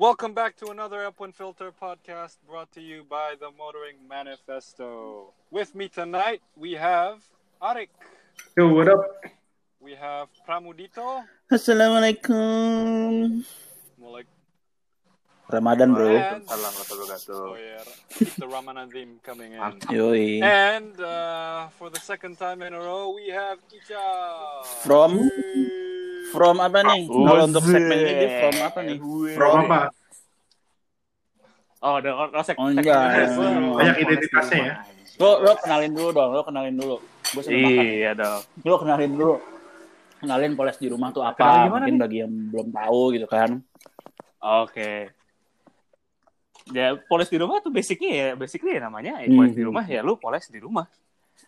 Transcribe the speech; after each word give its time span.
Welcome 0.00 0.32
back 0.32 0.56
to 0.64 0.72
another 0.72 1.04
F1 1.12 1.34
Filter 1.36 1.68
podcast 1.76 2.40
brought 2.48 2.72
to 2.72 2.80
you 2.80 3.04
by 3.04 3.34
the 3.38 3.50
Motoring 3.52 4.00
Manifesto. 4.08 5.34
With 5.50 5.74
me 5.74 5.92
tonight, 5.92 6.40
we 6.56 6.72
have 6.72 7.20
Arik, 7.60 7.92
Yo, 8.56 8.72
what 8.72 8.88
up? 8.88 9.04
we 9.76 9.92
have 9.92 10.32
Pramudito, 10.48 11.20
Assalamualaikum. 11.52 13.44
Mulai 14.00 14.24
Ramadan 15.50 15.88
bro. 15.90 16.14
Salam 16.46 16.72
wabarakatuh. 16.78 17.42
oh 17.42 17.58
yeah, 17.58 17.82
the 18.38 18.48
Ramadan 18.48 18.86
theme 18.94 19.18
coming 19.26 19.58
in. 19.58 19.60
Yoi. 19.90 20.38
And 20.40 20.94
uh, 21.02 21.68
for 21.74 21.90
the 21.90 21.98
second 21.98 22.38
time 22.38 22.62
in 22.62 22.70
a 22.72 22.80
row, 22.80 23.10
we 23.10 23.34
have 23.34 23.58
Icha. 23.74 24.06
From 24.86 25.18
from 26.30 26.62
apa 26.62 26.86
nih? 26.86 27.10
Oh, 27.10 27.26
Kalau 27.26 27.44
untuk 27.50 27.64
segmen 27.66 27.98
ini 27.98 28.26
from 28.38 28.56
apa 28.62 28.78
nih? 28.86 28.96
From 29.34 29.54
apa? 29.66 29.80
Oh, 31.80 31.96
udah 31.98 32.12
lo 32.30 32.42
sek. 32.44 32.56
Oh, 32.60 32.68
enggak. 32.70 33.34
Banyak 33.74 33.96
identitasnya 34.04 34.58
ya. 34.62 34.74
Lo 35.18 35.40
lo 35.42 35.52
kenalin 35.58 35.92
dulu 35.92 36.08
dong, 36.14 36.30
lo 36.32 36.42
kenalin 36.46 36.76
dulu. 36.76 36.96
Gue. 37.34 37.42
Iya 38.04 38.12
dong. 38.14 38.40
Lo 38.62 38.76
kenalin 38.78 39.12
dulu. 39.16 39.36
Kenalin 40.20 40.52
poles 40.52 40.76
di 40.76 40.88
rumah 40.92 41.08
tuh 41.10 41.24
apa? 41.24 41.72
Mungkin 41.72 41.96
nih? 41.96 42.00
bagi 42.00 42.18
yang 42.20 42.32
belum 42.52 42.68
tahu 42.76 43.00
gitu 43.16 43.24
kan. 43.24 43.64
Oke. 44.40 45.19
Ya, 46.70 46.94
poles 47.06 47.26
di 47.26 47.36
rumah 47.36 47.58
tuh 47.58 47.68
basicnya 47.68 48.10
ya, 48.10 48.26
basically 48.34 48.78
ya 48.78 48.86
namanya 48.86 49.18
ya, 49.18 49.26
Hmm. 49.26 49.36
poles 49.36 49.54
di 49.54 49.62
rumah 49.62 49.84
ya 49.84 50.00
lu 50.00 50.14
poles 50.16 50.46
di 50.46 50.58
rumah. 50.58 50.86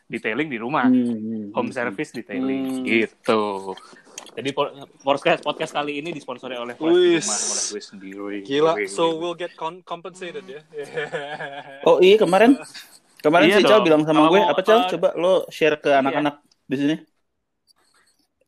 Detailing 0.09 0.49
di 0.49 0.59
rumah. 0.59 0.85
Hmm. 0.85 1.53
Home 1.53 1.71
service 1.71 2.11
detailing 2.11 2.83
Hmm. 2.83 2.85
gitu. 2.85 3.73
Jadi 4.33 4.49
po- 4.51 4.73
podcast 5.03 5.41
podcast 5.41 5.73
kali 5.73 6.01
ini 6.01 6.09
disponsori 6.11 6.57
oleh 6.57 6.73
poles 6.75 6.97
di 6.97 7.21
Wis. 7.21 7.27
rumah 7.29 7.39
oleh 7.39 7.65
gue 7.69 7.83
sendiri. 7.83 8.39
Gila, 8.43 8.73
Wih, 8.77 8.89
so 8.89 9.13
we'll 9.15 9.37
get 9.37 9.53
con- 9.55 9.85
compensated 9.85 10.43
ya. 10.45 10.61
Oh 11.89 12.01
iya 12.01 12.17
kemarin 12.17 12.57
kemarin 13.21 13.47
Iya 13.47 13.61
si 13.61 13.65
Cal 13.65 13.79
dong. 13.79 13.85
bilang 13.87 14.03
sama 14.03 14.25
Kalau 14.25 14.31
gue 14.31 14.41
mau, 14.41 14.51
apa 14.51 14.63
Cal? 14.63 14.79
uh, 14.79 14.89
Coba 14.89 15.09
lo 15.15 15.33
share 15.49 15.77
ke 15.77 15.91
anak-anak 15.93 16.35
di 16.65 16.77
sini. 16.77 16.95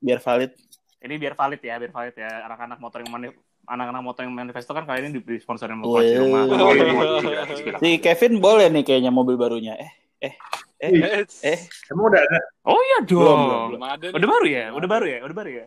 Biar 0.00 0.18
valid. 0.20 0.50
Ini 0.98 1.14
biar 1.20 1.34
valid 1.36 1.60
ya, 1.60 1.74
biar 1.76 1.92
valid 1.92 2.14
ya. 2.16 2.30
Anak-anak 2.44 2.78
motor 2.80 2.98
yang 3.00 3.12
mani- 3.12 3.36
anak-anak 3.64 4.02
motor 4.02 4.22
yang 4.22 4.32
manifesto 4.32 4.70
kan 4.70 4.84
kali 4.84 5.04
ini 5.04 5.18
sama 5.40 5.56
di 5.56 5.84
Wih. 5.84 6.16
rumah. 6.20 6.42
Wih. 6.46 7.78
Si 7.80 7.90
Kevin 7.98 8.38
boleh 8.38 8.68
nih 8.68 8.82
kayaknya 8.82 9.08
mobil 9.08 9.34
barunya. 9.34 9.74
Eh 9.76 9.92
eh 10.20 10.34
eh 10.80 10.90
It's- 11.20 11.40
eh 11.42 11.58
Emang 11.88 12.08
udah 12.08 12.20
ada? 12.20 12.38
Oh 12.64 12.78
iya 12.78 12.98
dong. 13.02 13.20
Belum, 13.20 13.40
belum, 13.40 13.68
belum 13.72 13.84
ada. 13.84 14.06
Udah 14.12 14.28
baru 14.28 14.46
ya? 14.46 14.64
Udah 14.72 14.88
baru 14.88 15.06
ya? 15.06 15.18
Udah 15.20 15.36
baru 15.36 15.50
ya? 15.50 15.66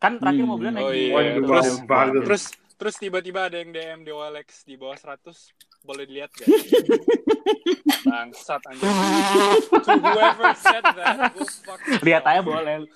Kan 0.00 0.12
terakhir 0.16 0.42
Hmm. 0.42 0.50
mobilnya 0.50 0.72
naik 0.74 0.86
Oh 0.86 0.92
iya. 0.92 1.12
Waduh, 1.12 1.42
Terus- 1.44 1.80
bagus. 1.84 2.22
Terus 2.24 2.42
terus 2.80 2.94
tiba-tiba 2.96 3.40
ada 3.44 3.56
yang 3.56 3.70
DM 3.70 4.00
di 4.02 4.10
OLX 4.10 4.64
di 4.64 4.74
bawah 4.74 4.96
100 4.96 5.52
boleh 5.80 6.04
dilihat 6.04 6.32
gak? 6.32 6.48
Bangsat 8.00 8.62
anjing. 8.64 8.88
To 9.76 9.92
whoever 9.92 10.50
said 10.56 10.84
that, 10.84 11.36
fuck 11.60 11.80
lihat 12.00 12.24
aja 12.24 12.40
boleh. 12.40 12.88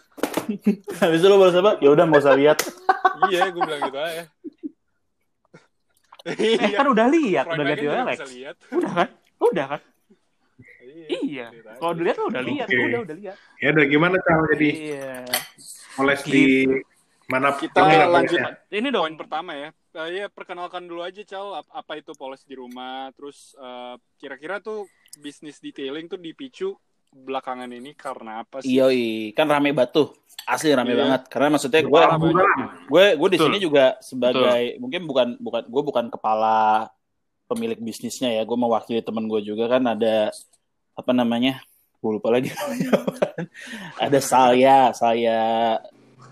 Habis 1.01 1.19
itu 1.19 1.29
lo 1.29 1.37
balas 1.37 1.55
apa? 1.55 1.73
Ya 1.79 1.89
udah 1.91 2.05
nggak 2.05 2.23
usah 2.23 2.35
lihat. 2.35 2.59
Iya, 3.27 3.51
gue 3.51 3.63
bilang 3.63 3.83
gitu 3.83 3.99
aja. 3.99 4.25
Eh, 6.25 6.57
Iya. 6.57 6.81
kan 6.81 6.87
udah 6.89 7.07
lihat, 7.13 7.45
Front 7.45 7.61
udah 7.61 7.67
lihat 7.69 7.85
OLX. 8.01 8.17
bisa 8.17 8.27
lihat. 8.33 8.57
Udah 8.73 8.93
kan? 8.97 9.09
Udah 9.39 9.67
kan? 9.69 9.81
Iya. 10.81 11.07
Iya. 11.21 11.47
Kalau 11.77 11.93
dilihat 11.93 12.17
lo 12.17 12.25
udah 12.33 12.43
lihat, 12.43 12.67
Oke. 12.67 12.81
udah 12.81 13.01
udah 13.05 13.17
lihat. 13.21 13.37
Ya 13.61 13.69
udah 13.71 13.85
gimana 13.85 14.17
cara 14.19 14.41
jadi 14.57 14.69
Iya. 14.73 15.17
moles 15.95 16.23
di 16.25 16.45
mana 17.25 17.49
Kita 17.53 17.81
lanjut 18.09 18.41
polesnya? 18.41 18.57
Ini 18.73 18.89
dong. 18.89 19.05
poin 19.05 19.17
pertama 19.21 19.53
ya. 19.53 19.69
Eh, 19.95 20.09
ya 20.17 20.27
perkenalkan 20.27 20.89
dulu 20.89 21.05
aja 21.05 21.21
Cal 21.23 21.61
ap- 21.61 21.73
apa 21.77 21.93
itu 21.95 22.17
poles 22.17 22.41
di 22.43 22.57
rumah. 22.57 23.13
Terus 23.13 23.53
eh, 23.55 23.95
kira-kira 24.17 24.59
tuh 24.59 24.89
bisnis 25.21 25.61
detailing 25.61 26.09
tuh 26.09 26.17
dipicu 26.17 26.73
belakangan 27.15 27.71
ini 27.71 27.95
karena 27.95 28.43
apa 28.43 28.59
sih? 28.59 28.75
Iya, 28.75 28.91
kan 29.33 29.47
rame 29.47 29.71
batu. 29.71 30.11
Asli 30.45 30.75
rame 30.75 30.93
Iya. 30.93 31.01
banget. 31.01 31.23
Karena 31.31 31.49
maksudnya 31.55 31.81
gue 31.81 32.03
gue 32.91 33.05
gue 33.15 33.29
di 33.31 33.39
Betul. 33.39 33.47
sini 33.49 33.59
juga 33.63 33.95
sebagai 34.03 34.77
mungkin 34.77 35.07
bukan 35.07 35.29
bukan 35.39 35.63
gue 35.65 35.83
bukan 35.87 36.05
kepala 36.11 36.91
pemilik 37.47 37.79
bisnisnya 37.79 38.35
ya. 38.35 38.43
Gue 38.43 38.59
mewakili 38.59 38.99
teman 39.01 39.25
gue 39.25 39.41
juga 39.41 39.71
kan 39.71 39.87
ada 39.87 40.35
apa 40.93 41.13
namanya? 41.15 41.63
Gue 42.03 42.19
lupa 42.19 42.35
lagi. 42.35 42.51
ada 44.05 44.19
saya, 44.21 44.91
saya 44.93 45.39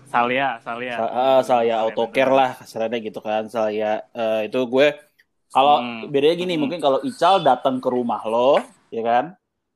Salia, 0.05 0.61
Salia. 0.61 0.93
uh, 1.01 1.41
saya 1.41 1.81
autocare 1.81 2.29
lah 2.29 2.49
kasarnya 2.53 3.01
gitu 3.01 3.17
kan. 3.17 3.49
Saya 3.49 4.05
eh, 4.13 4.45
itu 4.45 4.61
gue 4.67 4.93
kalau 5.49 5.81
Hmm. 5.81 6.05
bedanya 6.09 6.37
gini 6.37 6.53
Hmm. 6.53 6.61
mungkin 6.65 6.77
kalau 6.77 7.01
Ical 7.01 7.41
datang 7.41 7.81
ke 7.81 7.89
rumah 7.89 8.21
lo, 8.25 8.61
ya 8.89 9.01
kan? 9.01 9.25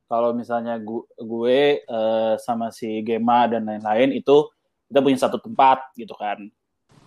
Kalau 0.07 0.31
misalnya 0.31 0.79
gue, 0.79 1.03
gue 1.19 1.59
eh, 1.83 2.33
sama 2.39 2.71
si 2.71 3.03
Gema 3.03 3.51
dan 3.51 3.67
lain-lain 3.67 4.15
itu 4.15 4.47
kita 4.87 4.99
punya 5.03 5.19
satu 5.19 5.37
tempat 5.43 5.91
gitu 5.99 6.15
kan. 6.15 6.39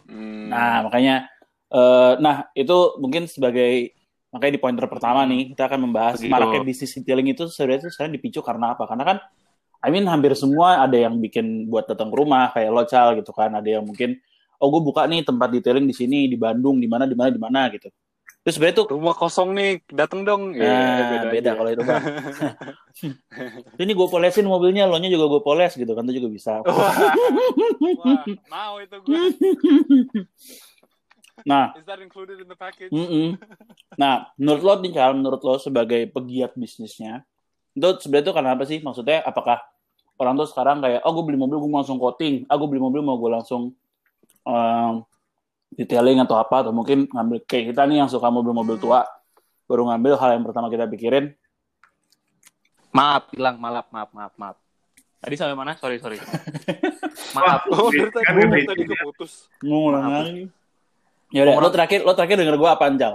Hmm. 0.04 0.52
Nah, 0.52 0.84
makanya 0.84 1.26
eh 1.70 2.12
nah 2.18 2.50
itu 2.52 2.98
mungkin 2.98 3.30
sebagai 3.30 3.94
makanya 4.34 4.52
di 4.58 4.62
pointer 4.62 4.86
pertama 4.90 5.22
nih 5.22 5.54
kita 5.54 5.70
akan 5.70 5.80
membahas 5.86 6.18
Begitu. 6.18 6.32
maraknya 6.34 6.60
bisnis 6.66 6.92
detailing 6.98 7.30
itu 7.30 7.46
sebenarnya 7.46 7.86
itu 7.86 7.90
sekarang 7.94 8.12
dipicu 8.14 8.40
karena 8.42 8.74
apa? 8.74 8.84
Karena 8.90 9.04
kan 9.06 9.18
I 9.80 9.88
mean 9.88 10.04
hampir 10.04 10.36
semua 10.36 10.84
ada 10.84 10.98
yang 10.98 11.16
bikin 11.16 11.70
buat 11.72 11.88
datang 11.88 12.12
ke 12.12 12.16
rumah 12.20 12.52
kayak 12.52 12.70
lo 12.74 12.84
Cal 12.84 13.16
gitu 13.16 13.32
kan, 13.32 13.54
ada 13.54 13.64
yang 13.64 13.86
mungkin 13.86 14.18
oh 14.60 14.68
gue 14.68 14.82
buka 14.84 15.08
nih 15.08 15.24
tempat 15.24 15.48
detailing 15.56 15.88
di 15.88 15.96
sini 15.96 16.28
di 16.28 16.36
Bandung 16.36 16.76
di 16.76 16.84
mana 16.84 17.08
di 17.08 17.16
mana 17.16 17.30
di 17.32 17.40
mana 17.40 17.70
gitu. 17.72 17.88
Terus 18.50 18.58
sebenarnya 18.58 18.78
tuh 18.82 18.88
rumah 18.98 19.14
kosong 19.14 19.54
nih, 19.54 19.78
dateng 19.94 20.26
dong. 20.26 20.50
Ya, 20.58 20.66
Nah, 20.66 21.30
beda, 21.30 21.54
aja. 21.54 21.58
kalau 21.62 21.70
itu 21.70 21.82
bang. 21.86 22.02
ini 23.86 23.92
gue 23.94 24.08
polesin 24.10 24.42
mobilnya, 24.42 24.90
lo 24.90 24.98
nya 24.98 25.06
juga 25.06 25.30
gue 25.30 25.38
poles 25.46 25.70
gitu 25.78 25.86
kan, 25.94 26.02
itu 26.10 26.18
juga 26.18 26.34
bisa. 26.34 26.52
Wah, 26.66 26.90
wah, 27.94 28.26
mau 28.50 28.82
itu 28.82 28.98
gue. 29.06 29.14
Nah, 31.46 31.78
Is 31.78 31.86
that 31.86 32.02
included 32.02 32.42
in 32.42 32.50
the 32.50 32.58
package? 32.58 32.90
Mm-mm. 32.90 33.38
Nah, 33.94 34.34
menurut 34.34 34.62
lo 34.66 34.74
nih 34.82 34.90
Cal, 34.98 35.14
menurut 35.14 35.38
lo 35.46 35.54
sebagai 35.62 36.10
pegiat 36.10 36.58
bisnisnya, 36.58 37.22
itu 37.78 37.86
sebenarnya 38.02 38.26
itu 38.26 38.32
karena 38.34 38.50
apa 38.58 38.66
sih? 38.66 38.82
Maksudnya 38.82 39.22
apakah 39.22 39.62
orang 40.18 40.34
tuh 40.42 40.50
sekarang 40.50 40.82
kayak, 40.82 41.06
oh 41.06 41.14
gue 41.14 41.22
beli 41.22 41.38
mobil 41.38 41.62
gue 41.62 41.70
langsung 41.70 42.02
coating, 42.02 42.50
ah 42.50 42.58
gue 42.58 42.66
beli 42.66 42.82
mobil 42.82 42.98
mau 42.98 43.14
gue 43.14 43.30
langsung 43.30 43.78
detailing 45.70 46.18
atau 46.20 46.36
apa, 46.36 46.66
atau 46.66 46.72
mungkin 46.72 47.06
ngambil 47.06 47.42
kayak 47.44 47.72
kita 47.72 47.82
nih 47.86 48.02
yang 48.02 48.10
suka 48.10 48.26
mobil-mobil 48.28 48.76
tua, 48.76 49.06
baru 49.64 49.86
ngambil 49.88 50.18
hal 50.18 50.30
yang 50.34 50.44
pertama 50.44 50.66
kita 50.66 50.86
pikirin, 50.86 51.32
Maaf, 52.90 53.30
bilang 53.30 53.54
maaf, 53.54 53.86
maaf, 53.94 54.10
maaf, 54.10 54.34
maaf. 54.34 54.56
Tadi 55.22 55.34
sampai 55.38 55.54
mana? 55.54 55.78
Sorry, 55.78 56.02
sorry. 56.02 56.18
Maaf. 57.38 57.68
Oh, 57.70 57.86
dari 57.86 58.10
tadi, 58.10 58.24
Kan 58.26 58.34
tadi 58.66 58.82
itu 58.82 58.90
ya. 58.90 58.98
keputus. 59.04 59.32
ngulang 59.62 60.04
lagi. 60.10 60.42
Ya 61.30 61.46
udah, 61.46 61.54
lo 61.62 61.68
terakhir 61.70 62.02
lo 62.02 62.12
terakhir 62.18 62.42
denger 62.42 62.56
gue 62.58 62.66
apa 62.66 62.90
Cal? 62.90 63.14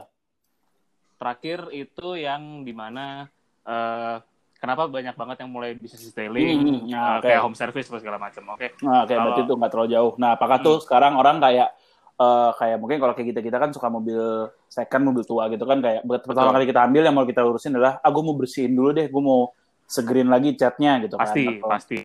Terakhir 1.20 1.60
itu 1.74 2.08
yang 2.16 2.64
di 2.64 2.72
mana 2.72 3.28
eh 3.66 4.16
kenapa 4.56 4.88
banyak 4.88 5.12
banget 5.12 5.38
yang 5.44 5.52
mulai 5.52 5.76
bisnis 5.76 6.08
detailing, 6.08 6.56
Hmm, 6.56 6.88
eh, 6.88 6.96
nah, 6.96 7.20
oke. 7.20 7.28
kayak 7.28 7.42
home 7.44 7.58
service 7.58 7.90
segala 7.92 8.16
macam. 8.16 8.56
Oke. 8.56 8.72
Nah, 8.80 9.04
kayak 9.04 9.20
berarti 9.20 9.42
itu 9.44 9.54
nggak 9.58 9.72
terlalu 9.74 9.90
jauh. 9.92 10.14
Nah, 10.16 10.30
apakah 10.38 10.58
tuh 10.64 10.78
sekarang 10.80 11.20
orang 11.20 11.44
kayak 11.44 11.76
eh, 12.16 12.50
kayak 12.56 12.78
mungkin 12.80 12.98
kalau 13.04 13.14
kayak 13.14 13.28
kita 13.36 13.42
kita 13.44 13.58
kan 13.60 13.70
suka 13.76 13.88
mobil 13.92 14.48
second, 14.72 15.04
mobil 15.04 15.24
tua 15.28 15.52
gitu 15.52 15.64
kan 15.68 15.80
kayak 15.84 16.04
pertama 16.08 16.52
Betul. 16.52 16.56
kali 16.56 16.66
kita 16.72 16.82
ambil 16.88 17.02
yang 17.04 17.16
mau 17.16 17.28
kita 17.28 17.42
urusin 17.44 17.76
adalah, 17.76 18.00
ah 18.00 18.10
gue 18.12 18.24
mau 18.24 18.36
bersihin 18.36 18.72
dulu 18.72 18.90
deh, 18.96 19.08
gue 19.12 19.22
mau 19.24 19.52
segerin 19.86 20.32
lagi 20.32 20.56
catnya 20.58 20.98
gitu 21.04 21.16
kan. 21.20 21.28
Pasti, 21.30 21.44
Atau 21.46 21.70
pasti. 21.70 21.98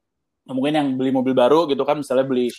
mungkin 0.51 0.73
yang 0.75 0.89
beli 0.99 1.11
mobil 1.15 1.33
baru 1.33 1.71
gitu 1.71 1.87
kan, 1.87 2.03
misalnya 2.03 2.27
beli 2.27 2.51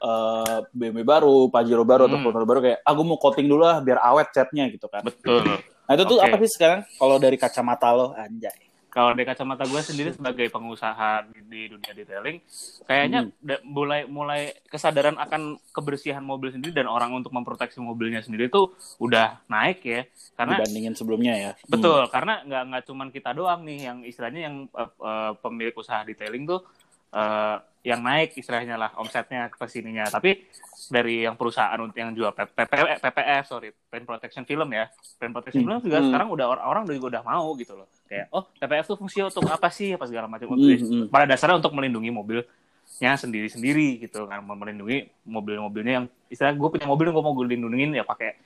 eh, 0.00 0.58
BMW 0.72 1.04
baru, 1.04 1.52
Pajero 1.52 1.84
baru 1.84 2.08
atau 2.08 2.16
Hmm. 2.16 2.24
Fortuner 2.24 2.46
baru 2.48 2.60
kayak, 2.64 2.78
ah 2.86 2.92
gue 2.96 3.04
mau 3.04 3.18
coating 3.20 3.44
dulu 3.50 3.62
lah 3.68 3.84
biar 3.84 4.00
awet 4.00 4.32
catnya 4.32 4.64
gitu 4.72 4.88
kan. 4.88 5.04
Betul. 5.04 5.60
Nah 5.60 5.92
itu 5.98 6.04
tuh 6.06 6.18
Oke. 6.22 6.30
apa 6.30 6.34
sih 6.46 6.54
sekarang 6.56 6.80
kalau 6.96 7.16
dari 7.20 7.36
kacamata 7.36 7.90
lo, 7.92 8.14
anjay. 8.16 8.69
Kalau 8.90 9.14
dari 9.14 9.22
kacamata 9.22 9.64
gue 9.70 9.78
sendiri 9.80 10.10
sebagai 10.10 10.50
pengusaha 10.50 11.22
di, 11.30 11.40
di 11.46 11.60
dunia 11.70 11.94
detailing, 11.94 12.42
kayaknya 12.90 13.30
Hmm. 13.30 13.62
mulai 13.62 14.02
mulai 14.10 14.50
kesadaran 14.66 15.14
akan 15.14 15.62
kebersihan 15.70 16.20
mobil 16.20 16.50
sendiri 16.50 16.74
dan 16.74 16.90
orang 16.90 17.14
untuk 17.14 17.30
memproteksi 17.30 17.78
mobilnya 17.78 18.18
sendiri 18.20 18.50
itu 18.50 18.74
udah 18.98 19.40
naik 19.46 19.80
ya. 19.86 20.02
Karena 20.34 20.58
dibandingin 20.58 20.98
sebelumnya 20.98 21.34
ya. 21.38 21.52
Betul, 21.70 22.10
karena 22.10 22.42
nggak 22.42 22.62
nggak 22.66 22.82
cuman 22.90 23.08
kita 23.14 23.30
doang 23.30 23.62
nih 23.62 23.78
yang 23.86 23.98
istilahnya 24.02 24.40
yang 24.50 24.56
eh, 24.66 24.90
eh, 24.90 25.32
pemilik 25.38 25.74
usaha 25.78 26.02
detailing 26.02 26.50
tuh 26.50 26.66
eh, 27.10 27.56
yang 27.80 28.04
naik 28.04 28.36
istilahnya 28.36 28.76
lah 28.76 28.90
omsetnya 29.00 29.48
ke 29.48 29.64
sininya. 29.64 30.04
Tapi 30.12 30.44
dari 30.90 31.24
yang 31.24 31.38
perusahaan 31.38 31.78
untuk 31.80 31.96
yang 31.96 32.12
jual 32.12 32.34
P- 32.34 32.50
PP 32.52 32.72
PPF, 33.00 33.44
sorry, 33.48 33.72
paint 33.88 34.04
protection 34.04 34.44
film 34.44 34.68
ya, 34.74 34.90
paint 35.16 35.32
protection 35.32 35.64
Hmm. 35.64 35.80
film 35.80 35.80
juga 35.88 35.98
Hmm. 36.02 36.08
sekarang 36.12 36.28
udah 36.34 36.46
orang 36.50 36.64
orang 36.66 36.82
juga 36.90 37.16
udah 37.16 37.22
mau 37.24 37.48
gitu 37.56 37.78
loh. 37.78 37.88
Kayak 38.10 38.26
oh 38.34 38.44
PPF 38.58 38.86
tuh 38.90 38.98
fungsi 39.00 39.22
untuk 39.24 39.46
apa 39.48 39.68
sih 39.72 39.94
apa 39.96 40.04
segala 40.04 40.26
macam. 40.28 40.50
Hmm, 40.50 40.60
hmm. 40.60 41.06
Pada 41.08 41.24
dasarnya 41.30 41.56
untuk 41.62 41.72
melindungi 41.72 42.10
mobilnya 42.10 43.12
sendiri-sendiri 43.16 44.02
gitu 44.02 44.28
kan, 44.28 44.44
melindungi 44.44 45.08
mobil-mobilnya 45.24 46.04
yang 46.04 46.06
istilah 46.28 46.52
gue 46.52 46.68
punya 46.68 46.84
mobil 46.84 47.08
gue 47.08 47.22
mau 47.22 47.32
gue 47.32 47.46
lindungin 47.48 47.96
ya 47.96 48.04
pakai 48.04 48.36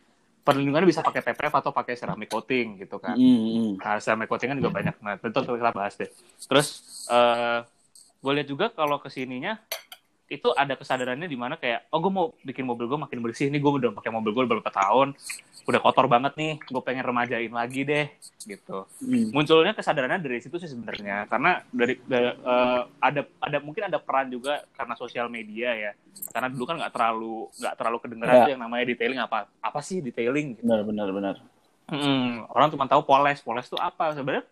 perlindungannya 0.45 0.87
bisa 0.87 1.01
pakai 1.01 1.25
PPF 1.25 1.55
atau 1.59 1.73
pakai 1.73 1.97
ceramic 1.97 2.29
coating 2.29 2.77
gitu 2.77 3.01
kan. 3.01 3.17
Mm, 3.17 3.41
mm. 3.51 3.73
Nah, 3.81 3.97
ceramic 3.99 4.29
coating 4.29 4.53
kan 4.53 4.59
juga 4.61 4.71
banyak. 4.71 4.95
Nah, 5.01 5.17
tentu 5.17 5.41
kita 5.43 5.73
bahas 5.73 5.97
deh. 5.97 6.13
Terus 6.47 6.85
eh 7.09 7.65
gue 8.25 8.33
lihat 8.33 8.49
juga 8.49 8.67
kalau 8.71 8.97
ke 8.97 9.07
sininya 9.07 9.61
itu 10.25 10.49
ada 10.51 10.73
kesadarannya 10.73 11.29
di 11.29 11.37
mana 11.37 11.55
kayak 11.55 11.93
oh 11.93 12.01
gue 12.01 12.09
mau 12.09 12.27
bikin 12.41 12.65
mobil 12.65 12.89
gue 12.89 12.97
makin 12.97 13.21
bersih 13.21 13.53
nih 13.53 13.61
gue 13.61 13.73
udah 13.77 13.93
pakai 13.93 14.09
mobil 14.09 14.33
gue 14.33 14.43
beberapa 14.43 14.73
tahun 14.73 15.13
udah 15.65 15.81
kotor 15.81 16.09
banget 16.09 16.33
nih 16.35 16.53
gue 16.59 16.83
pengen 16.83 17.05
remajain 17.05 17.53
lagi 17.53 17.85
deh 17.85 18.09
gitu 18.43 18.89
Mm. 19.05 19.33
munculnya 19.33 19.73
kesadarannya 19.73 20.17
dari 20.19 20.41
situ 20.41 20.57
sih 20.57 20.65
sebenarnya 20.67 21.29
karena 21.29 21.61
dari 21.69 22.01
da- 22.03 22.33
eh, 22.35 22.81
ada 22.99 23.21
ada 23.39 23.59
mungkin 23.61 23.85
ada 23.85 24.01
peran 24.01 24.29
juga 24.29 24.65
karena 24.73 24.97
sosial 24.97 25.29
media 25.29 25.77
ya 25.77 25.93
karena 26.31 26.49
dulu 26.49 26.65
kan 26.65 26.77
nggak 26.79 26.93
terlalu 26.95 27.37
nggak 27.55 27.75
terlalu 27.75 27.99
kedengeran 28.01 28.33
Ya. 28.35 28.41
tuh 28.41 28.51
yang 28.51 28.63
namanya 28.63 28.85
detailing 28.87 29.21
apa 29.21 29.39
apa 29.55 29.81
sih 29.81 30.01
detailing 30.01 30.57
gitu. 30.57 30.65
Benar, 30.65 30.81
benar, 30.83 31.09
benar. 31.11 31.35
Mm, 31.87 32.49
orang 32.49 32.69
cuma 32.71 32.85
tahu 32.87 33.05
poles 33.05 33.39
poles 33.39 33.67
itu 33.67 33.77
apa 33.77 34.13
sebenarnya 34.13 34.49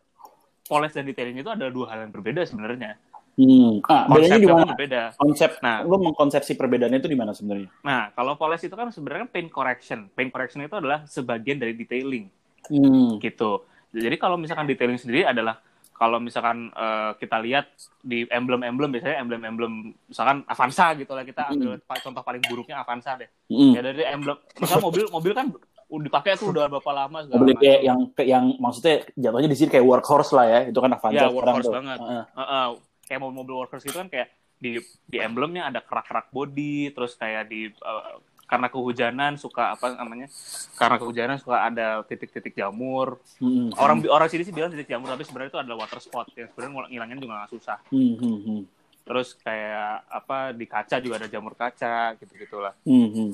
poles 0.62 0.92
dan 0.92 1.04
detailing 1.04 1.32
itu 1.34 1.48
adalah 1.48 1.68
dua 1.68 1.86
hal 1.88 2.04
yang 2.04 2.12
berbeda 2.12 2.44
sebenarnya 2.44 3.00
Hmm. 3.32 3.80
Ah, 3.84 4.04
bedanya 4.06 4.36
di 4.36 4.44
mana? 4.44 4.72
berbeda 4.72 5.16
Konsep, 5.16 5.56
Nah. 5.58 5.80
lu 5.80 5.96
mengkonsepsi 5.96 6.52
perbedaannya 6.52 7.00
itu 7.00 7.08
di 7.08 7.16
mana 7.16 7.32
sebenarnya? 7.32 7.72
nah 7.80 8.12
kalau 8.12 8.36
poles 8.36 8.60
itu 8.60 8.72
kan 8.72 8.88
sebenarnya 8.88 9.24
paint 9.26 9.48
correction 9.48 10.12
paint 10.12 10.28
correction 10.28 10.60
itu 10.60 10.74
adalah 10.74 11.04
sebagian 11.04 11.56
dari 11.56 11.72
detailing 11.72 12.28
Hmm. 12.64 13.16
gitu. 13.18 13.64
Jadi 13.90 14.16
kalau 14.16 14.36
misalkan 14.36 14.64
detailing 14.64 14.94
sendiri 14.94 15.24
adalah 15.24 15.58
kalau 15.92 16.18
misalkan 16.18 16.68
eh, 16.70 17.10
kita 17.16 17.38
lihat 17.38 17.72
di 17.98 18.22
emblem-emblem 18.24 18.90
biasanya 18.90 19.18
emblem-emblem 19.18 19.72
misalkan 20.06 20.42
Avanza 20.44 20.92
gitu 20.94 21.10
lah 21.10 21.22
kita 21.22 21.48
ambil 21.48 21.80
pa- 21.80 21.98
contoh 21.98 22.20
paling 22.20 22.42
buruknya 22.42 22.80
Avanza 22.80 23.16
deh. 23.16 23.28
Hmm. 23.46 23.72
Ya 23.72 23.80
dari 23.80 24.04
emblem 24.04 24.36
misalkan 24.54 24.84
mobil 24.84 25.04
mobil 25.08 25.32
kan 25.32 25.46
dipakai 25.90 26.36
tuh 26.36 26.50
udah 26.50 26.68
berapa 26.68 26.88
lama 26.90 27.20
segala 27.20 27.38
Mobil 27.38 27.52
kayak 27.54 27.80
yang 27.80 27.98
yang 28.18 28.44
maksudnya 28.56 29.04
jatuhnya 29.12 29.44
di 29.46 29.56
sini 29.56 29.68
kayak 29.68 29.84
workhorse 29.84 30.32
lah 30.32 30.46
ya. 30.46 30.60
Itu 30.66 30.78
kan 30.78 30.90
Avanza 30.90 31.16
Ya, 31.18 31.28
workhorse 31.28 31.68
banget. 31.68 31.98
Heeh. 31.98 32.24
Heeh, 32.32 32.66
kayak 33.12 33.20
mobil-mobil 33.20 33.60
workers 33.60 33.84
gitu 33.84 33.94
kan 33.94 34.08
kayak 34.08 34.32
di 34.56 34.80
di 35.04 35.18
emblemnya 35.18 35.68
ada 35.68 35.78
kerak-kerak 35.78 36.32
body 36.32 36.88
terus 36.90 37.12
kayak 37.12 37.44
di 37.46 37.68
eh, 37.68 38.14
karena 38.42 38.68
kehujanan 38.68 39.36
suka 39.36 39.72
apa 39.72 39.96
namanya 39.96 40.28
karena 40.74 40.96
kehujanan 40.96 41.36
suka 41.36 41.56
ada 41.62 42.00
titik-titik 42.02 42.52
jamur 42.52 43.20
Hmm. 43.36 43.68
orang 43.74 44.00
orang 44.06 44.28
sini 44.28 44.42
sih 44.42 44.52
bilang 44.52 44.68
titik 44.68 44.86
jamur 44.86 45.08
tapi 45.08 45.24
sebenarnya 45.24 45.50
itu 45.50 45.60
adalah 45.60 45.78
water 45.82 45.98
spot 45.98 46.32
yang 46.32 46.48
sebenarnya 46.48 46.88
ngilangin 46.88 47.18
juga 47.18 47.34
nggak 47.38 47.52
susah 47.52 47.78
Hmm, 47.88 48.14
hmm, 48.14 48.38
hmm. 48.44 48.60
terus 49.02 49.34
kayak 49.36 50.04
apa 50.06 50.36
di 50.52 50.64
kaca 50.64 50.96
juga 50.98 51.16
ada 51.16 51.28
jamur 51.28 51.52
kaca 51.52 52.16
gitu 52.16 52.32
gitulah 52.34 52.72
Hmm, 52.84 53.08
hmm. 53.08 53.30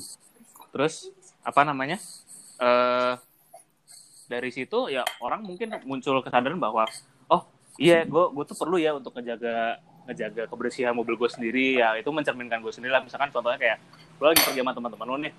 terus 0.71 1.11
apa 1.43 1.61
namanya 1.63 1.99
eh 2.59 3.15
dari 4.25 4.49
situ 4.49 4.87
ya 4.87 5.03
orang 5.19 5.41
mungkin 5.41 5.73
muncul 5.83 6.21
kesadaran 6.21 6.57
bahwa 6.57 6.85
iya 7.79 8.03
gue 8.03 8.25
gue 8.29 8.45
tuh 8.45 8.57
perlu 8.59 8.77
ya 8.77 8.93
untuk 8.93 9.15
ngejaga 9.15 9.79
ngejaga 10.05 10.43
kebersihan 10.47 10.93
mobil 10.93 11.15
gue 11.15 11.31
sendiri. 11.31 11.79
Ya 11.79 11.95
itu 11.95 12.11
mencerminkan 12.11 12.59
gue 12.59 12.73
sendiri 12.73 12.91
lah. 12.91 13.01
Misalkan 13.01 13.31
contohnya 13.31 13.57
kayak 13.57 13.79
lo 14.19 14.29
lagi 14.29 14.43
pergi 14.43 14.61
sama 14.61 14.73
teman-teman 14.75 15.07
lo 15.07 15.17
nih. 15.17 15.33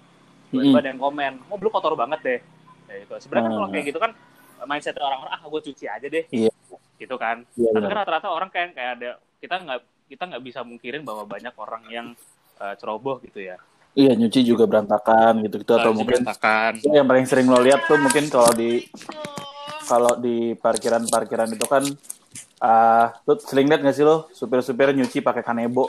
Tiba-tiba 0.49 0.71
Hmm. 0.71 0.81
ada 0.81 0.87
yang 0.89 0.99
komen 0.99 1.33
mobil 1.45 1.65
lo 1.67 1.71
kotor 1.71 1.93
banget 1.93 2.19
deh. 2.23 2.39
Ya, 2.87 2.95
itu 2.99 3.13
sebenarnya 3.19 3.43
kan 3.43 3.53
kalau 3.53 3.67
Hmm. 3.67 3.75
kayak 3.75 3.85
gitu 3.85 3.99
kan 3.99 4.11
mindset 4.65 4.97
orang-orang 4.97 5.31
ah 5.31 5.41
gue 5.41 5.61
cuci 5.67 5.85
aja 5.85 6.07
deh. 6.07 6.25
Iya. 6.31 6.51
gitu 6.99 7.15
kan. 7.15 7.47
Iya, 7.55 7.71
tapi 7.71 7.85
kan 7.87 7.97
rata-rata 7.97 8.27
orang 8.27 8.51
kayak 8.51 8.75
kayak 8.75 8.91
ada 8.99 9.09
kita 9.39 9.55
nggak 9.55 9.79
kita 10.05 10.23
nggak 10.25 10.43
bisa 10.43 10.59
mungkirin 10.61 11.01
bahwa 11.01 11.23
banyak 11.23 11.55
orang 11.55 11.83
yang 11.87 12.07
eh, 12.59 12.75
ceroboh 12.75 13.23
gitu 13.23 13.39
ya. 13.39 13.55
Iya, 13.95 14.13
nyuci 14.13 14.43
juga 14.43 14.67
berantakan 14.67 15.39
gitu-gitu 15.41 15.73
atau 15.73 15.91
Eh, 15.91 15.95
mungkin 15.95 16.19
berantakan. 16.21 16.75
Ya, 16.83 16.99
yang 16.99 17.07
paling 17.07 17.23
sering 17.23 17.47
lo 17.47 17.57
lihat 17.57 17.87
tuh 17.87 17.95
mungkin 17.95 18.27
kalau 18.27 18.51
di 18.51 18.83
kalau 19.87 20.13
di 20.15 20.53
parkiran-parkiran 20.53 21.49
itu 21.49 21.65
kan 21.65 21.83
ah 22.59 23.15
lu 23.23 23.39
sering 23.39 23.65
lihat 23.65 23.79
nggak 23.79 23.95
sih 23.95 24.03
lo 24.03 24.27
supir-supir 24.31 24.91
nyuci 24.91 25.19
pakai 25.19 25.41
kanebo? 25.41 25.87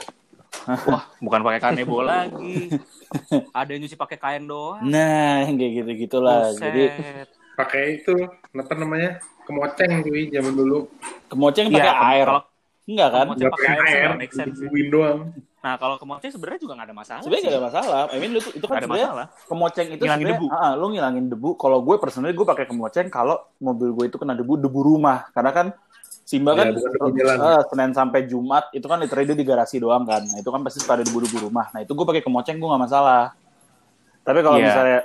Wah, 0.67 1.03
bukan 1.19 1.41
pakai 1.41 1.59
kanebo 1.59 1.99
lagi. 2.01 2.71
Ada 3.51 3.69
yang 3.71 3.81
nyuci 3.87 3.95
pakai 3.95 4.17
kain 4.17 4.43
doang. 4.45 4.83
Nah, 4.83 5.43
yang 5.43 5.55
kayak 5.55 5.71
gitu-gitulah. 5.83 6.51
Buset. 6.51 6.63
Jadi 6.63 6.83
Pakai 7.51 7.99
itu, 7.99 8.15
apa 8.51 8.73
namanya? 8.73 9.19
Kemoceng 9.43 10.01
cuy 10.01 10.31
zaman 10.31 10.53
dulu. 10.55 10.87
kemoceng 11.27 11.67
Iya, 11.67 11.75
pakai 11.77 11.93
air. 12.15 12.27
kalau- 12.27 12.47
Enggak 12.81 13.09
kan? 13.11 13.25
Kemoceng 13.27 13.51
pakai 13.51 13.67
air 13.69 13.81
air, 13.85 14.09
make 14.17 14.33
sense 14.33 14.57
doang. 14.89 15.19
Nah, 15.61 15.73
kalau 15.77 15.95
kemoceng 15.95 16.31
sebenarnya 16.33 16.59
juga 16.59 16.73
nggak 16.73 16.87
ada 16.89 16.97
masalah. 16.97 17.21
Sebenarnya 17.21 17.43
nggak 17.45 17.53
ada 17.53 17.65
masalah. 17.69 18.01
I 18.09 18.17
mean, 18.17 18.31
itu, 18.33 18.49
itu 18.51 18.65
kan 18.65 18.75
sebenarnya 18.81 19.07
masalah. 19.07 19.27
kemoceng 19.45 19.87
itu 19.87 20.01
Ngilangin 20.01 20.25
sebenarnya, 20.25 20.41
debu. 20.41 20.57
ah, 20.57 20.71
lu 20.73 20.85
ngilangin 20.89 21.25
debu. 21.29 21.49
Kalau 21.55 21.77
gue 21.85 21.95
personally 22.01 22.33
gue 22.33 22.47
pakai 22.47 22.65
kemoceng 22.65 23.07
kalau 23.07 23.35
mobil 23.61 23.89
gue 23.93 24.05
itu 24.09 24.17
kena 24.17 24.33
debu 24.33 24.57
debu 24.57 24.79
rumah. 24.81 25.29
Karena 25.31 25.51
kan 25.53 25.67
Simba 26.21 26.55
kan 26.55 26.71
Ya, 26.71 27.35
eh, 27.35 27.61
Senin 27.67 27.91
sampai 27.91 28.23
Jumat 28.29 28.69
itu 28.71 28.85
kan 28.85 29.01
literally 29.01 29.27
dia 29.27 29.37
di 29.37 29.43
garasi 29.43 29.81
doang 29.81 30.07
kan. 30.07 30.23
Nah, 30.23 30.39
itu 30.39 30.47
kan 30.47 30.61
pasti 30.63 30.79
pada 30.85 31.01
debu-debu 31.03 31.49
rumah. 31.49 31.67
Nah, 31.73 31.83
itu 31.83 31.91
gue 31.91 32.05
pakai 32.07 32.23
kemoceng 32.23 32.55
gue 32.55 32.67
nggak 32.69 32.83
masalah. 32.87 33.35
Tapi 34.21 34.39
kalau 34.39 34.57
Iya. 34.61 34.67
misalnya 34.69 34.99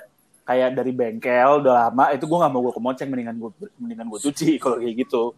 kayak 0.47 0.71
dari 0.79 0.93
bengkel 0.95 1.51
udah 1.59 1.91
lama 1.91 2.05
itu 2.15 2.23
gue 2.23 2.39
nggak 2.39 2.53
mau 2.55 2.63
gue 2.63 2.75
kemoceng 2.79 3.09
mendingan 3.11 3.35
gue 3.35 3.51
mendingan 3.83 4.07
gue 4.07 4.21
cuci 4.31 4.49
kalau 4.63 4.77
kayak 4.79 4.95
gitu. 5.03 5.35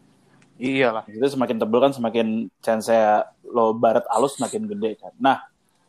Iya 0.59 0.91
lah. 0.91 1.03
Itu 1.07 1.23
semakin 1.25 1.57
tebel 1.57 1.79
kan 1.81 1.93
semakin 1.95 2.27
chance 2.61 2.91
saya 2.91 3.25
lo 3.47 3.73
baret 3.73 4.05
alus 4.11 4.37
semakin 4.37 4.67
gede 4.67 4.99
kan. 4.99 5.15
Nah, 5.17 5.39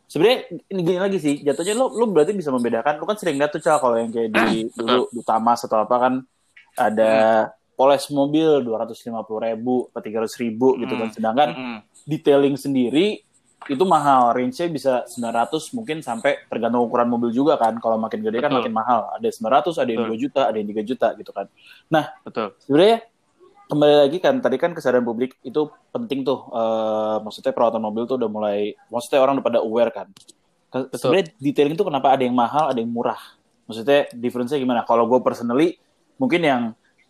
sebenarnya 0.06 0.46
ini 0.70 0.80
gini 0.80 0.98
lagi 1.02 1.18
sih, 1.18 1.42
jatuhnya 1.42 1.74
lo 1.74 1.90
lo 1.90 2.06
berarti 2.08 2.32
bisa 2.32 2.54
membedakan. 2.54 3.02
Lo 3.02 3.04
kan 3.04 3.18
sering 3.18 3.36
lihat 3.36 3.50
tuh 3.50 3.60
Cal 3.60 3.82
kalau 3.82 3.98
yang 3.98 4.14
kayak 4.14 4.30
di 4.30 4.46
dulu 4.78 5.10
di 5.10 5.20
Tamas 5.26 5.66
atau 5.66 5.82
apa 5.82 5.96
kan 5.98 6.14
ada 6.78 7.12
poles 7.80 8.04
mobil 8.12 8.60
250 8.60 9.08
ribu 9.24 9.88
atau 9.88 10.04
300 10.04 10.44
ribu 10.44 10.76
gitu 10.76 10.92
kan. 11.00 11.08
Hmm. 11.08 11.16
Sedangkan 11.16 11.48
Mm-mm. 11.56 11.78
detailing 12.04 12.60
sendiri 12.60 13.24
itu 13.68 13.84
mahal, 13.88 14.36
range-nya 14.36 14.68
bisa 14.68 14.92
900 15.08 15.76
mungkin 15.76 16.04
sampai 16.04 16.44
tergantung 16.48 16.84
ukuran 16.84 17.08
mobil 17.08 17.32
juga 17.32 17.56
kan. 17.56 17.80
Kalau 17.80 17.96
makin 17.96 18.20
gede 18.20 18.44
kan 18.44 18.52
Betul. 18.52 18.68
makin 18.68 18.74
mahal. 18.76 19.00
Ada 19.16 19.28
900, 19.32 19.80
ada 19.80 19.90
yang 19.92 20.04
Betul. 20.04 20.16
2 20.20 20.24
juta, 20.28 20.40
ada 20.48 20.56
yang 20.60 20.68
3 20.68 20.84
juta 20.84 21.08
gitu 21.16 21.32
kan. 21.32 21.46
Betul. 22.24 22.52
sebenarnya 22.68 22.96
kembali 23.70 23.94
lagi 24.02 24.18
kan 24.18 24.34
tadi 24.42 24.56
kan 24.58 24.74
kesadaran 24.74 25.06
publik 25.06 25.38
itu 25.46 25.70
penting 25.94 26.26
tuh 26.26 26.42
Eh, 26.50 27.16
maksudnya 27.22 27.54
perawatan 27.54 27.78
mobil 27.78 28.02
tuh 28.04 28.18
udah 28.18 28.26
mulai 28.26 28.74
maksudnya 28.90 29.22
orang 29.22 29.38
udah 29.38 29.46
pada 29.46 29.60
aware 29.62 29.94
kan 29.94 30.10
sebenarnya 30.90 31.30
detailing 31.38 31.78
itu 31.78 31.86
kenapa 31.86 32.18
ada 32.18 32.26
yang 32.26 32.34
mahal 32.34 32.74
ada 32.74 32.82
yang 32.82 32.90
murah 32.90 33.18
maksudnya 33.70 34.10
difference-nya 34.10 34.58
gimana 34.58 34.82
kalau 34.82 35.06
gue 35.06 35.22
personally 35.22 35.78
mungkin 36.18 36.42
yang 36.42 36.62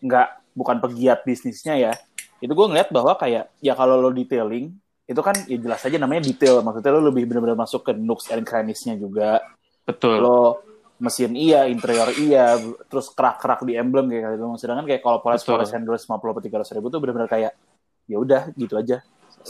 nggak 0.05 0.40
bukan 0.53 0.83
pegiat 0.83 1.23
bisnisnya 1.23 1.75
ya 1.79 1.93
itu 2.41 2.51
gue 2.51 2.67
ngeliat 2.67 2.89
bahwa 2.89 3.13
kayak 3.15 3.53
ya 3.61 3.73
kalau 3.77 4.01
lo 4.01 4.09
detailing 4.09 4.73
itu 5.05 5.21
kan 5.21 5.35
ya 5.45 5.57
jelas 5.59 5.81
aja 5.83 5.97
namanya 5.99 6.25
detail 6.25 6.63
maksudnya 6.65 6.91
lo 6.95 7.11
lebih 7.11 7.27
benar-benar 7.27 7.59
masuk 7.59 7.85
ke 7.87 7.91
nooks 7.93 8.31
and 8.31 8.47
crannies-nya 8.47 8.95
juga 8.97 9.43
Betul. 9.85 10.23
lo 10.23 10.71
mesin 11.01 11.33
iya, 11.33 11.65
interior 11.65 12.13
iya, 12.13 12.61
terus 12.85 13.09
kerak-kerak 13.17 13.65
di 13.65 13.73
emblem 13.73 14.05
kayak 14.13 14.37
gitu. 14.37 14.45
Sedangkan 14.61 14.85
kayak 14.85 15.01
kalau 15.01 15.17
poles 15.17 15.41
poles 15.41 15.73
yang 15.73 15.81
250 15.81 16.13
atau 16.13 16.43
300 16.61 16.77
ribu 16.77 16.87
tuh 16.93 16.99
benar-benar 17.01 17.25
kayak 17.27 17.51
ya 18.05 18.17
udah 18.21 18.53
gitu 18.53 18.77
aja. 18.77 19.01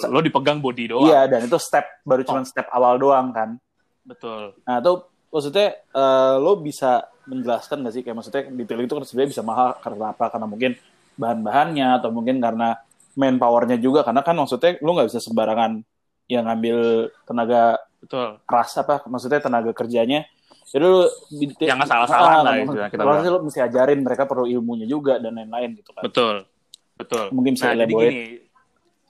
Lo 0.08 0.24
dipegang 0.24 0.64
body 0.64 0.96
doang. 0.96 1.12
Iya, 1.12 1.28
dan 1.28 1.44
itu 1.44 1.60
step 1.60 1.84
baru 2.08 2.24
cuma 2.24 2.48
step 2.48 2.72
awal 2.72 2.96
doang 2.96 3.36
kan. 3.36 3.60
Betul. 4.08 4.56
Nah, 4.64 4.80
itu 4.80 4.94
maksudnya 5.28 5.68
eh, 5.76 6.36
lo 6.40 6.56
bisa 6.64 7.12
menjelaskan 7.28 7.84
nggak 7.84 7.94
sih 8.00 8.02
kayak 8.08 8.16
maksudnya 8.16 8.42
detailing 8.48 8.88
itu 8.88 8.96
kan 8.96 9.04
sebenarnya 9.04 9.32
bisa 9.36 9.44
mahal 9.44 9.76
karena 9.84 10.16
apa? 10.16 10.26
Karena 10.32 10.48
mungkin 10.48 10.72
bahan-bahannya 11.22 12.02
atau 12.02 12.10
mungkin 12.10 12.42
karena 12.42 12.82
manpowernya 13.14 13.78
juga 13.78 14.02
karena 14.02 14.26
kan 14.26 14.34
maksudnya 14.34 14.82
lo 14.82 14.98
nggak 14.98 15.14
bisa 15.14 15.22
sembarangan 15.22 15.86
yang 16.26 16.50
ngambil 16.50 17.12
tenaga 17.30 17.78
Betul. 18.02 18.42
keras 18.50 18.74
apa 18.82 19.06
maksudnya 19.06 19.38
tenaga 19.38 19.70
kerjanya 19.78 20.26
itu 20.72 20.80
lu 20.82 21.06
di- 21.30 21.52
Yang 21.62 21.86
salah-salah 21.86 22.32
Ah, 22.32 22.42
lah 22.42 22.56
itu 22.58 22.74
yang 22.74 22.90
kita 22.90 23.04
sih 23.22 23.30
lu 23.30 23.40
mesti 23.44 23.60
ajarin 23.62 24.00
mereka 24.02 24.24
perlu 24.26 24.48
ilmunya 24.48 24.88
juga 24.90 25.20
dan 25.22 25.38
lain-lain 25.38 25.78
gitu 25.78 25.92
kan 25.94 26.02
Betul. 26.08 26.36
Betul. 26.98 27.26
mungkin 27.36 27.54
bisa 27.54 27.70
Nah, 27.70 27.86
jadi 27.86 27.94
gini. 27.94 28.22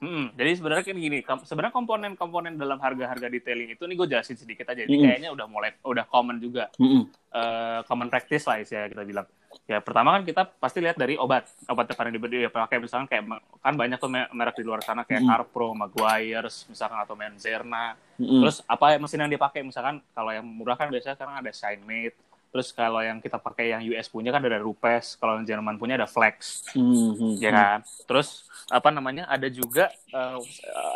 Mm, 0.02 0.34
jadi 0.34 0.50
sebenarnya 0.58 0.82
kan 0.82 0.98
gini, 0.98 1.18
sebenarnya 1.46 1.70
komponen-komponen 1.78 2.58
dalam 2.58 2.74
harga-harga 2.82 3.30
detailing 3.30 3.78
itu 3.78 3.86
nih 3.86 3.94
gue 3.94 4.10
jelasin 4.10 4.34
sedikit 4.34 4.66
aja. 4.74 4.82
Ini 4.82 4.90
Mm-mm. 4.90 5.06
kayaknya 5.06 5.30
udah 5.30 5.46
mulai 5.46 5.70
udah 5.86 6.10
common 6.10 6.42
juga. 6.42 6.66
Mm-mm. 6.74 7.06
eh, 7.30 7.80
common 7.86 8.10
practice 8.10 8.42
lah 8.50 8.58
ya 8.66 8.90
kita 8.90 9.06
bilang. 9.06 9.22
Ya 9.64 9.78
pertama 9.78 10.12
kan 10.12 10.22
kita 10.22 10.42
pasti 10.56 10.80
lihat 10.80 10.94
dari 10.94 11.14
obat. 11.14 11.44
Obat 11.66 11.86
yang 11.86 11.96
paling 11.96 12.12
dipakai 12.12 12.48
pakai 12.48 12.76
misalkan 12.78 13.06
kayak 13.06 13.24
kan 13.58 13.74
banyak 13.74 13.96
tuh 13.96 14.08
me- 14.08 14.30
merek 14.30 14.56
di 14.56 14.64
luar 14.64 14.80
sana 14.80 15.02
kayak 15.02 15.22
Mm. 15.22 15.28
Carpro, 15.28 15.72
Maguire's, 15.72 16.64
misalkan 16.66 16.98
atau 16.98 17.12
Menzerna. 17.12 17.94
Mm-mm. 18.16 18.40
Terus 18.40 18.60
apa 18.64 18.96
mesin 18.98 19.20
yang 19.20 19.30
dipakai 19.30 19.60
misalkan 19.60 20.00
kalau 20.10 20.30
yang 20.30 20.44
murah 20.44 20.74
kan 20.74 20.88
biasanya 20.88 21.14
sekarang 21.14 21.36
ada 21.36 21.50
Shinemate. 21.50 22.16
Terus 22.52 22.68
kalau 22.68 23.00
yang 23.00 23.16
kita 23.16 23.36
pakai 23.36 23.72
yang 23.72 23.80
US 23.86 24.06
punya 24.06 24.28
kan 24.28 24.44
ada 24.44 24.60
Rupes, 24.60 25.16
kalau 25.16 25.40
yang 25.40 25.48
Jerman 25.48 25.76
punya 25.76 25.96
ada 25.96 26.04
Flex 26.04 26.68
Mhm. 26.76 27.40
ya 27.40 27.48
kan. 27.48 27.78
Terus 28.04 28.44
apa 28.68 28.88
namanya 28.88 29.24
ada 29.24 29.48
juga 29.48 29.88
eh, 29.88 30.38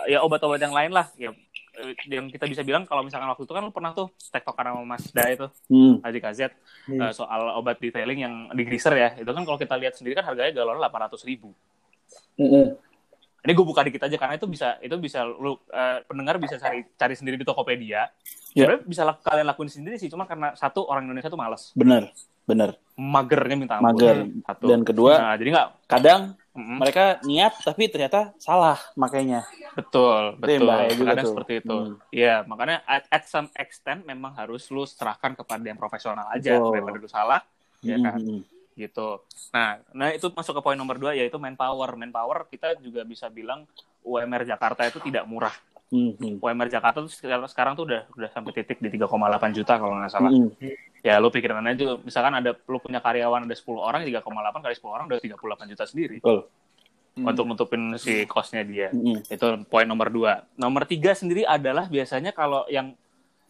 ya 0.07 0.21
obat-obat 0.21 0.61
yang 0.61 0.73
lain 0.73 0.93
lah 0.93 1.09
ya 1.15 1.33
yang 2.07 2.27
kita 2.27 2.45
bisa 2.45 2.61
bilang 2.61 2.83
kalau 2.83 3.01
misalkan 3.01 3.27
waktu 3.27 3.43
itu 3.43 3.53
kan 3.53 3.61
lu 3.61 3.71
pernah 3.71 3.93
tuh 3.93 4.09
tektokan 4.27 4.65
sama 4.67 4.83
Mas 4.87 5.05
Da 5.11 5.29
itu 5.29 5.47
Hmm. 5.67 6.01
Haji 6.01 6.19
KZ 6.19 6.41
Hmm. 6.87 7.01
eh, 7.01 7.13
soal 7.13 7.53
obat 7.53 7.77
detailing 7.77 8.21
yang 8.21 8.35
di 8.51 8.63
greaser 8.63 8.93
ya 8.93 9.11
itu 9.15 9.27
kan 9.27 9.43
kalau 9.43 9.55
kita 9.55 9.75
lihat 9.75 9.93
sendiri 9.93 10.15
kan 10.15 10.25
harganya 10.25 10.53
galon 10.53 10.79
800 10.79 11.21
ribu 11.23 11.53
Mm-mm. 12.37 12.77
ini 13.41 13.53
gue 13.53 13.65
buka 13.65 13.81
dikit 13.81 14.03
aja 14.03 14.17
karena 14.17 14.35
itu 14.35 14.47
bisa 14.47 14.77
itu 14.79 14.95
bisa 14.97 15.23
lu 15.23 15.59
eh, 15.67 15.99
pendengar 16.03 16.37
bisa 16.37 16.57
cari 16.57 16.85
cari 16.91 17.15
sendiri 17.15 17.37
di 17.37 17.45
Tokopedia 17.45 18.09
Ya. 18.51 18.65
sebenarnya 18.65 18.83
bisa 18.85 19.03
kalian 19.21 19.47
lakuin 19.47 19.69
sendiri 19.69 19.97
sih 19.97 20.09
cuma 20.09 20.25
karena 20.25 20.55
satu 20.55 20.83
orang 20.83 21.05
Indonesia 21.05 21.29
tuh 21.29 21.37
males 21.37 21.77
Bener, 21.77 22.09
bener. 22.43 22.81
magernya 22.95 23.53
minta 23.55 23.77
ampun 23.77 23.93
Mager. 23.93 24.17
satu 24.43 24.65
Dan 24.67 24.81
kedua, 24.81 25.13
nah, 25.15 25.35
jadi 25.37 25.49
nggak 25.53 25.69
kadang 25.85 26.21
mm, 26.57 26.79
mereka 26.81 27.05
niat 27.23 27.53
tapi 27.61 27.87
ternyata 27.93 28.33
salah 28.41 28.81
makanya. 28.97 29.45
betul 29.77 30.41
betul 30.41 30.67
juga 30.97 31.09
kadang 31.13 31.25
tuh. 31.25 31.33
seperti 31.37 31.53
itu 31.61 31.77
Hmm. 31.77 31.95
Iya, 32.09 32.35
makanya 32.49 32.77
at, 32.89 33.05
at 33.13 33.25
some 33.29 33.49
extent 33.55 34.03
memang 34.09 34.33
harus 34.35 34.65
lu 34.73 34.89
serahkan 34.89 35.37
kepada 35.37 35.61
yang 35.63 35.77
profesional 35.77 36.27
aja 36.33 36.57
Betul. 36.57 36.73
daripada 36.73 36.97
lu 36.97 37.11
salah 37.13 37.41
ya 37.85 37.97
kan 38.01 38.19
Mm-mm. 38.19 38.41
gitu. 38.75 39.21
Nah, 39.53 39.81
nah 39.93 40.09
itu 40.13 40.27
masuk 40.33 40.57
ke 40.57 40.63
poin 40.65 40.77
nomor 40.77 40.97
dua 40.97 41.13
yaitu 41.13 41.37
manpower. 41.37 41.93
Manpower 41.95 42.49
kita 42.49 42.77
juga 42.81 43.05
bisa 43.05 43.29
bilang 43.29 43.69
UMR 44.03 44.49
Jakarta 44.49 44.89
itu 44.89 44.99
tidak 45.05 45.29
murah. 45.29 45.53
Mm-mm. 45.93 46.43
UMR 46.43 46.67
Jakarta 46.67 46.99
tuh 47.05 47.13
sekarang, 47.13 47.47
sekarang 47.47 47.73
tuh 47.79 47.85
udah 47.87 48.03
udah 48.19 48.29
sampai 48.35 48.51
titik 48.57 48.83
di 48.83 48.89
3,8 48.91 49.53
juta 49.55 49.79
kalau 49.79 49.95
nggak 50.01 50.13
salah. 50.13 50.33
Mm-mm. 50.33 50.75
Ya 51.07 51.23
lu 51.23 51.31
pikirin 51.31 51.63
aja, 51.63 52.03
misalkan 52.03 52.35
ada 52.35 52.51
lu 52.67 52.83
punya 52.83 52.99
karyawan 52.99 53.47
ada 53.47 53.55
10 53.55 53.79
orang, 53.79 54.03
3,8 54.03 54.27
kali 54.59 54.75
10 54.75 54.91
orang 54.91 55.05
udah 55.07 55.19
38 55.23 55.71
juta 55.71 55.85
sendiri 55.87 56.19
Betul. 56.19 56.51
untuk 57.23 57.45
nutupin 57.47 57.95
si 57.95 58.27
cost-nya 58.27 58.67
dia. 58.67 58.91
Mm-mm. 58.91 59.23
Itu 59.31 59.47
poin 59.71 59.87
nomor 59.87 60.11
dua. 60.11 60.43
Nomor 60.59 60.83
tiga 60.83 61.15
sendiri 61.15 61.47
adalah 61.47 61.87
biasanya 61.87 62.35
kalau 62.35 62.67
yang 62.67 62.99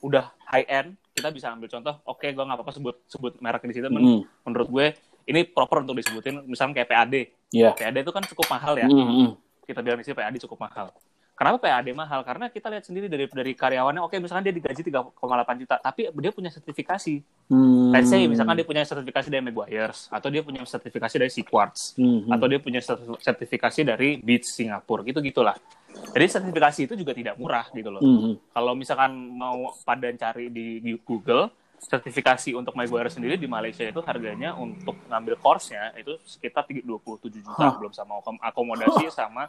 udah 0.05 0.37
high 0.53 0.69
end, 0.69 1.01
kita 1.17 1.33
bisa 1.33 1.49
ambil 1.49 1.73
contoh, 1.73 1.97
oke 2.05 2.29
gue 2.29 2.45
nggak 2.45 2.61
apa-apa 2.61 2.73
sebut 2.77 3.01
sebut 3.09 3.33
merek 3.41 3.65
di 3.65 3.73
situ, 3.73 3.89
Mm-mm. 3.89 4.29
menurut 4.45 4.69
gue 4.69 4.87
ini 5.25 5.49
proper 5.49 5.81
untuk 5.81 5.97
disebutin, 5.97 6.45
misalnya 6.45 6.85
kayak 6.85 6.93
PAD. 6.93 7.15
Iya. 7.57 7.73
PAD 7.73 8.05
itu 8.05 8.13
kan 8.13 8.21
cukup 8.29 8.53
mahal 8.53 8.77
ya, 8.77 8.85
Mm-mm. 8.85 9.33
kita 9.65 9.81
bilang 9.81 9.97
di 9.97 10.05
sini 10.05 10.13
PAD 10.13 10.45
cukup 10.45 10.61
mahal. 10.61 10.93
Kenapa 11.37 11.57
PAD 11.61 11.93
mahal? 11.97 12.21
Karena 12.25 12.49
kita 12.53 12.69
lihat 12.69 12.85
sendiri 12.85 13.09
dari 13.09 13.25
dari 13.29 13.53
karyawannya, 13.57 14.05
oke 14.05 14.17
misalkan 14.21 14.45
dia 14.45 14.53
digaji 14.53 14.81
3,8 14.85 15.17
juta, 15.65 15.81
tapi 15.81 16.13
dia 16.13 16.33
punya 16.33 16.53
sertifikasi. 16.53 17.25
Mm. 17.47 17.95
Let's 17.95 18.11
say 18.11 18.27
misalkan 18.27 18.59
dia 18.59 18.67
punya 18.67 18.83
sertifikasi 18.83 19.31
dari 19.31 19.39
Maguire's, 19.41 20.11
atau 20.11 20.27
dia 20.27 20.43
punya 20.43 20.67
sertifikasi 20.67 21.15
dari 21.15 21.31
Seaquartz, 21.31 21.95
Mm-mm. 21.95 22.27
atau 22.27 22.47
dia 22.47 22.59
punya 22.59 22.83
sertif- 22.83 23.23
sertifikasi 23.23 23.81
dari 23.87 24.19
Beats 24.19 24.51
Singapura 24.51 25.07
gitu 25.07 25.23
gitulah 25.23 25.55
jadi 26.11 26.27
sertifikasi 26.29 26.81
itu 26.85 26.95
juga 26.95 27.15
tidak 27.15 27.39
murah 27.39 27.71
gitu 27.71 27.89
loh 27.89 28.03
Mm-mm. 28.03 28.51
kalau 28.51 28.75
misalkan 28.75 29.15
mau 29.31 29.73
pada 29.81 30.11
cari 30.13 30.51
di 30.51 30.83
Google 31.01 31.49
sertifikasi 31.79 32.51
untuk 32.51 32.75
Maguire 32.75 33.09
sendiri 33.09 33.39
di 33.39 33.47
Malaysia 33.47 33.87
itu 33.87 34.03
harganya 34.03 34.53
untuk 34.53 34.99
ngambil 35.07 35.39
course-nya 35.39 35.95
itu 35.95 36.19
sekitar 36.27 36.67
27 36.67 36.91
juta 37.31 37.55
Hah. 37.63 37.79
belum 37.79 37.93
sama 37.93 38.19
akom- 38.19 38.43
akomodasi 38.43 39.07
sama 39.09 39.47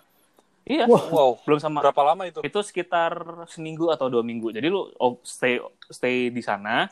iya 0.63 0.85
Wow. 0.85 1.41
belum 1.41 1.57
sama 1.57 1.81
Berapa 1.81 2.03
lama 2.05 2.29
itu? 2.29 2.45
itu 2.45 2.59
sekitar 2.61 3.15
seminggu 3.49 3.89
atau 3.89 4.05
dua 4.05 4.21
minggu 4.21 4.53
jadi 4.53 4.69
lu 4.69 4.85
oh, 4.93 5.17
stay 5.23 5.57
stay 5.89 6.29
di 6.29 6.45
sana 6.45 6.85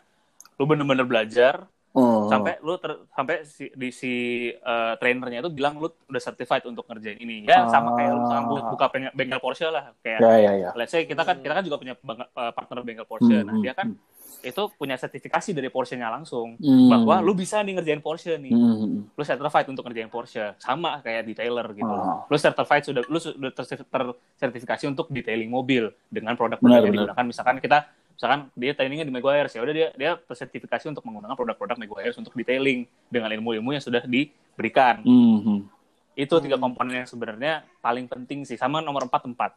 lu 0.56 0.64
bener-bener 0.66 1.04
belajar 1.04 1.68
Oh. 1.92 2.28
sampai 2.28 2.60
lu 2.60 2.76
ter- 2.76 3.08
sampai 3.10 3.48
si, 3.48 3.72
di 3.72 3.88
si 3.88 4.14
uh, 4.52 5.00
trainernya 5.00 5.40
itu 5.40 5.48
bilang 5.48 5.80
lu 5.80 5.88
udah 5.88 6.20
certified 6.22 6.68
untuk 6.68 6.84
ngerjain 6.84 7.16
ini 7.16 7.48
ya 7.48 7.72
sama 7.72 7.96
kayak 7.96 8.12
lu 8.12 8.20
misalkan 8.20 8.46
bu- 8.46 8.68
buka 8.68 8.86
bengkel, 8.90 9.12
bengkel 9.16 9.40
Porsche 9.40 9.64
lah 9.66 9.96
kayak 10.02 10.20
Ya, 10.20 10.36
ya, 10.36 10.52
ya. 10.58 10.70
let's 10.76 10.92
say 10.92 11.08
kita 11.08 11.24
kan 11.24 11.40
kita 11.40 11.56
kan 11.56 11.64
juga 11.64 11.80
punya 11.80 11.96
bang- 11.96 12.28
uh, 12.28 12.52
partner 12.52 12.84
bengkel 12.84 13.08
Porsche 13.08 13.32
Hmm, 13.34 13.48
nah 13.48 13.56
dia 13.56 13.72
kan 13.72 13.96
itu 14.38 14.62
punya 14.76 14.94
sertifikasi 14.94 15.56
dari 15.56 15.72
Porsche-nya 15.72 16.12
langsung 16.12 16.60
Hmm. 16.60 16.92
bahwa 16.92 17.16
lu 17.20 17.32
bisa 17.32 17.64
nih 17.64 17.74
ngerjain 17.74 18.04
Porsche 18.04 18.36
nih 18.36 18.52
Mm-mm. 18.52 18.92
lu 19.10 19.24
certified 19.24 19.64
untuk 19.66 19.88
ngerjain 19.88 20.12
Porsche 20.12 20.52
sama 20.58 21.00
kayak 21.00 21.24
detailer 21.26 21.68
gitu 21.72 21.88
Ah. 21.88 22.28
lu 22.28 22.36
certified 22.36 22.84
sudah 22.84 23.08
lu 23.08 23.18
sudah 23.18 23.56
ter- 23.56 23.88
tersertifikasi 24.36 24.84
untuk 24.86 25.08
detailing 25.08 25.48
mobil 25.48 25.96
dengan 26.06 26.36
produk-produk 26.36 26.84
yang 26.84 26.92
digunakan 26.94 27.24
misalkan 27.24 27.58
kita 27.58 27.88
misalkan 28.16 28.48
dia 28.56 28.72
trainingnya 28.72 29.04
di 29.04 29.12
Maguire 29.12 29.52
ya 29.52 29.60
udah 29.60 29.76
dia 29.76 29.88
dia 29.94 30.12
tersertifikasi 30.16 30.88
untuk 30.88 31.04
menggunakan 31.04 31.36
produk-produk 31.36 31.76
Maguire 31.76 32.16
untuk 32.16 32.32
detailing 32.32 32.88
dengan 33.12 33.28
ilmu-ilmu 33.36 33.76
yang 33.76 33.84
sudah 33.84 34.02
diberikan 34.08 35.04
Mhm. 35.04 35.68
itu 36.16 36.36
tiga 36.40 36.56
komponen 36.56 37.04
yang 37.04 37.08
sebenarnya 37.08 37.68
paling 37.84 38.08
penting 38.08 38.48
sih 38.48 38.56
sama 38.56 38.80
nomor 38.80 39.04
empat 39.04 39.28
tempat 39.28 39.52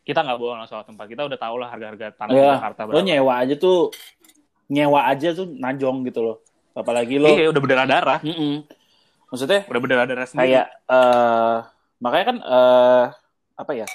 kita 0.00 0.24
nggak 0.24 0.38
bohong 0.40 0.64
soal 0.64 0.80
tempat 0.80 1.04
kita 1.06 1.28
udah 1.28 1.36
tahu 1.36 1.60
lah 1.60 1.68
harga-harga 1.68 2.16
tanah 2.16 2.32
Ya, 2.32 2.56
Jakarta 2.56 2.80
lo 2.82 2.96
berapa 2.96 3.04
nyewa 3.04 3.32
aja 3.36 3.54
tuh 3.54 3.92
nyewa 4.72 5.00
aja 5.04 5.28
tuh 5.36 5.46
najong 5.50 6.08
gitu 6.08 6.20
loh. 6.24 6.36
Apalagi 6.72 7.20
lo 7.20 7.36
iya 7.36 7.52
udah 7.52 7.60
berdarah-darah 7.60 8.18
Mm-mm. 8.24 8.64
Maksudnya 9.28 9.68
udah 9.68 9.80
berdarah-darah 9.82 10.26
sendiri 10.26 10.56
kayak 10.56 10.66
eh 10.88 11.56
makanya 12.00 12.24
kan 12.24 12.36
eh 12.40 13.04
apa 13.60 13.72
ya? 13.76 13.86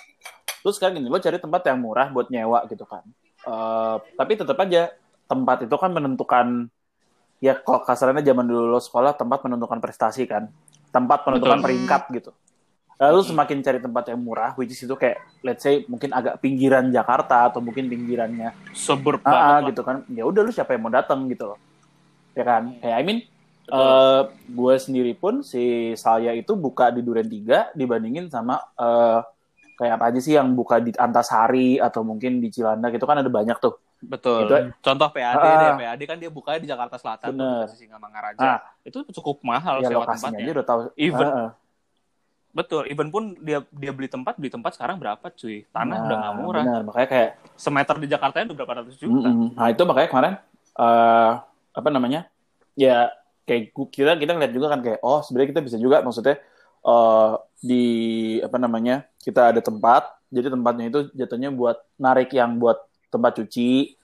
Lu 0.61 0.69
sekarang 0.69 1.01
gini, 1.01 1.09
lo 1.09 1.17
cari 1.17 1.41
tempat 1.41 1.61
yang 1.65 1.81
murah 1.81 2.09
buat 2.13 2.29
nyewa 2.29 2.69
gitu 2.69 2.85
kan. 2.85 3.01
Eh 3.45 3.95
tapi 4.17 4.33
tetap 4.35 4.57
aja 4.59 4.91
tempat 5.25 5.65
itu 5.65 5.75
kan 5.77 5.89
menentukan 5.93 6.69
ya 7.41 7.53
kalau 7.61 7.81
kasarnya 7.85 8.25
zaman 8.25 8.45
dulu 8.45 8.73
lo 8.73 8.81
sekolah 8.81 9.13
tempat 9.13 9.45
menentukan 9.45 9.79
prestasi 9.79 10.25
kan. 10.25 10.49
Tempat 10.89 11.29
menentukan 11.29 11.61
Betul. 11.61 11.65
peringkat 11.65 12.03
gitu. 12.17 12.31
Lalu 12.95 13.21
semakin 13.27 13.57
cari 13.59 13.79
tempat 13.83 14.07
yang 14.07 14.23
murah, 14.23 14.55
which 14.55 14.71
is 14.71 14.79
itu 14.79 14.95
kayak 14.95 15.19
let's 15.43 15.59
say 15.67 15.83
mungkin 15.91 16.15
agak 16.15 16.39
pinggiran 16.39 16.87
Jakarta 16.95 17.51
atau 17.51 17.59
mungkin 17.59 17.91
pinggirannya 17.91 18.55
suburb 18.71 19.19
ah, 19.27 19.27
ah, 19.27 19.33
banget 19.35 19.43
lah. 19.51 19.69
gitu 19.75 19.81
kan 19.83 19.97
ya 20.15 20.23
udah 20.23 20.41
lu 20.47 20.51
siapa 20.55 20.79
yang 20.79 20.87
mau 20.87 20.93
datang 20.95 21.27
gitu 21.27 21.51
loh 21.51 21.59
ya 22.35 22.43
kan 22.43 22.63
kayak 22.83 22.97
I 22.99 23.03
mean 23.07 23.19
Betul. 23.65 23.81
eh 23.81 24.21
gue 24.51 24.73
sendiri 24.77 25.13
pun 25.17 25.41
si 25.41 25.95
Salya 25.97 26.35
itu 26.37 26.53
buka 26.53 26.93
di 26.93 27.01
Duren 27.01 27.25
3 27.25 27.73
dibandingin 27.73 28.29
sama 28.29 28.59
eh 28.77 29.19
kayak 29.75 29.93
apa 29.93 30.05
aja 30.07 30.19
sih 30.19 30.33
yang 30.33 30.51
buka 30.51 30.79
di 30.79 30.91
Antasari 30.91 31.77
atau 31.77 32.01
mungkin 32.01 32.39
di 32.39 32.47
Cilandak 32.47 32.91
gitu 32.91 33.03
kan 33.03 33.19
ada 33.19 33.27
banyak 33.27 33.55
tuh 33.57 33.75
Betul. 33.97 34.45
Itu- 34.45 34.69
Contoh 34.81 35.07
PAD 35.09 35.33
Ah. 35.35 35.55
deh, 35.57 35.71
PAD 35.79 36.01
kan 36.05 36.17
dia 36.17 36.29
buka 36.29 36.55
di 36.55 36.67
Jakarta 36.67 36.93
Selatan, 36.95 37.25
tuh, 37.27 37.41
Bener. 37.41 37.65
di 37.65 37.77
Singamangaraja. 37.79 38.43
Ah. 38.45 38.59
Itu 38.81 39.01
cukup 39.09 39.41
mahal 39.41 39.81
ya 39.81 39.89
sewa 39.89 40.05
tempatnya. 40.05 40.45
aja 40.45 40.51
udah 40.53 40.65
tahu 40.65 40.79
Even- 40.95 41.25
Ah, 41.27 41.41
ah. 41.41 41.51
Betul, 42.51 42.87
even 42.87 43.09
pun 43.09 43.35
dia 43.37 43.67
dia 43.67 43.91
beli 43.91 44.05
tempat, 44.05 44.37
beli 44.37 44.47
tempat 44.47 44.71
sekarang 44.71 44.95
berapa 44.95 45.27
cuy? 45.27 45.67
Tanah 45.67 45.91
Nah, 45.91 46.05
udah 46.05 46.15
nggak 46.17 46.35
murah. 46.37 46.63
benar 46.63 46.81
makanya 46.83 47.09
kayak 47.09 47.29
Semeter 47.53 47.95
di 47.97 48.07
Jakarta 48.07 48.35
udah 48.41 48.55
berapa 48.55 48.73
ratus 48.77 48.95
juta. 48.95 49.11
Mm-mm. 49.11 49.47
Nah 49.53 49.67
itu 49.67 49.81
makanya 49.81 50.07
kemarin 50.07 50.33
eh 50.75 51.31
apa 51.73 51.87
namanya? 51.89 52.21
Ya 52.73 53.11
kayak 53.43 53.61
kita 53.89 54.15
kita 54.15 54.31
ngeliat 54.31 54.53
juga 54.53 54.67
kan 54.69 54.79
kayak 54.79 54.99
oh 55.01 55.19
sebenarnya 55.19 55.49
kita 55.51 55.61
bisa 55.63 55.77
juga 55.77 55.99
maksudnya 55.99 56.39
eh 56.81 57.31
di 57.59 57.83
apa 58.39 58.55
namanya 58.55 59.03
kita 59.25 59.49
ada 59.49 59.61
tempat 59.61 60.13
jadi 60.29 60.53
tempatnya 60.53 60.85
itu 60.93 60.99
jatuhnya 61.17 61.49
buat 61.49 61.81
narik 61.97 62.29
yang 62.37 62.61
buat 62.61 62.77
tempat 63.09 63.41
cuci 63.41 63.97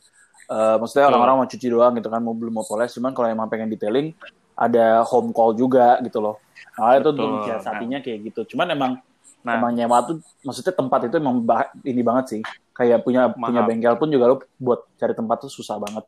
Eh 0.51 0.75
maksudnya 0.83 1.07
orang-orang 1.07 1.35
mau 1.39 1.47
cuci 1.47 1.67
doang 1.71 1.95
gitu 1.95 2.11
kan 2.11 2.19
mau 2.19 2.35
belum 2.35 2.59
mau 2.59 2.65
poles 2.67 2.91
cuman 2.91 3.15
kalau 3.15 3.31
emang 3.31 3.47
pengen 3.47 3.71
detailing 3.71 4.11
ada 4.51 4.99
home 5.07 5.31
call 5.31 5.55
juga 5.55 5.95
gitu 6.03 6.19
loh 6.19 6.43
nah 6.75 6.99
itu 6.99 7.07
Betul. 7.07 7.11
untuk 7.15 7.27
mensiasatinya 7.39 7.99
kayak 8.03 8.19
gitu 8.27 8.55
cuman 8.55 8.75
emang 8.75 8.93
Nah, 9.41 9.57
emang 9.57 9.73
nyewa 9.73 10.05
tuh 10.05 10.21
maksudnya 10.45 10.69
tempat 10.69 11.09
itu 11.09 11.17
emang 11.17 11.41
ini 11.81 12.05
banget 12.05 12.25
sih 12.29 12.41
kayak 12.77 13.01
punya 13.01 13.25
punya 13.33 13.65
Mahal. 13.65 13.69
bengkel 13.73 13.95
pun 13.97 14.13
juga 14.13 14.29
lo 14.29 14.37
buat 14.61 14.85
cari 15.01 15.17
tempat 15.17 15.41
tuh 15.41 15.49
susah 15.49 15.81
banget 15.81 16.05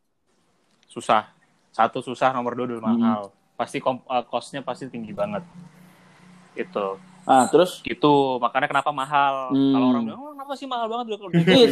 susah. 0.93 1.33
Satu 1.73 2.05
susah, 2.05 2.29
nomor 2.29 2.53
dua 2.53 2.69
dulu 2.69 2.81
mahal. 2.85 3.33
Pasti 3.57 3.81
kom- 3.81 4.05
eh, 4.05 4.23
cost-nya 4.29 4.61
pasti 4.61 4.85
tinggi 4.93 5.09
banget. 5.09 5.41
Itu. 6.53 7.01
Ah 7.25 7.45
terus 7.47 7.79
Gitu, 7.81 8.13
makanya 8.37 8.67
kenapa 8.67 8.91
mahal. 8.91 9.51
Hmm. 9.51 9.73
Kalau 9.73 9.85
orang 9.91 10.03
bilang, 10.07 10.19
oh, 10.19 10.31
kenapa 10.35 10.53
sih 10.55 10.67
mahal 10.67 10.87
banget? 10.87 11.05
Udah, 11.13 11.17
Iya. 11.43 11.67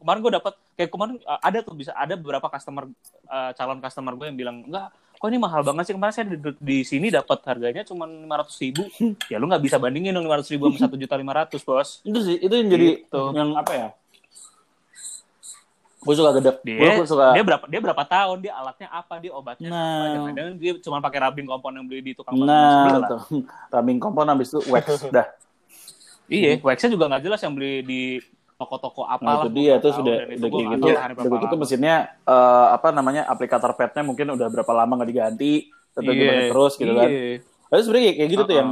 Kemarin 0.00 0.18
gue 0.20 0.32
dapat, 0.36 0.52
kayak 0.74 0.90
kemarin 0.90 1.14
ada 1.24 1.58
tuh 1.60 1.74
bisa 1.74 1.92
ada 1.96 2.14
beberapa 2.14 2.46
customer 2.48 2.88
uh, 3.26 3.50
calon 3.56 3.80
customer 3.80 4.12
gue 4.14 4.26
yang 4.28 4.38
bilang 4.38 4.56
enggak, 4.64 4.92
kok 4.92 5.28
ini 5.30 5.38
mahal 5.38 5.62
banget 5.62 5.86
sih 5.86 5.94
kemarin 5.94 6.12
saya 6.12 6.26
di, 6.28 6.36
di 6.58 6.78
sini 6.82 7.06
dapat 7.06 7.38
harganya 7.46 7.86
cuma 7.86 8.10
lima 8.10 8.42
ratus 8.42 8.58
ribu. 8.58 8.82
ya 9.32 9.38
lu 9.38 9.46
nggak 9.46 9.62
bisa 9.62 9.78
bandingin 9.78 10.12
dong 10.12 10.26
lima 10.26 10.42
ratus 10.42 10.50
ribu 10.50 10.66
sama 10.74 10.90
satu 10.90 10.96
juta 10.98 11.14
lima 11.14 11.32
ratus 11.32 11.62
bos. 11.62 12.02
itu 12.02 12.18
sih 12.26 12.36
itu 12.42 12.50
yang 12.52 12.68
jadi 12.68 12.86
Gitu. 13.06 13.22
yang 13.32 13.54
apa 13.54 13.72
ya 13.72 13.88
gue 16.02 16.14
suka 16.18 16.30
gede 16.42 16.52
Dia 16.66 16.98
gue 16.98 17.06
suka 17.06 17.30
dia 17.30 17.44
berapa 17.46 17.64
dia 17.70 17.80
berapa 17.80 18.02
tahun? 18.02 18.36
Dia 18.42 18.52
alatnya 18.58 18.88
apa? 18.90 19.14
Dia 19.22 19.32
obatnya 19.32 19.68
Nah. 19.70 19.78
apa 19.78 20.06
jangan-jangan 20.18 20.52
dia 20.58 20.72
cuma 20.82 20.98
pakai 20.98 21.18
rubbing 21.22 21.46
kompon 21.46 21.72
yang 21.78 21.86
beli 21.86 22.00
di 22.02 22.12
tukang 22.18 22.34
nah 22.42 22.98
tuh 23.06 23.20
rubbing 23.74 23.98
kompon 24.02 24.26
habis 24.26 24.50
itu 24.50 24.60
wax. 24.66 24.84
Dah. 25.14 25.26
Iya, 26.26 26.58
waxnya 26.64 26.88
juga 26.90 27.06
nggak 27.12 27.22
jelas 27.22 27.40
yang 27.44 27.54
beli 27.54 27.84
di 27.84 28.02
toko-toko 28.56 29.02
apa 29.02 29.26
nah, 29.26 29.34
itu 29.42 29.48
dia 29.58 29.74
tuh 29.82 29.90
sudah 29.90 30.14
dan 30.22 30.38
udah 30.38 30.50
kayak 30.54 30.68
gitu. 30.78 30.86
udah 31.26 31.38
gitu 31.42 31.54
mesinnya 31.58 31.96
eh, 32.22 32.66
apa 32.70 32.94
namanya 32.94 33.26
aplikator 33.26 33.74
padnya 33.74 34.06
mungkin 34.06 34.38
udah 34.38 34.46
berapa 34.46 34.70
lama 34.70 35.02
nggak 35.02 35.10
diganti 35.10 35.66
Iya, 35.92 36.12
gimana 36.16 36.42
terus 36.48 36.72
gitu 36.80 36.92
kan. 36.96 37.08
Iya. 37.10 37.44
Tapi 37.68 37.80
sebenarnya 37.84 38.12
kayak, 38.16 38.30
gitu 38.32 38.42
tuh 38.42 38.48
Uh-uh. 38.48 38.60
yang 38.60 38.70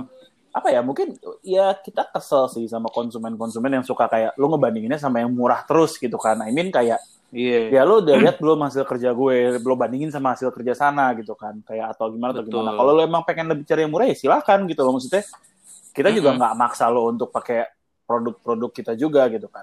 apa 0.50 0.68
ya 0.74 0.82
mungkin 0.82 1.14
ya 1.46 1.70
kita 1.78 2.10
kesel 2.10 2.50
sih 2.50 2.66
sama 2.66 2.90
konsumen-konsumen 2.90 3.70
yang 3.80 3.86
suka 3.86 4.10
kayak 4.10 4.34
lu 4.34 4.50
ngebandinginnya 4.50 4.98
sama 4.98 5.22
yang 5.22 5.30
murah 5.30 5.62
terus 5.62 5.94
gitu 5.96 6.18
kan. 6.18 6.38
I 6.42 6.50
mean 6.50 6.70
kayak 6.74 6.98
Iya. 7.30 7.70
ya 7.70 7.82
lu 7.86 8.02
udah 8.02 8.16
lihat 8.18 8.42
belum 8.42 8.58
hasil 8.66 8.82
kerja 8.82 9.14
gue, 9.14 9.62
belum 9.62 9.78
bandingin 9.78 10.10
sama 10.10 10.34
hasil 10.34 10.50
kerja 10.50 10.74
sana 10.74 11.14
gitu 11.14 11.38
kan. 11.38 11.62
Kayak 11.62 11.94
atau 11.94 12.10
gimana 12.10 12.34
atau 12.34 12.42
Betul. 12.42 12.58
gimana. 12.66 12.74
Kalau 12.74 12.90
lu 12.98 13.02
emang 13.06 13.22
pengen 13.22 13.46
lebih 13.54 13.62
cari 13.62 13.86
yang 13.86 13.92
murah 13.94 14.10
ya 14.10 14.16
silakan 14.18 14.66
gitu 14.66 14.82
loh 14.82 14.98
maksudnya. 14.98 15.22
Kita 15.94 16.10
juga 16.10 16.34
Mm-mm. 16.34 16.38
nggak 16.42 16.54
maksa 16.58 16.90
lo 16.90 17.06
untuk 17.06 17.30
pakai 17.30 17.70
produk-produk 18.02 18.70
kita 18.74 18.92
juga 18.98 19.30
gitu 19.30 19.46
kan. 19.46 19.62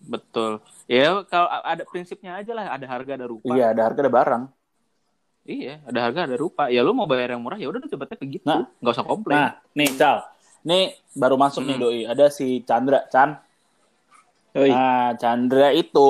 Betul. 0.00 0.64
Ya 0.88 1.20
kalau 1.28 1.48
ada 1.52 1.84
prinsipnya 1.84 2.40
aja 2.40 2.52
lah, 2.56 2.72
ada 2.72 2.86
harga 2.88 3.20
ada 3.20 3.26
rupa. 3.28 3.52
Iya, 3.52 3.76
ada 3.76 3.82
harga 3.84 4.00
ada 4.00 4.12
barang. 4.12 4.42
Iya, 5.42 5.82
ada 5.82 5.98
harga 6.06 6.20
ada 6.30 6.36
rupa. 6.38 6.70
Ya 6.70 6.86
lu 6.86 6.94
mau 6.94 7.06
bayar 7.10 7.34
yang 7.34 7.42
murah 7.42 7.58
ya 7.58 7.66
udah 7.66 7.82
cepetnya 7.82 8.18
begitu. 8.18 8.46
Nah. 8.46 8.70
nggak 8.78 8.94
usah 8.94 9.06
komplain. 9.06 9.38
Nah, 9.42 9.50
nih 9.74 9.90
Cal. 9.98 10.16
Nih 10.62 10.84
baru 11.18 11.34
masuk 11.34 11.66
nih 11.66 11.74
Hmm. 11.74 11.82
doi. 11.82 12.00
Ada 12.06 12.26
si 12.30 12.62
Chandra, 12.62 13.02
Chan. 13.10 13.34
Oi. 14.54 14.70
Nah, 14.70 15.18
Chandra 15.18 15.68
itu 15.74 16.08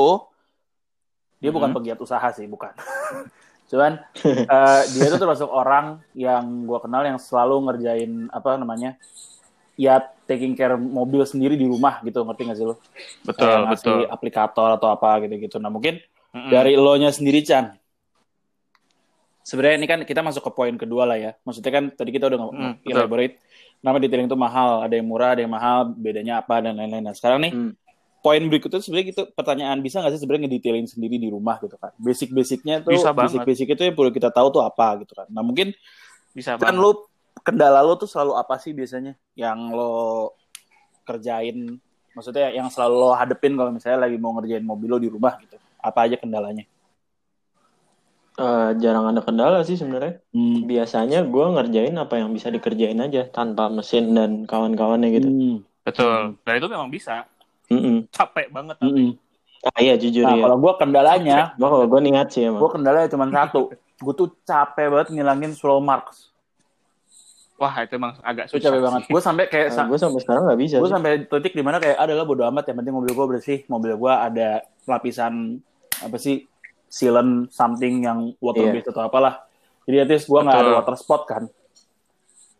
dia 1.42 1.50
bukan 1.50 1.72
Hmm. 1.72 1.76
pegiat 1.80 1.98
usaha 1.98 2.28
sih, 2.36 2.44
bukan. 2.44 2.70
Cuman 3.72 3.96
eh, 4.52 4.82
dia 4.92 5.04
itu 5.08 5.16
termasuk 5.16 5.48
orang 5.48 6.04
yang 6.12 6.68
gua 6.68 6.78
kenal 6.84 7.02
yang 7.08 7.16
selalu 7.16 7.72
ngerjain 7.72 8.28
apa 8.28 8.60
namanya? 8.60 9.00
Ya 9.80 10.04
taking 10.28 10.52
care 10.52 10.76
mobil 10.76 11.24
sendiri 11.24 11.56
di 11.56 11.64
rumah 11.64 12.04
gitu, 12.04 12.20
ngerti 12.22 12.42
gak 12.52 12.58
sih 12.60 12.66
lo? 12.68 12.76
betul, 13.24 13.64
ngasih 13.64 13.96
betul. 14.04 14.12
aplikator 14.12 14.68
atau 14.76 14.88
apa 14.92 15.24
gitu-gitu. 15.24 15.56
Nah, 15.56 15.72
mungkin 15.72 15.96
Mm-mm. 16.36 16.52
dari 16.52 16.76
lo-nya 16.76 17.08
sendiri, 17.08 17.40
Chan. 17.40 17.72
Sebenarnya 19.42 19.76
ini 19.82 19.86
kan 19.90 20.00
kita 20.06 20.22
masuk 20.22 20.42
ke 20.46 20.52
poin 20.54 20.74
kedua 20.78 21.02
lah 21.02 21.18
ya. 21.18 21.32
Maksudnya 21.42 21.72
kan 21.74 21.84
tadi 21.90 22.10
kita 22.14 22.30
udah 22.30 22.38
betul. 22.38 22.94
elaborate 22.94 23.42
nama 23.82 23.98
detailing 23.98 24.30
itu 24.30 24.38
mahal, 24.38 24.86
ada 24.86 24.94
yang 24.94 25.06
murah, 25.10 25.34
ada 25.34 25.42
yang 25.42 25.50
mahal, 25.50 25.90
bedanya 25.90 26.38
apa 26.38 26.62
dan 26.62 26.78
lain-lain. 26.78 27.02
Nah, 27.02 27.14
sekarang 27.18 27.42
nih 27.42 27.52
Hmm. 27.52 27.72
poin 28.22 28.38
berikutnya 28.38 28.78
sebenarnya 28.78 29.06
gitu 29.10 29.22
pertanyaan 29.34 29.82
bisa 29.82 29.98
nggak 29.98 30.14
sih 30.14 30.22
sebenarnya 30.22 30.46
ngedetailing 30.46 30.86
sendiri 30.86 31.18
di 31.18 31.26
rumah 31.26 31.58
gitu 31.58 31.74
kan? 31.74 31.90
Basic-basicnya 31.98 32.86
tuh 32.86 32.94
basic-basic 32.94 33.74
itu 33.74 33.82
yang 33.82 33.98
perlu 33.98 34.14
kita 34.14 34.30
tahu 34.30 34.54
tuh 34.54 34.62
apa 34.62 35.02
gitu 35.02 35.18
kan. 35.18 35.26
Nah, 35.26 35.42
mungkin 35.42 35.74
bisa 36.30 36.54
kan 36.54 36.70
banget. 36.70 36.78
lo 36.78 36.90
kendala 37.42 37.82
lo 37.82 37.98
tuh 37.98 38.06
selalu 38.06 38.38
apa 38.38 38.54
sih 38.62 38.70
biasanya 38.70 39.18
yang 39.34 39.74
lo 39.74 40.30
kerjain 41.02 41.82
maksudnya 42.14 42.54
yang 42.54 42.70
selalu 42.70 42.94
lo 42.94 43.10
hadepin 43.18 43.58
kalau 43.58 43.74
misalnya 43.74 44.06
lagi 44.06 44.14
mau 44.22 44.38
ngerjain 44.38 44.62
mobil 44.62 44.86
lo 44.86 44.98
di 45.02 45.10
rumah 45.10 45.34
gitu. 45.42 45.58
Apa 45.82 46.06
aja 46.06 46.14
kendalanya? 46.14 46.62
Eh, 48.32 48.70
jarang 48.78 49.04
ada 49.06 49.20
kendala 49.20 49.60
sih 49.60 49.74
sebenarnya. 49.74 50.16
Hmm. 50.30 50.64
Biasanya 50.64 51.20
gue 51.22 51.44
ngerjain 51.50 51.92
apa 51.94 52.16
yang 52.16 52.32
bisa 52.32 52.48
dikerjain 52.48 52.96
aja 52.96 53.28
tanpa 53.28 53.68
mesin 53.68 54.12
dan 54.12 54.44
kawan-kawannya 54.44 55.08
gitu. 55.10 55.28
Hmm. 55.28 55.56
Betul. 55.82 56.40
Dan 56.40 56.54
itu 56.56 56.66
memang 56.66 56.88
bisa. 56.88 57.28
Mm-mm. 57.68 58.08
Capek 58.08 58.48
banget 58.48 58.76
tapi. 58.76 58.88
Mm-mm. 58.88 59.10
Ah 59.64 59.78
iya 59.78 59.94
jujur 59.94 60.22
Nah, 60.22 60.34
ya. 60.34 60.42
kalau 60.42 60.56
gue 60.58 60.72
kendalanya, 60.74 61.38
Gua 61.54 61.68
kalau 61.70 61.86
gue 61.86 62.00
niat 62.02 62.28
sih 62.28 62.42
gue 62.42 62.50
emang. 62.50 62.72
kendalanya 62.72 63.08
cuma 63.08 63.28
satu. 63.28 63.70
Gue 63.96 64.14
tuh 64.16 64.28
capek 64.42 64.86
banget 64.88 65.08
ngilangin 65.12 65.52
slow 65.52 65.78
marks. 65.78 66.32
Wah, 67.54 67.70
itu 67.78 67.94
emang 67.94 68.18
agak 68.20 68.48
Itu 68.48 68.58
susah. 68.58 68.64
capek 68.66 68.80
banget. 68.82 69.00
sih. 69.06 69.12
Gue 69.12 69.22
sampai 69.22 69.44
kayak 69.46 69.66
Nah, 69.70 69.86
gue 69.86 69.98
sampai 70.00 70.18
sekarang 70.18 70.42
nggak 70.44 70.58
bisa. 70.58 70.76
gue 70.80 70.90
sampai 70.90 71.10
titik 71.22 71.52
di 71.52 71.62
mana 71.62 71.78
kayak 71.78 71.94
adalah 71.96 72.24
bodo 72.24 72.42
amat 72.44 72.64
yang 72.66 72.76
penting 72.80 72.94
mobil 72.96 73.12
gue 73.12 73.26
bersih 73.28 73.58
mobil 73.66 73.92
gue 73.94 74.12
ada 74.12 74.48
lapisan 74.82 75.62
apa 75.94 76.16
sih 76.16 76.42
sealant 76.92 77.48
something 77.48 78.04
yang 78.04 78.36
water 78.36 78.68
Iya. 78.68 78.72
based 78.76 78.92
atau 78.92 79.08
apalah 79.08 79.48
jadi 79.88 80.04
at 80.04 80.08
least 80.12 80.28
gue 80.28 80.36
nggak 80.36 80.60
ada 80.60 80.72
water 80.76 80.96
spot 81.00 81.24
kan 81.24 81.48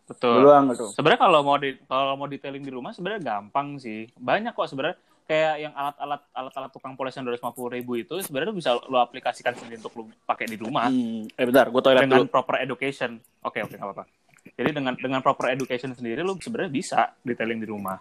Betul. 0.03 0.43
doang 0.43 0.65
gitu 0.75 0.85
Sebenarnya 0.91 1.21
kalau 1.21 1.39
mau 1.41 1.55
di 1.55 1.69
kalau 1.87 2.13
mau 2.19 2.27
detailing 2.27 2.63
di 2.63 2.71
rumah 2.75 2.91
sebenarnya 2.91 3.23
gampang 3.23 3.79
sih. 3.79 4.11
Banyak 4.19 4.51
kok 4.51 4.67
sebenarnya 4.67 4.99
kayak 5.23 5.55
yang 5.63 5.73
alat-alat 5.73 6.21
alat-alat 6.35 6.71
tukang 6.75 6.93
poles 6.99 7.15
yang 7.15 7.23
250 7.23 7.75
ribu 7.79 7.95
itu 7.95 8.19
sebenarnya 8.19 8.51
bisa 8.51 8.75
lo 8.75 8.99
aplikasikan 8.99 9.55
sendiri 9.55 9.79
untuk 9.79 9.95
lu 9.95 10.11
pakai 10.27 10.51
di 10.51 10.59
rumah 10.59 10.91
hmm. 10.91 11.39
eh 11.39 11.45
bentar 11.47 11.71
gue 11.71 11.79
toilet 11.79 12.03
dengan 12.03 12.27
dulu 12.27 12.27
proper 12.27 12.59
education. 12.59 13.15
Oke 13.39 13.63
oke 13.63 13.79
nggak 13.79 13.87
apa-apa. 13.87 14.03
Jadi 14.43 14.69
dengan 14.75 14.93
dengan 14.99 15.23
proper 15.23 15.55
education 15.55 15.95
sendiri 15.95 16.19
lu 16.21 16.35
sebenarnya 16.35 16.71
bisa 16.71 16.99
detailing 17.23 17.63
di 17.63 17.67
rumah. 17.71 17.95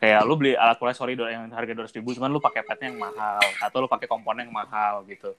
Kayak 0.00 0.26
lu 0.26 0.34
beli 0.34 0.58
alat 0.58 0.80
poles 0.80 0.98
sorry 0.98 1.14
yang 1.14 1.46
harga 1.54 1.72
200 1.76 1.98
ribu 2.02 2.16
cuman 2.18 2.32
lu 2.32 2.42
pakai 2.42 2.66
petnya 2.66 2.90
yang 2.90 2.98
mahal 2.98 3.38
atau 3.62 3.78
lu 3.84 3.88
pakai 3.88 4.10
komponen 4.10 4.50
yang 4.50 4.54
mahal 4.56 5.06
gitu. 5.06 5.30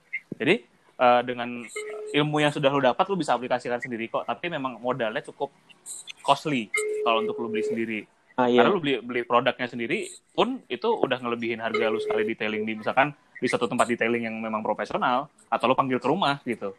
Jadi 0.41 0.55
eh, 0.97 1.21
dengan 1.21 1.61
ilmu 2.11 2.37
yang 2.37 2.49
sudah 2.49 2.67
lu 2.67 2.81
dapat 2.81 3.05
lu 3.05 3.15
bisa 3.15 3.37
aplikasikan 3.37 3.77
sendiri 3.77 4.09
kok. 4.09 4.25
Tapi 4.25 4.49
memang 4.49 4.81
modalnya 4.81 5.21
cukup 5.23 5.53
costly 6.19 6.67
kalau 7.01 7.21
untuk 7.21 7.37
lu 7.37 7.47
beli 7.47 7.61
sendiri. 7.61 7.99
Ah 8.33 8.49
iya. 8.49 8.63
Karena 8.63 8.73
lu 8.73 8.81
beli 8.81 8.93
beli 8.99 9.21
produknya 9.21 9.67
sendiri 9.67 10.05
pun 10.31 10.59
itu 10.65 10.87
udah 10.87 11.19
ngelebihin 11.19 11.59
harga 11.59 11.85
lu 11.85 11.99
sekali 11.99 12.25
detailing 12.25 12.63
di 12.63 12.73
misalkan 12.73 13.11
di 13.37 13.45
suatu 13.45 13.65
tempat 13.65 13.85
detailing 13.85 14.23
yang 14.23 14.35
memang 14.37 14.61
profesional 14.61 15.29
atau 15.45 15.65
lu 15.65 15.73
panggil 15.73 15.97
ke 15.97 16.07
rumah 16.07 16.41
gitu. 16.41 16.73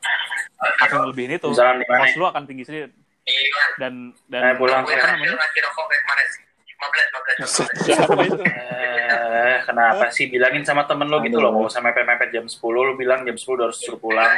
Akan 0.79 1.07
ngelebihin 1.07 1.37
itu. 1.37 1.49
Cost 1.51 2.15
lu 2.15 2.27
akan 2.27 2.43
tinggi 2.45 2.65
sedikit. 2.65 2.91
Dan 3.79 4.11
dan 4.27 4.41
Eh, 4.43 4.55
pulang. 4.59 4.83
apa 4.83 5.15
namanya? 5.15 5.39
Itu? 8.23 8.43
Eh, 8.43 9.57
kenapa 9.65 10.05
sih 10.09 10.27
bilangin 10.27 10.63
sama 10.63 10.85
temen 10.85 11.07
lo 11.07 11.21
gitu 11.21 11.37
loh, 11.37 11.51
mau 11.51 11.65
usah 11.65 11.81
mepet-mepet 11.81 12.31
jam 12.31 12.45
10, 12.45 12.59
lo 12.61 12.93
bilang 12.95 13.23
jam 13.23 13.35
10 13.35 13.47
udah 13.53 13.67
harus 13.67 13.79
suruh 13.79 13.99
pulang. 13.99 14.31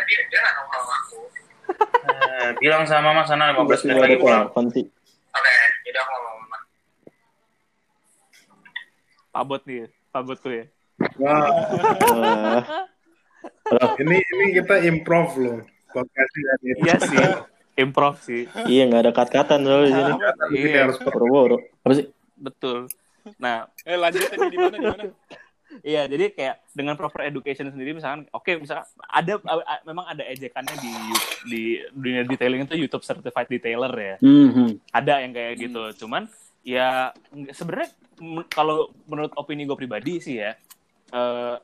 Eh, 2.04 2.48
bilang 2.58 2.84
sama 2.84 3.10
mama 3.10 3.22
sana 3.24 3.52
15 3.52 3.84
menit 3.84 3.98
lagi 3.98 4.16
pulang. 4.16 4.46
telepon 4.46 4.66
sih. 4.70 4.84
Pabot 9.30 9.58
nih, 9.64 9.84
pabot 10.10 10.38
tuh 10.38 10.52
ya. 10.52 10.64
Wah, 11.18 12.62
Eh, 13.44 13.90
ini 14.00 14.16
ini 14.20 14.44
kita 14.54 14.76
improv 14.84 15.36
loh. 15.36 15.58
Podcastnya 15.90 16.52
ini. 16.60 16.72
Iya 16.80 16.96
sih, 16.98 17.18
improv 17.76 18.14
sih. 18.18 18.44
iya 18.66 18.86
nggak 18.86 19.02
ada 19.02 19.12
kat-katan 19.12 19.60
soalnya 19.62 19.84
di 19.84 19.92
sini. 19.92 20.12
Iya, 20.54 20.78
harus 20.86 20.96
Boro-boro. 20.98 21.56
apa 21.60 21.92
sih 21.92 22.06
betul. 22.44 22.78
Nah, 23.40 23.64
Eh 23.88 23.96
lanjut 23.96 24.20
tadi 24.28 24.44
di 24.46 24.58
mana 24.60 24.76
di 24.76 24.84
mana? 24.84 25.04
Iya, 25.82 26.06
jadi 26.06 26.30
kayak 26.30 26.56
dengan 26.70 26.94
proper 26.94 27.26
education 27.26 27.66
sendiri 27.66 27.96
misalkan 27.96 28.28
oke 28.30 28.46
misalkan 28.62 28.86
ada 29.00 29.42
a- 29.42 29.66
a- 29.66 29.82
memang 29.82 30.06
ada 30.06 30.22
ejekannya 30.22 30.76
di 30.78 30.92
di 31.42 31.62
dunia 31.90 32.22
detailing 32.22 32.62
itu 32.62 32.78
YouTube 32.78 33.02
certified 33.02 33.50
detailer 33.50 33.90
ya. 33.90 34.16
hmm. 34.22 34.70
Ada 34.92 35.24
yang 35.26 35.32
kayak 35.34 35.52
gitu. 35.58 35.82
Cuman 36.04 36.30
ya 36.62 37.10
sebenarnya 37.50 37.90
m- 38.22 38.46
kalau 38.46 38.92
menurut 39.04 39.34
opini 39.34 39.66
gue 39.66 39.74
pribadi 39.74 40.22
sih 40.22 40.38
ya 40.38 40.54
eh, 41.10 41.56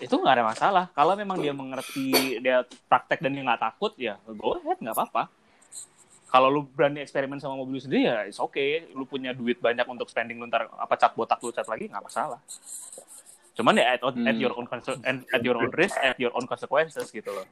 itu 0.00 0.10
nggak 0.10 0.34
ada 0.40 0.46
masalah. 0.48 0.84
Kalau 0.90 1.14
memang 1.14 1.38
dia 1.38 1.54
mengerti 1.54 2.40
dia 2.42 2.66
praktek 2.88 3.22
dan 3.22 3.30
dia 3.30 3.46
nggak 3.46 3.62
takut 3.62 3.92
ya 3.94 4.18
go 4.26 4.58
ahead 4.58 4.80
nggak 4.80 4.96
apa-apa. 4.96 5.30
Kalau 6.32 6.48
lu 6.48 6.64
berani 6.64 7.04
eksperimen 7.04 7.36
sama 7.36 7.60
mobil 7.60 7.76
lu 7.76 7.82
sendiri 7.84 8.08
ya 8.08 8.24
it's 8.24 8.40
okay. 8.40 8.88
Lu 8.96 9.04
punya 9.04 9.36
duit 9.36 9.60
banyak 9.60 9.84
untuk 9.84 10.08
spending 10.08 10.40
lu 10.40 10.48
ntar 10.48 10.64
apa 10.80 10.96
cat 10.96 11.12
botak 11.12 11.36
lu 11.44 11.52
cat 11.52 11.68
lagi 11.68 11.92
nggak 11.92 12.00
masalah. 12.00 12.40
Cuman 13.52 13.76
ya 13.76 13.92
at, 13.92 14.00
at 14.00 14.16
Hmm. 14.16 14.40
your 14.40 14.56
own 14.56 14.64
at 14.64 15.42
your 15.44 15.56
own 15.60 15.68
risk, 15.76 15.92
at 16.00 16.16
your 16.16 16.32
own 16.32 16.48
consequences 16.48 17.12
gitu 17.12 17.28
loh. 17.28 17.44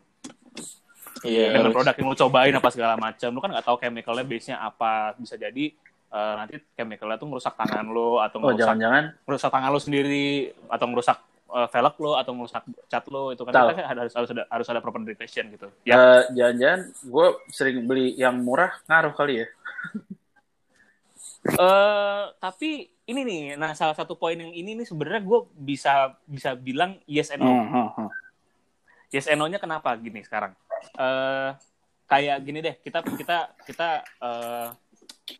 Iya. 1.21 1.53
Dengan 1.61 1.77
produk 1.77 1.93
yang 1.93 2.09
lu 2.09 2.17
cobain 2.17 2.55
apa 2.57 2.69
segala 2.73 2.97
macam, 2.97 3.29
lu 3.29 3.41
kan 3.45 3.51
nggak 3.53 3.67
tahu 3.69 3.77
chemicalnya 3.77 4.25
base-nya 4.25 4.57
apa. 4.65 5.13
Bisa 5.21 5.37
jadi 5.37 5.77
eh, 6.11 6.35
nanti 6.41 6.57
chemicalnya 6.73 7.21
tuh 7.21 7.29
ngerusak 7.29 7.55
tangan 7.61 7.85
lu 7.85 8.17
atau 8.17 8.41
oh 8.41 8.49
ngerusak 8.49 8.65
jangan-jangan 8.65 9.05
ngerusak 9.29 9.51
tangan 9.53 9.71
lu 9.71 9.81
sendiri 9.81 10.29
atau 10.73 10.87
ngerusak 10.89 11.19
eh, 11.51 11.69
velg 11.69 11.95
lu 11.99 12.13
atau 12.15 12.33
ngerusak 12.35 12.65
cat 12.87 13.05
lu 13.11 13.35
itu 13.35 13.43
kan 13.43 13.53
kita 13.53 13.75
kan 13.75 13.87
harus 13.91 14.13
harus 14.15 14.31
ada 14.31 14.43
harus 14.49 14.67
ada 14.71 14.81
proper 14.81 15.03
education 15.03 15.51
gitu. 15.51 15.67
Ya, 15.83 16.25
jangan-jangan 16.31 16.81
gue 17.03 17.27
sering 17.51 17.85
beli 17.85 18.15
yang 18.15 18.39
murah 18.41 18.71
ngaruh 18.87 19.15
kali 19.15 19.45
ya 19.45 19.47
eh 21.41 22.25
tapi 22.37 22.93
ini 23.09 23.21
nih, 23.27 23.43
nah 23.59 23.73
salah 23.75 23.97
satu 23.97 24.15
poin 24.15 24.39
yang 24.39 24.53
ini 24.55 24.77
nih 24.77 24.87
sebenarnya 24.87 25.25
gue 25.25 25.41
bisa 25.57 26.15
bisa 26.23 26.55
bilang 26.55 27.01
yes 27.11 27.33
and 27.35 27.43
no. 27.43 27.51
Hmm, 27.51 27.67
hmm, 27.67 27.89
hmm. 27.97 28.09
Yes 29.11 29.27
and 29.27 29.43
no-nya 29.43 29.59
kenapa 29.59 29.97
gini 29.99 30.23
sekarang? 30.23 30.55
Eh 30.95 31.51
kayak 32.07 32.37
gini 32.47 32.59
deh, 32.63 32.75
kita 32.79 33.03
kita 33.03 33.51
kita 33.67 33.89
eh 34.23 34.69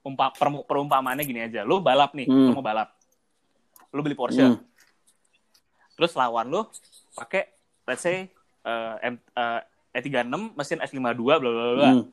umpa, 0.03 0.35
per- 0.35 0.67
perumpamaannya 0.67 1.23
gini 1.23 1.41
aja. 1.47 1.63
Lu 1.63 1.79
balap 1.79 2.17
nih, 2.17 2.27
Hmm. 2.27 2.51
lu 2.51 2.59
mau 2.59 2.65
balap. 2.65 2.91
Lu 3.95 4.03
beli 4.03 4.19
Porsche. 4.19 4.43
Hmm. 4.43 4.59
Terus 6.01 6.17
lawan 6.17 6.49
lu 6.49 6.65
pakai 7.13 7.53
let's 7.85 8.01
say 8.01 8.33
eh, 8.65 8.95
M, 9.05 9.21
eh, 9.21 9.61
E36 10.01 10.57
mesin 10.57 10.81
S52 10.81 11.21
bla 11.21 11.37
bla 11.37 11.75
bla. 11.77 11.91
Hmm. 11.93 12.09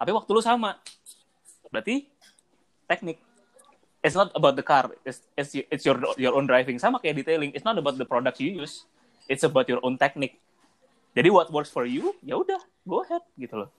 Tapi 0.00 0.10
waktu 0.16 0.30
lu 0.32 0.40
sama. 0.40 0.80
Berarti 1.68 2.08
teknik. 2.88 3.20
It's 4.00 4.16
not 4.16 4.32
about 4.32 4.56
the 4.56 4.64
car. 4.64 4.88
It's, 5.04 5.20
it's, 5.36 5.52
it's 5.52 5.84
your 5.84 6.00
your 6.16 6.32
own 6.32 6.48
driving. 6.48 6.80
Sama 6.80 6.96
kayak 6.96 7.20
detailing. 7.20 7.52
It's 7.52 7.68
not 7.68 7.76
about 7.76 8.00
the 8.00 8.08
products 8.08 8.40
you 8.40 8.48
use. 8.48 8.88
It's 9.28 9.44
about 9.44 9.68
your 9.68 9.84
own 9.84 10.00
technique. 10.00 10.40
Jadi 11.12 11.28
what 11.28 11.52
works 11.52 11.68
for 11.68 11.84
you, 11.84 12.14
ya 12.22 12.38
udah, 12.38 12.62
go 12.86 13.02
ahead 13.02 13.22
gitu 13.34 13.66
loh. 13.66 13.70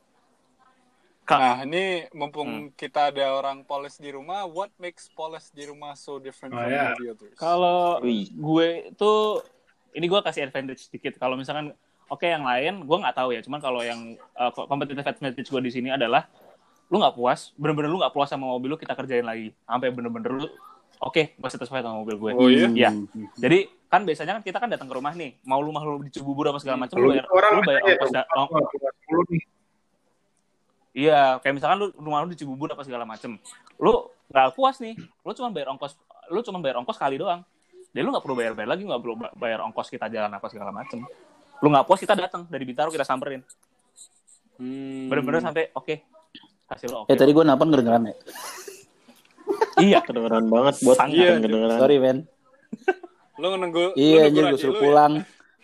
Nah, 1.34 1.56
ini 1.62 1.84
mumpung 2.12 2.50
Hmm. 2.50 2.74
kita 2.74 3.10
ada 3.10 3.32
orang 3.32 3.63
polis 3.63 3.96
di 3.96 4.10
rumah, 4.10 4.44
what 4.44 4.72
makes 4.78 5.08
polis 5.10 5.48
di 5.50 5.63
rumah 5.63 5.96
so 5.96 6.17
different 6.17 6.52
Oh, 6.52 6.60
from 6.60 6.67
ya. 6.67 6.91
the 6.94 7.08
others? 7.10 7.36
Kalau 7.36 8.00
gue 8.28 8.67
itu 8.89 9.12
ini 9.91 10.06
gue 10.06 10.20
kasih 10.20 10.44
advantage 10.44 10.82
sedikit. 10.84 11.15
Kalau 11.15 11.36
misalkan 11.36 11.72
oke 12.08 12.24
yang 12.24 12.44
lain 12.44 12.74
gue 12.82 12.98
nggak 12.98 13.13
tahu 13.13 13.32
ya. 13.32 13.39
Cuman 13.39 13.60
kalau 13.60 13.80
yang 13.80 14.00
uh, 14.34 14.52
competitive 14.52 15.06
advantage 15.06 15.48
gue 15.48 15.62
di 15.62 15.72
sini 15.72 15.89
adalah 15.89 16.28
lu 16.88 16.98
nggak 16.98 17.13
puas, 17.13 17.56
bener-bener 17.56 17.88
lu 17.88 17.98
nggak 17.98 18.12
puas 18.12 18.28
sama 18.28 18.46
mobil 18.46 18.67
lu 18.67 18.78
kita 18.78 18.91
kerjain 18.91 19.24
lagi 19.24 19.56
sampai 19.62 19.88
bener-bener 19.89 20.32
lu 20.34 20.48
oke 21.00 21.24
gue 21.32 21.50
satisfied 21.50 21.82
sama 21.82 21.98
mobil 21.98 22.15
gue. 22.17 22.32
Oh 22.34 22.48
iya? 22.48 22.67
Iya. 22.67 22.91
Jadi 23.38 23.60
kan 23.88 24.04
biasanya 24.04 24.36
kan 24.36 24.41
kita 24.41 24.58
kan 24.58 24.67
datang 24.67 24.88
ke 24.88 24.96
rumah 24.96 25.12
nih, 25.12 25.36
mau 25.41 25.60
lu 25.60 25.70
mau 25.70 25.84
lu 25.84 26.00
di 26.00 26.08
Cibubur 26.10 26.48
apa 26.48 26.60
segala 26.60 26.80
macam, 26.80 26.96
Lu 26.96 27.08
lu 27.08 27.12
bayar, 27.12 27.28
orang 27.28 27.52
lu 27.52 27.62
bayar 27.62 27.82
aja 27.82 27.91
ongkos 27.94 28.10
da- 28.10 28.28
dong. 28.30 28.48
ong- 28.50 28.67
Sepuluh 28.72 29.26
nih. 29.30 29.41
Iya, 30.91 31.39
kayak 31.39 31.54
misalkan 31.56 31.77
lu 31.77 31.88
rumah 31.95 32.19
lu 32.19 32.27
di 32.27 32.36
Cibubur 32.36 32.67
apa 32.67 32.84
segala 32.84 33.04
macem, 33.04 33.39
lu 33.77 33.93
nggak 34.27 34.51
puas 34.51 34.75
nih, 34.77 34.93
lu 34.97 35.32
cuma 35.32 35.47
bayar 35.49 35.71
ongkos, 35.71 35.95
lu 36.27 36.39
cuma 36.41 36.60
bayar 36.60 36.77
ongkos 36.77 36.95
kali 36.95 37.15
doang. 37.15 37.47
Jadi 37.89 38.01
lu 38.01 38.12
nggak 38.12 38.19
perlu 38.21 38.36
bayar 38.36 38.51
bayar 38.54 38.69
lagi, 38.69 38.84
nggak 38.84 38.99
perlu 38.99 39.15
ba- 39.15 39.32
bayar 39.34 39.60
ongkos 39.62 39.88
kita 39.88 40.08
jalan 40.08 40.27
apa 40.30 40.47
segala 40.47 40.69
macem. 40.69 40.99
Lu 41.58 41.67
nggak 41.67 41.86
puas 41.86 41.95
kita 41.97 42.12
datang 42.13 42.43
dari 42.45 42.63
Bintaro 42.63 42.88
kita 42.88 43.04
samperin, 43.04 43.39
Hmm. 44.58 45.08
bener-bener 45.08 45.39
sampai 45.39 45.71
oke, 45.71 45.95
hasil 46.67 46.88
lu 46.88 46.97
oke. 46.99 47.08
Ya 47.08 47.15
tadi 47.15 47.32
gue 47.32 47.41
napan 47.41 47.67
kedengeran 47.69 48.04
ya. 48.04 48.15
Iya, 49.77 49.99
Kedengeran 50.08 50.45
banget 50.45 50.75
buat 50.82 50.95
Sangat. 50.95 51.15
Iya. 51.15 51.30
kedengeran. 51.38 51.77
Sorry 51.77 51.97
men. 51.97 52.17
Lu 53.36 53.47
nunggu 53.49 53.95
Iya 53.95 54.21
lu 54.21 54.27
anjir 54.27 54.41
nunggu 54.43 54.54
gue 54.54 54.62
suruh 54.62 54.75
ya? 54.75 54.82
pulang. 54.82 55.13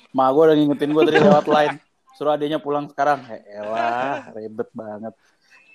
Ma 0.10 0.32
gue 0.32 0.40
udah 0.42 0.56
ngingetin 0.56 0.90
gue 0.90 1.04
tadi 1.06 1.20
lewat 1.20 1.46
line. 1.48 1.76
Suruh 2.18 2.34
adiknya 2.34 2.58
pulang 2.58 2.90
sekarang. 2.90 3.22
Ya 3.30 3.62
elah, 3.62 4.34
ribet 4.34 4.70
banget. 4.74 5.14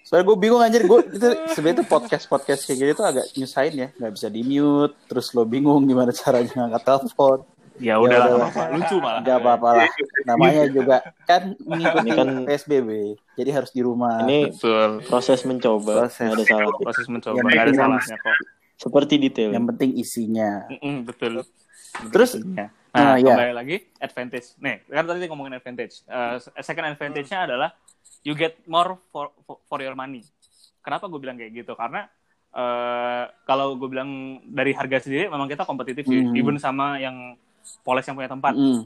Soalnya 0.03 0.27
gue 0.27 0.37
bingung 0.37 0.59
anjir, 0.59 0.83
gue 0.83 0.99
itu 1.09 1.29
sebenarnya 1.55 1.87
tuh 1.87 1.89
podcast 1.89 2.27
podcast 2.27 2.67
kayak 2.67 2.79
gini 2.83 2.91
tuh 2.93 3.07
agak 3.07 3.23
nyusahin 3.33 3.75
ya, 3.79 3.89
nggak 3.95 4.13
bisa 4.13 4.27
di 4.27 4.43
mute, 4.43 4.99
terus 5.07 5.31
lo 5.31 5.47
bingung 5.47 5.87
gimana 5.87 6.11
caranya 6.11 6.51
ngangkat 6.53 6.83
telepon. 6.83 7.39
ya 7.81 7.97
udah 7.97 8.19
lah, 8.21 8.27
udah. 8.29 8.37
nggak 8.37 8.51
apa-apa. 8.53 8.75
lucu 8.77 8.97
malah. 9.01 9.21
Gak 9.25 9.39
apa-apa 9.41 9.69
lah, 9.73 9.89
namanya 10.29 10.63
juga 10.69 10.97
kan 11.25 11.43
mengikuti 11.57 12.05
Ini 12.05 12.11
kan- 12.19 12.45
PSBB, 12.45 12.89
jadi 13.39 13.51
harus 13.55 13.71
di 13.73 13.81
rumah. 13.81 14.21
Ini 14.27 14.39
Betul. 14.53 14.91
proses 15.09 15.41
mencoba, 15.47 15.93
Proses. 16.05 16.21
nggak 16.29 16.35
ada 16.37 16.45
salah. 16.45 16.75
Proses 16.77 17.07
mencoba, 17.09 17.37
Yang 17.39 17.47
nggak 17.49 17.63
ada 17.63 17.73
salahnya 17.73 18.17
kok. 18.21 18.37
Seperti 18.77 19.15
detail. 19.17 19.51
Yang 19.55 19.67
penting 19.73 19.91
isinya. 19.97 20.51
Mm-mm, 20.69 20.97
betul. 21.07 21.33
Terus, 22.13 22.31
Nah, 22.93 23.01
nah, 23.01 23.17
iya. 23.17 23.25
kembali 23.25 23.53
lagi 23.57 23.77
advantage. 23.99 24.53
Nih, 24.61 24.85
kan 24.85 25.05
tadi 25.09 25.25
ngomongin 25.25 25.57
advantage. 25.57 26.05
Uh, 26.05 26.37
second 26.61 26.93
advantage-nya 26.93 27.49
adalah 27.49 27.73
you 28.21 28.37
get 28.37 28.61
more 28.69 29.01
for 29.09 29.33
for, 29.49 29.57
for 29.65 29.79
your 29.81 29.97
money. 29.97 30.21
Kenapa 30.85 31.09
gue 31.09 31.17
bilang 31.17 31.41
kayak 31.41 31.57
gitu? 31.57 31.73
Karena 31.73 32.05
uh, 32.53 33.33
kalau 33.49 33.81
gue 33.81 33.89
bilang 33.89 34.43
dari 34.45 34.77
harga 34.77 35.09
sendiri 35.09 35.33
memang 35.33 35.49
kita 35.49 35.65
kompetitif 35.65 36.05
sih, 36.05 36.21
Hmm. 36.21 36.37
even 36.37 36.61
sama 36.61 37.01
yang 37.01 37.33
poles 37.81 38.05
yang 38.05 38.19
punya 38.19 38.29
tempat 38.29 38.53
Mm. 38.53 38.85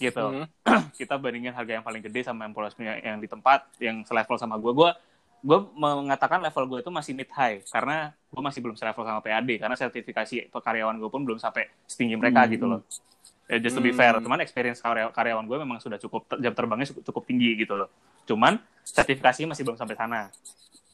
gitu. 0.00 0.26
Hmm. 0.32 0.46
Kita 0.98 1.20
bandingin 1.20 1.52
harga 1.52 1.78
yang 1.78 1.84
paling 1.84 2.00
gede 2.00 2.24
sama 2.24 2.48
yang 2.48 2.54
poles 2.56 2.72
punya 2.72 2.96
yang 3.02 3.20
di 3.20 3.28
tempat 3.28 3.66
yang 3.76 4.06
selevel 4.08 4.40
sama 4.40 4.56
gue. 4.56 4.72
Gue 4.72 4.90
gue 5.42 5.58
mengatakan 5.74 6.38
level 6.38 6.64
gue 6.66 6.78
itu 6.80 6.90
masih 6.90 7.12
mid 7.12 7.26
high 7.28 7.66
karena 7.66 8.14
gue 8.30 8.38
masih 8.38 8.62
belum 8.62 8.78
selevel 8.78 9.02
sama 9.02 9.18
PAD 9.18 9.58
karena 9.58 9.74
sertifikasi 9.74 10.48
karyawan 10.48 10.96
gue 10.96 11.10
pun 11.10 11.22
belum 11.22 11.36
sampai 11.36 11.66
setinggi 11.84 12.14
mereka 12.14 12.46
Hmm. 12.46 12.52
gitu 12.52 12.64
loh. 12.64 12.80
Ya, 13.50 13.58
just 13.58 13.74
to 13.74 13.82
be 13.82 13.90
fair, 13.90 14.14
cuman 14.16 14.38
experience 14.40 14.78
karya- 14.78 15.10
karyawan 15.10 15.44
gue 15.44 15.58
memang 15.58 15.76
sudah 15.76 15.98
cukup 15.98 16.30
jam 16.38 16.54
terbangnya 16.54 16.88
cukup, 17.02 17.26
tinggi 17.26 17.58
gitu 17.58 17.74
loh. 17.74 17.90
Cuman 18.24 18.56
sertifikasi 18.80 19.44
masih 19.44 19.62
belum 19.62 19.76
sampai 19.76 19.92
sana 19.92 20.30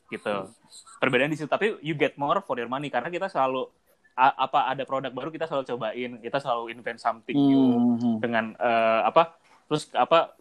gitu. 0.08 0.48
Perbedaan 0.96 1.28
di 1.28 1.36
situ 1.36 1.46
tapi 1.46 1.76
you 1.78 1.92
get 1.92 2.16
more 2.16 2.40
for 2.40 2.56
your 2.56 2.66
money 2.66 2.88
karena 2.88 3.06
kita 3.06 3.28
selalu 3.28 3.68
a- 4.14 4.34
apa 4.40 4.66
ada 4.66 4.82
produk 4.82 5.12
baru 5.12 5.28
kita 5.28 5.44
selalu 5.44 5.64
cobain, 5.68 6.10
kita 6.18 6.40
selalu 6.40 6.72
invent 6.72 6.98
something 6.98 7.36
new 7.36 7.68
Hmm. 7.94 8.16
dengan 8.18 8.44
eh, 8.56 9.00
apa 9.04 9.36
terus 9.68 9.92
apa 9.92 10.32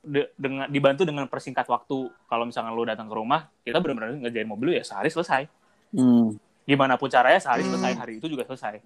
de- 0.00 0.30
dengan 0.34 0.64
dibantu 0.66 1.02
dengan 1.02 1.26
persingkat 1.26 1.66
waktu 1.66 1.98
kalau 2.24 2.46
misalkan 2.46 2.70
lu 2.70 2.86
datang 2.86 3.04
ke 3.04 3.12
rumah 3.12 3.50
kita 3.60 3.76
benar-benar 3.76 4.14
ngerjain 4.16 4.46
mobil 4.46 4.70
lu 4.70 4.74
ya 4.74 4.82
sehari 4.82 5.10
selesai 5.10 5.50
Hmm. 5.88 6.36
gimana 6.62 6.94
pun 6.94 7.08
caranya 7.08 7.40
sehari 7.40 7.64
selesai 7.64 7.92
hari 7.96 8.12
itu 8.16 8.28
juga 8.28 8.44
selesai 8.44 8.78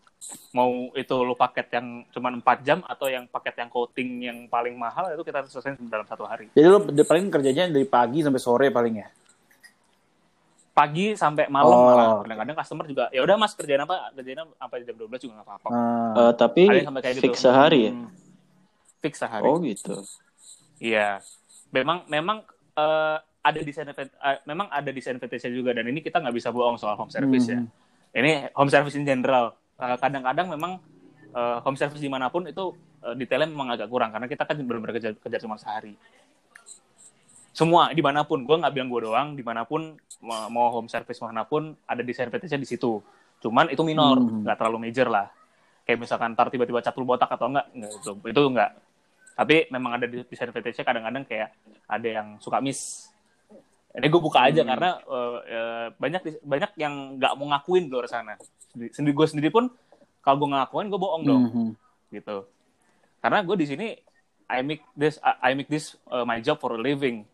mau 0.51 0.71
itu 0.93 1.15
lu 1.19 1.35
paket 1.35 1.67
yang 1.73 1.87
cuma 2.09 2.31
4 2.31 2.41
jam 2.63 2.79
atau 2.83 3.05
yang 3.07 3.27
paket 3.27 3.53
yang 3.55 3.69
coating 3.69 4.11
yang 4.23 4.39
paling 4.47 4.73
mahal 4.73 5.11
itu 5.11 5.21
kita 5.21 5.45
selesai 5.45 5.77
dalam 5.83 6.07
satu 6.07 6.23
hari 6.23 6.47
Jadi 6.49 6.63
lo 6.65 6.79
de- 6.81 7.03
paling 7.03 7.27
kerjanya 7.29 7.67
dari 7.67 7.85
pagi 7.85 8.23
sampai 8.23 8.39
sore 8.39 8.71
paling 8.71 8.95
ya? 8.97 9.09
pagi 10.73 11.13
sampai 11.13 11.53
malam 11.53 11.69
Oh. 11.71 11.85
malah 11.85 12.07
kadang-kadang 12.25 12.57
customer 12.57 12.85
juga 12.87 13.05
ya 13.11 13.21
udah 13.21 13.37
mas 13.37 13.53
kerjain 13.53 13.77
apa 13.79 14.09
kerjain 14.17 14.41
apa 14.41 14.75
jam 14.81 14.97
12 14.97 15.21
juga 15.21 15.33
nggak 15.37 15.47
apa-apa. 15.47 15.69
Eh, 16.17 16.33
tapi 16.33 16.63
sampai 16.81 17.03
gitu. 17.13 17.21
fix 17.21 17.35
sehari 17.41 17.81
ya? 17.83 17.93
Hmm. 17.93 18.09
Fix 19.03 19.19
sehari 19.19 19.45
Oh 19.45 19.59
gitu. 19.59 20.07
Iya, 20.79 21.19
memang 21.75 22.07
memang 22.07 22.47
eh, 22.79 23.17
ada 23.43 23.59
desain 23.59 23.91
eh, 23.91 24.39
memang 24.47 24.71
ada 24.71 24.91
desain 24.95 25.19
advantage 25.19 25.51
juga 25.51 25.75
dan 25.75 25.85
ini 25.91 25.99
kita 25.99 26.23
nggak 26.23 26.35
bisa 26.39 26.55
bohong 26.55 26.79
soal 26.79 26.95
home 26.95 27.11
service 27.11 27.51
ya. 27.51 27.59
Hmm. 27.59 27.69
Ini 28.15 28.55
home 28.55 28.71
service 28.71 28.95
in 28.95 29.03
general. 29.03 29.59
Eh, 29.83 29.97
kadang-kadang 29.99 30.47
memang 30.55 30.79
eh, 31.35 31.59
home 31.67 31.75
service 31.75 31.99
di 31.99 32.07
mana 32.07 32.31
pun 32.31 32.47
itu 32.47 32.73
eh, 33.03 33.15
detailnya 33.19 33.51
memang 33.51 33.75
agak 33.75 33.91
kurang 33.91 34.15
karena 34.15 34.31
kita 34.31 34.47
kan 34.47 34.55
benar-benar 34.63 34.95
kerja, 34.95 35.11
kerja 35.19 35.39
cuma 35.43 35.59
sehari. 35.59 35.99
Semua 37.53 37.93
di 37.93 38.01
mana 38.01 38.25
pun, 38.25 38.49
gue 38.49 38.57
nggak 38.57 38.73
bilang 38.73 38.89
gue 38.89 39.01
doang, 39.13 39.29
di 39.37 39.45
mana 39.45 39.69
pun 39.69 39.93
mau 40.25 40.73
home 40.73 40.89
service 40.89 41.21
mana 41.21 41.45
pun 41.45 41.77
ada 41.85 42.01
desain 42.01 42.25
advantage-nya 42.31 42.57
di 42.57 42.65
situ. 42.65 43.05
Cuman 43.45 43.69
itu 43.69 43.85
minor, 43.85 44.17
Hmm. 44.17 44.41
nggak 44.41 44.57
terlalu 44.57 44.89
major 44.89 45.13
lah. 45.13 45.29
Kayak 45.85 45.99
misalkan 46.01 46.33
ntar 46.33 46.49
tiba-tiba 46.49 46.81
cat 46.81 46.97
lu 46.97 47.05
botak 47.05 47.29
atau 47.29 47.53
enggak, 47.53 47.67
enggak 47.77 47.91
itu, 47.93 48.13
itu 48.25 48.41
enggak. 48.41 48.71
Tapi 49.33 49.67
memang 49.69 49.97
ada 49.97 50.05
desain 50.07 50.47
advantage-nya 50.47 50.85
kadang-kadang 50.85 51.25
kayak 51.25 51.49
ada 51.89 52.09
yang 52.09 52.29
suka 52.39 52.61
miss. 52.61 53.09
Ini 53.93 54.09
gue 54.09 54.21
buka 54.21 54.49
aja 54.49 54.65
Hmm. 54.65 54.71
karena 54.73 54.91
eh, 55.01 55.39
eh, 55.49 55.87
banyak 55.97 56.23
banyak 56.41 56.71
yang 56.77 56.95
nggak 57.21 57.33
mau 57.37 57.47
ngakuin 57.53 57.89
di 57.89 57.93
luar 57.93 58.09
sana. 58.09 58.37
Sendiri 58.73 59.13
gue 59.13 59.27
sendiri 59.29 59.49
pun 59.49 59.69
kalau 60.21 60.41
gue 60.41 60.49
ngakuin 60.49 60.89
gue 60.89 61.01
bohong 61.01 61.23
dong 61.25 61.43
Mhm. 61.49 61.69
gitu. 62.13 62.49
Karena 63.21 63.45
gue 63.45 63.57
di 63.57 63.67
sini 63.69 63.87
I 64.49 64.61
make 64.61 64.85
this 64.93 65.17
I 65.21 65.53
make 65.53 65.69
this 65.69 65.97
uh, 66.09 66.25
my 66.25 66.41
job 66.41 66.57
for 66.57 66.73
a 66.73 66.81
living. 66.81 67.25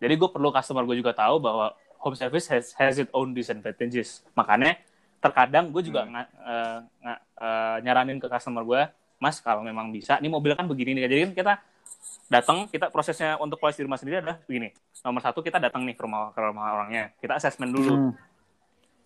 Jadi 0.00 0.14
gue 0.16 0.28
perlu 0.28 0.52
customer 0.52 0.84
gue 0.84 0.96
juga 0.96 1.12
tahu 1.12 1.40
bahwa 1.40 1.72
home 2.00 2.16
service 2.16 2.48
has 2.48 2.76
has 2.76 2.96
its 2.96 3.12
own 3.12 3.32
disadvantages. 3.32 4.20
Makanya 4.32 4.76
terkadang 5.16 5.70
gue 5.70 5.80
juga 5.80 6.02
nga- 6.04 6.28
eh, 6.28 6.78
nga- 7.00 7.22
eh, 7.38 7.76
nyaranin 7.86 8.18
ke 8.18 8.26
customer 8.26 8.66
gue, 8.66 8.82
Mas 9.22 9.38
kalau 9.38 9.62
memang 9.62 9.94
bisa, 9.94 10.18
ini 10.18 10.26
mobil 10.26 10.58
kan 10.58 10.66
begini 10.66 10.98
nih. 10.98 11.02
Jadi 11.06 11.14
kan 11.22 11.30
kita 11.38 11.52
datang, 12.26 12.66
kita 12.66 12.90
prosesnya 12.90 13.38
untuk 13.38 13.62
polis 13.62 13.78
di 13.78 13.86
rumah 13.86 13.94
sendiri 13.94 14.18
adalah 14.18 14.42
begini. 14.42 14.74
Nomor 15.06 15.22
satu 15.22 15.46
kita 15.46 15.62
datang 15.62 15.86
nih 15.86 15.94
ke 15.94 16.02
rumah 16.02 16.34
ke 16.34 16.42
rumah 16.42 16.82
orangnya, 16.82 17.14
kita 17.22 17.38
assessment 17.38 17.70
dulu. 17.70 17.94
Hmm. 17.94 18.12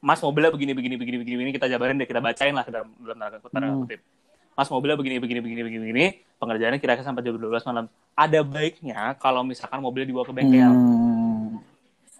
Mas 0.00 0.24
mobilnya 0.24 0.48
begini 0.48 0.72
begini 0.72 0.96
begini 0.96 1.16
begini 1.20 1.36
begini 1.36 1.52
kita 1.52 1.68
jabarin 1.68 2.00
deh 2.00 2.08
kita 2.08 2.24
bacain 2.24 2.56
lah 2.56 2.64
dalam 2.64 2.88
dalam 2.96 3.16
tanda 3.20 3.36
tanda 3.52 3.68
Hmm. 3.68 3.84
kutip. 3.84 4.00
Mas 4.56 4.68
mobilnya 4.72 4.96
begini 4.96 5.20
begini 5.20 5.40
begini 5.44 5.60
begini 5.60 5.82
begini 5.84 6.04
pengerjaannya 6.40 6.80
kira-kira 6.80 7.04
sampai 7.04 7.20
jam 7.20 7.36
12 7.36 7.68
malam. 7.68 7.84
Ada 8.16 8.40
baiknya 8.40 9.12
kalau 9.20 9.44
misalkan 9.44 9.84
mobilnya 9.84 10.08
dibawa 10.08 10.24
ke 10.24 10.32
bengkel. 10.32 10.72
Hmm. 10.72 11.05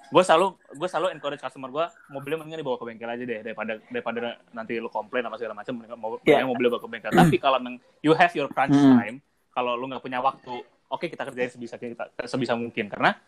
Gue 0.07 0.23
selalu 0.23 0.55
gue 0.55 0.89
selalu 0.89 1.07
encourage 1.13 1.43
customer 1.43 1.67
gue 1.67 1.85
mobilnya 2.09 2.39
mendingan 2.39 2.63
dibawa 2.63 2.79
ke 2.79 2.85
bengkel 2.87 3.11
aja 3.11 3.25
deh 3.27 3.41
daripada 3.43 3.73
daripada 3.91 4.19
nanti 4.55 4.79
lu 4.79 4.87
komplain 4.87 5.27
apa 5.27 5.35
segala 5.35 5.59
macam 5.59 5.73
mendingan 5.75 5.99
mau 5.99 6.15
Yeah. 6.23 6.47
mobilnya 6.47 6.71
bawa 6.71 6.83
ke 6.83 6.89
bengkel. 6.89 7.13
Tapi 7.13 7.37
kalau 7.37 7.59
you 8.01 8.15
have 8.15 8.31
your 8.33 8.47
crunch 8.47 8.77
Hmm. 8.77 8.95
time, 8.95 9.17
kalau 9.51 9.75
lu 9.75 9.91
nggak 9.91 9.99
punya 10.01 10.23
waktu, 10.23 10.55
oke 10.87 11.05
kita 11.05 11.27
kerjain 11.27 11.51
sebisa 11.51 11.75
kita 11.75 12.07
sebisa 12.23 12.55
mungkin 12.55 12.87
karena 12.87 13.19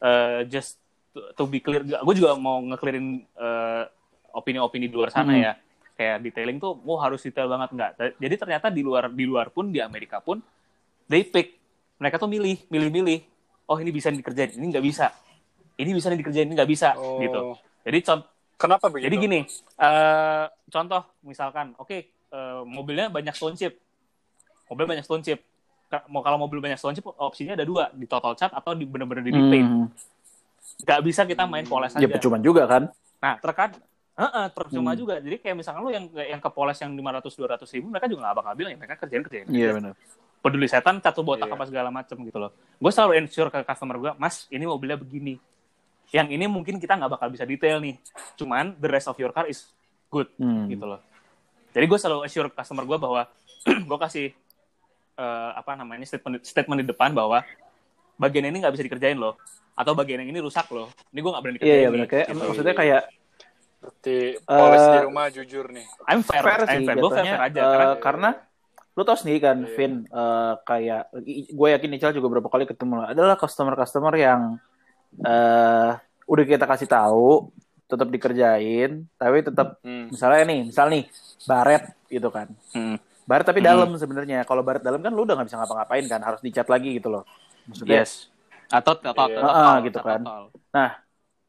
eh, 0.00 0.48
just 0.48 0.80
to, 1.12 1.20
to 1.36 1.44
be 1.44 1.60
clear, 1.60 1.84
gue 1.84 2.14
juga 2.16 2.34
mau 2.34 2.58
nge-clearin 2.64 3.06
eh, 3.22 3.84
opini-opini 4.32 4.88
di 4.88 4.96
luar 4.96 5.12
sana 5.12 5.36
Hmm. 5.36 5.44
ya. 5.44 5.52
Kayak 5.92 6.24
detailing 6.24 6.56
tuh, 6.56 6.72
oh 6.74 6.96
harus 6.96 7.20
detail 7.20 7.46
banget 7.46 7.76
nggak? 7.76 7.90
Jadi 8.16 8.34
ternyata 8.34 8.66
di 8.72 8.80
luar 8.80 9.12
di 9.12 9.28
luar 9.28 9.52
pun 9.52 9.68
di 9.68 9.78
Amerika 9.78 10.18
pun 10.18 10.40
they 11.04 11.22
pick 11.22 11.60
mereka 12.00 12.16
tuh 12.16 12.26
milih 12.26 12.64
milih-milih. 12.66 13.20
Oh 13.68 13.76
ini 13.76 13.92
bisa 13.92 14.08
dikerjain, 14.08 14.56
ini 14.56 14.72
nggak 14.72 14.82
bisa. 14.82 15.12
Ini 15.74 15.90
bisa 15.90 16.08
dikerjain, 16.08 16.46
ini 16.46 16.54
nggak 16.54 16.68
bisa 16.68 16.94
Oh. 16.94 17.18
gitu. 17.18 17.40
Jadi 17.82 17.98
contoh 18.02 18.28
Kenapa 18.54 18.86
begitu? 18.86 19.10
jadi 19.10 19.16
gini, 19.18 19.40
eh, 19.76 20.44
contoh 20.68 21.02
misalkan, 21.20 21.74
oke 21.76 21.98
eh, 22.32 22.60
mobilnya 22.64 23.08
banyak 23.08 23.34
stone 23.34 23.52
chip, 23.52 23.74
mobil 24.66 24.86
banyak 24.86 25.02
stone 25.02 25.20
chip. 25.20 25.42
Mau 26.06 26.22
kalau 26.22 26.38
mobil 26.38 26.56
banyak 26.58 26.78
stone 26.78 26.94
chip, 26.94 27.04
opsinya 27.04 27.52
ada 27.52 27.66
dua, 27.66 27.90
di 27.90 28.06
total 28.06 28.32
cat 28.32 28.48
atau 28.48 28.72
di 28.72 28.86
bener-bener 28.86 29.20
di 29.20 29.28
repaint. 29.30 29.68
Hmm. 29.68 29.86
Nggak 30.80 31.00
bisa 31.02 31.20
kita 31.26 31.44
main 31.44 31.66
poles 31.66 31.92
Ya 31.92 32.06
aja. 32.06 32.16
percuma 32.16 32.38
juga 32.38 32.64
kan? 32.64 32.88
Nah, 33.18 33.36
terkadang 33.38 33.82
Heeh, 34.12 34.46
percuma 34.52 34.92
Hmm. 34.92 34.98
juga. 34.98 35.14
Jadi 35.18 35.40
kayak 35.40 35.56
misalkan 35.56 35.80
lu 35.80 35.88
yang 35.88 36.04
yang 36.12 36.36
ke 36.36 36.48
poles 36.48 36.76
yang 36.76 36.92
500 36.92 37.32
200 37.32 37.64
ribu 37.72 37.88
mereka 37.88 38.04
juga 38.06 38.20
nggak 38.22 38.36
bakal 38.38 38.52
bilang 38.54 38.70
ya 38.70 38.78
mereka 38.78 38.94
kerjain 39.00 39.24
kerjain. 39.24 39.46
Iya 39.48 39.66
aja. 39.66 39.72
benar. 39.72 39.92
Peduli 40.38 40.68
setan 40.68 40.96
satu 40.98 41.20
botak 41.22 41.48
Iya. 41.48 41.56
apa 41.56 41.64
segala 41.64 41.88
macem 41.88 42.20
gitu 42.20 42.36
loh. 42.36 42.52
Gue 42.76 42.92
selalu 42.92 43.12
ensure 43.18 43.48
ke 43.48 43.64
customer 43.64 43.96
gue, 43.96 44.12
"Mas, 44.20 44.44
ini 44.48 44.64
mobilnya 44.64 45.00
begini." 45.00 45.40
Yang 46.12 46.28
ini 46.28 46.44
mungkin 46.44 46.76
kita 46.76 46.94
nggak 46.94 47.10
bakal 47.10 47.28
bisa 47.28 47.42
detail 47.42 47.80
nih 47.80 47.96
cuman 48.36 48.76
the 48.76 48.86
rest 48.86 49.08
of 49.08 49.16
your 49.16 49.32
car 49.32 49.48
is 49.48 49.66
good 50.06 50.28
Hmm. 50.36 50.68
gitu 50.68 50.84
loh 50.84 51.00
jadi 51.72 51.84
gue 51.84 51.98
selalu 51.98 52.20
assure 52.22 52.48
customer 52.48 52.84
gue 52.84 52.98
bahwa 52.98 53.22
gue 53.88 53.98
kasih 53.98 54.26
eh, 55.14 55.50
apa 55.52 55.72
namanya 55.72 56.04
statement 56.04 56.40
statement 56.42 56.78
di 56.80 56.86
depan 56.86 57.10
bahwa 57.10 57.40
bagian 58.14 58.44
ini 58.44 58.60
nggak 58.60 58.72
bisa 58.72 58.84
dikerjain 58.84 59.16
loh 59.16 59.40
atau 59.72 59.96
bagian 59.96 60.20
yang 60.20 60.30
ini 60.30 60.38
rusak 60.38 60.68
loh 60.68 60.92
ini 61.08 61.18
gue 61.18 61.30
nggak 61.32 61.42
berani 61.42 61.56
Iya, 61.56 61.64
kerjain 61.64 61.74
iya 61.74 61.82
nih, 61.82 61.92
benar 61.96 62.08
kayak 62.08 62.26
gitu. 62.28 62.44
maksudnya 62.44 62.76
kayak 62.76 63.02
Berarti 63.82 64.16
polis 64.46 64.84
di 64.84 64.94
Eh, 64.94 65.02
rumah 65.02 65.26
jujur 65.26 65.66
nih. 65.66 65.86
I'm 66.06 66.22
fair, 66.22 66.38
fair 66.38 66.60
I'm 66.62 66.70
sih 66.70 66.86
fair. 66.86 66.96
gue 66.96 67.10
fair, 67.10 67.26
fair 67.26 67.42
aja 67.42 67.58
eh, 67.58 67.66
karena 67.66 67.90
karena 67.98 68.30
lu 68.92 69.02
tau 69.02 69.18
sendiri 69.18 69.42
kan, 69.42 69.58
Iya. 69.58 69.74
Vin, 69.74 69.92
eh, 70.06 70.54
kayak 70.62 71.02
gue 71.50 71.68
yakin 71.72 71.96
Ical 71.98 72.14
juga 72.14 72.30
beberapa 72.30 72.46
kali 72.46 72.62
ketemu 72.62 72.94
lah. 72.94 73.06
Adalah 73.10 73.34
customer-customer 73.34 74.14
yang 74.14 74.40
eh 75.20 75.90
udah 76.24 76.44
kita 76.46 76.64
kasih 76.64 76.88
tahu, 76.88 77.52
tetap 77.84 78.08
dikerjain, 78.08 79.04
tapi 79.14 79.44
tetap 79.44 79.76
Hmm. 79.84 80.08
misalnya 80.08 80.42
nih, 80.48 80.60
misal 80.64 80.88
nih 80.88 81.04
baret 81.44 81.84
gitu 82.08 82.32
kan, 82.32 82.48
Hmm. 82.72 82.96
baret 83.24 83.44
tapi 83.44 83.60
Hmm. 83.60 83.68
dalam 83.68 83.90
sebenarnya. 83.94 84.48
Kalau 84.48 84.64
baret 84.64 84.80
dalam 84.80 85.04
kan 85.04 85.12
lu 85.12 85.28
udah 85.28 85.36
nggak 85.36 85.48
bisa 85.52 85.60
ngapa-ngapain 85.60 86.08
kan, 86.08 86.20
harus 86.24 86.40
dicat 86.40 86.64
lagi 86.72 86.96
gitu 86.96 87.12
loh. 87.12 87.28
Maksudnya, 87.68 88.00
yes 88.00 88.32
atau 88.72 88.96
total, 88.96 89.28
total, 89.28 89.52
Ah, 89.52 89.76
gitu 89.84 90.00
kan. 90.00 90.20
total. 90.24 90.42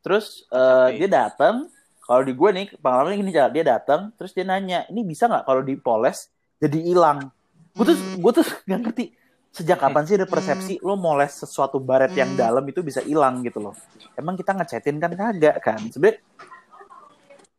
terus 0.04 0.44
eh, 0.52 0.60
Tapi- 0.60 1.00
dia 1.00 1.10
datang. 1.10 1.56
Kalau 2.04 2.20
di 2.28 2.36
gue 2.36 2.50
nih 2.52 2.68
pengalamannya 2.84 3.16
gini 3.16 3.32
dia 3.32 3.64
datang, 3.64 4.12
terus 4.20 4.36
dia 4.36 4.44
nanya, 4.44 4.84
ini 4.92 5.08
bisa 5.08 5.32
nggak 5.32 5.48
kalau 5.48 5.64
dipoles 5.64 6.28
jadi 6.60 6.76
hilang? 6.76 7.32
Gue 7.72 7.88
tuh 7.88 7.96
gue 8.20 8.32
tuh 8.36 8.44
nggak 8.68 8.80
ngerti 8.84 9.06
sejak 9.54 9.78
kapan 9.78 10.04
sih 10.04 10.18
ada 10.18 10.26
persepsi 10.26 10.82
lo 10.82 10.98
moles 10.98 11.38
sesuatu 11.38 11.78
baret 11.78 12.10
yang 12.18 12.34
dalam 12.34 12.66
itu 12.66 12.82
bisa 12.82 13.06
hilang 13.06 13.46
gitu 13.46 13.62
loh. 13.62 13.78
Emang 14.18 14.34
kita 14.34 14.52
ngechatin 14.52 14.98
kan 14.98 15.14
kagak 15.14 15.62
kan? 15.62 15.78
Sebenernya 15.88 16.20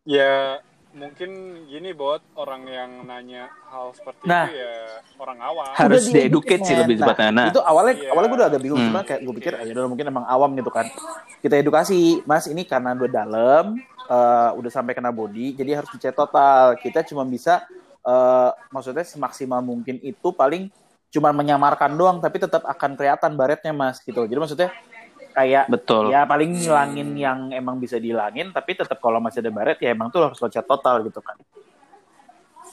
Ya 0.04 0.60
mungkin 0.94 1.30
gini 1.66 1.90
buat 1.90 2.22
orang 2.36 2.68
yang 2.68 2.90
nanya 3.02 3.50
hal 3.66 3.90
seperti 3.96 4.20
Nah. 4.28 4.46
itu 4.46 4.58
ya 4.58 4.74
orang 5.18 5.38
awam. 5.42 5.70
Harus 5.74 6.06
di-educate 6.06 6.62
sih 6.62 6.76
lebih 6.76 7.00
Nah, 7.00 7.14
tepatnya. 7.14 7.30
Nah. 7.32 7.46
Itu 7.50 7.60
awalnya 7.64 7.94
Iya. 7.98 8.08
awalnya 8.12 8.28
gue 8.28 8.38
udah 8.38 8.48
agak 8.52 8.60
bingung 8.62 8.80
Hmm. 8.82 8.88
cuma 8.92 9.00
kayak 9.02 9.20
gue 9.24 9.34
pikir 9.40 9.52
ya 9.58 9.72
udah 9.74 9.90
mungkin 9.90 10.06
emang 10.06 10.26
awam 10.28 10.50
gitu 10.54 10.70
kan. 10.70 10.86
Kita 11.40 11.54
edukasi, 11.56 12.20
Mas 12.26 12.46
ini 12.46 12.62
karena 12.62 12.92
udah 12.94 13.10
dalam, 13.10 13.64
eh, 14.06 14.50
udah 14.54 14.70
sampai 14.70 14.92
kena 14.92 15.10
body, 15.10 15.56
jadi 15.56 15.82
harus 15.82 15.90
dicat 15.94 16.14
total. 16.14 16.74
Kita 16.78 17.00
cuma 17.06 17.22
bisa 17.24 17.64
eh, 18.04 18.50
maksudnya 18.68 19.00
semaksimal 19.00 19.64
mungkin 19.64 19.96
itu 20.04 20.28
paling 20.36 20.68
cuma 21.14 21.30
menyamarkan 21.30 21.94
doang, 21.94 22.18
tapi 22.18 22.42
tetap 22.42 22.66
akan 22.66 22.98
kelihatan 22.98 23.38
baretnya 23.38 23.70
Mas 23.70 24.02
gitu. 24.02 24.26
Jadi 24.26 24.34
maksudnya 24.34 24.70
kayak 25.34 25.66
betul 25.66 26.14
ya 26.14 26.22
paling 26.26 26.54
ngilangin 26.54 27.10
yang 27.14 27.38
emang 27.54 27.78
bisa 27.78 27.98
dihilangin, 28.02 28.50
tapi 28.50 28.74
tetap 28.74 28.98
kalau 28.98 29.22
masih 29.22 29.38
ada 29.38 29.54
baret 29.54 29.78
ya 29.78 29.94
emang 29.94 30.10
tuh 30.10 30.26
harus 30.26 30.38
lo 30.42 30.50
cat 30.50 30.66
total 30.66 31.06
gitu 31.06 31.22
kan. 31.22 31.38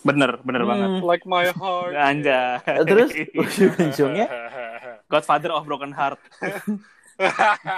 bener 0.01 0.41
bener 0.41 0.65
banget 0.65 0.89
Hmm. 0.97 1.06
Like 1.06 1.30
my 1.30 1.54
heart. 1.54 1.93
Anja. 1.93 2.58
Terus 2.89 3.13
ujung-ujungnya 3.38 4.25
Godfather 5.13 5.54
of 5.54 5.69
Broken 5.69 5.93
Heart. 5.93 6.17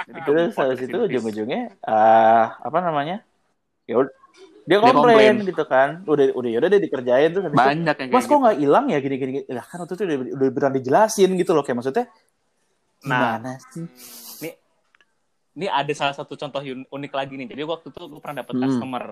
Jadi 0.07 0.19
terus 0.31 0.55
habis 0.55 0.79
itu 0.87 0.95
ujung-ujungnya 0.95 1.75
eh 1.75 2.45
apa 2.47 2.79
namanya 2.79 3.27
ya 3.83 3.99
dia 4.63 4.75
Dia 4.75 4.79
komplain 4.79 5.15
komplain. 5.35 5.35
gitu 5.43 5.63
kan 5.65 5.89
udah 6.03 6.25
udah 6.31 6.49
udah 6.57 6.69
deh 6.69 6.81
dikerjain 6.81 7.29
tuh 7.29 7.41
itu, 7.41 7.51
banyak 7.51 7.95
yang 7.99 8.09
mas 8.09 8.23
kok 8.23 8.31
gitu. 8.31 8.41
nggak 8.41 8.57
hilang 8.57 8.85
ya 8.87 8.97
gini 8.97 9.15
gini 9.17 9.31
lah 9.47 9.63
kan 9.63 9.77
waktu 9.79 9.93
itu 9.93 10.03
udah, 10.03 10.17
udah 10.33 10.47
beneran 10.49 10.73
dijelasin 10.73 11.29
gitu 11.35 11.51
loh 11.51 11.61
kayak 11.61 11.77
maksudnya 11.77 12.05
Nah. 13.03 13.35
gimana 13.35 13.51
sih 13.69 13.83
Ini 15.53 15.69
ada 15.69 15.93
salah 15.93 16.17
satu 16.17 16.33
contoh 16.33 16.65
un- 16.65 16.89
unik 16.89 17.13
lagi 17.13 17.37
nih. 17.37 17.45
Jadi 17.45 17.61
waktu 17.61 17.87
itu 17.87 18.01
gue 18.01 18.17
pernah 18.17 18.41
dapet 18.41 18.57
Hmm. 18.57 18.63
customer. 18.65 19.03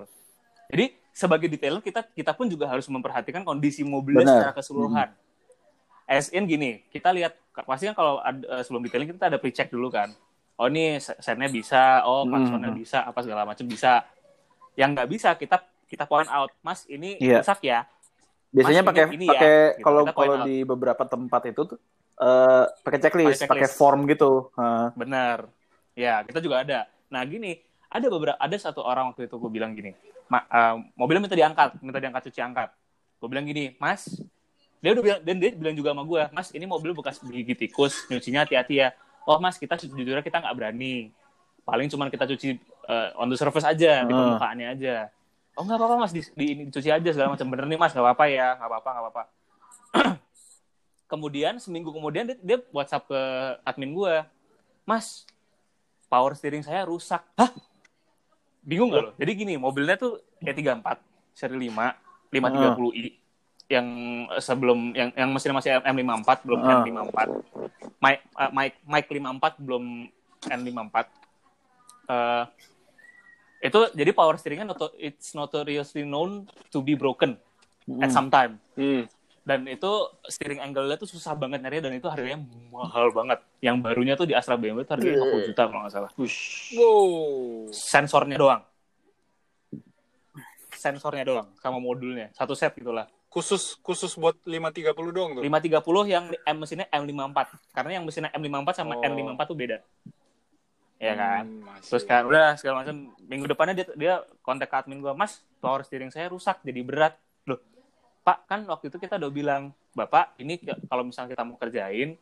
Jadi 0.66 0.84
sebagai 1.12 1.46
detailer 1.46 1.78
kita 1.78 2.02
kita 2.02 2.34
pun 2.34 2.50
juga 2.50 2.66
harus 2.66 2.82
memperhatikan 2.88 3.46
kondisi 3.46 3.86
mobilnya 3.86 4.26
Benar. 4.26 4.34
secara 4.42 4.52
keseluruhan. 4.52 5.08
As 6.02 6.34
in 6.34 6.42
gini, 6.44 6.82
kita 6.90 7.14
lihat 7.14 7.38
pasti 7.62 7.86
kan 7.86 7.94
kalau 7.94 8.18
ad- 8.18 8.42
eh, 8.42 8.58
sebelum 8.58 8.82
detailing 8.82 9.14
kita 9.14 9.30
ada 9.30 9.38
pre-check 9.38 9.70
dulu 9.70 9.86
kan. 9.86 10.10
Oh 10.56 10.66
ini 10.66 10.98
se- 10.98 11.14
setnya 11.16 11.46
bisa, 11.46 12.02
oh 12.02 12.26
Hmm. 12.26 12.34
klaksonnya 12.34 12.70
bisa, 12.74 12.98
apa 13.02 13.22
segala 13.22 13.46
macam 13.46 13.62
bisa. 13.64 14.02
Yang 14.78 14.90
nggak 14.96 15.08
bisa 15.08 15.28
kita 15.36 15.56
kita 15.86 16.04
point 16.08 16.28
out, 16.32 16.48
Mas 16.64 16.88
ini 16.88 17.20
Iya. 17.20 17.44
rusak 17.44 17.60
ya. 17.64 17.84
biasanya 18.52 18.84
pakai 18.84 19.04
ya, 19.16 19.28
pakai 19.32 19.56
gitu. 19.80 19.80
kalau 19.80 20.04
point 20.12 20.12
kalau 20.12 20.44
di 20.44 20.60
beberapa 20.60 21.08
tempat 21.08 21.48
itu 21.48 21.72
tuh 21.72 21.80
eh 22.20 22.64
pakai 22.84 23.00
checklist, 23.00 23.48
Pakai 23.48 23.64
form 23.64 24.04
gitu 24.04 24.52
Heeh. 24.60 24.92
Benar. 24.92 25.48
Ya, 25.96 26.20
kita 26.20 26.40
juga 26.40 26.60
ada. 26.60 26.84
Nah, 27.08 27.24
gini, 27.24 27.60
ada 27.88 28.06
beberapa 28.12 28.36
ada 28.36 28.56
satu 28.56 28.84
orang 28.84 29.12
waktu 29.12 29.28
itu 29.28 29.36
gue 29.36 29.50
bilang 29.52 29.72
gini, 29.76 29.92
Ma, 30.28 30.44
eh, 30.48 30.74
mobilnya 30.96 31.28
minta 31.28 31.36
diangkat, 31.36 31.80
minta 31.84 32.00
diangkat 32.00 32.28
cuci 32.28 32.40
angkat. 32.40 32.68
Gue 33.20 33.28
bilang 33.28 33.44
gini, 33.44 33.76
Mas, 33.76 34.20
dia 34.80 34.90
udah 34.96 35.04
bilang 35.04 35.20
dan 35.20 35.36
dia 35.36 35.50
bilang 35.52 35.76
juga 35.76 35.92
sama 35.92 36.04
gue, 36.08 36.22
Mas, 36.32 36.48
ini 36.56 36.64
mobil 36.64 36.96
bekas 36.96 37.20
gigi 37.20 37.54
tikus, 37.56 38.08
nyucinya 38.08 38.48
hati-hati 38.48 38.84
ya. 38.84 38.88
Oh, 39.28 39.36
Mas, 39.40 39.60
kita 39.60 39.76
jujurnya 39.80 40.24
kita 40.24 40.40
nggak 40.40 40.56
berani. 40.56 41.12
Paling 41.62 41.86
cuman 41.92 42.08
kita 42.10 42.24
cuci 42.26 42.56
eh, 42.84 43.08
on 43.14 43.26
the 43.26 43.36
surface 43.36 43.62
aja, 43.62 44.02
di 44.02 44.10
Hmm. 44.10 44.20
permukaannya 44.34 44.68
aja. 44.72 44.96
Oh, 45.52 45.62
nggak 45.62 45.76
apa-apa, 45.76 45.94
Mas, 46.00 46.12
di, 46.12 46.24
di 46.32 46.44
ini 46.50 46.62
dicuci 46.66 46.88
aja 46.88 47.10
segala 47.12 47.36
macam. 47.36 47.44
Bener 47.46 47.66
nih, 47.66 47.76
Mas, 47.76 47.92
nggak 47.92 48.02
apa-apa 48.02 48.24
ya, 48.26 48.56
nggak 48.56 48.68
apa-apa, 48.68 48.88
nggak 48.90 49.04
apa-apa. 49.04 49.22
kemudian 51.12 51.60
seminggu 51.60 51.92
kemudian 51.92 52.24
dia, 52.24 52.36
dia 52.40 52.58
WhatsApp 52.72 53.04
ke 53.04 53.20
admin 53.62 53.92
gue, 53.92 54.14
Mas, 54.82 55.28
power 56.08 56.32
steering 56.32 56.64
saya 56.64 56.82
rusak. 56.82 57.20
Hah? 57.36 57.52
Bingung 58.62 58.88
gak 58.88 59.02
lo? 59.02 59.10
Jadi 59.18 59.30
gini, 59.34 59.54
mobilnya 59.56 59.98
tuh 59.98 60.22
E34, 60.40 60.86
seri 61.32 61.68
5, 61.68 61.92
530i. 62.30 63.10
Yang 63.68 63.86
eh, 64.30 64.40
sebelum, 64.40 64.78
yang, 64.92 65.12
yang 65.12 65.28
mesinnya 65.28 65.56
masih 65.56 65.70
M54, 65.80 66.30
belum 66.44 66.60
Ah. 66.60 66.80
N54. 66.80 67.18
Mic, 68.00 68.18
uh, 68.34 68.50
mic, 68.50 68.72
mic 68.82 69.04
54, 69.06 69.60
belum 69.60 69.84
N54. 70.42 70.96
Eh, 72.08 72.42
itu 73.62 73.78
jadi 73.94 74.10
power 74.10 74.34
steeringnya 74.34 74.66
noto, 74.66 74.90
it's 74.96 75.32
notoriously 75.32 76.02
known 76.02 76.44
to 76.68 76.82
be 76.82 76.92
broken 76.92 77.38
at 77.98 78.10
Mm. 78.10 78.10
some 78.10 78.26
time 78.26 78.58
Hmm. 78.74 79.06
dan 79.42 79.66
itu 79.66 79.90
steering 80.24 80.58
angle-nya 80.58 80.94
tuh 80.94 81.06
susah 81.06 81.34
banget 81.34 81.58
nyari 81.58 81.78
dan 81.78 81.90
itu 81.90 82.06
harganya 82.06 82.42
mahal 82.68 83.10
banget. 83.10 83.38
Yang 83.58 83.76
barunya 83.80 84.14
tuh 84.14 84.22
di 84.22 84.34
Astra 84.34 84.54
BMW 84.54 84.82
itu 84.82 84.90
harganya 84.90 85.18
50 85.18 85.48
juta 85.48 85.62
kalau 85.66 85.80
nggak 85.82 85.90
salah. 85.92 86.10
Wow. 86.14 87.66
Sensornya 87.70 88.36
doang. 88.36 88.62
Sensornya 90.72 91.22
doang 91.22 91.46
sama 91.58 91.78
modulnya. 91.78 92.30
Satu 92.34 92.54
set 92.54 92.74
gitulah. 92.74 93.06
Khusus 93.26 93.80
khusus 93.80 94.12
buat 94.14 94.36
530 94.44 94.92
doang 95.10 95.30
tuh. 95.34 95.42
530 95.42 96.04
yang 96.04 96.24
M 96.44 96.56
mesinnya 96.58 96.86
M54. 96.86 97.38
Karena 97.72 97.90
yang 97.96 98.04
mesinnya 98.04 98.30
M54 98.30 98.70
sama 98.76 98.94
Oh. 98.94 99.02
N54 99.02 99.42
tuh 99.46 99.56
beda. 99.56 99.78
Ya 101.02 101.18
kan? 101.18 101.44
Hmm, 101.50 101.66
masih. 101.66 101.88
Terus 101.90 102.04
kan 102.06 102.22
udah 102.30 102.54
segala 102.54 102.86
macam 102.86 103.10
minggu 103.26 103.46
depannya 103.50 103.74
dia 103.74 103.86
dia 103.98 104.14
kontak 104.38 104.70
ke 104.70 104.76
admin 104.78 105.02
gua, 105.02 105.18
"Mas, 105.18 105.42
power 105.58 105.82
steering 105.82 106.14
saya 106.14 106.30
rusak 106.30 106.62
jadi 106.62 106.78
berat." 106.86 107.18
Loh, 107.42 107.58
Pak, 108.22 108.46
kan 108.46 108.62
waktu 108.70 108.86
itu 108.86 109.02
kita 109.02 109.18
udah 109.18 109.32
bilang, 109.34 109.74
"Bapak, 109.98 110.38
ini 110.38 110.62
kalau 110.62 111.02
misalnya 111.02 111.34
kita 111.34 111.42
mau 111.42 111.58
kerjain 111.58 112.14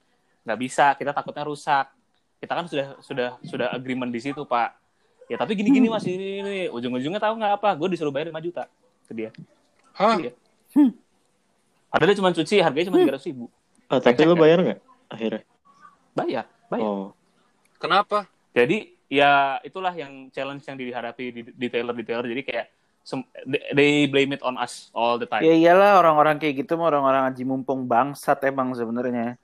nggak 0.49 0.59
bisa, 0.65 0.97
kita 0.97 1.13
takutnya 1.13 1.45
rusak." 1.45 1.93
Kita 2.41 2.57
kan 2.57 2.65
sudah 2.65 2.97
sudah 3.05 3.29
sudah 3.45 3.69
agreement 3.77 4.09
di 4.09 4.17
situ, 4.25 4.49
Pak. 4.49 4.73
Ya, 5.29 5.37
tapi 5.37 5.53
gini-gini 5.53 5.93
Mas 5.93 6.09
ini, 6.09 6.41
ini. 6.41 6.59
ujung-ujungnya 6.73 7.21
tahu 7.21 7.37
nggak 7.37 7.61
apa? 7.61 7.77
Gue 7.77 7.93
disuruh 7.93 8.09
bayar 8.09 8.33
5 8.33 8.41
juta 8.41 8.65
ke 9.05 9.13
dia. 9.13 9.31
Hah? 9.93 10.17
Iya. 10.17 10.33
Padahal 11.93 12.09
dia 12.09 12.19
cuma 12.19 12.33
cuci, 12.33 12.57
harganya 12.65 12.89
cuma 12.89 12.99
300 13.05 13.29
ribu. 13.29 13.53
Ah, 13.93 14.01
tapi 14.01 14.25
lu 14.25 14.41
bayar 14.41 14.65
nggak 14.65 14.81
akhirnya? 15.13 15.43
Bayar, 16.17 16.45
bayar. 16.73 16.89
Oh, 16.89 17.13
Kenapa? 17.77 18.25
Jadi 18.51 18.79
ya 19.07 19.59
itulah 19.63 19.95
yang 19.95 20.31
challenge 20.31 20.67
yang 20.67 20.79
dihadapi 20.79 21.25
di 21.31 21.41
detailer-detailer. 21.55 22.27
Jadi 22.27 22.43
kayak 22.43 22.67
they- 23.75 24.07
blame 24.07 24.37
it 24.37 24.43
on 24.43 24.55
us 24.59 24.91
all 24.93 25.19
the 25.19 25.27
time. 25.27 25.43
Ya 25.43 25.55
iyalah 25.55 25.99
orang-orang 25.99 26.39
kayak 26.39 26.63
gitu 26.67 26.79
mah 26.79 26.91
orang-orang 26.91 27.31
aji 27.31 27.43
mumpung 27.43 27.87
bangsat 27.87 28.39
emang 28.47 28.75
sebenarnya. 28.75 29.35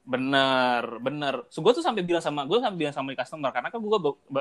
Bener, 0.00 0.98
bener. 0.98 1.46
So, 1.52 1.62
gue 1.62 1.70
tuh 1.70 1.84
sampai 1.84 2.02
bilang 2.02 2.24
sama 2.24 2.42
gue 2.42 2.58
sampai 2.58 2.78
bilang 2.78 2.94
sama 2.94 3.14
customer 3.14 3.50
karena 3.54 3.68
kan 3.70 3.78
gue 3.78 3.98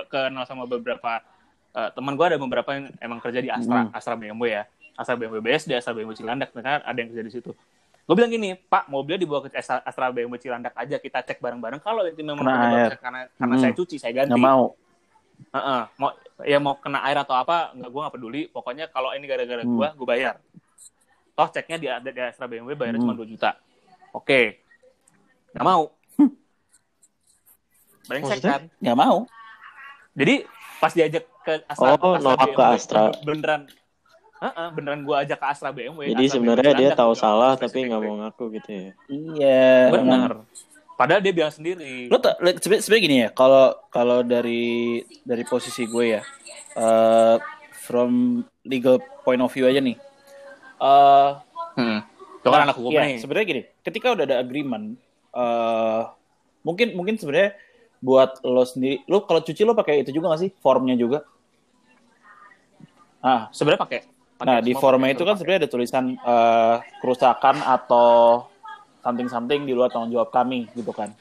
kenal 0.10 0.46
sama 0.48 0.64
beberapa 0.66 1.22
eh, 1.70 1.90
teman 1.94 2.18
gue 2.18 2.26
ada 2.26 2.38
beberapa 2.42 2.70
yang 2.74 2.90
emang 2.98 3.22
kerja 3.22 3.46
di 3.46 3.50
Astra, 3.54 3.86
Hmm. 3.86 3.94
Astra 3.94 4.18
BMW 4.18 4.50
ya, 4.50 4.64
Astra 4.98 5.14
BMW 5.14 5.38
BSD, 5.38 5.78
Astra 5.78 5.94
BMW 5.94 6.18
Cilandak, 6.18 6.50
mereka 6.58 6.82
ada 6.82 6.98
yang 6.98 7.14
kerja 7.14 7.22
di 7.22 7.30
situ. 7.30 7.52
Gue 8.10 8.18
bilang 8.18 8.34
gini, 8.34 8.58
Pak, 8.58 8.90
mobilnya 8.90 9.22
dibawa 9.22 9.46
ke 9.46 9.54
Astra, 9.54 9.86
Astra 9.86 10.10
BMW 10.10 10.42
Cilandak 10.42 10.74
aja, 10.74 10.98
kita 10.98 11.22
cek 11.22 11.38
bareng-bareng. 11.38 11.78
Kalau 11.78 12.02
itu 12.04 12.18
memang 12.20 12.42
Kena 12.42 12.58
penyebabnya 12.58 12.82
air. 12.90 12.98
karena 12.98 13.22
karena 13.30 13.54
Hmm. 13.54 13.62
saya 13.62 13.74
cuci, 13.78 13.96
saya 14.02 14.14
ganti. 14.18 14.34
Nggak 14.34 14.42
mau. 14.42 14.74
Heeh, 15.40 15.82
mau 15.96 16.10
ya 16.42 16.58
mau 16.58 16.74
kena 16.76 17.06
air 17.06 17.16
atau 17.16 17.32
apa 17.32 17.70
nggak 17.72 17.86
gue 17.86 18.02
nggak 18.02 18.16
peduli 18.16 18.42
pokoknya 18.48 18.86
kalau 18.88 19.14
ini 19.14 19.24
gara-gara 19.24 19.62
Hmm. 19.62 19.72
gue 19.72 19.88
gue 19.94 20.08
bayar 20.08 20.36
toh 21.32 21.48
ceknya 21.48 21.78
di 21.78 21.88
di, 21.88 22.10
di 22.12 22.22
Astra 22.22 22.44
BMW 22.44 22.74
bayarnya 22.74 22.98
Hmm. 22.98 23.08
cuma 23.08 23.16
2 23.16 23.24
juta 23.26 23.56
oke 24.12 24.40
nggak 25.52 25.64
mau 25.64 25.84
brengsek 28.08 28.36
Maksudnya? 28.36 28.52
kan 28.52 28.62
Nggak 28.80 28.98
mau. 28.98 29.18
jadi 30.12 30.36
pas 30.78 30.92
diajak 30.92 31.24
ke 31.40 31.54
Astra, 31.66 31.96
Oh, 31.96 32.16
nolak 32.16 32.52
ke 32.52 32.64
Astra. 32.66 33.02
beneran 33.22 33.62
Heeh, 34.40 34.68
beneran 34.72 35.04
gua 35.04 35.28
ajak 35.28 35.36
ke 35.36 35.46
Astra 35.52 35.70
BMW 35.76 36.16
Jadi 36.16 36.24
Astra 36.26 36.36
sebenarnya 36.40 36.72
BMW 36.72 36.80
dia 36.80 36.90
tahu 36.96 37.12
gua 37.12 37.20
salah 37.20 37.52
tapi 37.60 37.78
nggak 37.92 38.02
mau 38.02 38.16
ngaku 38.24 38.44
gitu 38.56 38.70
ya. 38.72 38.92
Iya. 39.12 39.64
benar 39.92 40.32
padahal 41.00 41.24
dia 41.24 41.32
bilang 41.32 41.54
sendiri 41.56 42.12
Lo 42.12 42.20
tak 42.20 42.36
sebenarnya 42.60 43.00
gini 43.00 43.16
ya, 43.24 43.30
kalau 43.32 43.72
kalau 43.88 44.20
dari 44.20 45.00
dari 45.24 45.48
posisi 45.48 45.88
gue 45.88 46.20
ya, 46.20 46.22
eh 46.76 47.36
from 47.88 48.44
legal 48.68 49.00
point 49.24 49.40
of 49.40 49.48
view 49.56 49.64
aja 49.64 49.80
nih. 49.80 49.96
eh 50.80 51.32
hmm. 51.80 52.00
Itu 52.44 52.48
kan 52.52 52.60
Nah, 52.64 52.66
anak 52.72 52.76
hukum 52.76 52.92
iya, 52.92 53.04
nih 53.08 53.20
Sebenarnya 53.24 53.48
gini, 53.48 53.62
ketika 53.84 54.12
udah 54.12 54.26
ada 54.28 54.38
agreement, 54.44 55.00
eh 55.32 56.02
mungkin 56.68 57.00
mungkin 57.00 57.16
sebenarnya 57.16 57.56
buat 58.04 58.44
lo 58.44 58.64
sendiri, 58.68 59.04
lo 59.08 59.24
kalau 59.24 59.40
cuci 59.40 59.64
lo 59.64 59.76
pakai 59.76 60.04
itu 60.04 60.12
juga 60.12 60.36
gak 60.36 60.42
sih 60.44 60.52
formnya 60.60 61.00
juga? 61.00 61.24
Ah, 63.24 63.48
sebenarnya 63.56 63.84
pakai 63.84 64.00
nah 64.40 64.58
di 64.64 64.72
formnya 64.72 65.12
pakai, 65.12 65.18
itu 65.20 65.24
kan 65.28 65.36
sebenarnya 65.36 65.60
ada 65.66 65.70
tulisan 65.70 66.06
eh, 66.16 66.76
kerusakan 67.04 67.56
atau 67.60 68.48
something 69.04 69.28
something 69.28 69.62
di 69.68 69.76
luar 69.76 69.92
tanggung 69.92 70.12
jawab 70.12 70.32
kami 70.32 70.68
gitu 70.72 70.92
kan. 70.96 71.12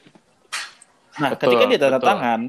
Nah, 1.19 1.35
Betul, 1.35 1.51
ketika 1.51 1.63
dia 1.67 1.79
tanda 1.79 1.99
betul. 1.99 2.09
tangan, 2.15 2.39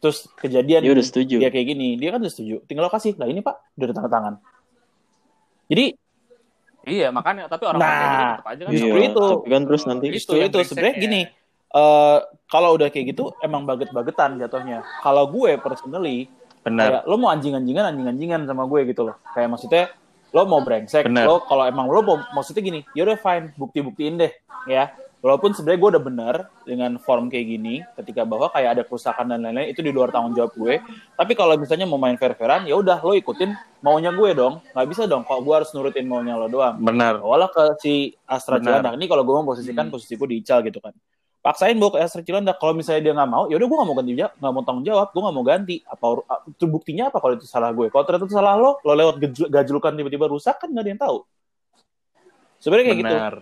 terus 0.00 0.18
kejadian 0.40 0.80
Dia 0.80 0.92
udah 0.96 1.04
setuju. 1.04 1.36
dia 1.36 1.50
kayak 1.52 1.66
gini, 1.76 1.88
dia 2.00 2.08
kan 2.08 2.24
udah 2.24 2.32
setuju. 2.32 2.64
Tinggal 2.64 2.88
lo 2.88 2.92
kasih, 2.92 3.12
lah 3.20 3.28
ini 3.28 3.44
pak, 3.44 3.56
udah 3.76 3.86
tanda 3.92 4.08
tangan. 4.08 4.34
Jadi 5.68 5.86
iya 6.88 7.12
makanya 7.12 7.52
tapi 7.52 7.68
orang 7.68 7.80
Nah, 7.84 7.88
orang 7.92 8.00
kayak 8.00 8.16
gitu 8.16 8.44
aja 8.48 8.62
kan 8.64 8.72
justru 8.72 8.88
Iya, 8.96 9.08
itu. 9.12 9.26
Tapi 9.28 9.48
kan 9.52 9.62
terus 9.68 9.82
nanti 9.84 10.04
Itu 10.08 10.14
justru 10.16 10.34
itu 10.40 10.48
brengsek 10.48 10.68
sebenarnya 10.72 10.96
ya. 10.96 11.04
gini 11.04 11.22
eh 11.68 12.18
kalau 12.48 12.80
udah 12.80 12.88
kayak 12.88 13.12
gitu 13.12 13.28
emang 13.44 13.68
baget-bagetan 13.68 14.40
jatuhnya 14.40 14.80
kalau 15.04 15.28
gue 15.28 15.60
personally 15.60 16.24
benar. 16.60 16.86
Kayak 16.88 17.02
lo 17.06 17.14
mau 17.16 17.30
anjing-anjingan 17.30 17.84
anjing-anjingan 17.94 18.40
sama 18.44 18.64
gue 18.64 18.80
gitu 18.86 19.02
loh. 19.04 19.16
Kayak 19.32 19.48
maksudnya 19.52 19.84
lo 20.28 20.42
mau 20.44 20.60
brengsek 20.60 21.08
Bener. 21.08 21.24
lo 21.24 21.40
kalau 21.42 21.64
emang 21.64 21.88
lo 21.88 22.00
mau 22.04 22.16
maksudnya 22.32 22.60
gini 22.60 22.80
yaudah 22.92 23.16
fine 23.16 23.56
bukti-buktiin 23.56 24.16
deh 24.16 24.32
ya. 24.66 24.92
Walaupun 25.18 25.50
sebenarnya 25.50 25.80
gue 25.82 25.90
udah 25.98 26.04
bener 26.04 26.34
dengan 26.62 26.94
form 27.02 27.26
kayak 27.26 27.46
gini 27.50 27.82
ketika 27.98 28.22
bahwa 28.22 28.54
kayak 28.54 28.78
ada 28.78 28.82
kerusakan 28.86 29.26
dan 29.26 29.42
lain-lain 29.42 29.74
itu 29.74 29.82
di 29.82 29.90
luar 29.90 30.14
tanggung 30.14 30.30
jawab 30.30 30.54
gue. 30.54 30.78
Tapi 31.18 31.32
kalau 31.34 31.58
misalnya 31.58 31.90
mau 31.90 31.98
main 31.98 32.14
fair-fairan 32.14 32.70
ya 32.70 32.78
udah 32.78 33.02
lo 33.02 33.18
ikutin 33.18 33.50
maunya 33.82 34.14
gue 34.14 34.30
dong. 34.30 34.62
Nggak 34.70 34.86
bisa 34.86 35.10
dong 35.10 35.26
kalau 35.26 35.42
gue 35.42 35.54
harus 35.58 35.74
nurutin 35.74 36.06
maunya 36.06 36.38
lo 36.38 36.46
doang. 36.46 36.78
Benar. 36.78 37.18
Bawalah 37.18 37.50
ke 37.50 37.64
si 37.82 38.14
Astra. 38.22 38.62
Cilandak. 38.62 38.94
Ini 38.94 39.06
kalau 39.10 39.26
gue 39.26 39.34
mau 39.34 39.48
posisikan 39.50 39.90
Hmm. 39.90 39.94
posisiku 39.98 40.22
di 40.22 40.38
Ical 40.38 40.62
gitu 40.62 40.78
kan 40.78 40.94
paksain 41.38 41.78
bawa 41.78 41.90
ke 41.94 41.98
Astra 42.02 42.22
Cilandak 42.26 42.58
kalau 42.58 42.74
misalnya 42.74 43.02
dia 43.08 43.14
nggak 43.14 43.30
mau 43.30 43.46
ya 43.46 43.54
udah 43.56 43.66
gue 43.70 43.76
nggak 43.78 43.88
mau 43.88 43.96
ganti 43.96 44.12
jawab 44.18 44.32
nggak 44.36 44.52
mau 44.52 44.62
tanggung 44.66 44.86
jawab 44.86 45.08
gue 45.14 45.22
nggak 45.22 45.36
mau 45.38 45.46
ganti 45.46 45.76
apa 45.86 46.04
itu 46.50 46.64
buktinya 46.66 47.04
apa 47.08 47.18
kalau 47.22 47.34
itu 47.38 47.46
salah 47.46 47.70
gue 47.70 47.86
kalau 47.88 48.04
ternyata 48.04 48.26
itu 48.26 48.34
salah 48.34 48.54
lo 48.58 48.70
lo 48.82 48.92
lewat 48.92 49.14
gajlukan 49.48 49.92
tiba-tiba 49.94 50.26
rusak 50.26 50.58
kan 50.58 50.68
nggak 50.68 50.82
ada 50.84 50.90
yang 50.90 51.00
tahu 51.00 51.16
sebenarnya 52.58 52.84
kayak 52.90 53.00
gitu 53.00 53.16
benar 53.16 53.34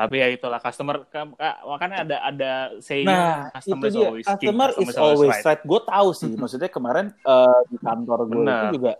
tapi 0.00 0.16
ya 0.16 0.28
itulah 0.32 0.60
customer 0.64 1.04
ka- 1.12 1.36
ka- 1.36 1.60
makanya 1.68 1.96
ada 2.08 2.16
ada 2.24 2.50
saying 2.80 3.04
Nah, 3.04 3.52
itu 3.52 3.76
customer 3.76 3.84
is 3.84 3.92
dia. 3.92 4.08
always 4.08 4.24
king, 4.24 4.32
Customer 4.32 4.70
is 4.72 4.76
customer 4.88 5.04
always 5.04 5.36
right. 5.44 5.60
Gue 5.60 5.80
tahu 5.84 6.08
sih. 6.16 6.32
Maksudnya 6.40 6.70
kemarin 6.72 7.06
eh, 7.12 7.60
di 7.68 7.76
kantor 7.84 8.18
gue 8.32 8.44
itu 8.48 8.66
juga 8.80 8.92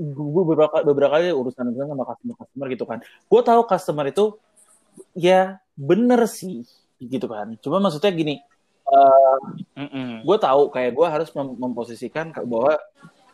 gue 0.00 0.44
beberapa 0.48 0.76
beberapa 0.88 1.12
kali 1.20 1.36
urusan 1.36 1.64
urusan 1.68 1.84
sama 1.92 2.04
customer 2.08 2.34
customer 2.40 2.66
gitu 2.72 2.84
kan. 2.88 2.98
Gue 3.28 3.40
tahu 3.44 3.60
customer 3.68 4.06
itu 4.08 4.24
ya 5.12 5.60
bener 5.76 6.24
sih 6.24 6.64
gitu 7.08 7.26
kan. 7.26 7.54
Cuma 7.58 7.82
maksudnya 7.82 8.12
gini, 8.14 8.38
eh, 8.86 9.38
Mm-mm. 9.78 10.22
gue 10.22 10.36
tahu 10.38 10.70
kayak 10.70 10.92
gue 10.94 11.06
harus 11.06 11.28
mem- 11.34 11.58
memposisikan 11.58 12.30
bahwa 12.46 12.78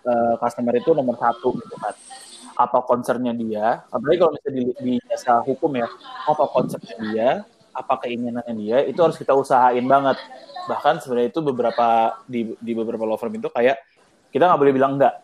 eh, 0.07 0.35
customer 0.40 0.74
itu 0.78 0.90
nomor 0.96 1.16
satu 1.20 1.52
gitu 1.57 1.74
kan. 1.76 1.94
Apa 2.59 2.83
concernnya 2.83 3.31
dia? 3.37 3.87
Apalagi 3.92 4.18
kalau 4.18 4.33
misalnya 4.35 4.54
di, 4.59 4.64
di 4.83 4.92
jasa 5.07 5.38
hukum 5.44 5.78
ya 5.78 5.87
apa 6.26 6.44
concernnya 6.50 6.96
dia? 7.11 7.28
Apa 7.76 8.02
keinginannya 8.02 8.54
dia? 8.59 8.78
Itu 8.88 9.07
harus 9.07 9.14
kita 9.14 9.37
usahain 9.37 9.87
banget. 9.87 10.18
Bahkan 10.66 11.04
sebenarnya 11.04 11.31
itu 11.31 11.40
beberapa 11.40 12.18
di, 12.26 12.52
di 12.59 12.72
beberapa 12.74 13.07
law 13.07 13.14
firm 13.14 13.38
itu 13.38 13.46
kayak 13.52 13.78
kita 14.35 14.44
nggak 14.50 14.61
boleh 14.61 14.74
bilang 14.74 14.98
enggak 14.98 15.14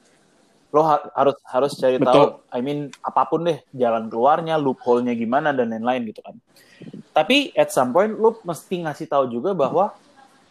lo 0.75 0.83
ha- 0.83 1.07
harus 1.15 1.39
harus 1.47 1.73
cari 1.79 2.03
Betul. 2.03 2.11
tahu 2.11 2.27
I 2.51 2.59
mean 2.59 2.91
apa 2.99 3.23
pun 3.31 3.47
deh 3.47 3.63
jalan 3.71 4.11
keluarnya 4.11 4.59
loophole-nya 4.59 5.15
gimana 5.15 5.55
dan 5.55 5.71
lain-lain 5.71 6.11
gitu 6.11 6.19
kan 6.19 6.35
tapi 7.15 7.55
at 7.55 7.71
some 7.71 7.95
point 7.95 8.11
lo 8.11 8.43
mesti 8.43 8.83
ngasih 8.83 9.07
tahu 9.07 9.31
juga 9.31 9.55
bahwa 9.55 9.95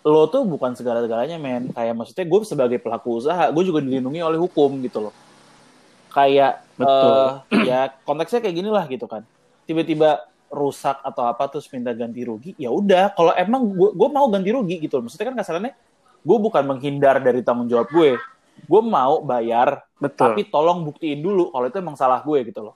lo 0.07 0.23
tuh 0.31 0.47
bukan 0.47 0.79
segala-galanya 0.79 1.35
men 1.35 1.75
kayak 1.75 1.91
maksudnya 1.91 2.23
gue 2.23 2.39
sebagai 2.47 2.79
pelaku 2.79 3.19
usaha 3.19 3.51
gue 3.51 3.63
juga 3.67 3.83
dilindungi 3.83 4.23
oleh 4.23 4.39
hukum 4.39 4.79
gitu 4.79 5.11
loh 5.11 5.13
kayak 6.15 6.63
Betul. 6.79 7.43
eh, 7.51 7.67
ya 7.67 7.91
konteksnya 8.07 8.39
kayak 8.39 8.55
gini 8.55 8.69
lah 8.71 8.87
gitu 8.87 9.03
kan 9.11 9.27
tiba-tiba 9.67 10.23
rusak 10.53 11.03
atau 11.03 11.27
apa 11.27 11.51
terus 11.51 11.67
minta 11.67 11.91
ganti 11.91 12.23
rugi 12.23 12.55
ya 12.55 12.71
udah 12.71 13.11
kalau 13.11 13.35
emang 13.35 13.75
gue 13.75 13.89
gue 13.91 14.09
mau 14.11 14.29
ganti 14.31 14.55
rugi 14.55 14.79
gitu 14.79 15.01
loh. 15.01 15.09
maksudnya 15.09 15.33
kan 15.33 15.35
kasarannya 15.35 15.73
gue 16.23 16.37
bukan 16.39 16.63
menghindar 16.63 17.19
dari 17.19 17.43
tanggung 17.43 17.67
jawab 17.67 17.91
gue 17.91 18.15
gue 18.55 18.81
mau 18.81 19.19
bayar 19.21 19.83
betul. 19.97 20.31
tapi 20.31 20.47
tolong 20.47 20.83
buktiin 20.83 21.19
dulu 21.19 21.49
kalau 21.49 21.65
itu 21.67 21.77
emang 21.77 21.95
salah 21.95 22.19
gue 22.19 22.39
gitu 22.45 22.61
loh. 22.61 22.75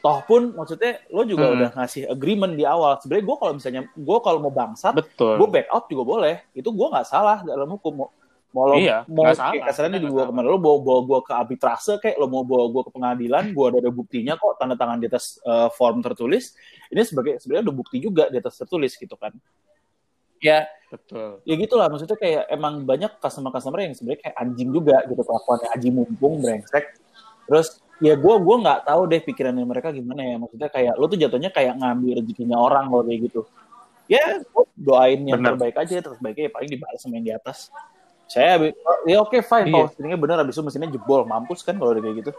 Toh 0.00 0.24
pun 0.24 0.56
maksudnya 0.56 0.96
lo 1.08 1.28
juga 1.28 1.44
Hmm. 1.44 1.56
udah 1.60 1.70
ngasih 1.76 2.08
agreement 2.08 2.56
di 2.56 2.64
awal. 2.64 2.96
Sebenarnya 2.96 3.24
gue 3.26 3.36
kalau 3.36 3.52
misalnya 3.52 3.82
gue 3.86 4.18
kalau 4.24 4.38
mau 4.40 4.48
bangsat 4.48 4.96
betul. 4.96 5.36
gue 5.36 5.48
back 5.50 5.68
out 5.68 5.84
juga 5.86 6.02
boleh. 6.02 6.34
Itu 6.52 6.72
gue 6.72 6.86
nggak 6.88 7.04
salah 7.04 7.44
dalam 7.44 7.68
hukum. 7.68 7.92
Mau 7.94 8.08
mau 8.50 8.66
lo 8.66 8.80
Iya, 8.80 9.06
mau 9.06 9.28
kasarnya 9.30 10.00
dibawa 10.00 10.24
salah. 10.24 10.26
ke 10.26 10.34
mana? 10.34 10.46
Lo 10.50 10.58
bawa 10.58 10.78
bawa 10.80 11.00
gue 11.04 11.18
ke 11.22 11.32
arbitrase 11.36 11.92
kayak 12.00 12.16
lo 12.16 12.26
mau 12.26 12.42
bawa 12.42 12.66
gue 12.66 12.82
ke 12.82 12.90
pengadilan 12.90 13.44
gue 13.52 13.64
ada, 13.68 13.78
ada 13.78 13.90
buktinya 13.92 14.34
kok 14.34 14.56
tanda 14.58 14.74
tangan 14.74 14.98
di 14.98 15.06
atas 15.06 15.36
eh, 15.38 15.68
form 15.70 16.00
tertulis. 16.00 16.56
Ini 16.88 17.04
sebagai 17.04 17.36
sebenarnya 17.38 17.68
ada 17.68 17.74
bukti 17.76 18.00
juga 18.00 18.26
di 18.26 18.40
atas 18.40 18.56
tertulis 18.56 18.96
gitu 18.96 19.14
kan 19.14 19.36
ya. 20.40 20.66
Betul. 20.90 21.38
Ya 21.46 21.54
gitulah 21.54 21.86
maksudnya 21.86 22.18
kayak 22.18 22.50
emang 22.50 22.82
banyak 22.82 23.22
customer 23.22 23.54
customer 23.54 23.78
yang 23.86 23.94
sebenarnya 23.94 24.26
kayak 24.26 24.36
anjing 24.42 24.74
juga 24.74 25.06
gitu 25.06 25.22
kelakuannya 25.22 25.68
aji 25.70 25.88
mumpung 25.94 26.42
brengsek. 26.42 26.98
Terus 27.46 27.78
ya 28.02 28.18
gue 28.18 28.34
gua 28.42 28.56
nggak 28.58 28.80
tahu 28.90 29.06
deh 29.06 29.22
pikirannya 29.22 29.62
mereka 29.62 29.94
gimana 29.94 30.26
ya 30.26 30.34
maksudnya 30.40 30.66
kayak 30.66 30.98
lo 30.98 31.06
tuh 31.06 31.20
jatuhnya 31.20 31.54
kayak 31.54 31.78
ngambil 31.78 32.18
rezekinya 32.18 32.58
orang 32.58 32.90
kalau 32.90 33.06
kayak 33.06 33.20
gitu. 33.30 33.46
Ya 34.10 34.42
doain 34.74 35.22
yang 35.22 35.38
Benar. 35.38 35.54
terbaik 35.54 35.76
aja 35.78 35.94
terbaiknya 36.02 36.50
ya 36.50 36.52
paling 36.58 36.70
dibalas 36.74 36.98
sama 36.98 37.14
yang 37.22 37.26
di 37.30 37.34
atas. 37.38 37.70
Saya 38.26 38.58
ya 39.06 39.16
oke 39.22 39.38
fine 39.46 39.70
Iya. 39.70 39.94
kalau 39.94 40.18
bener 40.18 40.36
abis 40.42 40.58
itu 40.58 40.62
mesinnya 40.66 40.90
jebol 40.90 41.22
mampus 41.22 41.62
kan 41.62 41.78
kalau 41.78 41.94
udah 41.94 42.02
kayak 42.02 42.16
gitu. 42.26 42.32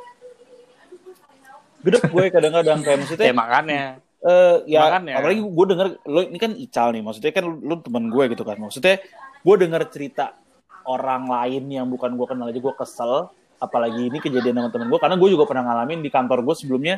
Gede 1.88 1.98
gue 2.04 2.26
kadang-kadang 2.30 2.80
kayak 2.84 2.98
maksudnya 3.00 3.26
ya 3.32 3.36
makanya 3.36 3.84
Eh 4.22 4.58
ya 4.70 4.86
Makanya. 4.86 5.18
apalagi 5.18 5.42
gue 5.42 5.66
denger 5.66 5.88
lo 6.06 6.20
ini 6.22 6.38
kan 6.38 6.52
Ical 6.54 6.94
nih 6.94 7.02
maksudnya 7.02 7.34
kan 7.34 7.46
lo 7.50 7.76
teman 7.82 8.06
gue 8.14 8.24
gitu 8.34 8.44
kan. 8.46 8.58
Maksudnya 8.62 9.02
gue 9.42 9.56
denger 9.58 9.82
cerita 9.90 10.38
orang 10.86 11.26
lain 11.26 11.64
yang 11.70 11.90
bukan 11.90 12.14
gue 12.14 12.28
kenal 12.30 12.50
aja 12.50 12.60
gue 12.62 12.76
kesel. 12.78 13.34
Apalagi 13.62 14.10
ini 14.10 14.18
kejadian 14.18 14.58
sama 14.58 14.70
temen 14.74 14.90
gue 14.90 15.00
karena 15.02 15.18
gue 15.18 15.30
juga 15.30 15.46
pernah 15.46 15.70
ngalamin 15.70 16.02
di 16.02 16.10
kantor 16.10 16.42
gue 16.42 16.56
sebelumnya 16.58 16.98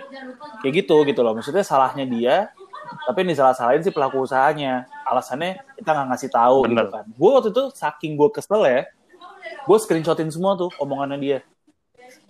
kayak 0.64 0.84
gitu 0.84 1.04
gitu 1.08 1.20
loh. 1.24 1.36
Maksudnya 1.36 1.64
salahnya 1.64 2.08
dia 2.08 2.52
tapi 3.08 3.24
yang 3.24 3.32
disalah-salahin 3.32 3.84
sih 3.84 3.96
pelaku 3.96 4.24
usahanya. 4.24 4.88
Alasannya 5.08 5.64
kita 5.80 5.90
nggak 5.96 6.08
ngasih 6.12 6.30
tahu 6.32 6.68
gitu 6.72 6.88
kan. 6.92 7.06
Gue 7.08 7.30
waktu 7.36 7.50
itu 7.56 7.64
saking 7.72 8.20
gue 8.20 8.30
kesel 8.32 8.64
ya 8.68 8.84
gue 9.64 9.78
screenshotin 9.80 10.28
semua 10.32 10.60
tuh 10.60 10.72
omongannya 10.80 11.20
dia. 11.20 11.40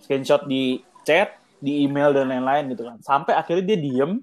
Screenshot 0.02 0.46
di 0.46 0.82
chat 1.02 1.34
di 1.58 1.82
email 1.86 2.12
dan 2.14 2.30
lain-lain 2.30 2.74
gitu 2.74 2.86
kan. 2.86 2.96
Sampai 3.02 3.34
akhirnya 3.34 3.74
dia 3.74 3.78
diem 3.78 4.22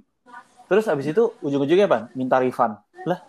terus 0.72 0.88
abis 0.88 1.12
itu 1.12 1.36
ujung-ujungnya 1.44 1.86
apa? 1.86 2.00
Minta 2.16 2.40
refund. 2.40 2.80
Lah 3.04 3.20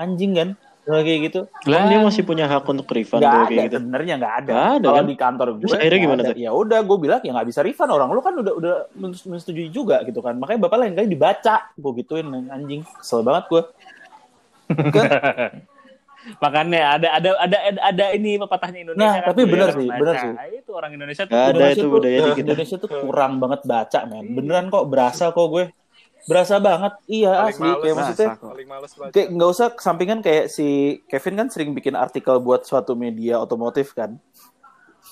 anjing 0.00 0.32
kan? 0.32 0.50
Kayak 0.80 1.20
gitu. 1.28 1.40
Kan 1.68 1.86
dia 1.86 2.00
masih 2.00 2.24
punya 2.24 2.48
hak 2.48 2.64
untuk 2.64 2.88
refund 2.88 3.20
kalau 3.20 3.44
ada 3.44 3.52
kayak 3.52 3.68
gitu. 3.68 3.76
sebenarnya 3.78 4.14
nggak 4.16 4.34
ada. 4.42 4.50
Nggak 4.50 4.70
ada, 4.72 4.86
kalau 4.88 4.96
kan? 4.96 5.06
di 5.06 5.16
kantor 5.20 5.46
gue 5.52 5.60
Terus 5.60 5.76
akhirnya 5.76 6.00
gimana 6.00 6.20
tuh? 6.24 6.34
ya 6.34 6.50
udah 6.50 6.78
gue 6.80 6.96
bilang 6.98 7.20
ya 7.20 7.30
nggak 7.36 7.48
bisa 7.52 7.60
refund. 7.60 7.90
Orang 7.92 8.08
lu 8.10 8.20
kan 8.24 8.34
udah 8.34 8.52
udah 8.56 8.74
menyetujui 8.96 9.68
juga 9.68 10.00
gitu 10.02 10.18
kan. 10.18 10.40
Makanya 10.40 10.66
bapak 10.66 10.80
lain 10.80 10.96
kali 10.96 11.06
dibaca. 11.06 11.68
Gue 11.76 11.92
gituin 12.00 12.26
anjing. 12.48 12.80
Kesel 12.96 13.20
banget 13.20 13.44
gue 13.46 13.62
makanya 16.44 16.94
ada 16.94 17.08
ada 17.16 17.30
ada 17.40 17.58
ada, 17.58 17.80
ada 17.80 18.04
ini 18.12 18.36
pepatahnya 18.36 18.84
Indonesia 18.84 19.08
Nah, 19.08 19.14
kan, 19.18 19.28
tapi 19.32 19.42
benar 19.48 19.68
sih, 19.72 19.88
benar 19.88 20.14
sih. 20.14 20.30
itu 20.52 20.70
orang 20.70 20.90
Indonesia 20.92 21.24
tuh 21.24 21.32
ada 21.32 21.48
Indonesia 21.48 21.72
itu 21.72 21.80
tuh- 21.80 21.90
budaya 21.90 22.18
di 22.20 22.30
kita. 22.30 22.40
Indonesia 22.44 22.76
tuh 22.76 22.90
kurang 22.92 23.32
banget 23.40 23.60
baca 23.64 24.00
men. 24.04 24.26
Beneran 24.30 24.64
kok 24.68 24.84
berasa 24.86 25.32
kok 25.32 25.46
gue 25.48 25.64
berasa 26.22 26.56
banget. 26.56 26.92
Iya 27.06 27.30
Paling 27.30 27.48
asli. 27.50 27.62
males, 27.62 27.78
kayak 27.78 27.90
nah, 27.90 27.98
maksudnya 28.02 28.28
paling 28.36 28.68
males 28.68 28.92
baca. 28.92 29.10
kayak 29.10 29.28
nggak 29.30 29.50
usah 29.50 29.68
kesampingan 29.70 30.18
kayak 30.20 30.44
si 30.46 30.66
Kevin 31.06 31.34
kan 31.36 31.48
sering 31.48 31.70
bikin 31.70 31.94
artikel 31.94 32.36
buat 32.38 32.62
suatu 32.62 32.92
media 32.94 33.36
otomotif 33.36 33.92
kan. 33.92 34.18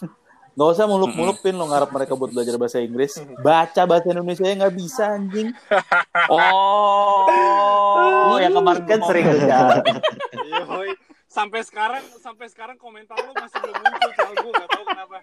Nggak 0.53 0.75
usah 0.75 0.87
muluk-muluk 0.87 1.39
pin 1.39 1.55
lo 1.55 1.65
ngarep 1.65 1.87
mereka 1.89 2.13
buat 2.13 2.29
belajar 2.29 2.57
bahasa 2.57 2.79
Inggris. 2.79 3.15
Baca 3.47 3.83
bahasa 3.85 4.11
Indonesia 4.11 4.43
ya 4.43 4.59
nggak 4.59 4.75
bisa 4.75 5.05
anjing. 5.09 5.55
Oh 8.29 8.37
yang 8.37 8.53
kemarin 8.53 8.85
kan 8.85 8.99
gua 8.99 9.07
sering 9.07 9.25
kerja 9.25 9.57
Iya, 10.39 10.63
hoi. 10.67 10.91
sampai 11.27 11.61
sekarang 11.63 12.03
sampai 12.19 12.47
sekarang 12.49 12.77
komentar 12.77 13.15
lu 13.17 13.33
masih 13.33 13.59
belum 13.61 13.77
muncul 13.77 14.11
Cal 14.13 14.33
gue 14.33 14.51
gak 14.51 14.69
tahu 14.69 14.85
kenapa 14.85 15.17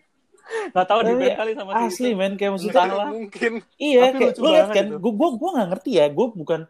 Nggak 0.46 0.86
tahu 0.86 1.00
di 1.02 1.12
kali 1.32 1.52
sama 1.54 1.72
si 1.72 1.84
Asli 1.90 2.10
itu. 2.10 2.18
men 2.18 2.34
kayak 2.36 2.52
maksudnya 2.54 2.76
Entahlah. 2.78 3.08
mungkin 3.10 3.52
Iya, 3.76 4.02
Tapi 4.06 4.18
kayak 4.20 4.34
lu 4.38 4.48
lihat 4.50 4.70
kan, 4.70 4.86
gue 4.96 5.14
gue 5.14 5.30
gue 5.36 5.50
nggak 5.52 5.68
ngerti 5.74 5.92
ya, 5.98 6.06
gue 6.08 6.28
bukan 6.32 6.62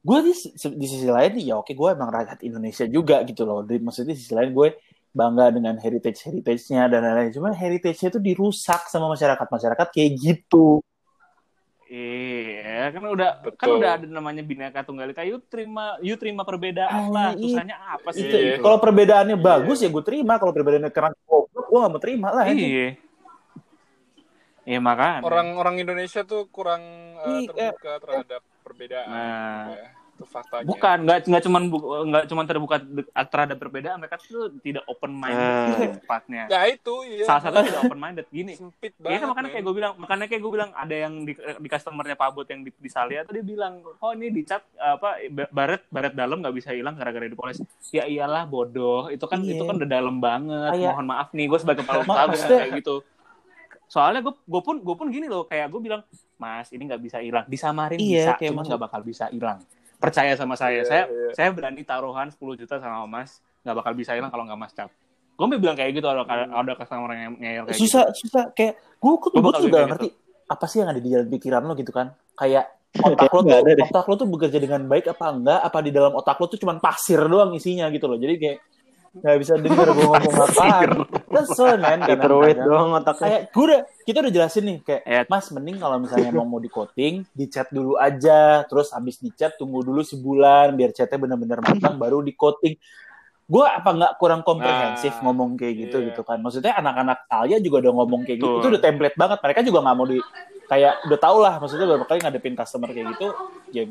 gue 0.00 0.18
di, 0.22 0.32
di 0.54 0.86
sisi 0.86 1.08
lain 1.08 1.32
nih 1.34 1.44
ya 1.50 1.54
oke 1.56 1.72
gue 1.72 1.88
emang 1.90 2.08
rakyat 2.08 2.38
Indonesia 2.40 2.84
juga 2.86 3.16
gitu 3.22 3.42
loh. 3.42 3.60
Di, 3.60 3.76
maksudnya 3.76 4.12
di 4.12 4.18
sisi 4.18 4.32
lain 4.32 4.50
gue 4.50 4.68
bangga 5.10 5.48
dengan 5.48 5.74
heritage 5.76 6.20
heritage-nya 6.22 6.86
dan 6.86 7.00
lain-lain. 7.00 7.32
Cuman 7.32 7.52
heritage-nya 7.52 8.08
itu 8.10 8.20
dirusak 8.20 8.86
sama 8.86 9.08
masyarakat 9.08 9.46
masyarakat 9.46 9.86
kayak 9.88 10.10
gitu. 10.14 10.84
Iya, 11.86 12.90
kan 12.90 13.02
udah 13.06 13.30
kan 13.54 13.66
Betul. 13.70 13.78
udah 13.78 13.90
ada 13.94 14.06
namanya 14.06 14.42
bineka 14.42 14.82
tunggal 14.82 15.06
ika. 15.06 15.22
Yuk 15.22 15.46
terima, 15.46 15.94
yuk 16.00 16.18
terima 16.18 16.42
perbedaan 16.42 16.90
Ah, 16.90 17.06
lah. 17.08 17.30
iya. 17.32 17.46
Susahnya 17.46 17.76
apa 17.78 18.08
sih? 18.10 18.26
Itu 18.26 18.34
Iya. 18.36 18.54
kalau 18.58 18.78
perbedaannya 18.78 19.38
bagus 19.38 19.78
ya 19.78 19.88
gue 19.88 20.02
terima, 20.02 20.34
kalau 20.34 20.50
perbedaannya 20.50 20.90
keren 20.90 21.14
goblok 21.22 21.64
gue 21.64 21.78
gak 21.78 21.92
mau 21.94 22.02
terima 22.02 22.28
lah. 22.30 22.44
Iya. 22.46 22.98
Iya 24.66 24.78
makanya. 24.78 25.22
orang-orang 25.22 25.78
Indonesia 25.78 26.20
tuh 26.22 26.50
kurang 26.50 26.82
uh, 27.16 27.38
Iya. 27.38 27.70
terbuka 27.70 27.92
terhadap 27.98 28.42
perbedaan 28.60 29.06
Nah. 29.06 29.62
Ya, 29.70 29.86
itu 30.12 30.24
faktanya 30.26 30.64
Bukan, 30.64 30.96
nggak 31.04 31.18
nggak 31.24 31.42
cuman 31.44 31.62
bu- 31.68 31.84
nggak 32.02 32.24
cuman 32.26 32.44
terbuka 32.44 32.76
terhadap 33.22 33.56
perbedaan, 33.56 34.00
mereka 34.00 34.16
tuh 34.18 34.48
tidak 34.58 34.82
open 34.86 35.12
minded 35.12 35.38
Ah. 35.38 35.68
lebih 35.70 36.00
tepatnya. 36.00 36.42
ya 36.48 36.60
itu 36.66 36.94
iya 37.04 37.22
Salah 37.22 37.42
satu 37.42 37.56
tidak 37.62 37.84
open 37.84 38.00
minded 38.00 38.26
gini. 38.26 38.56
sempit 38.56 38.96
Iya 38.96 39.04
banget 39.04 39.20
kan 39.20 39.28
makanya 39.30 39.48
kayak 39.52 39.62
gue 39.62 39.74
bilang, 39.76 39.92
makanya 39.96 40.26
kayak 40.26 40.40
gue 40.40 40.52
bilang 40.52 40.70
ada 40.72 40.96
yang 40.96 41.14
di, 41.20 41.32
di 41.36 41.68
customernya 41.68 42.16
Pak 42.16 42.30
Bot 42.32 42.48
yang 42.48 42.60
di, 42.60 42.72
di 42.72 42.88
Salia 42.88 43.22
tuh 43.22 43.36
dia 43.36 43.44
bilang, 43.44 43.72
oh 43.84 44.10
ini 44.10 44.32
dicat 44.32 44.64
apa 44.74 45.20
ba- 45.28 45.50
baret 45.52 45.82
baret 45.86 46.12
dalam 46.12 46.40
nggak 46.40 46.56
bisa 46.56 46.72
hilang 46.72 46.96
gara-gara 46.96 47.22
dipoles. 47.24 47.60
Ya 47.86 48.02
iyalah 48.02 48.44
bodoh, 48.44 49.06
itu 49.08 49.22
kan 49.22 49.38
Iya. 49.38 49.52
itu 49.52 49.62
kan 49.62 49.76
udah 49.76 49.90
dalam 49.92 50.16
banget. 50.18 50.74
Kayak- 50.74 50.90
Mohon 50.90 51.06
maaf 51.06 51.28
nih, 51.30 51.46
gue 51.46 51.58
sebagai 51.60 51.84
kepala 51.84 52.02
usaha 52.26 52.50
kayak 52.50 52.72
gitu. 52.74 53.04
Soalnya 53.86 54.20
gue 54.22 54.34
gue 54.34 54.62
pun 54.62 54.82
gue 54.82 54.96
pun 54.98 55.06
gini 55.08 55.30
loh, 55.30 55.46
kayak 55.46 55.70
gue 55.70 55.80
bilang, 55.80 56.02
Mas 56.36 56.68
ini 56.74 56.82
nggak 56.90 57.02
bisa 57.02 57.18
hilang, 57.22 57.46
disamarin 57.46 57.98
Iya, 57.98 58.10
bisa, 58.12 58.32
kayak 58.38 58.50
cuma 58.52 58.62
nggak 58.66 58.82
bakal 58.82 59.00
bisa 59.06 59.24
hilang. 59.30 59.58
Percaya 59.96 60.32
sama 60.34 60.54
saya, 60.58 60.82
Iya, 60.82 60.90
saya 60.90 61.02
iya. 61.08 61.30
saya 61.32 61.48
berani 61.54 61.82
taruhan 61.86 62.28
10 62.28 62.60
juta 62.60 62.76
sama 62.82 63.06
Mas, 63.06 63.40
nggak 63.62 63.76
bakal 63.78 63.92
bisa 63.94 64.12
hilang 64.12 64.28
kalau 64.28 64.44
nggak 64.44 64.58
Mas 64.58 64.74
cap. 64.74 64.90
Gue 65.36 65.46
bilang 65.60 65.76
kayak 65.76 65.92
gitu 65.92 66.06
ada 66.08 66.24
ada 66.26 66.72
customer 66.74 67.12
yang 67.12 67.36
ngeyel 67.36 67.64
kayak 67.68 67.76
gitu. 67.76 67.84
susah 67.86 68.04
susah 68.16 68.44
kayak 68.56 68.80
gue 68.80 69.10
gue 69.20 69.30
kayak 69.36 69.68
gak 69.68 69.88
ngerti 69.92 70.08
apa 70.46 70.64
sih 70.64 70.78
yang 70.80 70.88
ada 70.88 71.00
di 71.02 71.08
dalam 71.12 71.28
pikiran 71.28 71.62
lo 71.62 71.74
gitu 71.76 71.92
kan. 71.92 72.16
Kayak 72.32 72.72
otak 73.04 73.28
lo 73.28 73.40
tuh 73.44 73.56
otak 73.60 74.06
lo 74.08 74.14
tuh 74.16 74.28
bekerja 74.32 74.58
dengan 74.58 74.80
baik 74.88 75.12
apa 75.12 75.26
enggak 75.28 75.60
apa 75.60 75.78
di 75.84 75.90
dalam 75.92 76.12
otak 76.16 76.40
lo 76.40 76.48
tuh 76.48 76.56
cuma 76.56 76.80
pasir 76.80 77.20
doang 77.20 77.52
isinya 77.52 77.92
gitu 77.92 78.08
loh. 78.08 78.16
Jadi 78.16 78.34
kayak 78.40 78.58
nggak 79.16 79.36
bisa 79.40 79.52
denger 79.60 79.88
gue 79.96 80.06
ngomong 80.08 80.36
apaan 80.44 80.88
kesel 81.42 81.74
men 81.74 82.00
kadang-kadang. 82.00 82.56
doang 82.62 82.90
otaknya. 82.94 83.20
kayak 83.20 83.40
gue 83.48 83.64
udah 83.64 83.80
kita 84.02 84.18
udah 84.20 84.32
jelasin 84.32 84.64
nih 84.64 84.76
kayak 84.80 85.02
Ya. 85.04 85.20
mas 85.26 85.46
mending 85.48 85.76
kalau 85.76 85.96
misalnya 85.98 86.28
emang 86.28 86.48
mau 86.48 86.58
di 86.58 86.66
coating 86.66 87.14
dicat 87.30 87.68
dulu 87.68 87.94
aja 87.96 88.38
terus 88.64 88.88
habis 88.90 89.16
dicat 89.16 89.54
tunggu 89.54 89.80
dulu 89.80 90.00
sebulan 90.00 90.72
biar 90.72 90.90
catnya 90.90 91.18
bener-bener 91.18 91.58
matang 91.58 91.96
baru 92.02 92.20
di 92.20 92.32
coating 92.32 92.74
gue 93.46 93.62
apa 93.62 93.86
nggak 93.88 94.12
kurang 94.16 94.42
komprehensif 94.42 95.14
Nah, 95.14 95.22
ngomong 95.24 95.54
kayak 95.54 95.74
gitu 95.80 95.96
iya. 95.98 96.06
gitu 96.10 96.22
kan 96.22 96.38
maksudnya 96.38 96.74
anak-anak 96.74 97.24
saya 97.24 97.56
juga 97.58 97.78
udah 97.80 97.92
ngomong 97.94 98.20
kayak 98.22 98.38
gitu 98.38 98.48
Betul. 98.48 98.58
itu 98.58 98.66
udah 98.70 98.82
template 98.82 99.16
banget 99.16 99.38
mereka 99.38 99.60
juga 99.62 99.78
nggak 99.80 99.96
mau 99.96 100.04
di 100.04 100.18
kayak 100.66 100.92
udah 101.06 101.18
tau 101.20 101.38
lah 101.38 101.54
maksudnya 101.56 101.86
beberapa 101.86 102.06
kali 102.06 102.18
ngadepin 102.20 102.54
customer 102.54 102.90
kayak 102.90 103.06
gitu 103.14 103.26
ya 103.70 103.82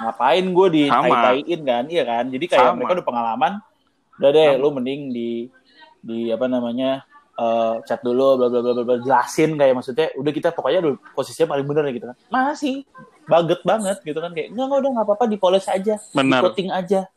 ngapain 0.00 0.44
gue 0.46 0.66
di 0.70 0.82
tai-taiin 0.86 1.60
kan 1.62 1.84
iya 1.86 2.04
kan 2.04 2.24
jadi 2.28 2.44
kayak 2.46 2.60
Sama. 2.62 2.76
mereka 2.76 2.92
udah 2.92 3.06
pengalaman 3.06 3.52
udah 4.16 4.30
deh 4.30 4.48
Sama. 4.50 4.60
lu 4.60 4.68
mending 4.70 5.00
di 5.08 5.28
di 6.00 6.28
apa 6.28 6.44
namanya 6.44 7.04
eh, 7.34 7.74
chat 7.84 8.00
dulu 8.00 8.36
bla 8.36 8.48
bla 8.48 8.60
bla 8.62 8.82
bla 8.82 8.96
jelasin 8.98 9.54
kayak 9.54 9.74
maksudnya 9.74 10.08
udah 10.14 10.32
kita 10.32 10.48
pokoknya 10.50 10.78
udah 10.80 10.92
posisinya 11.12 11.48
paling 11.50 11.64
bener 11.64 11.84
gitu 11.90 12.06
kan 12.06 12.16
masih 12.28 12.84
baget 13.24 13.60
banget 13.62 13.96
gitu 14.00 14.18
kan 14.18 14.30
kayak 14.30 14.48
enggak 14.48 14.64
enggak 14.66 14.80
udah 14.80 14.90
nggak 14.90 15.06
apa-apa 15.06 15.24
dipoles 15.26 15.66
aja 15.66 15.94
coating 16.12 16.70
aja 16.70 17.08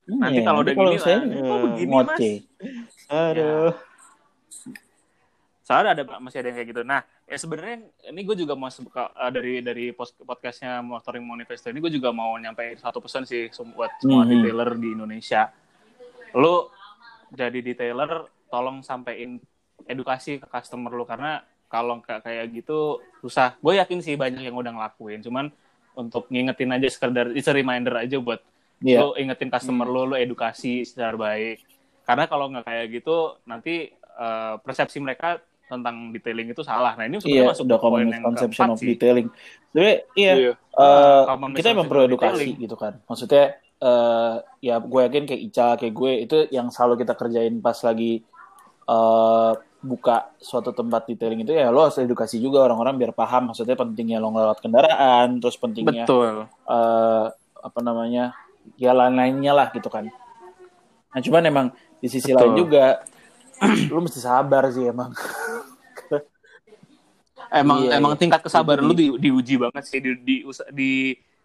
Hmm, 0.00 0.18
Nanti 0.18 0.42
ya, 0.42 0.42
kalau 0.42 0.60
udah 0.60 0.74
gini 0.74 0.98
saya 0.98 1.22
lah, 1.22 1.38
kok 1.38 1.58
begini 1.62 1.92
ngoceh. 1.92 2.34
mas? 2.42 3.06
Aduh. 3.06 3.70
Soalnya 5.62 5.90
ada 5.94 6.02
masih 6.18 6.42
ada 6.42 6.48
yang 6.50 6.56
kayak 6.58 6.68
gitu. 6.68 6.82
Nah, 6.82 7.00
ya 7.22 7.36
sebenarnya 7.38 7.76
ini 8.10 8.20
gue 8.20 8.36
juga 8.36 8.58
mau 8.58 8.66
sebuka 8.66 9.06
eh, 9.06 9.30
dari 9.30 9.54
dari 9.62 9.84
pos- 9.94 10.18
podcastnya 10.18 10.82
Motoring 10.82 11.22
Manifesto 11.22 11.70
ini 11.70 11.78
gue 11.78 11.94
juga 11.94 12.10
mau 12.10 12.34
nyampe 12.34 12.74
satu 12.74 12.98
pesan 12.98 13.22
sih 13.22 13.46
buat 13.70 14.02
semua 14.02 14.26
Mhm. 14.26 14.30
detailer 14.34 14.70
di 14.74 14.88
Indonesia. 14.90 15.46
Lu 16.34 16.66
jadi 17.30 17.58
detailer, 17.60 18.10
tolong 18.46 18.80
sampein 18.80 19.38
edukasi 19.84 20.36
ke 20.36 20.46
customer 20.46 20.90
lu 20.90 21.04
karena 21.04 21.40
kalau 21.66 21.98
nggak 21.98 22.20
kayak 22.20 22.46
gitu 22.52 22.98
susah. 23.20 23.54
Gue 23.58 23.78
yakin 23.78 24.00
sih 24.00 24.14
banyak 24.14 24.42
yang 24.42 24.54
udah 24.54 24.70
ngelakuin, 24.70 25.20
cuman 25.20 25.48
untuk 25.92 26.26
ngingetin 26.28 26.70
aja 26.70 26.86
sekedar 26.86 27.30
it's 27.30 27.46
a 27.46 27.54
reminder 27.54 27.94
aja 27.94 28.18
buat 28.18 28.42
Iya. 28.80 29.04
lu 29.04 29.12
ingetin 29.14 29.48
customer 29.48 29.84
lu, 29.84 30.02
lu 30.06 30.16
edukasi 30.16 30.82
secara 30.82 31.12
baik. 31.12 31.60
Karena 32.02 32.24
kalau 32.24 32.48
nggak 32.48 32.64
kayak 32.64 32.86
gitu, 32.90 33.16
nanti 33.44 33.92
eh, 33.92 34.54
persepsi 34.60 34.98
mereka 34.98 35.36
tentang 35.64 36.10
detailing 36.10 36.50
itu 36.50 36.60
salah. 36.60 36.92
Nah 36.92 37.04
ini 37.04 37.16
sebenarnya 37.16 37.40
Iya, 37.40 37.50
masuk 37.52 37.64
udah 37.64 37.76
ke 37.76 37.80
poin 37.80 37.86
common 37.86 38.00
yang 38.00 38.10
misconception 38.10 38.50
keempat 38.58 38.74
of 38.74 38.80
sih. 38.80 38.88
detailing. 38.90 39.28
Sebenarnya 39.70 39.96
iya, 40.14 40.32
Iya. 40.34 40.52
eh, 40.56 41.22
common 41.24 41.50
kita 41.54 41.68
emang 41.70 41.86
perlu 41.86 42.02
edukasi 42.04 42.32
detailing. 42.34 42.54
gitu 42.58 42.76
kan. 42.76 42.92
Maksudnya 43.06 43.44
eh, 43.80 44.34
ya 44.60 44.76
gue 44.78 45.00
yakin 45.08 45.24
kayak 45.24 45.42
Ica, 45.42 45.68
kayak 45.76 45.94
gue 45.94 46.12
itu 46.24 46.36
yang 46.52 46.68
selalu 46.68 47.00
kita 47.00 47.12
kerjain 47.14 47.58
pas 47.58 47.76
lagi 47.80 48.20
eh, 48.86 49.52
buka 49.80 50.36
suatu 50.36 50.70
tempat 50.70 51.08
detailing 51.08 51.40
itu 51.40 51.56
ya 51.56 51.72
lo 51.72 51.88
harus 51.88 51.96
edukasi 51.96 52.36
juga 52.36 52.68
orang-orang 52.68 53.00
biar 53.00 53.12
paham 53.16 53.48
maksudnya 53.48 53.72
pentingnya 53.74 54.20
lo 54.20 54.28
ngelawat 54.28 54.60
kendaraan, 54.60 55.40
terus 55.40 55.56
pentingnya 55.56 56.04
Betul. 56.04 56.44
eh, 56.46 57.26
apa 57.60 57.80
namanya 57.80 58.36
ya 58.76 58.92
lain-lainnya 58.92 59.52
lah 59.52 59.72
gitu 59.72 59.88
kan. 59.88 60.04
Nah 61.10 61.20
cuman 61.20 61.42
emang 61.42 61.66
di 61.96 62.08
sisi 62.08 62.30
Betul. 62.30 62.40
lain 62.40 62.52
juga 62.60 62.84
lu 63.92 64.00
mesti 64.00 64.20
sabar 64.20 64.68
sih 64.68 64.88
emang. 64.88 65.12
Emang 67.50 67.82
Iya, 67.82 67.98
emang 67.98 68.14
iya. 68.14 68.20
tingkat 68.20 68.40
kesabaran 68.46 68.86
Jadi- 68.86 69.10
lu 69.10 69.18
di, 69.18 69.26
diuji 69.26 69.54
banget 69.58 69.82
sih 69.82 69.98
di 69.98 70.10
di 70.22 70.36
di, 70.70 70.90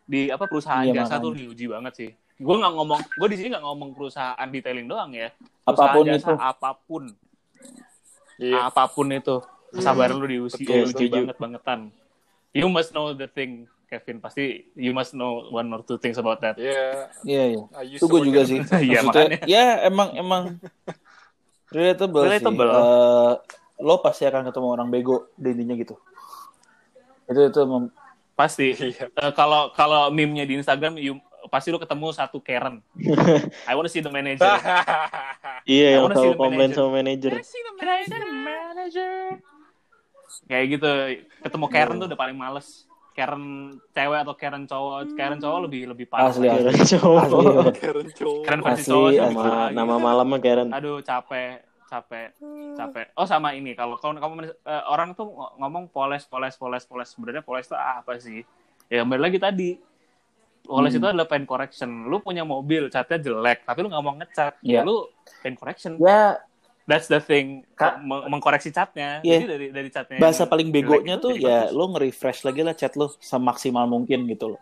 di 0.05 0.19
apa 0.29 0.45
perusahaan 0.45 0.85
Iya, 0.85 1.01
jasa 1.01 1.17
makanya. 1.17 1.25
tuh 1.25 1.31
diuji 1.33 1.65
banget 1.65 1.93
sih. 1.97 2.09
Gue 2.35 2.55
nggak 2.55 2.73
ngomong, 2.73 2.99
gue 2.99 3.27
di 3.27 3.37
sini 3.37 3.47
nggak 3.49 3.63
ngomong 3.63 3.89
perusahaan 3.91 4.43
detailing 4.45 4.85
doang 4.85 5.11
ya. 5.11 5.31
Perusahaan 5.61 5.87
Apa 5.87 5.95
pun 5.95 6.05
jasa 6.05 6.19
itu. 6.19 6.33
apa 6.35 6.69
pun, 6.77 7.03
Iya. 8.35 8.57
apa 8.67 8.83
pun 8.85 9.07
itu 9.09 9.35
kesabaran 9.71 10.15
lu 10.15 10.27
diuji, 10.27 10.61
Betul, 10.61 10.75
diuji 10.85 11.05
banget 11.07 11.37
bangetan. 11.37 11.79
You 12.51 12.67
must 12.67 12.91
know 12.91 13.11
the 13.11 13.25
thing, 13.25 13.63
Kevin. 13.85 14.19
Pasti 14.19 14.43
you 14.73 14.91
must 14.91 15.11
know 15.11 15.47
one 15.49 15.67
or 15.69 15.79
two 15.81 15.95
things 15.95 16.15
about 16.15 16.39
that. 16.39 16.55
Iya. 16.55 17.07
Iya 17.21 17.43
iya. 17.49 17.63
Itu 17.89 18.05
gue 18.05 18.21
juga 18.21 18.43
sih. 18.43 18.59
Iya, 18.61 18.99
makanya. 19.01 19.39
ya 19.45 19.63
emang 19.83 20.09
emang 20.13 20.43
relatable, 21.69 22.23
Relatable. 22.27 22.67
sih. 22.67 22.75
Eh, 22.75 23.33
lo 23.77 23.99
pasti 23.99 24.23
akan 24.23 24.43
ketemu 24.45 24.67
orang 24.69 24.87
bego 24.87 25.31
di 25.33 25.51
intinya 25.51 25.75
gitu. 25.75 25.95
Itu 27.25 27.39
itu 27.45 27.61
mem- 27.63 27.91
Pasti. 28.33 28.75
Iya. 28.91 29.07
Eh, 29.09 29.31
kalau 29.31 29.71
kalau 29.71 30.07
meme-nya 30.09 30.43
di 30.43 30.55
Instagram, 30.55 30.95
you, 30.95 31.15
pasti 31.47 31.69
lu 31.69 31.77
ketemu 31.77 32.07
satu 32.11 32.37
Karen. 32.39 32.81
I 33.69 33.73
wanna 33.73 33.87
see 33.87 33.99
the 33.99 34.09
manager. 34.09 34.45
Iya 35.65 35.85
I 35.87 35.93
yang 35.97 36.01
wanna 36.03 36.13
see 36.13 36.21
selalu 36.21 36.31
the 36.31 36.39
komplain 36.39 36.61
manager. 36.69 36.77
sama 36.77 36.89
manajer. 36.93 37.31
Can 37.31 37.41
I 37.89 38.01
see 38.03 38.13
the 38.13 38.29
manager? 38.31 39.13
Kayak 40.45 40.65
gitu. 40.71 40.91
Ketemu 41.41 41.65
Karen 41.67 41.95
tuh 41.97 42.07
udah 42.07 42.19
paling 42.19 42.37
males. 42.37 42.67
Karen 43.11 43.43
cewek 43.89 44.19
atau 44.21 44.35
Karen 44.35 44.63
cowok. 44.63 45.15
Karen 45.15 45.39
cowok 45.39 45.59
lebih 45.65 45.81
lebih 45.87 46.05
parah. 46.05 46.29
Asli, 46.29 46.45
lagi. 46.45 46.61
Karen 46.61 46.83
cowok. 46.85 47.17
asli. 47.17 47.45
Karen 47.75 48.07
cowok. 48.11 48.41
Karen 48.43 48.61
versi 48.61 48.81
Asli, 48.81 48.91
cowok 48.91 49.09
Nama, 49.15 49.33
parah 49.33 49.55
lagi. 49.57 49.73
nama 49.73 49.95
malam 49.97 50.27
mah 50.27 50.39
Karen. 50.39 50.67
Aduh 50.69 50.99
capek, 50.99 51.51
capek, 51.87 52.27
capek. 52.75 53.05
Oh 53.15 53.23
sama 53.23 53.55
ini 53.55 53.71
kalau 53.71 53.95
kalau 53.95 54.13
kamu 54.15 54.33
eh, 54.51 54.83
orang 54.85 55.15
tuh 55.15 55.25
ngomong 55.57 55.87
poles, 55.89 56.27
poles, 56.27 56.53
poles, 56.53 56.83
poles. 56.83 57.07
Sebenarnya 57.09 57.41
poles 57.41 57.65
itu 57.65 57.73
apa 57.73 58.19
sih? 58.19 58.43
Ya 58.85 59.01
kembali 59.01 59.21
lagi 59.23 59.39
tadi. 59.39 59.69
Poles 60.65 60.89
Hmm. 60.89 60.99
itu 60.99 61.07
adalah 61.07 61.25
paint 61.25 61.43
correction. 61.43 61.89
Lu 62.05 62.19
punya 62.19 62.41
mobil, 62.41 62.89
catnya 62.89 63.17
jelek, 63.17 63.63
tapi 63.63 63.79
lu 63.79 63.87
nggak 63.87 64.01
mau 64.01 64.13
ngecat. 64.15 64.53
Iya. 64.59 64.81
Lu 64.81 65.07
paint 65.39 65.55
correction. 65.55 65.95
Ya 65.97 66.41
That's 66.85 67.05
the 67.07 67.17
thing. 67.17 67.65
Ka- 67.73 67.97
Meng- 67.97 68.29
mengkoreksi 68.29 68.69
catnya. 68.69 69.17
Iya. 69.19 69.41
Jadi 69.41 69.45
dari 69.47 69.67
dari 69.71 69.89
catnya. 69.89 70.21
bahasa 70.21 70.45
paling 70.45 70.69
begonya 70.69 71.17
tuh 71.17 71.33
ya 71.33 71.65
bagus. 71.65 71.73
lo 71.73 71.83
nge-refresh 71.89 72.39
lagi 72.43 72.61
lah 72.61 72.73
chat 72.73 72.93
lo 72.93 73.09
semaksimal 73.17 73.85
mungkin 73.85 74.25
gitu 74.27 74.53
loh. 74.53 74.61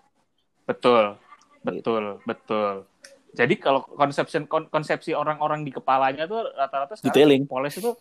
Betul, 0.64 1.20
betul, 1.60 2.24
betul. 2.24 2.88
Jadi 3.34 3.54
kalau 3.58 3.84
konsepsi 3.84 4.39
kon- 4.45 4.68
konsepsi 4.68 5.12
orang-orang 5.12 5.64
di 5.64 5.72
kepalanya 5.72 6.24
tuh 6.24 6.47
rata-rata 6.49 6.95
Detailing. 6.97 7.43
poles 7.43 7.76
itu 7.76 7.91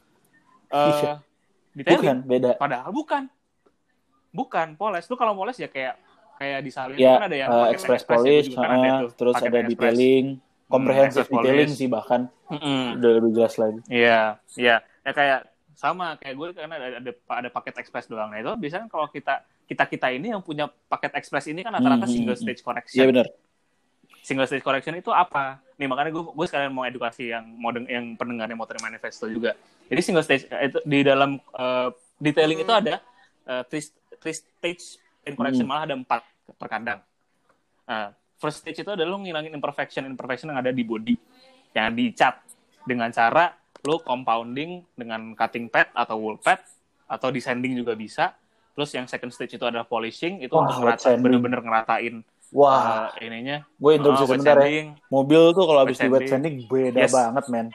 uh, 0.71 1.19
detailing. 1.75 1.99
Bukan 1.99 2.17
beda. 2.23 2.51
Padahal 2.55 2.95
bukan. 2.95 3.27
Bukan 4.31 4.77
poles. 4.77 5.05
Lu 5.07 5.17
kalau 5.17 5.35
poles 5.35 5.57
ya 5.57 5.67
kayak 5.67 5.99
kayak 6.43 6.59
di 6.66 6.70
salin 6.74 6.99
Ya 6.99 7.14
kan 7.16 7.24
ada 7.30 7.36
yang 7.38 7.51
pakai 7.51 7.78
express 7.78 8.03
polish, 8.05 8.47
juga 8.51 8.59
kan 8.66 8.70
ada 8.74 8.88
ah, 8.90 8.99
tuh, 9.07 9.11
terus 9.14 9.36
ada 9.38 9.59
detailing. 9.70 10.26
comprehensive 10.72 11.28
access 11.28 11.28
detailing 11.28 11.70
sih 11.76 11.88
bahkan 11.95 12.20
Mm-mm. 12.49 12.97
udah 12.97 13.11
lebih 13.20 13.30
jelas 13.36 13.55
lagi. 13.61 13.80
Iya, 13.88 14.40
iya. 14.57 14.76
Ya 15.05 15.11
kayak 15.12 15.40
sama 15.76 16.16
kayak 16.20 16.34
gue 16.38 16.49
karena 16.57 16.74
ada 16.78 16.86
ada, 17.03 17.12
ada 17.12 17.49
paket 17.53 17.74
express 17.82 18.07
doang. 18.09 18.30
Nah 18.32 18.38
itu 18.40 18.53
biasanya 18.57 18.86
kalau 18.88 19.07
kita 19.12 19.45
kita 19.68 19.84
kita 19.88 20.07
ini 20.16 20.32
yang 20.32 20.43
punya 20.45 20.68
paket 20.88 21.12
express 21.16 21.49
ini 21.53 21.61
kan 21.64 21.72
rata-rata 21.76 22.05
Hmm, 22.09 22.12
single 22.12 22.36
hmm, 22.36 22.43
stage 22.43 22.61
correction. 22.64 23.03
Iya 23.03 23.07
benar. 23.12 23.26
Single 24.22 24.47
stage 24.47 24.62
correction 24.62 24.95
itu 24.95 25.11
apa? 25.11 25.59
Nih 25.78 25.90
makanya 25.90 26.14
gue 26.14 26.22
gue 26.22 26.47
sekalian 26.47 26.70
mau 26.70 26.86
edukasi 26.86 27.34
yang 27.34 27.45
mau 27.59 27.74
deng- 27.74 27.90
yang 27.90 28.14
pendengarnya 28.14 28.55
mau 28.55 28.68
terima 28.70 28.86
manifesto 28.86 29.26
juga. 29.26 29.59
Jadi 29.90 30.01
single 30.01 30.22
stage 30.24 30.47
eh, 30.47 30.70
itu 30.70 30.78
di 30.86 31.03
dalam 31.03 31.36
eh, 31.38 31.88
detailing 32.22 32.62
itu 32.62 32.72
ada 32.72 33.03
eh, 33.51 33.62
three, 33.66 33.82
three 34.22 34.36
stage 34.36 34.84
in 35.26 35.34
correction 35.34 35.66
Hmm. 35.66 35.74
malah 35.74 35.84
ada 35.90 35.97
empat 35.99 36.22
terkadang. 36.59 37.01
Nah, 37.87 38.15
first 38.39 38.63
stage 38.65 38.83
itu 38.83 38.91
adalah 38.91 39.15
lo 39.15 39.19
ngilangin 39.23 39.53
imperfection 39.55 40.07
imperfection 40.07 40.51
yang 40.51 40.61
ada 40.61 40.73
di 40.75 40.83
body 40.83 41.15
yang 41.73 41.95
dicat 41.95 42.39
dengan 42.85 43.09
cara 43.15 43.55
lo 43.83 43.99
compounding 44.03 44.83
dengan 44.95 45.35
cutting 45.35 45.67
pad 45.67 45.91
atau 45.95 46.19
wool 46.19 46.39
pad 46.39 46.63
atau 47.11 47.29
descending 47.35 47.75
juga 47.77 47.93
bisa. 47.99 48.33
Terus 48.73 48.89
yang 48.97 49.05
second 49.05 49.29
stage 49.35 49.61
itu 49.61 49.65
adalah 49.69 49.85
polishing 49.85 50.41
itu 50.41 50.55
Wah, 50.57 50.65
untuk 50.65 50.81
wet 50.81 50.97
ngerata, 50.97 51.05
sanding. 51.05 51.21
bener-bener 51.21 51.61
ngeratain 51.61 52.15
Wah, 52.53 53.13
eh, 53.17 53.29
ininya. 53.29 53.65
gue 53.65 53.91
interupsi 53.97 54.25
Oh, 54.25 54.29
wet 54.29 54.41
sebentar 54.41 54.57
ya. 54.65 54.69
Mobil 55.13 55.43
tuh 55.53 55.65
kalau 55.69 55.81
habis 55.85 55.99
di 56.01 56.09
wet 56.09 56.25
sanding. 56.29 56.55
beda 56.69 56.99
Yes. 57.05 57.13
banget, 57.13 57.45
men. 57.53 57.67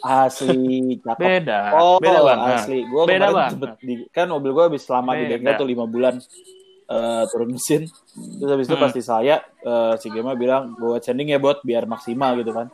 Asli 0.00 0.96
cakep. 1.04 1.20
Beda, 1.20 1.60
Oh, 1.76 1.96
beda 2.00 2.20
banget. 2.24 2.64
asli. 2.64 2.78
Gue 2.88 3.02
Beda 3.04 3.28
banget. 3.28 3.76
di, 3.84 3.94
kan 4.08 4.26
mobil 4.32 4.50
gue 4.56 4.64
habis 4.72 4.84
lama 4.88 5.12
di 5.12 5.24
Beda. 5.28 5.32
bengkel 5.36 5.54
tuh 5.60 5.68
lima 5.68 5.84
bulan 5.84 6.16
eh, 6.90 7.24
turun 7.26 7.48
mesin. 7.48 7.86
Terus 8.12 8.50
habis 8.50 8.66
itu 8.66 8.74
Hmm. 8.74 8.82
pas 8.82 8.92
di 8.92 9.00
saya 9.00 9.36
eh, 9.60 9.94
si 9.96 10.08
Gema 10.08 10.34
bilang 10.34 10.74
gue 10.74 10.90
wet 10.90 11.02
sanding 11.02 11.28
ya 11.28 11.38
bot 11.38 11.62
biar 11.62 11.84
maksimal 11.84 12.34
gitu 12.34 12.50
kan. 12.50 12.66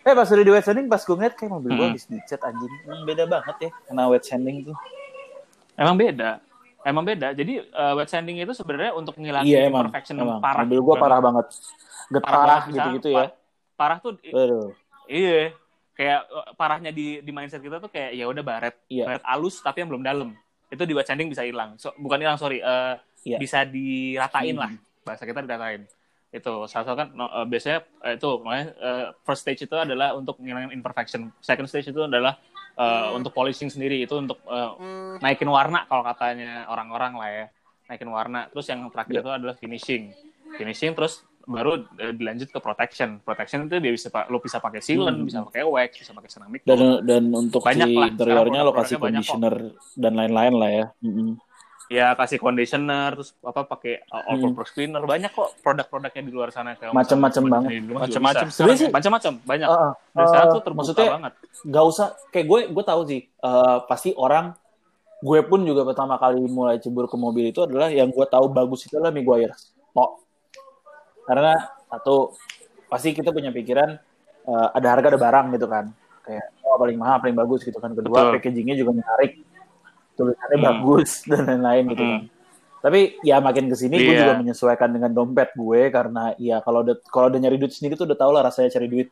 Eh 0.00 0.14
pas 0.14 0.24
udah 0.24 0.40
di 0.40 0.48
wet 0.48 0.62
sanding 0.62 0.86
pas 0.86 0.98
gue 0.98 1.12
ngeliat 1.12 1.34
kayak 1.34 1.50
mobil 1.50 1.70
gue 1.70 1.78
Hmm. 1.80 1.92
habis 1.92 2.06
dicat 2.06 2.40
anjing. 2.40 2.72
Hmm, 2.84 3.02
beda 3.02 3.24
banget 3.26 3.56
ya 3.60 3.70
kena 3.84 4.06
wet 4.06 4.22
sanding 4.22 4.64
tuh. 4.64 4.76
Emang 5.74 5.94
beda. 5.94 6.38
Emang 6.80 7.04
beda. 7.04 7.28
Jadi 7.32 7.60
uh, 7.60 7.92
wet 7.94 8.08
sanding 8.08 8.38
itu 8.38 8.52
sebenarnya 8.52 8.92
untuk 8.92 9.12
ngilangin 9.14 9.44
Iya 9.46 9.66
emang. 9.66 9.88
imperfection 9.88 10.16
emang. 10.16 10.38
parah. 10.38 10.62
Mobil 10.62 10.80
gue 10.80 10.96
parah 10.96 11.20
banget. 11.20 11.46
Getarah 12.08 12.60
gitu-gitu 12.66 13.08
ya. 13.10 13.26
Pa- 13.26 13.36
Parah 13.76 13.96
tuh 13.98 14.12
Aduh. 14.22 14.72
iya. 15.06 15.56
Kayak 15.90 16.20
uh, 16.28 16.52
parahnya 16.54 16.88
di 16.90 17.20
di 17.20 17.30
mindset 17.30 17.60
kita 17.60 17.76
tuh 17.76 17.88
kayak 17.88 18.12
ya 18.12 18.24
udah 18.24 18.40
baret. 18.40 18.76
Iya. 18.86 19.04
Baret 19.06 19.24
alus 19.26 19.60
tapi 19.60 19.80
yang 19.80 19.88
belum 19.88 20.00
dalam. 20.00 20.32
Itu 20.68 20.84
di 20.84 20.92
wet 20.92 21.04
sanding 21.04 21.28
bisa 21.28 21.42
hilang. 21.42 21.76
So, 21.76 21.92
bukan 21.94 22.16
hilang 22.18 22.36
sorry. 22.36 22.60
eh, 22.60 22.94
Iya. 23.22 23.36
Bisa 23.36 23.64
diratain 23.64 24.54
Hmm. 24.54 24.62
lah. 24.62 24.70
Bahasa 25.02 25.22
kita 25.22 25.40
diratain. 25.40 25.84
Itu 26.30 26.64
salah 26.64 26.84
satu 26.84 26.96
kan 26.96 27.08
no, 27.10 27.26
eh, 27.26 27.44
biasanya 27.44 27.78
eh, 28.02 28.14
itu 28.14 28.28
makanya 28.38 28.66
eh, 28.72 29.06
first 29.20 29.42
stage 29.42 29.62
itu 29.62 29.74
adalah 29.74 30.14
untuk 30.14 30.38
ngilangin 30.38 30.70
imperfection. 30.72 31.34
Second 31.38 31.66
stage 31.66 31.88
itu 31.88 32.00
adalah 32.00 32.38
eh, 32.72 33.08
untuk 33.12 33.30
polishing 33.30 33.66
sendiri 33.66 33.98
itu 33.98 34.14
untuk 34.14 34.38
eh, 34.44 34.70
naikin 35.18 35.48
warna 35.48 35.84
kalau 35.84 36.00
katanya 36.00 36.64
orang-orang 36.66 37.12
lah 37.12 37.28
ya 37.28 37.46
naikin 37.86 38.06
warna 38.06 38.46
terus 38.46 38.66
yang 38.66 38.86
terakhir 38.86 39.10
Iya. 39.12 39.20
itu 39.20 39.30
adalah 39.32 39.54
finishing 39.54 40.14
finishing 40.52 40.94
terus 40.94 41.20
baru 41.42 41.82
eh, 41.96 42.14
dilanjut 42.14 42.46
ke 42.48 42.58
protection 42.58 43.18
protection 43.18 43.66
itu 43.66 43.76
dia 43.76 43.90
bisa 43.90 44.06
lo 44.30 44.38
bisa 44.38 44.56
pakai 44.56 44.78
sealant 44.78 45.18
Hmm. 45.18 45.26
bisa 45.26 45.42
pakai 45.42 45.66
wax 45.66 45.98
bisa 45.98 46.14
pakai 46.14 46.30
ceramic 46.30 46.60
Dan 46.62 47.02
dan 47.02 47.24
untuk 47.28 47.58
Banyak 47.60 47.84
si 47.84 47.96
lah, 47.96 48.08
interiornya 48.08 48.60
lo 48.62 48.70
kasih 48.70 48.96
banyak 48.96 49.26
conditioner 49.26 49.54
dan 49.98 50.12
lain-lain 50.14 50.54
lah 50.54 50.70
ya. 50.70 50.86
Mm-mm. 51.02 51.34
Ya 51.90 52.14
kasih 52.14 52.38
conditioner 52.38 53.18
terus 53.18 53.34
apa 53.42 53.66
pakai 53.66 54.06
all 54.14 54.38
Hmm. 54.38 54.54
purpose 54.54 54.70
cleaner. 54.70 55.02
Banyak 55.02 55.34
kok 55.34 55.58
produk-produknya 55.58 56.22
di 56.22 56.30
luar 56.30 56.54
sana 56.54 56.78
kayak 56.78 56.94
misalnya 56.94 57.50
banget. 57.50 58.46
Sebenarnya 58.54 58.78
sih- 58.78 58.94
macam-macam 58.94 59.32
banyak. 59.42 59.66
Uh, 59.68 59.90
dan 60.14 60.22
uh, 60.22 60.28
sekarang 60.30 60.46
tuh 60.46 60.54
uh, 60.54 60.64
terbuka 60.64 60.80
maksudnya 60.86 61.08
banget. 61.18 61.32
gak 61.66 61.84
usah 61.90 62.06
kayak 62.30 62.46
gue 62.46 62.60
gue 62.70 62.84
tahu 62.86 63.00
sih 63.04 63.20
eh, 63.26 63.78
pasti 63.84 64.14
orang 64.14 64.54
gue 65.20 65.40
pun 65.44 65.60
juga 65.60 65.82
pertama 65.82 66.14
kali 66.16 66.40
mulai 66.46 66.78
cebur 66.78 67.04
ke 67.04 67.18
mobil 67.18 67.50
itu 67.50 67.60
adalah 67.60 67.90
yang 67.90 68.08
gue 68.08 68.24
tahu 68.24 68.48
bagus 68.48 68.88
itu 68.88 68.96
adalah 68.96 69.12
Maguire 69.12 69.52
oh 69.92 70.16
karena 71.26 71.52
satu 71.90 72.32
pasti 72.86 73.12
kita 73.12 73.28
punya 73.28 73.50
pikiran 73.50 73.98
eh, 74.46 74.68
ada 74.72 74.86
harga 74.94 75.10
ada 75.10 75.18
barang 75.18 75.46
gitu 75.58 75.66
kan. 75.66 75.90
Kayak 76.22 76.46
oh 76.62 76.78
paling 76.78 76.96
mahal 76.96 77.18
paling 77.18 77.34
bagus 77.34 77.66
gitu 77.66 77.82
kan. 77.82 77.90
Kedua 77.92 78.30
Betul. 78.30 78.32
packagingnya 78.38 78.78
juga 78.78 78.94
menarik 78.94 79.42
tulisannya 80.20 80.54
Hmm. 80.54 80.68
bagus 80.68 81.10
dan 81.30 81.40
lain-lain 81.46 81.84
gitu 81.88 82.02
Hmm. 82.02 82.12
kan 82.12 82.22
tapi 82.80 83.00
ya 83.20 83.36
makin 83.38 83.64
ke 83.66 83.76
sini 83.76 83.96
gue 83.98 84.08
Iya. 84.10 84.20
juga 84.22 84.34
menyesuaikan 84.38 84.88
dengan 84.88 85.10
dompet 85.10 85.52
gue 85.54 85.88
karena 85.88 86.32
ya 86.38 86.60
kalau 86.60 86.80
udah 86.80 86.96
kalau 87.06 87.28
udah 87.28 87.36
nyari 87.38 87.56
duit 87.56 87.70
sendiri 87.70 87.92
tuh 87.92 88.04
udah 88.04 88.16
tau 88.16 88.30
lah 88.30 88.40
rasanya 88.42 88.68
cari 88.70 88.86
duit 88.86 89.08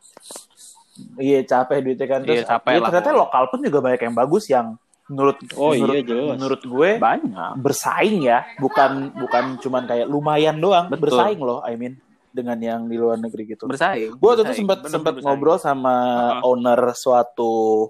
Iya 1.15 1.39
capek 1.45 1.77
duitnya 1.79 2.07
kan 2.07 2.19
terus 2.21 2.43
Iya, 2.43 2.47
capek 2.49 2.69
ya, 2.69 2.75
lah, 2.75 2.87
ternyata 2.89 3.07
pokoknya. 3.07 3.23
lokal 3.23 3.43
pun 3.47 3.59
juga 3.61 3.79
banyak 3.79 4.01
yang 4.01 4.15
bagus 4.15 4.43
yang 4.47 4.67
menurut 5.05 5.37
Oh, 5.53 5.71
menurut, 5.71 5.95
iya, 5.95 6.03
jelas. 6.03 6.33
menurut 6.33 6.61
gue 6.61 6.89
banyak 6.99 7.51
bersaing 7.57 8.17
ya 8.21 8.39
bukan 8.57 8.91
bukan 9.15 9.43
cuman 9.57 9.83
kayak 9.85 10.07
lumayan 10.07 10.57
doang 10.57 10.85
Betul. 10.87 11.03
bersaing 11.07 11.39
loh 11.39 11.61
I 11.61 11.73
mean 11.75 11.97
dengan 12.29 12.57
yang 12.59 12.81
di 12.83 12.93
luar 12.95 13.17
negeri 13.17 13.47
gitu 13.49 13.65
bersaing 13.65 14.11
gue 14.11 14.31
bersaing. 14.35 14.59
sempat 14.59 14.77
sempat 14.83 15.13
ngobrol 15.17 15.57
sama 15.57 15.95
Uh-huh. 16.35 16.49
owner 16.51 16.81
suatu 16.93 17.89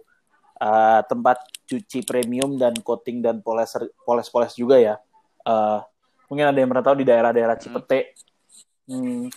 uh, 0.59 1.01
tempat 1.07 1.39
cuci 1.65 2.03
premium 2.03 2.55
dan 2.59 2.75
coating 2.83 3.23
dan 3.23 3.39
poles 3.39 3.73
poles 4.03 4.27
poles 4.29 4.53
juga 4.53 4.77
ya. 4.79 4.95
Uh, 5.43 5.81
mungkin 6.27 6.51
ada 6.51 6.57
yang 6.59 6.69
pernah 6.69 6.85
tahu 6.85 6.95
di 7.01 7.05
daerah-daerah 7.07 7.55
Cipete. 7.57 8.13
Hmm, 8.89 9.29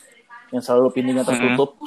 yang 0.52 0.62
selalu 0.64 0.92
pintunya 0.92 1.24
tertutup. 1.24 1.78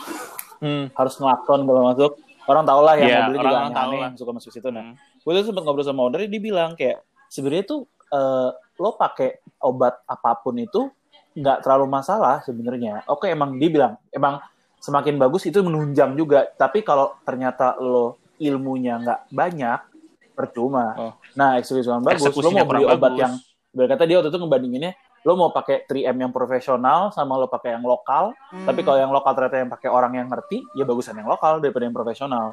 Hmm. 0.56 0.88
harus 0.96 1.20
ngelakson 1.20 1.68
kalau 1.68 1.84
masuk. 1.84 2.12
Orang 2.48 2.64
tau 2.64 2.80
lah 2.80 2.96
yang 2.96 3.10
Iya, 3.12 3.18
mobilnya 3.28 3.38
juga 3.44 3.50
orang-orang 3.52 3.74
tahu 3.76 3.82
aneh-aneh 3.92 4.06
yang 4.08 4.16
suka 4.18 4.32
masuk 4.32 4.52
situ. 4.56 4.68
Nah 4.72 4.84
Hmm. 4.88 4.96
gue 4.96 5.32
tuh 5.36 5.46
sempat 5.52 5.62
ngobrol 5.68 5.86
sama 5.86 6.02
owner 6.08 6.22
dia 6.26 6.42
bilang 6.42 6.72
kayak 6.80 7.04
sebenarnya 7.28 7.66
tuh 7.68 7.80
eh, 8.06 8.50
lo 8.80 8.90
pakai 8.96 9.44
obat 9.66 10.00
apa 10.08 10.32
pun 10.40 10.56
itu 10.56 10.88
nggak 11.36 11.66
terlalu 11.66 11.86
masalah 11.92 12.40
sebenarnya. 12.48 13.04
Oke 13.12 13.28
emang 13.28 13.60
dia 13.60 13.68
bilang 13.68 13.94
emang 14.16 14.40
semakin 14.80 15.20
bagus 15.20 15.44
itu 15.50 15.60
menunjang 15.60 16.16
juga. 16.16 16.48
Tapi 16.56 16.86
kalau 16.86 17.20
ternyata 17.28 17.76
lo 17.82 18.16
ilmunya 18.38 19.00
nggak 19.00 19.20
banyak 19.30 19.80
percuma 20.32 20.86
Oh. 20.96 21.14
nah 21.34 21.56
eksekusi 21.56 21.88
yang 21.88 22.02
bagus 22.02 22.28
lo 22.28 22.50
mau 22.50 22.66
beli 22.66 22.84
obat 22.84 23.00
bagus. 23.10 23.20
yang 23.20 23.34
berkata 23.72 24.04
dia 24.04 24.20
waktu 24.20 24.30
itu 24.30 24.38
ngebandinginnya 24.38 24.92
lo 25.22 25.34
mau 25.34 25.50
pakai 25.50 25.84
3M 25.84 26.18
yang 26.20 26.30
profesional 26.30 27.10
sama 27.10 27.34
lo 27.34 27.48
pakai 27.48 27.74
yang 27.74 27.82
lokal 27.82 28.36
tapi 28.62 28.84
kalau 28.84 29.00
yang 29.00 29.10
lokal 29.10 29.32
ternyata 29.34 29.58
yang 29.58 29.70
pakai 29.70 29.90
orang 29.90 30.14
yang 30.14 30.28
ngerti 30.28 30.62
ya 30.74 30.84
bagusan 30.84 31.16
yang 31.16 31.26
lokal 31.26 31.58
daripada 31.58 31.84
yang 31.84 31.96
profesional 31.96 32.52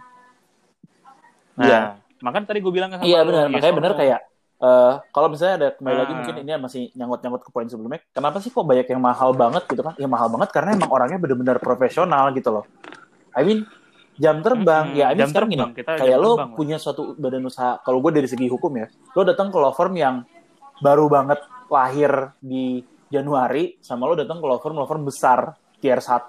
Nah, 1.53 1.67
Iya. 1.69 1.81
makanya 2.19 2.47
tadi 2.49 2.59
gue 2.61 2.73
bilang 2.73 2.89
kan 2.89 2.99
sama 2.99 3.07
Iya 3.07 3.21
benar, 3.23 3.45
yes 3.45 3.53
makanya 3.53 3.77
benar 3.77 3.93
kayak 3.95 4.21
eh 4.63 4.93
kalau 5.11 5.27
misalnya 5.27 5.55
ada 5.59 5.69
kembali 5.75 5.97
lagi 5.99 6.13
Ah. 6.13 6.17
mungkin 6.17 6.37
ini 6.39 6.51
masih 6.57 6.83
nyangkut-nyangkut 6.95 7.43
ke 7.43 7.51
poin 7.51 7.67
sebelumnya. 7.67 7.99
Kenapa 8.09 8.39
sih 8.39 8.49
kok 8.49 8.63
banyak 8.63 8.87
yang 8.87 9.03
mahal 9.03 9.35
banget 9.35 9.67
gitu 9.67 9.83
kan? 9.83 9.99
Ya 9.99 10.07
mahal 10.07 10.31
banget 10.31 10.49
karena 10.49 10.79
emang 10.79 10.87
orangnya 10.89 11.19
benar-benar 11.19 11.59
profesional 11.59 12.31
gitu 12.31 12.49
loh. 12.49 12.65
I 13.35 13.43
mean 13.43 13.67
jam 14.21 14.45
terbang, 14.45 14.93
Mm-mm, 14.93 15.01
ya 15.01 15.07
I 15.09 15.17
mean 15.17 15.21
jam 15.25 15.29
sekarang 15.33 15.49
gini, 15.49 15.67
kita 15.73 15.91
kayak 15.97 16.19
lo 16.21 16.33
terbang, 16.37 16.51
punya 16.53 16.77
suatu 16.77 17.17
badan 17.17 17.45
usaha. 17.49 17.81
Kalau 17.81 17.99
gue 18.05 18.13
dari 18.13 18.29
segi 18.29 18.45
hukum 18.49 18.73
ya, 18.77 18.87
lo 19.17 19.23
datang 19.25 19.49
ke 19.49 19.57
law 19.57 19.73
firm 19.73 19.97
yang 19.97 20.21
baru 20.85 21.09
banget 21.09 21.41
lahir 21.73 22.37
di 22.39 22.85
Januari, 23.09 23.81
sama 23.81 24.05
lo 24.09 24.17
datang 24.17 24.41
ke 24.41 24.47
law 24.49 24.61
firm 24.61 24.77
law 24.77 24.89
firm 24.89 25.05
besar 25.09 25.57
tier 25.81 26.01
1 26.01 26.29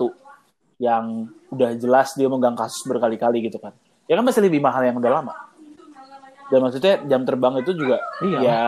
yang 0.82 1.28
udah 1.52 1.70
jelas 1.80 2.12
dia 2.18 2.28
megang 2.28 2.56
kasus 2.56 2.84
berkali-kali 2.88 3.46
gitu 3.48 3.60
kan. 3.60 3.72
Ya 4.08 4.20
kan 4.20 4.24
masih 4.28 4.44
lebih 4.44 4.60
mahal 4.60 4.84
yang 4.84 5.00
udah 5.00 5.12
lama. 5.22 5.34
Dan 6.52 6.60
maksudnya 6.60 7.00
jam 7.08 7.24
terbang 7.24 7.56
itu 7.64 7.72
juga 7.72 8.04
Iya. 8.20 8.40
ya 8.44 8.62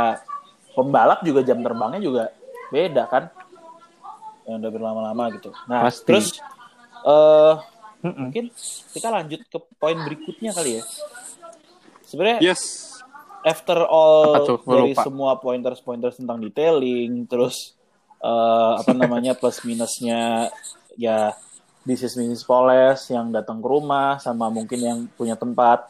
pembalap 0.76 1.24
juga 1.28 1.44
jam 1.44 1.60
terbangnya 1.60 2.00
juga 2.00 2.24
beda 2.72 3.04
kan. 3.12 3.24
Yang 4.48 4.58
udah 4.64 4.72
berlama-lama 4.72 5.24
gitu. 5.36 5.50
Nah, 5.68 5.90
Pasti. 5.90 6.08
terus 6.08 6.28
eh 7.04 7.54
Mm-mm. 8.06 8.30
mungkin 8.30 8.46
kita 8.94 9.10
lanjut 9.10 9.42
ke 9.50 9.58
poin 9.82 9.98
berikutnya 9.98 10.54
kali 10.54 10.78
ya. 10.78 10.84
Sebenarnya 12.06 12.40
Yes. 12.54 12.62
after 13.42 13.82
all 13.90 14.46
tuh? 14.46 14.58
Dari 14.62 14.94
lupa. 14.94 15.02
semua 15.02 15.32
pointers-pointers 15.42 16.22
tentang 16.22 16.38
detailing, 16.38 17.26
terus 17.26 17.74
eh, 18.22 18.74
apa 18.78 18.94
namanya 18.94 19.34
plus 19.40 19.66
minusnya 19.66 20.54
ya 20.94 21.34
bisnis 21.86 22.18
bisnis 22.18 22.42
poles 22.46 23.10
yang 23.14 23.30
datang 23.30 23.62
ke 23.62 23.68
rumah 23.70 24.18
sama 24.22 24.50
mungkin 24.54 24.80
yang 24.82 25.00
punya 25.18 25.34
tempat. 25.34 25.90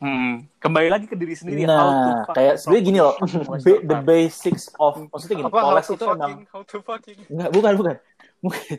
Hmm, 0.00 0.48
kembali 0.56 0.88
lagi 0.88 1.04
ke 1.04 1.12
diri 1.12 1.36
sendiri. 1.36 1.68
how 1.68 1.76
to 1.84 1.92
Nah, 1.92 2.24
fuck 2.24 2.32
kayak 2.32 2.54
sebenarnya 2.56 2.82
gini 2.82 2.98
loh, 2.98 3.14
ba- 3.20 3.82
the 3.92 3.96
basics 4.00 4.72
of 4.80 4.96
maksudnya 5.06 5.36
gini, 5.36 5.44
Apa 5.44 5.58
how 5.60 5.64
poles 5.68 5.84
to 5.84 5.92
itu 5.92 6.04
emang 6.06 6.16
fucking, 6.16 6.40
how 6.48 6.60
to 6.64 6.76
fucking. 6.80 7.18
enggak 7.28 7.50
bukan 7.52 7.72
bukan. 7.76 7.94
Mungkin 8.40 8.76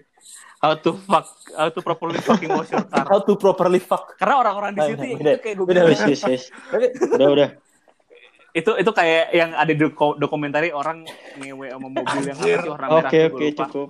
how 0.57 0.73
to 0.73 0.89
fuck, 0.99 1.25
how 1.53 1.69
to 1.69 1.79
properly 1.79 2.17
fucking 2.19 2.49
wash 2.49 2.73
your 2.73 2.81
car. 2.89 3.05
how 3.13 3.21
to 3.21 3.33
properly 3.37 3.77
fuck. 3.77 4.17
Karena 4.17 4.41
orang-orang 4.41 4.73
di 4.73 4.81
Nah, 4.81 4.87
situ 4.89 4.97
nah, 4.97 5.07
itu 5.07 5.17
beda. 5.21 5.31
kayak 5.37 5.55
gue 5.61 5.65
yes. 6.09 6.41
Tapi 6.49 6.85
Udah, 7.13 7.27
udah. 7.29 7.49
itu 8.51 8.71
itu 8.75 8.91
kayak 8.91 9.25
yang 9.31 9.49
ada 9.53 9.69
di 9.69 9.79
doko- 9.79 10.17
dokumentari 10.17 10.73
orang 10.73 11.05
ngewe 11.37 11.69
sama 11.69 11.87
mobil 11.87 12.01
yang 12.19 12.35
apa 12.35 12.49
sih 12.59 12.67
warna 12.67 12.87
merah 12.89 13.07
Oke, 13.07 13.19
oke, 13.29 13.45
cukup. 13.55 13.87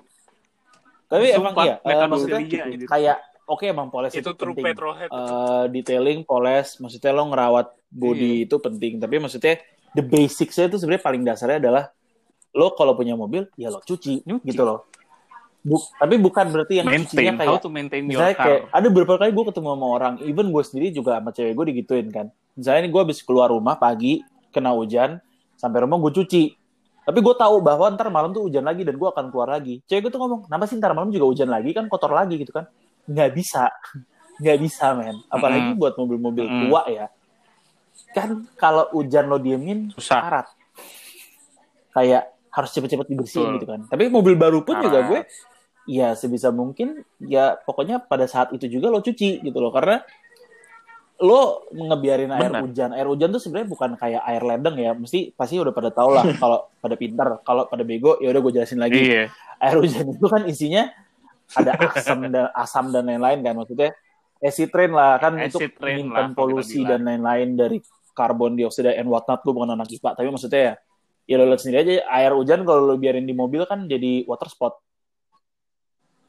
Tapi 1.07 1.25
Sumpah, 1.31 1.39
emang 1.39 1.53
iya, 1.63 1.75
eh, 1.81 2.07
maksudnya 2.07 2.39
anjir. 2.43 2.87
kayak 2.87 3.17
oke 3.45 3.63
emang 3.63 3.87
poles 3.87 4.11
itu, 4.11 4.21
itu 4.23 4.31
penting. 4.33 4.75
Eh, 5.07 5.65
detailing, 5.71 6.19
poles, 6.23 6.77
maksudnya 6.77 7.11
lo 7.11 7.29
ngerawat 7.29 7.67
body 7.87 8.43
Iya. 8.43 8.45
itu 8.47 8.55
penting. 8.57 8.93
Tapi 8.97 9.15
maksudnya 9.17 9.59
the 9.91 10.03
basics-nya 10.03 10.71
itu 10.71 10.77
sebenarnya 10.79 11.03
paling 11.03 11.21
dasarnya 11.21 11.57
adalah 11.59 11.83
lo 12.51 12.75
kalau 12.75 12.95
punya 12.95 13.15
mobil 13.15 13.47
ya 13.55 13.71
lo 13.71 13.79
cuci, 13.79 14.23
Nyuci. 14.23 14.45
gitu 14.47 14.63
loh. 14.63 14.87
Bu- 15.61 15.87
tapi 15.93 16.17
bukan 16.17 16.49
berarti 16.49 16.81
yang 16.81 16.89
cucinya 16.89 16.97
maintain 17.05 17.37
kayak 17.37 17.51
how 17.53 17.61
to 17.61 17.69
maintain 17.69 18.01
your 18.01 18.17
misalnya 18.17 18.33
car 18.33 18.45
kayak 18.49 18.61
ada 18.73 18.87
beberapa 18.89 19.13
kali 19.21 19.29
gue 19.29 19.45
ketemu 19.53 19.67
sama 19.77 19.87
orang, 19.87 20.13
even 20.25 20.47
gue 20.49 20.63
sendiri 20.65 20.87
juga 20.89 21.21
sama 21.21 21.29
cewek 21.29 21.53
gue 21.53 21.65
digituin 21.69 22.07
kan. 22.09 22.27
Misalnya 22.57 22.79
ini 22.83 22.89
gue 22.89 23.01
habis 23.05 23.21
keluar 23.21 23.53
rumah 23.53 23.77
pagi, 23.77 24.25
kena 24.49 24.73
hujan, 24.73 25.21
sampai 25.55 25.85
rumah 25.85 26.01
gue 26.01 26.11
cuci. 26.17 26.43
Tapi 27.01 27.17
gue 27.17 27.35
tahu 27.37 27.61
bahwa 27.61 27.93
ntar 27.93 28.09
malam 28.09 28.33
tuh 28.33 28.49
hujan 28.49 28.65
lagi 28.65 28.81
dan 28.81 28.97
gue 28.97 29.05
akan 29.05 29.29
keluar 29.29 29.53
lagi. 29.53 29.85
Cewek 29.85 30.09
gue 30.09 30.11
tuh 30.11 30.19
ngomong, 30.21 30.49
kenapa 30.49 30.65
sih 30.65 30.81
ntar 30.81 30.97
malam 30.97 31.13
juga 31.13 31.29
hujan 31.29 31.49
lagi 31.49 31.71
kan 31.77 31.85
kotor 31.85 32.09
lagi 32.09 32.41
gitu 32.41 32.49
kan? 32.53 32.65
Nggak 33.07 33.29
bisa, 33.33 33.69
nggak 34.41 34.57
bisa 34.61 34.85
men. 34.97 35.17
Apalagi 35.29 35.73
Mm-mm. 35.73 35.79
buat 35.81 35.93
mobil-mobil 35.97 36.45
Mm-mm. 36.45 36.61
tua 36.67 36.81
ya. 36.89 37.07
Kan 38.11 38.45
kalau 38.59 38.89
hujan 38.91 39.29
lo 39.31 39.37
diemin, 39.39 39.93
susah 39.95 40.19
karat. 40.19 40.47
Kayak 41.91 42.31
harus 42.51 42.69
cepet-cepet 42.75 43.07
dibersihin 43.07 43.47
Betul. 43.47 43.55
gitu 43.59 43.65
kan. 43.67 43.81
Tapi 43.87 44.11
mobil 44.11 44.35
baru 44.35 44.63
pun 44.63 44.79
juga 44.83 44.99
Karat. 45.03 45.09
gue 45.09 45.21
ya 45.89 46.13
sebisa 46.13 46.53
mungkin 46.53 47.01
ya 47.23 47.57
pokoknya 47.57 48.05
pada 48.05 48.29
saat 48.29 48.53
itu 48.53 48.69
juga 48.69 48.93
lo 48.93 49.01
cuci 49.01 49.41
gitu 49.41 49.57
loh 49.57 49.73
karena 49.73 50.05
lo 51.21 51.69
ngebiarin 51.73 52.33
air 52.33 52.49
Benar. 52.49 52.61
hujan 52.65 52.89
air 52.97 53.07
hujan 53.09 53.29
tuh 53.29 53.41
sebenarnya 53.41 53.69
bukan 53.69 53.89
kayak 53.97 54.21
air 54.25 54.41
ledeng 54.45 54.77
ya 54.77 54.91
mesti 54.93 55.33
pasti 55.33 55.57
udah 55.57 55.73
pada 55.73 55.89
tau 55.93 56.09
lah 56.13 56.25
kalau 56.41 56.69
pada 56.81 56.95
pintar 56.97 57.41
kalau 57.45 57.65
pada 57.65 57.81
bego 57.85 58.17
ya 58.21 58.29
udah 58.33 58.41
gue 58.41 58.51
jelasin 58.61 58.81
lagi 58.81 58.97
iya 59.01 59.23
air 59.61 59.77
hujan 59.77 60.05
itu 60.09 60.25
kan 60.25 60.45
isinya 60.45 60.89
ada 61.53 61.71
asam 61.89 62.19
dan 62.25 62.47
asam 62.53 62.85
dan 62.89 63.03
lain-lain 63.05 63.39
kan 63.41 63.53
maksudnya 63.53 63.89
acid 64.37 64.71
rain 64.71 64.89
lah 64.89 65.15
kan 65.15 65.35
untuk 65.35 65.61
Acid 65.61 65.73
rain 65.77 66.01
menyimpan 66.03 66.27
polusi 66.33 66.81
dan 66.81 67.01
lain-lain 67.01 67.53
dari 67.53 67.77
karbon 68.11 68.53
dioksida 68.53 68.91
and 68.91 69.05
whatnot 69.05 69.39
lu 69.41 69.51
bukan 69.51 69.71
anak 69.71 69.87
IPA 69.87 70.09
tapi 70.13 70.27
maksudnya 70.27 70.61
ya 70.61 70.73
ya 71.23 71.35
lo 71.37 71.45
lihat 71.45 71.61
sendiri 71.61 71.77
aja 71.79 71.93
air 72.11 72.31
hujan 72.31 72.61
kalau 72.61 72.83
lo 72.83 72.95
biarin 72.95 73.23
di 73.23 73.31
mobil 73.31 73.63
kan 73.63 73.85
jadi 73.85 74.25
water 74.25 74.47
spot 74.47 74.81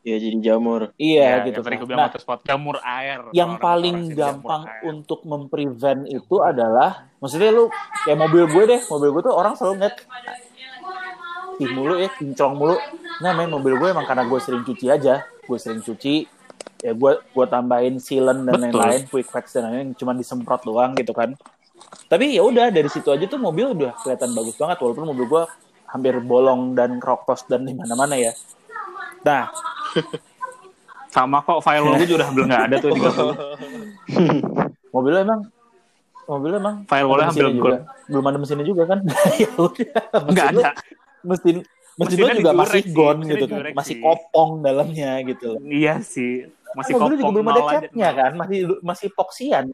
Ya 0.03 0.19
jadi 0.19 0.35
jamur. 0.43 0.91
iya 0.97 1.39
Ya, 1.39 1.47
gitu 1.47 1.63
yang 1.63 1.65
tadi 1.65 1.77
kan. 1.81 1.95
nah 1.95 2.07
water 2.11 2.19
spot 2.19 2.39
jamur 2.43 2.77
air 2.83 3.23
yang 3.31 3.55
Kalau 3.55 3.63
paling 3.63 3.97
jamur 4.11 4.19
gampang 4.19 4.63
air. 4.67 4.83
untuk 4.85 5.23
memprevent 5.23 6.03
itu 6.05 6.37
adalah 6.43 6.91
maksudnya 7.17 7.49
lu 7.49 7.71
kayak 8.03 8.19
mobil 8.19 8.45
gue 8.45 8.65
deh 8.69 8.81
mobil 8.85 9.09
gue 9.09 9.23
tuh 9.23 9.31
orang 9.33 9.55
selalu 9.55 9.79
ngeliat 9.79 9.97
ih 11.63 11.71
mulu 11.71 11.95
ya 12.03 12.11
kinclong 12.11 12.55
mulu. 12.59 12.77
Nah 13.23 13.31
main 13.33 13.47
mobil 13.47 13.79
gue 13.79 13.89
emang 13.95 14.03
karena 14.03 14.27
gue 14.27 14.39
sering 14.43 14.67
cuci 14.67 14.91
aja. 14.91 15.23
Gue 15.47 15.59
sering 15.63 15.81
cuci. 15.81 16.27
Ya 16.83 16.93
gue 16.93 17.13
gue 17.23 17.47
tambahin 17.47 18.03
sealant 18.03 18.43
dan 18.43 18.59
lain-lain 18.59 19.07
quick 19.07 19.31
fix 19.31 19.55
dan 19.55 19.71
lain-lain 19.71 19.95
cuma 19.95 20.13
disemprot 20.19 20.67
doang 20.67 20.99
gitu 20.99 21.15
kan. 21.15 21.39
Tapi 22.11 22.35
ya 22.35 22.43
udah 22.43 22.75
dari 22.75 22.91
situ 22.91 23.09
aja 23.15 23.25
tuh 23.31 23.39
mobil 23.39 23.71
udah 23.73 23.95
kelihatan 24.03 24.35
bagus 24.35 24.59
banget 24.59 24.77
walaupun 24.83 25.07
mobil 25.15 25.27
gue 25.31 25.43
hampir 25.87 26.15
bolong 26.19 26.75
dan 26.75 26.99
kropos 26.99 27.47
dan 27.47 27.63
di 27.63 27.73
mana-mana 27.73 28.19
ya. 28.19 28.35
Nah. 29.23 29.47
Sama 31.13 31.45
kok 31.45 31.61
file 31.61 31.85
lo 31.85 31.93
gue 32.01 32.09
juga 32.09 32.25
udah 32.25 32.31
belum 32.33 32.47
nggak 32.49 32.65
ada 32.73 32.77
tuh 32.81 32.91
mobilnya 34.97 35.21
emang 35.29 35.41
mobilnya 36.25 36.59
emang 36.65 36.77
Firewall-nya 36.89 37.27
hampir 37.29 37.47
juga. 37.53 37.77
belum 38.09 38.25
ada 38.33 38.37
mesinnya 38.41 38.65
juga 38.65 38.83
kan? 38.89 38.99
Ya 39.45 39.53
udah 39.61 40.03
nggak 40.33 40.47
ada 40.57 40.63
mesin 41.25 41.57
mesin 41.99 42.17
Mesinnya 42.17 42.33
lu 42.33 42.41
juga 42.41 42.53
masih 42.57 42.83
mesinnya 42.89 43.29
gitu 43.29 43.45
kan 43.47 43.63
masih 43.77 43.95
sih. 43.97 44.03
kopong 44.03 44.51
dalamnya 44.65 45.13
gitu 45.29 45.51
iya 45.69 45.95
sih 46.01 46.49
masih 46.73 46.93
mobilnya 46.97 47.17
juga 47.21 47.25
kopong 47.29 47.35
belum 47.37 47.49
ada 47.53 47.63
catnya 47.69 48.09
kan 48.17 48.33
masih 48.39 48.59
masih 48.81 49.07
epoksian 49.13 49.65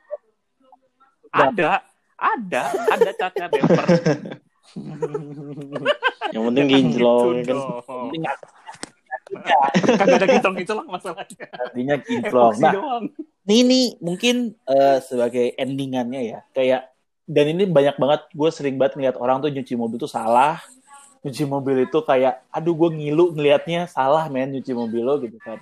ada 1.31 1.71
ada 2.19 2.63
ada 2.91 3.11
catnya 3.15 3.47
bumper 3.51 3.87
Yang 6.29 6.45
penting 6.45 6.67
kinclong 6.69 7.41
gitu 7.41 7.57
ya 7.57 7.57
kan. 7.57 8.05
penting 8.13 8.23
kagak 9.97 10.17
ada 10.21 10.27
kinclong-kinclong 10.29 10.89
masalahnya. 10.89 11.47
Artinya 11.53 11.97
kinclong 12.01 12.55
nah 12.61 12.73
ini 13.49 13.65
nih 13.65 13.85
mungkin 14.05 14.37
eh, 14.69 14.99
sebagai 15.01 15.57
endingannya 15.57 16.21
ya 16.37 16.41
kayak 16.53 16.93
dan 17.25 17.45
ini 17.49 17.65
banyak 17.69 17.97
banget 17.97 18.21
gue 18.33 18.51
sering 18.53 18.77
banget 18.77 18.97
ngeliat 19.01 19.17
orang 19.17 19.41
tuh 19.41 19.49
nyuci 19.53 19.73
mobil 19.77 19.97
tuh 20.01 20.09
salah 20.09 20.61
nyuci 21.21 21.45
mobil 21.45 21.77
itu 21.83 21.99
kayak 22.01 22.47
aduh 22.49 22.75
gue 22.75 22.91
ngilu 22.95 23.35
ngelihatnya 23.35 23.87
salah 23.87 24.27
men 24.29 24.53
nyuci 24.53 24.73
mobil 24.73 25.03
lo 25.03 25.19
gitu 25.19 25.39
kan 25.41 25.59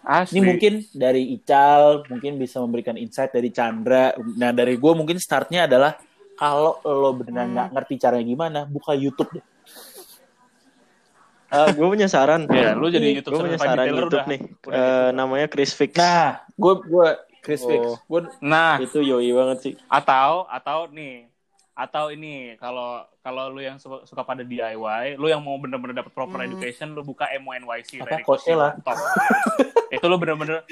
Asli. 0.00 0.40
Ini 0.40 0.56
mungkin 0.56 0.72
dari 0.88 1.36
Ical, 1.36 2.08
mungkin 2.08 2.40
bisa 2.40 2.64
memberikan 2.64 2.96
insight 2.96 3.28
dari 3.28 3.52
Chandra. 3.52 4.16
Nah, 4.16 4.56
dari 4.56 4.80
gue 4.80 4.92
mungkin 4.96 5.20
startnya 5.20 5.68
adalah 5.68 6.00
kalau 6.32 6.80
lo 6.80 7.12
beneran 7.12 7.44
Hmm. 7.44 7.52
nggak 7.52 7.68
ngerti 7.76 7.94
caranya 8.00 8.24
gimana, 8.24 8.60
buka 8.64 8.96
YouTube 8.96 9.28
deh. 9.36 9.44
gue 11.76 11.86
punya 11.92 12.08
saran. 12.08 12.48
ya 12.48 12.72
lu 12.72 12.88
jadi 12.88 13.20
YouTube 13.20 13.36
Gue 13.36 13.52
punya 13.52 13.58
saran 13.60 13.84
YouTube 13.84 14.08
udah 14.08 14.24
nih. 14.32 14.40
udah 14.64 14.80
gitu. 15.04 15.12
namanya 15.12 15.46
Chris 15.52 15.76
Fix. 15.76 15.92
Nah, 15.92 16.40
gue 16.56 16.74
gue 16.80 17.08
Chris 17.44 17.60
Fix, 17.60 17.80
Oh. 17.84 17.96
gue 18.00 18.20
nah 18.40 18.80
itu 18.80 18.96
yoi 19.02 19.28
banget 19.28 19.58
sih. 19.60 19.74
atau 19.92 20.48
atau 20.48 20.88
nih 20.88 21.28
atau 21.72 22.12
ini 22.12 22.56
kalau 22.58 23.06
kalau 23.20 23.48
lu 23.52 23.60
yang 23.62 23.78
suka, 23.80 24.04
suka 24.04 24.22
pada 24.24 24.42
DIY, 24.44 25.16
lu 25.16 25.28
yang 25.28 25.40
mau 25.40 25.56
bener-bener 25.56 26.04
dapat 26.04 26.12
proper 26.12 26.44
education, 26.44 26.92
lu 26.92 27.00
buka 27.00 27.28
MONYC 27.30 28.00
Apa? 28.02 28.08
dari 28.10 28.22
Coachella? 28.24 28.76
Itu 29.94 30.06
lu 30.06 30.16
bener-bener 30.20 30.62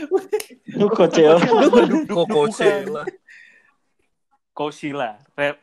Lu 0.78 0.86
kocel. 0.92 1.38
Koko 2.06 2.46
Sheila. 2.52 3.02
Kosila, 4.58 5.14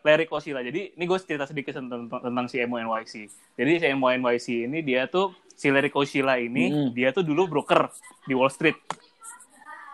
Larry 0.07 0.23
Kosila. 0.23 0.63
Jadi 0.63 0.95
ini 0.95 1.03
gue 1.03 1.19
cerita 1.19 1.43
sedikit 1.43 1.75
tentang, 1.75 2.07
tentang 2.07 2.47
si 2.47 2.63
MONYC. 2.63 3.27
Jadi 3.59 3.71
si 3.83 3.87
MONYC 3.91 4.47
ini 4.71 4.79
dia 4.87 5.03
tuh 5.11 5.35
si 5.51 5.67
Larry 5.67 5.91
Kosila 5.91 6.39
ini 6.39 6.71
Mm. 6.71 6.89
dia 6.95 7.11
tuh 7.11 7.19
dulu 7.27 7.43
broker 7.51 7.91
di 8.23 8.31
Wall 8.31 8.47
Street. 8.47 8.79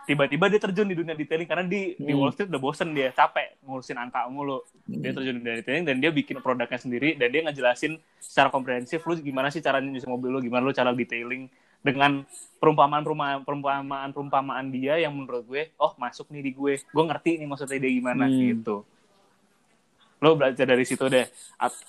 Tiba-tiba 0.02 0.44
dia 0.46 0.58
terjun 0.58 0.84
di 0.84 0.94
dunia 0.94 1.12
detailing 1.12 1.46
karena 1.46 1.62
di 1.62 1.94
di 1.94 2.10
Mm. 2.10 2.18
Wall 2.18 2.32
Street 2.32 2.48
udah 2.48 2.58
bosen 2.60 2.90
dia 2.90 3.10
capek 3.10 3.62
ngurusin 3.62 3.94
angka 3.94 4.26
mulu. 4.26 4.58
Dia 4.84 5.10
terjun 5.10 5.34
di 5.34 5.40
dunia 5.40 5.56
detailing 5.56 5.84
dan 5.84 5.96
dia 5.96 6.10
bikin 6.10 6.38
produknya 6.38 6.74
sendiri 6.76 7.14
dan 7.14 7.28
dia 7.28 7.42
ngejelasin 7.42 7.94
secara 8.18 8.48
komprehensif 8.48 8.98
lu 9.00 9.14
gimana 9.16 9.46
sih 9.48 9.58
caranya 9.58 9.86
nyusun 9.88 10.10
mobil 10.10 10.28
lu, 10.28 10.38
gimana 10.40 10.62
lu 10.62 10.72
cara 10.72 10.90
detailing 10.90 11.46
dengan 11.78 12.22
perumpamaan 12.56 13.02
perumpamaan 13.02 13.42
perumpamaan 13.42 14.08
perumpamaan 14.08 14.66
dia 14.68 14.96
yang 14.96 15.10
menurut 15.12 15.42
gue 15.44 15.74
oh 15.76 15.94
masuk 15.96 16.30
nih 16.30 16.40
di 16.40 16.52
gue 16.52 16.78
gue 16.78 17.04
ngerti 17.04 17.30
nih 17.36 17.46
maksudnya 17.48 17.74
dia 17.76 17.90
gimana 17.92 18.24
Hmm. 18.24 18.38
gitu 18.54 18.86
lo 20.16 20.30
belajar 20.32 20.62
dari 20.64 20.82
situ 20.82 21.02
deh 21.04 21.26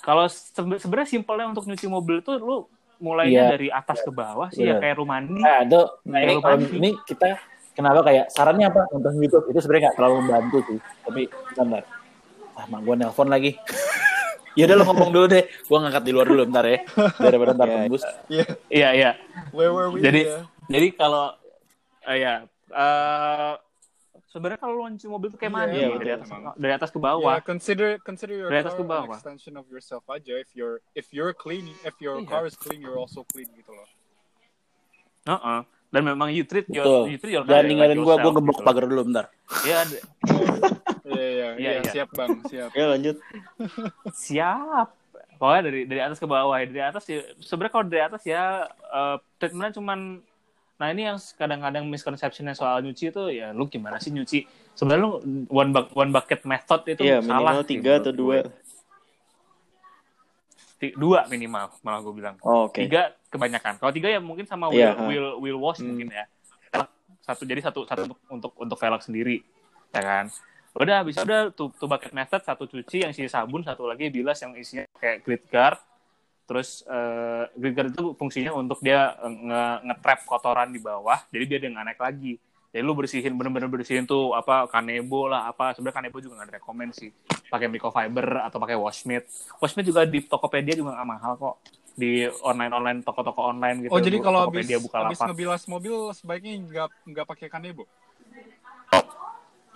kalau 0.01 0.25
sebe- 0.25 0.81
sebenarnya 0.81 1.09
simpelnya 1.11 1.45
untuk 1.47 1.63
nyuci 1.63 1.85
mobil 1.85 2.17
tuh 2.19 2.37
lo 2.37 2.65
mulainya 2.97 3.45
Iya. 3.45 3.51
dari 3.51 3.67
atas 3.69 4.01
ke 4.01 4.09
bawah 4.09 4.49
sih 4.49 4.65
ya 4.65 4.73
Bener. 4.73 4.81
kayak 4.81 4.95
rumah 4.97 5.17
mandi 5.19 5.37
nah, 5.37 5.61
itu, 5.61 5.81
nah, 6.03 6.19
ini, 6.19 6.33
Kalau 6.35 6.57
ini 6.71 6.89
kita 7.03 7.27
kenapa 7.73 7.99
kayak 8.03 8.25
sarannya 8.29 8.65
apa 8.65 8.85
nonton 8.89 9.13
YouTube 9.17 9.45
itu 9.49 9.59
sebenarnya 9.59 9.83
nggak 9.89 9.97
terlalu 9.97 10.15
membantu 10.21 10.57
sih. 10.65 10.79
Tapi 11.03 11.21
bentar, 11.51 11.83
ah 12.53 12.65
mak 12.67 12.79
gue 12.81 12.95
nelpon 12.95 13.27
lagi. 13.27 13.51
ya 14.57 14.63
udah 14.65 14.75
lo 14.75 14.83
ngomong 14.85 15.09
dulu 15.09 15.25
deh, 15.27 15.43
gue 15.43 15.77
ngangkat 15.77 16.03
di 16.03 16.11
luar 16.13 16.27
dulu 16.29 16.41
bentar 16.45 16.61
ya, 16.63 16.79
daripada 17.17 17.51
ntar 17.51 17.67
Ya. 17.67 17.75
tembus. 17.79 18.03
iya 18.69 18.89
iya 18.93 19.11
Where 19.49 19.73
were 19.73 19.89
we? 19.89 19.99
Jadi- 19.99 20.25
ya? 20.25 20.45
jadi 20.69 20.87
kalau 20.93 21.33
eh, 22.05 22.17
ya 22.21 22.33
eh, 22.69 23.53
sebenarnya 24.29 24.57
kalau 24.57 24.73
lo 24.75 24.85
nyuci 24.87 25.05
mobil 25.05 25.29
tuh 25.29 25.37
kayak 25.37 25.49
Iya, 25.49 25.57
mandi 25.57 25.75
iya, 25.75 25.87
dari 25.91 26.11
atas 26.11 26.29
dari 26.53 26.73
atas 26.73 26.89
ke 26.89 26.97
bawah 26.97 27.33
Yeah, 27.33 27.41
consider 27.43 27.89
consider 27.99 28.35
your 28.35 28.49
Dari 28.49 28.61
atas 28.61 28.73
car 28.73 28.81
ke 28.81 28.85
bawah. 28.85 29.09
extension 29.11 29.53
of 29.55 29.65
yourself 29.67 30.05
aja. 30.07 30.33
If 30.35 30.53
you're 30.53 30.81
if 30.93 31.09
you're 31.09 31.33
clean, 31.33 31.73
if 31.81 31.97
your 31.97 32.17
Iya. 32.17 32.25
car 32.27 32.45
is 32.45 32.53
clean, 32.53 32.77
you're 32.77 32.97
also 32.97 33.25
clean 33.25 33.49
gitu 33.51 33.73
loh. 33.73 33.89
Heeh. 35.25 35.59
Dan 35.93 36.01
memang 36.03 36.27
you 36.27 36.41
treat 36.41 36.65
your 36.67 36.81
Betul. 36.81 37.03
you 37.07 37.17
treat 37.17 37.33
your 37.33 37.45
Jangan 37.45 37.53
car 37.55 37.69
ninggalin 37.69 37.93
like 37.93 38.01
gue, 38.03 38.15
gue 38.17 38.31
gebok 38.33 38.55
gitu. 38.55 38.65
pagar 38.65 38.83
dulu 38.83 39.01
bentar. 39.05 39.25
Iya, 39.61 39.75
ada- 39.83 40.03
Iya 41.03 41.25
iya 41.29 41.29
Iya, 41.29 41.49
iya 41.53 41.71
iya. 41.77 41.91
siap 41.93 42.09
bang 42.11 42.29
siap. 42.43 42.69
Ya 42.73 42.85
lanjut. 42.89 43.15
siap 44.11 44.89
pokoknya 45.35 45.61
dari 45.63 45.81
dari 45.85 46.01
atas 46.01 46.17
ke 46.17 46.25
bawah 46.25 46.55
ya 46.55 46.65
dari 46.65 46.83
atas 46.83 47.03
ya 47.05 47.19
sebenarnya 47.37 47.71
kalau 47.71 47.85
dari 47.85 48.01
atas 48.01 48.21
ya 48.23 48.43
eh, 48.67 49.17
treatmentnya 49.37 49.75
cuman 49.75 49.99
nah 50.73 50.87
ini 50.89 51.05
yang 51.05 51.17
kadang-kadang 51.31 51.85
misconceptionnya 51.85 52.53
soal 52.53 52.81
nyuci 52.81 53.07
itu 53.07 53.23
ya 53.29 53.51
lu 53.51 53.67
gimana 53.67 53.99
sih 53.99 54.09
nyuci 54.09 54.43
sebenarnya 54.73 55.01
lu 55.01 55.11
one, 55.47 55.69
buck- 55.69 55.93
one 55.93 56.09
bucket 56.09 56.41
method 56.43 56.81
itu 56.87 57.01
Iya 57.03 57.21
salah 57.21 57.53
minimal 57.53 57.63
tiga 57.63 57.91
menurut 57.91 58.01
atau 58.01 58.11
gue. 58.11 58.17
dua. 58.17 58.37
Dua 60.91 61.23
minimal 61.31 61.71
malah 61.79 62.03
gue 62.03 62.13
bilang 62.13 62.35
Oh, 62.43 62.67
Oke. 62.67 62.83
tiga 62.83 63.15
kebanyakan 63.31 63.79
kalau 63.79 63.95
tiga 63.95 64.11
ya 64.11 64.19
mungkin 64.19 64.43
sama 64.43 64.67
Iya, 64.67 64.91
wheel 64.91 64.91
ha. 64.91 65.03
wheel, 65.07 65.25
wheel 65.39 65.57
wash 65.63 65.79
Hmm. 65.79 65.95
mungkin 65.95 66.11
ya 66.11 66.27
satu 67.23 67.47
jadi 67.47 67.63
satu 67.63 67.87
satu 67.87 68.03
untuk 68.03 68.19
untuk 68.27 68.51
untuk 68.59 68.77
velg 68.77 68.99
sendiri 68.99 69.39
ya 69.95 70.01
kan 70.03 70.25
udah 70.75 71.05
bisa 71.07 71.23
udah 71.23 71.55
tuh, 71.55 71.71
tuh 71.71 71.87
bucket 71.87 72.11
method 72.11 72.43
satu 72.43 72.67
cuci 72.67 73.07
yang 73.07 73.15
isi 73.15 73.31
sabun 73.31 73.63
satu 73.63 73.87
lagi 73.87 74.11
bilas 74.11 74.43
yang 74.43 74.51
isinya 74.59 74.83
kayak 74.99 75.23
grit 75.23 75.47
guard 75.47 75.79
Terus 76.43 76.83
uh, 76.91 77.47
grid 77.55 77.71
guard 77.71 77.89
itu 77.95 78.11
fungsinya 78.19 78.51
untuk 78.51 78.83
dia 78.83 79.15
nge 79.23 79.63
nge-trap 79.87 80.19
kotoran 80.27 80.69
di 80.75 80.79
bawah, 80.83 81.23
jadi 81.31 81.43
dia 81.47 81.71
nggak 81.71 81.85
naik 81.87 82.01
lagi. 82.03 82.33
Jadi 82.73 82.81
lu 82.81 82.97
bersihin 82.97 83.37
bener-bener 83.37 83.69
bersihin 83.69 84.09
tuh 84.09 84.33
apa 84.33 84.65
kanebo 84.65 85.29
lah 85.29 85.45
apa 85.45 85.77
sebenarnya 85.77 86.01
kanebo 86.01 86.17
juga 86.17 86.41
nggak 86.41 86.57
rekomend 86.57 86.97
sih 86.97 87.13
pakai 87.45 87.69
microfiber 87.69 88.49
atau 88.49 88.57
pakai 88.57 88.73
washmit. 88.73 89.29
Washmit 89.61 89.85
juga 89.85 90.09
di 90.09 90.25
Tokopedia 90.25 90.73
juga 90.73 90.97
nggak 90.97 91.05
mahal 91.05 91.37
kok 91.37 91.55
di 91.93 92.25
online 92.41 92.73
online 92.73 92.99
toko-toko 93.05 93.53
online 93.53 93.85
gitu. 93.85 93.93
Oh 93.93 94.01
jadi 94.01 94.17
kalau 94.17 94.49
habis, 94.49 94.65
habis 94.73 95.19
ngebilas 95.21 95.61
mobil 95.69 95.93
sebaiknya 96.17 96.51
nggak 96.65 96.89
nggak 97.13 97.25
pakai 97.29 97.47
kanebo. 97.53 97.85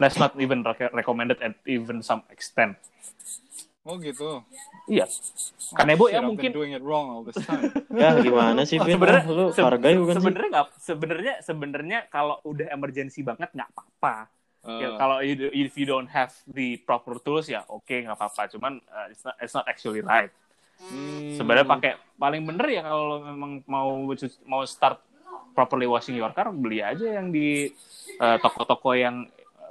That's 0.01 0.17
not 0.17 0.33
even 0.41 0.65
rec- 0.65 0.93
recommended 0.93 1.37
at 1.37 1.53
even 1.69 2.01
some 2.01 2.25
extent. 2.33 2.81
Oh 3.88 3.95
gitu. 3.97 4.43
Iya. 4.85 5.07
Kanebo 5.71 6.07
Shit, 6.07 6.15
ya 6.15 6.21
mungkin 6.21 6.51
doing 6.51 6.71
it 6.75 6.83
wrong 6.83 7.07
all 7.07 7.23
this 7.23 7.39
time. 7.39 7.71
Ya 7.91 8.19
gimana 8.19 8.61
sih, 8.63 8.77
Oh, 8.77 8.83
Vin? 8.83 8.99
sebenarnya 8.99 9.23
Ah, 9.23 9.31
lu 9.31 9.45
se- 9.51 9.63
hargai 9.63 9.95
bukan 9.95 10.13
sih? 10.13 10.19
sebenarnya 10.19 10.49
nggak 10.51 10.67
sebenarnya 10.77 11.33
sebenarnya 11.41 11.99
kalau 12.07 12.35
udah 12.43 12.67
emergency 12.69 13.23
banget 13.23 13.47
nggak 13.55 13.71
apa-apa. 13.71 14.27
Ya, 14.67 14.91
Uh, 14.91 14.99
kalau 14.99 15.23
you, 15.23 15.47
if 15.55 15.79
you 15.79 15.88
don't 15.88 16.11
have 16.11 16.35
the 16.45 16.75
proper 16.83 17.15
tools 17.23 17.47
ya 17.47 17.63
oke 17.65 17.88
nggak 17.88 18.11
apa-apa. 18.13 18.51
Cuman 18.51 18.83
uh, 18.85 19.07
it's 19.07 19.23
not 19.23 19.35
it's 19.39 19.55
not 19.55 19.63
actually 19.63 20.03
right. 20.03 20.27
hmm, 20.83 21.39
Sebenarnya 21.39 21.63
pakai 21.63 21.91
paling 22.13 22.43
bener 22.43 22.67
ya 22.67 22.83
kalau 22.83 23.23
memang 23.23 23.63
mau 23.63 23.95
mau 24.43 24.61
start 24.67 24.99
properly 25.55 25.88
washing 25.88 26.13
your 26.13 26.29
car 26.29 26.51
beli 26.51 26.83
aja 26.83 27.15
yang 27.15 27.31
di 27.31 27.71
uh, 28.19 28.35
toko-toko 28.38 28.91
yang 28.91 29.23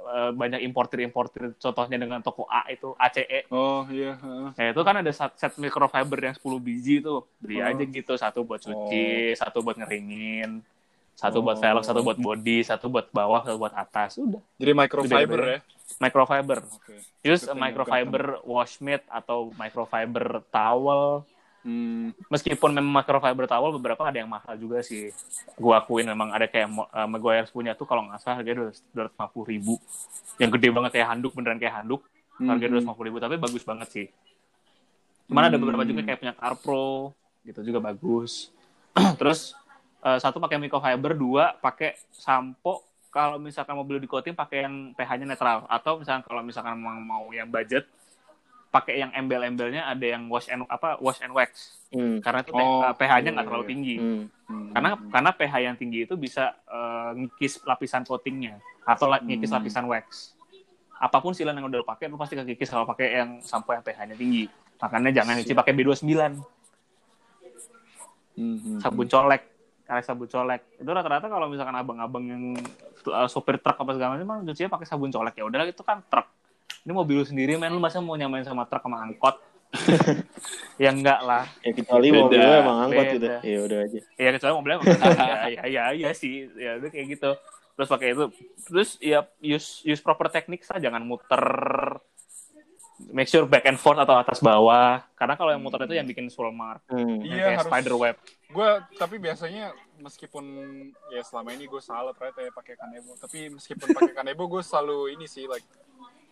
uh, 0.07 0.31
banyak 0.31 0.63
importer-importer. 0.63 1.53
Contohnya 1.59 1.99
dengan 1.99 2.23
toko 2.23 2.47
A 2.47 2.65
itu 2.71 2.95
ACE. 2.95 3.51
Oh 3.51 3.83
iya. 3.91 4.15
heeh. 4.15 4.47
Nah 4.55 4.65
itu 4.71 4.81
kan 4.81 4.95
ada 5.03 5.11
set 5.11 5.35
set 5.35 5.53
microfiber 5.59 6.17
yang 6.17 6.35
10 6.35 6.41
biji 6.63 7.03
tuh. 7.03 7.27
Beli 7.43 7.59
Oh. 7.59 7.67
aja 7.67 7.83
gitu, 7.83 8.13
satu 8.15 8.47
buat 8.47 8.63
cuci, 8.63 9.35
satu 9.35 9.59
buat 9.59 9.75
ngeringin, 9.75 10.63
satu 11.13 11.43
buat 11.43 11.59
velg, 11.59 11.83
satu 11.83 11.99
buat 12.01 12.17
body, 12.17 12.63
satu 12.63 12.85
buat 12.87 13.11
bawah, 13.11 13.43
satu 13.43 13.57
buat 13.59 13.75
atas. 13.75 14.15
Udah. 14.17 14.41
Jadi 14.55 14.71
microfiber 14.71 15.39
ya. 15.43 15.59
Microfiber. 15.97 16.59
Oke. 16.63 16.95
Use 17.23 17.43
Good 17.43 17.51
a 17.51 17.55
microfiber 17.57 18.23
washmit 18.47 19.03
atau 19.09 19.51
microfiber 19.55 20.45
towel. 20.47 21.27
Hmm. 21.67 22.15
Meskipun 22.31 22.71
memang 22.71 23.03
microfiber 23.03 23.43
towel 23.43 23.75
beberapa 23.75 24.07
ada 24.07 24.23
yang 24.23 24.31
mahal 24.31 24.55
juga 24.55 24.79
sih. 24.79 25.11
Gua 25.59 25.83
akuin 25.83 26.07
memang 26.07 26.31
ada 26.31 26.47
kayak 26.47 26.71
uh, 26.71 27.07
Maguire 27.11 27.43
punya 27.51 27.75
tuh 27.75 27.83
kalau 27.83 28.07
nggak 28.07 28.23
salah 28.23 28.39
harganya 28.39 28.71
dua 28.95 29.11
ratus 29.11 29.43
ribu. 29.43 29.75
Yang 30.39 30.49
gede 30.55 30.67
banget 30.71 30.91
kayak 30.95 31.07
handuk, 31.11 31.35
beneran 31.35 31.59
kayak 31.59 31.83
handuk. 31.83 32.07
Harganya 32.39 32.79
Mhm. 32.79 32.87
dua 32.87 33.03
ribu, 33.03 33.17
tapi 33.19 33.35
bagus 33.35 33.63
banget 33.67 33.87
sih. 33.91 34.07
Cuman 35.27 35.51
ada 35.51 35.59
beberapa 35.59 35.83
Hmm. 35.83 35.91
juga 35.91 36.01
kayak 36.07 36.19
punya 36.23 36.33
Carpro, 36.39 37.11
gitu 37.43 37.59
juga 37.67 37.83
bagus. 37.83 38.47
Terus 39.19 39.51
eh, 40.07 40.19
satu 40.23 40.39
pakai 40.39 40.55
microfiber, 40.55 41.11
dua 41.19 41.57
pakai 41.59 41.99
sampo. 42.15 42.85
Kalau 43.11 43.41
misalkan 43.41 43.75
mobil 43.75 43.99
di 43.99 44.07
coating 44.07 44.37
pakai 44.37 44.63
yang 44.63 44.95
pH-nya 44.95 45.25
netral, 45.25 45.65
atau 45.67 45.99
misalkan 45.99 46.23
kalau 46.23 46.39
misalkan 46.45 46.77
mau, 46.79 46.95
mau 46.95 47.25
yang 47.33 47.49
budget, 47.49 47.83
pakai 48.77 48.93
yang 48.97 49.11
embel-embelnya 49.11 49.83
ada 49.83 50.05
yang 50.05 50.29
wash 50.29 50.45
and 50.47 50.61
apa 50.67 50.95
wash 50.97 51.17
and 51.19 51.33
wax, 51.33 51.73
Hmm. 51.87 52.21
karena 52.21 52.43
itu 52.43 52.51
Oh, 52.51 52.83
eh, 52.83 52.93
pH-nya 52.93 53.17
iya, 53.23 53.29
nggak 53.31 53.41
iya, 53.41 53.49
terlalu 53.49 53.63
iya. 53.63 53.71
tinggi. 53.71 53.95
Hmm. 53.97 54.23
Hmm. 54.45 54.69
Karena 54.71 54.89
karena 55.09 55.29
pH 55.31 55.53
yang 55.59 55.75
tinggi 55.75 55.99
itu 56.03 56.13
bisa 56.13 56.45
eh, 56.61 57.09
ngikis 57.17 57.53
lapisan 57.63 58.03
coatingnya 58.03 58.55
atau 58.83 59.05
la- 59.05 59.19
ngikis 59.19 59.49
Hmm. 59.49 59.57
lapisan 59.57 59.85
wax. 59.85 60.05
Apa 60.93 61.17
pun 61.17 61.33
silan 61.33 61.53
yang 61.53 61.65
udah 61.65 61.79
lo 61.79 61.85
pakai, 61.85 62.05
lu 62.05 62.15
pasti 62.15 62.33
kekikis 62.33 62.69
kalau 62.69 62.85
pakai 62.85 63.07
yang 63.15 63.29
sampo 63.41 63.69
yang 63.69 63.81
pH-nya 63.81 64.13
tinggi. 64.13 64.45
Makanya 64.77 65.09
jangan 65.11 65.33
nyuci 65.35 65.53
pakai 65.53 65.73
B29, 65.73 66.37
Hmm. 68.37 68.77
sabun 68.77 69.07
colek, 69.07 69.41
karet 69.83 70.05
sabun 70.05 70.27
colek. 70.27 70.61
Itu 70.75 70.85
rata-rata 70.85 71.25
kalau 71.25 71.49
misalkan 71.49 71.73
abang-abang 71.73 72.23
yang 72.23 72.43
uh, 73.07 73.25
sopir 73.25 73.57
truk 73.57 73.73
apa 73.75 73.91
segala 73.93 74.13
macam, 74.15 74.45
cucinya 74.45 74.69
pakai 74.69 74.85
sabun 74.85 75.09
colek 75.09 75.33
ya 75.33 75.43
udah 75.43 75.65
itu 75.65 75.81
kan 75.81 76.01
truk. 76.03 76.27
Ini 76.87 76.95
mobil 76.95 77.19
lu 77.19 77.25
sendiri, 77.27 77.59
men 77.59 77.67
lu 77.67 77.83
masa 77.83 77.99
mau 77.99 78.15
nyamain 78.15 78.47
sama 78.47 78.63
truk 78.63 78.79
sama 78.79 79.03
angkot? 79.03 79.35
ya 80.79 80.87
enggak 80.87 81.19
lah. 81.19 81.43
Ya 81.59 81.75
kecuali 81.75 82.07
Beda, 82.07 82.23
mobilnya 82.23 82.55
emang 82.63 82.77
angkot 82.87 83.03
beda. 83.03 83.11
gitu. 83.11 83.27
Ya 83.43 83.59
udah 83.59 83.79
aja. 83.83 83.99
Ya 84.15 84.29
kecuali 84.31 84.53
mobilnya 84.55 84.77
emang 84.79 84.95
ya, 84.95 85.35
ya, 85.51 85.63
ya, 85.67 85.83
ya 85.91 86.09
sih, 86.15 86.47
ya 86.55 86.79
udah 86.79 86.87
kayak 86.87 87.07
gitu. 87.11 87.31
Terus 87.75 87.89
pakai 87.91 88.07
itu, 88.15 88.23
terus 88.63 88.89
ya 88.97 89.19
use 89.37 89.83
use 89.83 89.99
proper 89.99 90.31
teknik 90.31 90.63
lah, 90.63 90.79
jangan 90.79 91.03
muter. 91.03 91.43
Make 92.97 93.27
sure 93.27 93.43
back 93.43 93.67
and 93.67 93.77
forth 93.77 93.99
atau 93.99 94.15
atas 94.15 94.39
bawah. 94.39 95.03
Karena 95.13 95.35
kalau 95.35 95.51
yang 95.51 95.61
muter 95.61 95.83
itu 95.83 95.93
yang 95.93 96.07
bikin 96.07 96.31
swirl 96.31 96.49
mark, 96.49 96.81
Hmm. 96.87 97.19
Iya, 97.19 97.51
kayak 97.51 97.59
harus- 97.59 97.67
spider 97.67 97.93
web. 97.93 98.15
Gue 98.47 98.69
tapi 98.95 99.19
biasanya 99.19 99.75
meskipun 99.99 100.43
ya 101.11 101.19
selama 101.21 101.51
ini 101.51 101.67
gue 101.67 101.83
salah 101.83 102.15
ternyata 102.15 102.39
ya 102.41 102.49
pakai 102.49 102.79
kanebo. 102.79 103.19
Tapi 103.19 103.51
meskipun 103.51 103.91
pakai 103.91 104.15
kanebo 104.15 104.47
gue 104.47 104.63
selalu 104.63 105.13
ini 105.13 105.27
sih 105.27 105.45
like 105.45 105.67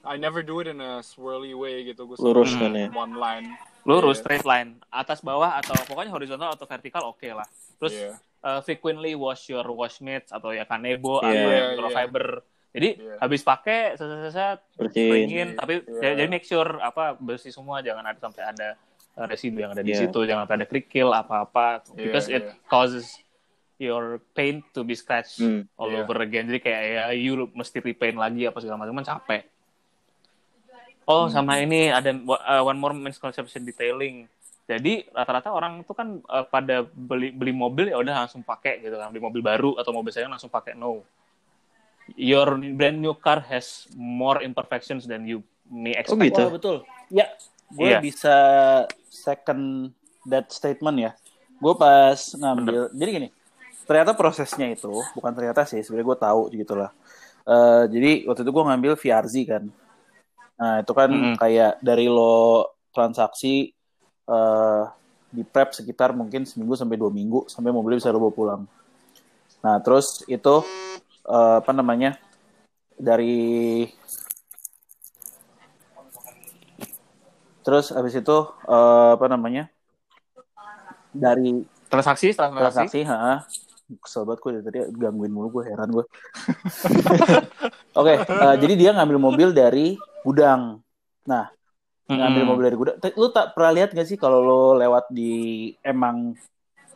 I 0.05 0.15
never 0.15 0.39
do 0.39 0.61
it 0.61 0.67
in 0.67 0.79
a 0.79 1.01
swirly 1.01 1.51
way 1.51 1.83
gitu. 1.83 2.05
Gue 2.05 2.17
Lurus 2.17 2.53
kan 2.53 2.71
ya. 2.71 2.87
one 2.89 3.17
line. 3.17 3.57
Lurus 3.85 4.17
Iya. 4.17 4.21
straight 4.21 4.45
line, 4.45 4.81
atas 4.89 5.21
bawah 5.21 5.57
atau 5.57 5.77
pokoknya 5.85 6.09
horizontal 6.09 6.49
atau 6.49 6.65
vertikal 6.65 7.05
oke 7.05 7.25
lah. 7.27 7.45
Terus 7.77 7.93
Iya. 7.93 8.11
uh, 8.41 8.59
frequently 8.61 9.13
wash 9.13 9.45
your 9.47 9.65
wash 9.69 9.99
mitts 9.99 10.29
atau 10.29 10.49
ya 10.49 10.65
kanebo 10.65 11.21
Iya, 11.21 11.27
atau 11.27 11.49
yang 11.49 11.67
microfiber. 11.75 12.25
Jadi 12.69 12.89
Iya. 12.97 13.15
habis 13.19 13.41
pakai 13.41 13.95
set-set 13.95 14.59
Bersihin. 14.75 15.05
keringin, 15.07 15.49
tapi 15.55 15.73
Iya. 15.81 16.13
jadi 16.13 16.27
make 16.27 16.43
sure 16.43 16.77
apa 16.77 17.13
bersih 17.15 17.49
semua, 17.49 17.79
jangan 17.79 18.03
ada 18.03 18.19
sampai 18.19 18.43
ada 18.43 18.67
uh, 19.15 19.25
residu 19.25 19.57
yang 19.57 19.71
ada 19.71 19.79
di 19.79 19.93
Iya. 19.93 20.05
situ, 20.05 20.19
jangan 20.23 20.43
sampai 20.43 20.57
ada 20.59 20.67
kerikil 20.67 21.07
apa-apa, 21.07 21.85
Iya, 21.87 22.03
because 22.03 22.27
it 22.27 22.43
causes 22.65 23.05
your 23.77 24.19
paint 24.31 24.63
to 24.71 24.81
be 24.81 24.91
scratched 24.91 25.39
Hmm. 25.39 25.67
all 25.75 25.87
Iya. 25.87 26.03
over 26.03 26.19
again. 26.19 26.47
Jadi 26.47 26.59
kayak 26.59 26.81
ya 26.83 27.03
you 27.11 27.47
mesti 27.49 27.79
repaint 27.79 28.15
lagi 28.15 28.43
apa 28.43 28.59
segala 28.59 28.75
macam, 28.77 28.99
capek. 28.99 29.45
Oh, 31.05 31.29
sama 31.29 31.61
ini 31.61 31.93
ada 31.93 32.09
uh, 32.09 32.63
one 32.65 32.79
more 32.81 32.95
misconception 32.97 33.61
detailing. 33.61 34.25
Jadi 34.65 35.05
rata-rata 35.13 35.53
orang 35.53 35.85
itu 35.85 35.93
kan 35.93 36.17
uh, 36.25 36.41
pada 36.49 36.81
beli 36.89 37.29
beli 37.29 37.53
mobil 37.53 37.93
ya 37.93 38.01
udah 38.01 38.25
langsung 38.25 38.41
pakai 38.41 38.81
gitu 38.81 38.97
kan, 38.97 39.13
beli 39.13 39.21
mobil 39.21 39.45
baru 39.45 39.77
atau 39.77 39.93
mobil 39.93 40.09
saya 40.09 40.25
langsung 40.25 40.49
pakai 40.49 40.73
no. 40.73 41.05
Your 42.17 42.57
brand 42.57 42.97
new 42.97 43.13
car 43.13 43.41
has 43.45 43.85
more 43.93 44.41
imperfections 44.41 45.05
than 45.05 45.29
you 45.29 45.45
may 45.69 45.93
Oh 45.93 46.01
expect. 46.01 46.33
gitu. 46.33 46.41
Wah, 46.41 46.53
betul. 46.53 46.77
Ya, 47.13 47.29
gue 47.69 47.85
Iya. 47.85 48.01
bisa 48.01 48.35
second 49.09 49.93
that 50.25 50.49
statement 50.49 50.97
ya. 50.97 51.11
Gue 51.61 51.73
pas 51.77 52.17
ngambil, 52.33 52.89
jadi 52.93 53.09
gini, 53.09 53.29
ternyata 53.85 54.17
prosesnya 54.17 54.73
itu 54.73 54.89
bukan 55.13 55.33
ternyata 55.33 55.65
sih, 55.69 55.81
sebenarnya 55.81 56.07
gue 56.09 56.17
tahu 56.17 56.41
gitu 56.53 56.73
lah. 56.73 56.89
Eh, 57.45 57.83
jadi 57.93 58.11
waktu 58.25 58.41
itu 58.41 58.51
gue 58.53 58.63
ngambil 58.65 58.93
VRZ 58.97 59.35
kan. 59.45 59.63
Nah 60.55 60.81
itu 60.81 60.91
kan 60.95 61.09
Mm-mm. 61.11 61.35
kayak 61.35 61.83
dari 61.83 62.07
lo 62.07 62.69
transaksi 62.95 63.69
eh 64.25 64.83
di 65.35 65.43
prep 65.43 65.75
sekitar 65.75 66.15
mungkin 66.15 66.47
seminggu 66.47 66.79
sampai 66.79 66.95
dua 66.95 67.11
minggu 67.11 67.51
sampai 67.51 67.75
mobilnya 67.75 67.99
bisa 67.99 68.15
lo 68.15 68.23
bawa 68.23 68.33
pulang. 68.33 68.61
Nah 69.63 69.75
terus 69.83 70.23
itu 70.31 70.55
eh, 71.27 71.55
apa 71.59 71.71
namanya 71.75 72.15
dari 72.95 73.83
terus 77.65 77.91
habis 77.91 78.15
itu 78.15 78.37
eh, 78.69 79.09
apa 79.19 79.25
namanya 79.27 79.67
dari 81.11 81.63
Transaksi, 81.85 82.33
transaksi. 82.35 82.59
transaksi, 82.59 82.99
ha, 83.07 83.45
kesel 84.03 84.25
banget 84.27 84.39
gue 84.41 84.51
dari 84.57 84.63
tadi 84.67 84.79
gangguin 84.99 85.31
mulu 85.31 85.47
gue 85.61 85.63
heran 85.69 85.87
gue. 85.93 86.05
Oke, 87.99 88.13
eh, 88.19 88.55
jadi 88.59 88.73
dia 88.75 88.91
ngambil 88.97 89.17
mobil 89.21 89.49
dari 89.55 89.95
gudang. 90.26 90.61
Nah, 91.32 91.45
ngambil 92.19 92.43
Mm-mm. 92.43 92.49
mobil 92.49 92.63
dari 92.67 92.78
gudang. 92.82 92.95
Lu 93.21 93.28
tak 93.38 93.45
pernah 93.55 93.71
lihat 93.78 93.89
gak 93.97 94.07
sih 94.09 94.17
kalau 94.23 94.39
lo 94.47 94.55
lewat 94.82 95.05
di 95.17 95.32
emang 95.91 96.17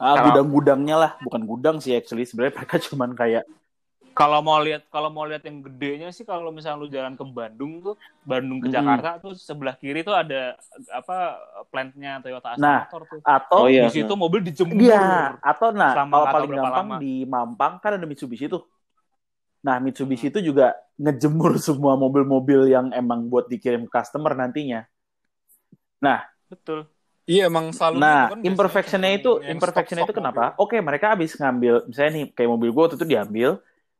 ah, 0.01 0.17
gudang-gudangnya 0.25 0.95
lah, 1.03 1.11
bukan 1.25 1.43
gudang 1.51 1.77
sih 1.83 1.93
actually. 1.99 2.25
Sebenarnya 2.29 2.55
mereka 2.59 2.75
cuman 2.87 3.11
kayak 3.19 3.43
Kalau 4.19 4.39
mau 4.47 4.59
lihat 4.65 4.81
kalau 4.93 5.07
mau 5.15 5.23
lihat 5.29 5.43
yang 5.47 5.57
gedenya 5.63 6.07
sih 6.11 6.25
kalau 6.27 6.51
misalnya 6.51 6.81
lu 6.83 6.87
jalan 6.91 7.13
ke 7.15 7.23
Bandung 7.37 7.71
tuh, 7.85 7.95
Bandung 8.29 8.59
ke 8.59 8.67
Mm-mm. 8.67 8.75
Jakarta 8.75 9.15
tuh 9.23 9.31
sebelah 9.47 9.75
kiri 9.79 9.99
tuh 10.03 10.11
ada 10.21 10.59
apa 10.91 11.39
plantnya 11.71 12.19
Toyota 12.23 12.49
Astra 12.55 12.67
Nah, 12.67 12.79
Motor 12.79 13.01
tuh. 13.11 13.21
atau 13.23 13.61
Oh, 13.61 13.67
iya. 13.71 13.81
Di 13.83 13.87
situ 13.95 14.11
mobil 14.19 14.41
dijemur. 14.43 14.83
Iya, 14.83 14.95
atau 15.49 15.67
nah 15.79 15.93
kalau 16.11 16.27
paling 16.33 16.51
gampang 16.57 16.87
lama. 16.87 16.95
di 17.01 17.23
Mampang 17.33 17.73
kan 17.83 17.91
ada 17.97 18.05
Mitsubishi 18.09 18.45
tuh. 18.53 18.61
Nah, 19.65 19.77
Mitsubishi 19.83 20.31
itu 20.31 20.39
juga 20.39 20.75
ngejemur 20.99 21.59
semua 21.67 21.93
mobil-mobil 21.99 22.71
yang 22.71 22.91
emang 22.95 23.27
buat 23.31 23.45
dikirim 23.51 23.87
ke 23.87 23.91
customer 23.91 24.33
nantinya. 24.35 24.87
Betul. 26.49 26.89
Iya 27.29 27.41
emang 27.49 27.69
selalu 27.69 27.97
Nah, 28.01 28.17
gitu 28.17 28.25
kan 28.33 28.39
imperfectionnya 28.49 29.11
itu, 29.17 29.29
yang 29.41 29.57
imperfectionnya 29.57 30.03
itu 30.05 30.13
kenapa? 30.17 30.41
mobil. 30.53 30.61
Oke, 30.61 30.77
mereka 30.81 31.05
habis 31.13 31.31
ngambil, 31.37 31.73
misalnya 31.89 32.11
nih, 32.17 32.25
kayak 32.35 32.49
mobil 32.53 32.69
gue 32.73 32.81
waktu 32.85 32.97
itu 32.97 33.07
diambil, 33.09 33.49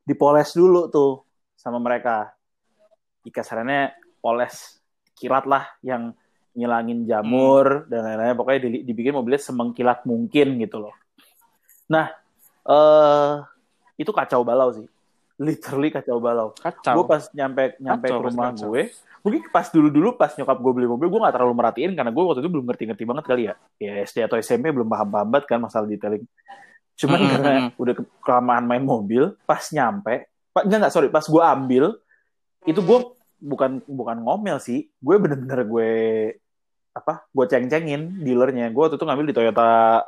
dipoles 0.10 0.50
dulu 0.58 0.82
tuh 0.94 1.10
sama 1.58 1.78
mereka. 1.82 2.34
Ikasarannya 3.28 3.94
poles 4.24 4.80
kilat 5.20 5.46
lah 5.46 5.68
yang 5.84 6.16
ngilangin 6.56 7.06
jamur 7.08 7.86
dan 7.92 8.02
lain-lain 8.08 8.36
pokoknya 8.36 8.60
di- 8.68 8.84
dibikin 8.88 9.14
mobilnya 9.16 9.40
semengkilat 9.40 10.04
mungkin 10.10 10.58
gitu 10.60 10.82
loh 10.82 10.94
nah 11.90 12.08
eh 12.68 13.34
itu 14.02 14.12
kacau 14.14 14.42
balau 14.48 14.70
sih 14.76 14.86
literally 15.40 15.90
kacau 15.90 16.20
balau. 16.20 16.52
Kacau. 16.54 16.94
gue 17.00 17.06
pas 17.08 17.24
nyampe 17.32 17.80
nyampe 17.80 18.06
Kacau, 18.06 18.20
ke 18.20 18.26
rumah 18.28 18.52
kacau. 18.52 18.70
gue 18.70 18.84
mungkin 19.20 19.42
pas 19.52 19.68
dulu 19.68 19.88
dulu 19.88 20.10
pas 20.16 20.32
nyokap 20.36 20.58
gue 20.60 20.72
beli 20.76 20.88
mobil 20.88 21.08
gue 21.08 21.20
gak 21.20 21.36
terlalu 21.36 21.54
merhatiin 21.56 21.92
karena 21.96 22.12
gue 22.12 22.24
waktu 22.24 22.40
itu 22.44 22.52
belum 22.52 22.66
ngerti-ngerti 22.68 23.04
banget 23.08 23.26
kali 23.28 23.42
ya. 23.48 23.54
Ya 23.80 23.94
SD 24.04 24.28
atau 24.28 24.36
SMP 24.36 24.70
belum 24.76 24.88
paham 24.88 25.08
paham 25.08 25.28
banget 25.32 25.46
kan 25.48 25.60
masalah 25.64 25.88
detailing. 25.88 26.24
Cuman 27.00 27.16
Mm-mm, 27.16 27.32
karena 27.32 27.52
mm-mm. 27.72 27.72
udah 27.80 27.94
ke- 27.96 28.12
kelamaan 28.20 28.64
main 28.68 28.84
mobil 28.84 29.32
pas 29.48 29.64
nyampe 29.72 30.28
pak 30.52 30.64
enggak 30.68 30.78
enggak 30.84 30.94
sorry 30.94 31.08
pas 31.08 31.24
gue 31.24 31.44
ambil 31.46 31.86
itu 32.68 32.82
gue 32.84 33.00
bukan 33.40 33.80
bukan 33.88 34.18
ngomel 34.20 34.60
sih. 34.60 34.92
Gue 35.00 35.16
bener-bener 35.16 35.64
gue 35.64 35.92
apa 36.92 37.24
gue 37.32 37.46
ceng-cengin 37.48 38.20
dealernya. 38.20 38.68
Gue 38.76 38.92
waktu 38.92 39.00
itu 39.00 39.08
ngambil 39.08 39.26
di 39.32 39.36
Toyota 39.36 40.04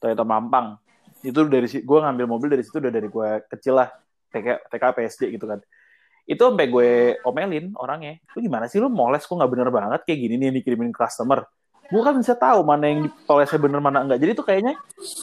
Toyota 0.00 0.24
Mampang. 0.24 0.80
Itu 1.20 1.44
dari 1.44 1.68
si 1.68 1.84
gue 1.84 1.98
ngambil 2.00 2.24
mobil 2.24 2.48
dari 2.48 2.64
situ 2.64 2.80
udah 2.80 2.88
dari 2.88 3.08
gue 3.12 3.28
kecil 3.52 3.76
lah 3.76 3.88
TK 4.36 4.48
TK 4.68 4.84
PSD 4.92 5.22
gitu 5.32 5.48
kan. 5.48 5.64
Itu 6.26 6.42
sampai 6.52 6.66
gue 6.68 6.90
omelin 7.24 7.72
orangnya 7.78 8.20
lu 8.36 8.44
gimana 8.44 8.68
sih? 8.68 8.76
Lu 8.76 8.92
moles 8.92 9.24
kok 9.24 9.32
nggak 9.32 9.48
bener 9.48 9.68
banget? 9.72 10.00
Kayak 10.04 10.18
gini 10.28 10.34
nih 10.36 10.46
yang 10.52 10.56
dikirimin 10.60 10.92
customer. 10.92 11.48
Gue 11.86 12.02
kan 12.02 12.18
bisa 12.18 12.34
tahu 12.34 12.66
mana 12.66 12.90
yang 12.90 13.06
dipolesnya 13.06 13.62
bener 13.62 13.78
mana 13.78 14.02
enggak 14.02 14.18
jadi 14.18 14.34
tuh 14.34 14.42
kayaknya 14.44 14.74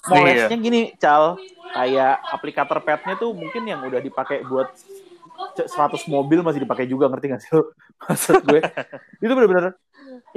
molesnya 0.08 0.58
gini 0.58 0.82
cal. 0.98 1.38
Kayak 1.74 2.22
aplikator 2.30 2.78
padnya 2.86 3.18
tuh 3.18 3.34
mungkin 3.34 3.66
yang 3.66 3.82
udah 3.82 4.00
dipakai 4.00 4.46
buat 4.46 4.70
c- 5.58 5.68
100 5.68 6.06
mobil 6.06 6.40
masih 6.46 6.62
dipakai 6.62 6.86
juga 6.86 7.10
ngerti 7.10 7.26
gak 7.34 7.42
sih 7.42 7.52
lu? 7.52 7.64
Maksud 8.08 8.46
gue. 8.46 8.62
Itu 9.20 9.34
bener-bener. 9.34 9.74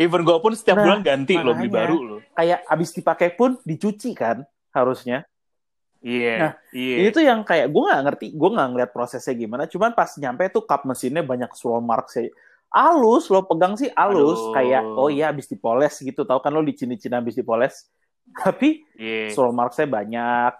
Even 0.00 0.24
gue 0.24 0.36
pun 0.40 0.52
setiap 0.56 0.80
Nah, 0.80 0.84
bulan 0.88 1.00
ganti 1.04 1.36
lo 1.36 1.52
beli 1.52 1.68
baru 1.68 1.96
lo. 2.00 2.16
kayak 2.32 2.64
abis 2.68 2.90
dipakai 2.92 3.32
pun 3.32 3.56
dicuci 3.62 4.12
kan 4.16 4.44
harusnya 4.72 5.24
Iya. 6.06 6.34
Nah, 6.38 6.52
iya. 6.70 6.94
Ini 7.02 7.08
tuh 7.10 7.22
yang 7.26 7.42
kayak 7.42 7.66
gue 7.66 7.82
nggak 7.82 8.02
ngerti, 8.06 8.26
gue 8.30 8.50
nggak 8.54 8.68
ngeliat 8.70 8.90
prosesnya 8.94 9.34
gimana. 9.34 9.66
Cuman 9.66 9.90
pas 9.90 10.14
nyampe 10.14 10.46
tuh 10.54 10.62
cup 10.62 10.86
mesinnya 10.86 11.26
banyak 11.26 11.50
swirl 11.58 11.82
marks 11.82 12.14
sih. 12.14 12.30
Alus, 12.70 13.26
lo 13.26 13.42
pegang 13.42 13.74
sih 13.74 13.90
alus, 13.90 14.38
Aduh. 14.38 14.54
kayak 14.54 14.82
oh 14.86 15.10
iya 15.10 15.34
habis 15.34 15.50
dipoles 15.50 15.98
gitu. 15.98 16.22
Tahu 16.22 16.38
kan 16.38 16.54
lo 16.54 16.62
licin-licin 16.62 17.10
habis 17.10 17.34
dipoles. 17.34 17.90
Tapi 18.46 18.86
Iya. 18.94 19.34
swirl 19.34 19.50
marksnya 19.50 19.90
banyak. 19.90 20.52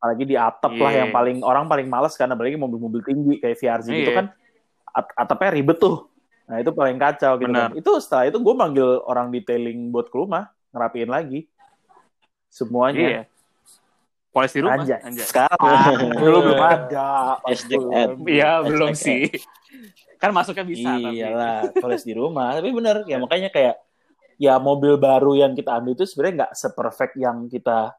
Apalagi 0.00 0.24
di 0.24 0.36
atap 0.36 0.72
lah 0.76 0.92
Iya. 0.92 0.98
yang 1.04 1.10
paling 1.12 1.38
orang 1.44 1.64
paling 1.64 1.88
males 1.88 2.12
karena 2.16 2.36
apalagi 2.36 2.56
mobil-mobil 2.56 3.00
tinggi 3.00 3.40
kayak 3.40 3.56
VRZ 3.56 3.88
gitu 3.88 4.12
Iya. 4.12 4.18
kan. 4.20 4.26
At- 4.90 5.14
atapnya 5.16 5.56
ribet 5.56 5.80
tuh. 5.80 6.08
Nah 6.44 6.58
itu 6.58 6.72
paling 6.72 6.98
kacau 6.98 7.40
gitu 7.40 7.48
Benar. 7.48 7.72
kan. 7.72 7.78
Itu 7.78 7.90
setelah 8.00 8.28
itu 8.28 8.36
gue 8.36 8.54
manggil 8.56 8.88
orang 9.04 9.32
detailing 9.32 9.88
buat 9.88 10.08
ke 10.08 10.16
rumah 10.16 10.48
ngerapiin 10.72 11.08
lagi 11.08 11.48
semuanya. 12.48 13.00
Iya. 13.00 13.22
Poles 14.30 14.52
di 14.54 14.60
rumah. 14.62 14.78
Anjay. 14.78 14.98
Anjay. 15.02 15.26
Sekarang 15.26 15.58
dulu 16.14 16.38
belum 16.50 16.60
ada. 16.62 17.10
Ad. 17.42 17.70
Iya, 18.30 18.62
belum 18.62 18.94
sih. 18.94 19.26
Kan 20.22 20.30
masuknya 20.30 20.62
bisa 20.62 20.90
tapi. 20.94 21.18
Iyalah, 21.18 21.74
tulis 21.74 22.02
di 22.06 22.14
rumah. 22.14 22.54
Tapi 22.54 22.70
bener, 22.70 23.02
ya 23.10 23.18
makanya 23.18 23.50
kayak 23.50 23.74
ya 24.38 24.56
mobil 24.56 24.96
baru 24.96 25.34
yang 25.34 25.52
kita 25.52 25.76
ambil 25.76 25.98
itu 25.98 26.06
sebenarnya 26.06 26.34
nggak 26.46 26.54
seperfect 26.54 27.14
yang 27.18 27.50
kita 27.50 27.92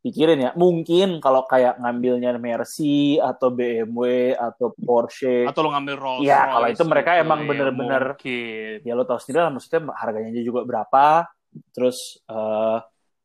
pikirin 0.00 0.38
ya. 0.38 0.50
Mungkin 0.54 1.18
kalau 1.18 1.42
kayak 1.48 1.80
ngambilnya 1.80 2.36
Mercy 2.36 3.16
atau 3.18 3.50
BMW 3.50 4.32
atau 4.36 4.76
Porsche, 4.76 5.48
Atau 5.48 5.64
lo 5.64 5.72
ngambil 5.72 5.94
Rolls 5.96 6.22
Iya, 6.22 6.38
Royce 6.38 6.52
kalau 6.54 6.68
itu 6.70 6.84
mereka 6.86 7.10
gitu, 7.16 7.22
emang 7.24 7.38
ya 7.40 7.48
bener-bener- 7.50 8.08
mungkin. 8.14 8.76
ya 8.84 8.92
lo 8.94 9.02
tahu 9.02 9.18
sendiri 9.18 9.40
lah 9.42 9.50
maksudnya 9.50 9.80
harganya 9.96 10.42
juga 10.44 10.60
berapa. 10.62 11.26
Terus 11.74 12.20
eh 12.28 12.78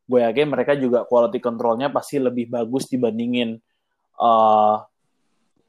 gue 0.09 0.19
yakin 0.19 0.45
mereka 0.47 0.73
juga 0.73 1.05
quality 1.05 1.37
controlnya 1.37 1.87
pasti 1.87 2.17
lebih 2.17 2.49
bagus 2.49 2.85
dibandingin 2.85 3.61
eh 4.15 4.75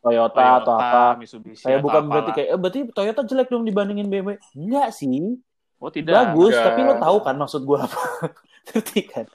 Toyota, 0.00 0.64
atau 0.64 0.74
apa. 0.74 1.12
Mitsubishi, 1.14 1.60
Kayak 1.60 1.76
atau 1.76 1.84
bukan 1.84 2.02
berarti 2.02 2.16
apalah. 2.24 2.36
kayak, 2.40 2.48
eh, 2.48 2.58
berarti 2.58 2.80
Toyota 2.88 3.20
jelek 3.22 3.48
dong 3.48 3.62
dibandingin 3.62 4.08
BMW. 4.08 4.40
Enggak 4.56 4.96
sih. 4.96 5.36
Oh, 5.76 5.92
tidak. 5.92 6.32
Bagus, 6.32 6.56
Enggak. 6.56 6.66
tapi 6.66 6.80
lo 6.82 6.94
tahu 6.96 7.16
kan 7.20 7.36
maksud 7.36 7.60
gue 7.62 7.78
apa? 7.78 8.00
Ngerti 8.72 9.00
kan? 9.06 9.26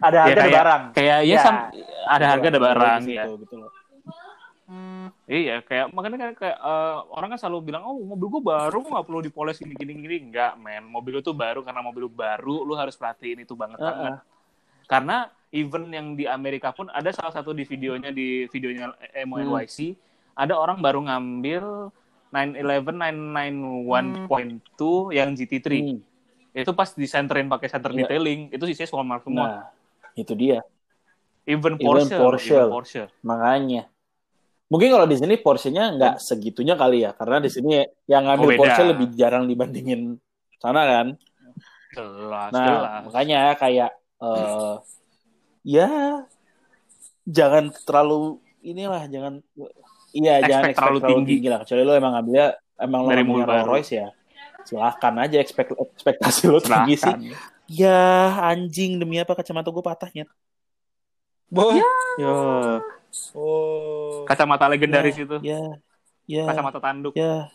Ada 0.00 0.18
harga 0.20 0.26
ada 0.28 0.42
kayak- 0.42 0.56
barang. 0.58 0.82
Kayak 0.92 1.18
ya, 1.20 1.30
Ya. 1.30 1.38
sam- 1.38 1.70
ada 2.04 2.26
harga 2.28 2.46
ada 2.48 2.60
barang 2.60 3.00
Gitu, 3.00 3.14
ya. 3.14 3.24
gitu 3.30 3.54
loh. 3.56 3.70
Iya, 5.24 5.56
kayak 5.62 5.86
makanya 5.90 6.16
kan 6.18 6.30
kayak 6.34 6.58
eh, 6.58 6.96
orang 7.08 7.28
kan 7.30 7.38
selalu 7.38 7.58
bilang, 7.64 7.82
oh 7.84 7.96
mobil 7.96 8.26
gue 8.28 8.42
baru, 8.42 8.76
kok 8.76 8.90
nggak 8.90 9.06
perlu 9.06 9.20
dipoles 9.22 9.56
gini 9.56 9.72
gini 9.72 9.92
gini. 9.96 10.16
Enggak, 10.26 10.56
men. 10.56 10.82
Mobil 10.84 11.14
lu 11.14 11.22
tuh 11.22 11.32
baru 11.32 11.62
karena 11.62 11.78
mobil 11.78 12.04
lu 12.04 12.10
baru, 12.10 12.62
lu 12.62 12.74
harus 12.74 12.92
perhatiin 12.92 13.38
itu 13.40 13.54
banget 13.54 13.78
banget. 13.78 14.18
Karena 14.88 15.28
event 15.52 15.86
yang 15.88 16.16
di 16.16 16.24
Amerika 16.24 16.72
pun 16.72 16.88
ada 16.88 17.12
salah 17.12 17.30
satu 17.30 17.52
di 17.52 17.62
videonya 17.62 18.08
di 18.08 18.48
videonya 18.48 18.92
MONYC, 19.22 19.94
ada 20.34 20.56
orang 20.56 20.80
baru 20.80 21.04
ngambil 21.04 21.92
911 22.32 24.28
991.2 24.28 25.12
yang 25.12 25.32
GT3. 25.32 25.68
Hmm. 25.68 26.00
Itu 26.52 26.72
pas 26.72 26.90
disenterin 26.92 27.46
pakai 27.46 27.68
center 27.68 27.92
Iya. 27.92 27.98
detailing, 28.04 28.40
itu 28.50 28.64
sisinya 28.66 28.88
small 28.88 29.06
mark 29.06 29.22
semua. 29.22 29.44
Nah, 29.46 29.62
itu 30.14 30.32
dia. 30.34 30.60
even 31.48 31.80
even 31.80 31.80
Porsche, 31.80 32.16
Porsche. 32.20 32.52
even 32.52 32.68
Porsche. 32.68 33.02
Makanya. 33.24 33.82
Mungkin 34.68 34.88
kalau 34.92 35.08
di 35.08 35.16
sini 35.16 35.40
Porsche-nya 35.40 35.96
nggak 35.96 36.14
segitunya 36.20 36.76
kali 36.76 37.08
ya, 37.08 37.16
karena 37.16 37.40
di 37.40 37.48
sini 37.48 37.80
yang 38.04 38.28
ngambil 38.28 38.48
Oh. 38.52 38.58
Porsche 38.60 38.84
lebih 38.84 39.06
jarang 39.16 39.48
dibandingin 39.48 40.20
sana 40.60 40.84
kan. 40.84 41.06
Jelas, 41.88 42.52
Nah, 42.52 42.66
jelas. 42.68 43.00
makanya 43.08 43.40
kayak 43.56 43.96
eh 44.18 44.74
ya 45.64 45.88
jangan 47.24 47.70
terlalu 47.84 48.38
inilah 48.60 49.04
jangan 49.06 49.38
iya 50.10 50.38
Expect 50.38 50.48
jangan 50.48 50.64
expect 50.64 50.76
terlalu 50.76 50.98
terlalu, 50.98 51.08
tinggi. 51.14 51.32
tinggi. 51.34 51.48
lah 51.48 51.58
kecuali 51.62 51.82
lo 51.82 51.92
emang 51.94 52.12
ngambilnya 52.14 52.46
emang 52.78 53.00
lo 53.00 53.08
Dari 53.08 53.22
mobil 53.22 53.44
baru. 53.44 53.64
Rolls 53.64 53.68
Royce 53.84 53.92
ya 53.94 54.08
silahkan 54.64 55.14
aja 55.18 55.36
expect 55.38 55.70
ekspektasi 55.72 56.42
lo 56.46 56.58
tinggi 56.58 56.94
sih 56.96 57.08
Silahkan. 57.08 57.20
ya 57.68 58.00
anjing 58.44 58.96
demi 58.96 59.16
apa 59.16 59.32
kacamata 59.32 59.68
gue 59.68 59.84
patahnya 59.84 60.24
Boh. 61.48 61.72
Ya, 61.72 61.88
Oh. 63.32 64.28
Kacamata 64.28 64.68
legendaris 64.68 65.16
itu. 65.16 65.40
ya 65.40 65.80
ya 66.24 66.44
Kacamata 66.44 66.76
tanduk. 66.76 67.16
ya 67.16 67.48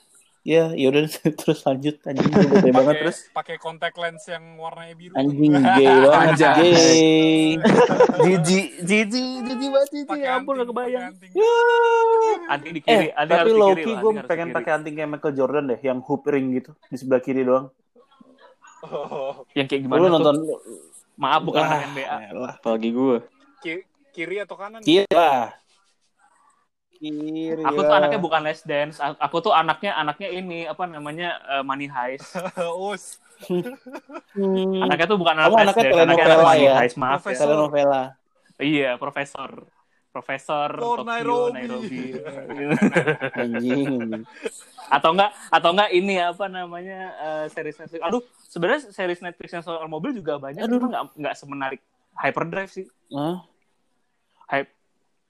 ya 0.43 0.75
ya 0.75 0.91
udah 0.91 1.07
terus 1.39 1.63
lanjut 1.63 2.03
anjing 2.03 2.27
gue 2.27 2.43
bete 2.45 2.69
banget 2.69 2.95
terus 2.99 3.17
pakai 3.31 3.55
kontak 3.55 3.95
lens 3.95 4.27
yang 4.27 4.59
warnanya 4.59 4.91
biru. 4.93 5.15
anjing 5.15 5.51
gay 5.79 5.87
banget 6.03 6.35
gay 6.53 7.55
Jiji, 8.13 8.59
jiji, 8.79 9.23
jiji 9.41 9.67
banget 9.67 9.89
jiji. 9.91 10.19
Ya 10.21 10.37
ampun 10.37 10.55
gak 10.55 10.69
kebayang. 10.69 11.11
pakai 11.11 11.31
anting. 12.47 12.71
Di 12.71 12.79
kiri, 12.79 13.05
Eh, 13.05 13.11
anting 13.11 13.39
tapi 13.41 13.51
loh, 13.51 13.73
gue 13.73 14.11
pengen 14.23 14.49
pakai 14.53 14.71
anting 14.73 14.93
kayak 14.93 15.09
Michael 15.09 15.33
Jordan 15.33 15.63
deh, 15.65 15.79
yang 15.81 15.99
hoop 15.99 16.23
ring 16.25 16.53
gitu 16.53 16.71
di 16.87 16.95
sebelah 16.95 17.19
kiri 17.19 17.43
doang. 17.43 17.67
Oh. 18.83 19.43
Yang 19.51 19.67
kayak 19.67 19.81
Lu 19.81 19.85
gimana 19.89 19.99
tuh? 19.99 20.11
nonton 20.13 20.35
Maaf 21.13 21.41
bukan 21.41 21.61
anak 21.61 21.81
NBA. 21.89 22.15
apalagi 22.53 22.89
gue. 22.89 23.17
Ki- 23.59 23.85
kiri 24.11 24.35
atau 24.39 24.55
kanan? 24.55 24.79
Kiri 24.81 25.09
lah. 25.09 25.51
Kiri 27.03 27.59
Aku 27.67 27.83
lah. 27.83 27.87
tuh 27.91 27.95
anaknya 27.99 28.19
bukan 28.23 28.41
les 28.47 28.61
dance. 28.63 28.95
Aku 29.03 29.43
tuh 29.43 29.51
anaknya 29.51 29.91
anaknya 29.99 30.29
ini 30.31 30.63
apa 30.63 30.87
namanya 30.87 31.35
eh, 31.51 31.63
money 31.67 31.91
heist. 31.91 32.31
Us. 32.87 33.19
Hmm. 33.43 34.87
Anaknya 34.87 35.11
tuh 35.11 35.19
bukan 35.19 35.35
anak 35.35 35.51
Kamu 35.51 35.57
les 35.59 35.63
anaknya 35.67 35.83
dance, 35.83 35.99
anaknya 36.07 36.23
anak 36.31 36.39
money 36.47 36.63
ya? 36.63 36.73
heist. 36.79 36.95
Maaf 36.95 37.19
ya. 37.19 37.23
Profesor. 37.27 37.43
telenovela. 37.43 38.03
Iya, 38.55 38.91
profesor. 38.95 39.51
Profesor 40.13 40.69
Lord 40.77 41.03
Tokyo, 41.03 41.11
Nairobi. 41.11 41.57
Nairobi. 41.57 42.01
Anjing. 42.23 42.69
anjing. 43.43 43.91
atau 44.93 45.09
enggak 45.09 45.31
atau 45.49 45.69
enggak 45.73 45.89
ini 45.89 46.15
apa 46.21 46.45
namanya 46.47 47.01
eh, 47.19 47.45
series 47.51 47.81
Netflix. 47.81 47.99
Aduh, 47.99 48.21
sebenarnya 48.47 48.93
series 48.93 49.19
Netflix 49.19 49.49
yang 49.51 49.65
soal 49.65 49.89
mobil 49.89 50.13
juga 50.15 50.37
banyak, 50.39 50.63
Aduh. 50.63 50.79
cuma 50.79 50.87
enggak 50.87 51.03
enggak 51.19 51.35
semenarik 51.35 51.81
Hyperdrive 52.15 52.71
sih. 52.71 52.85
Hype 54.47 54.69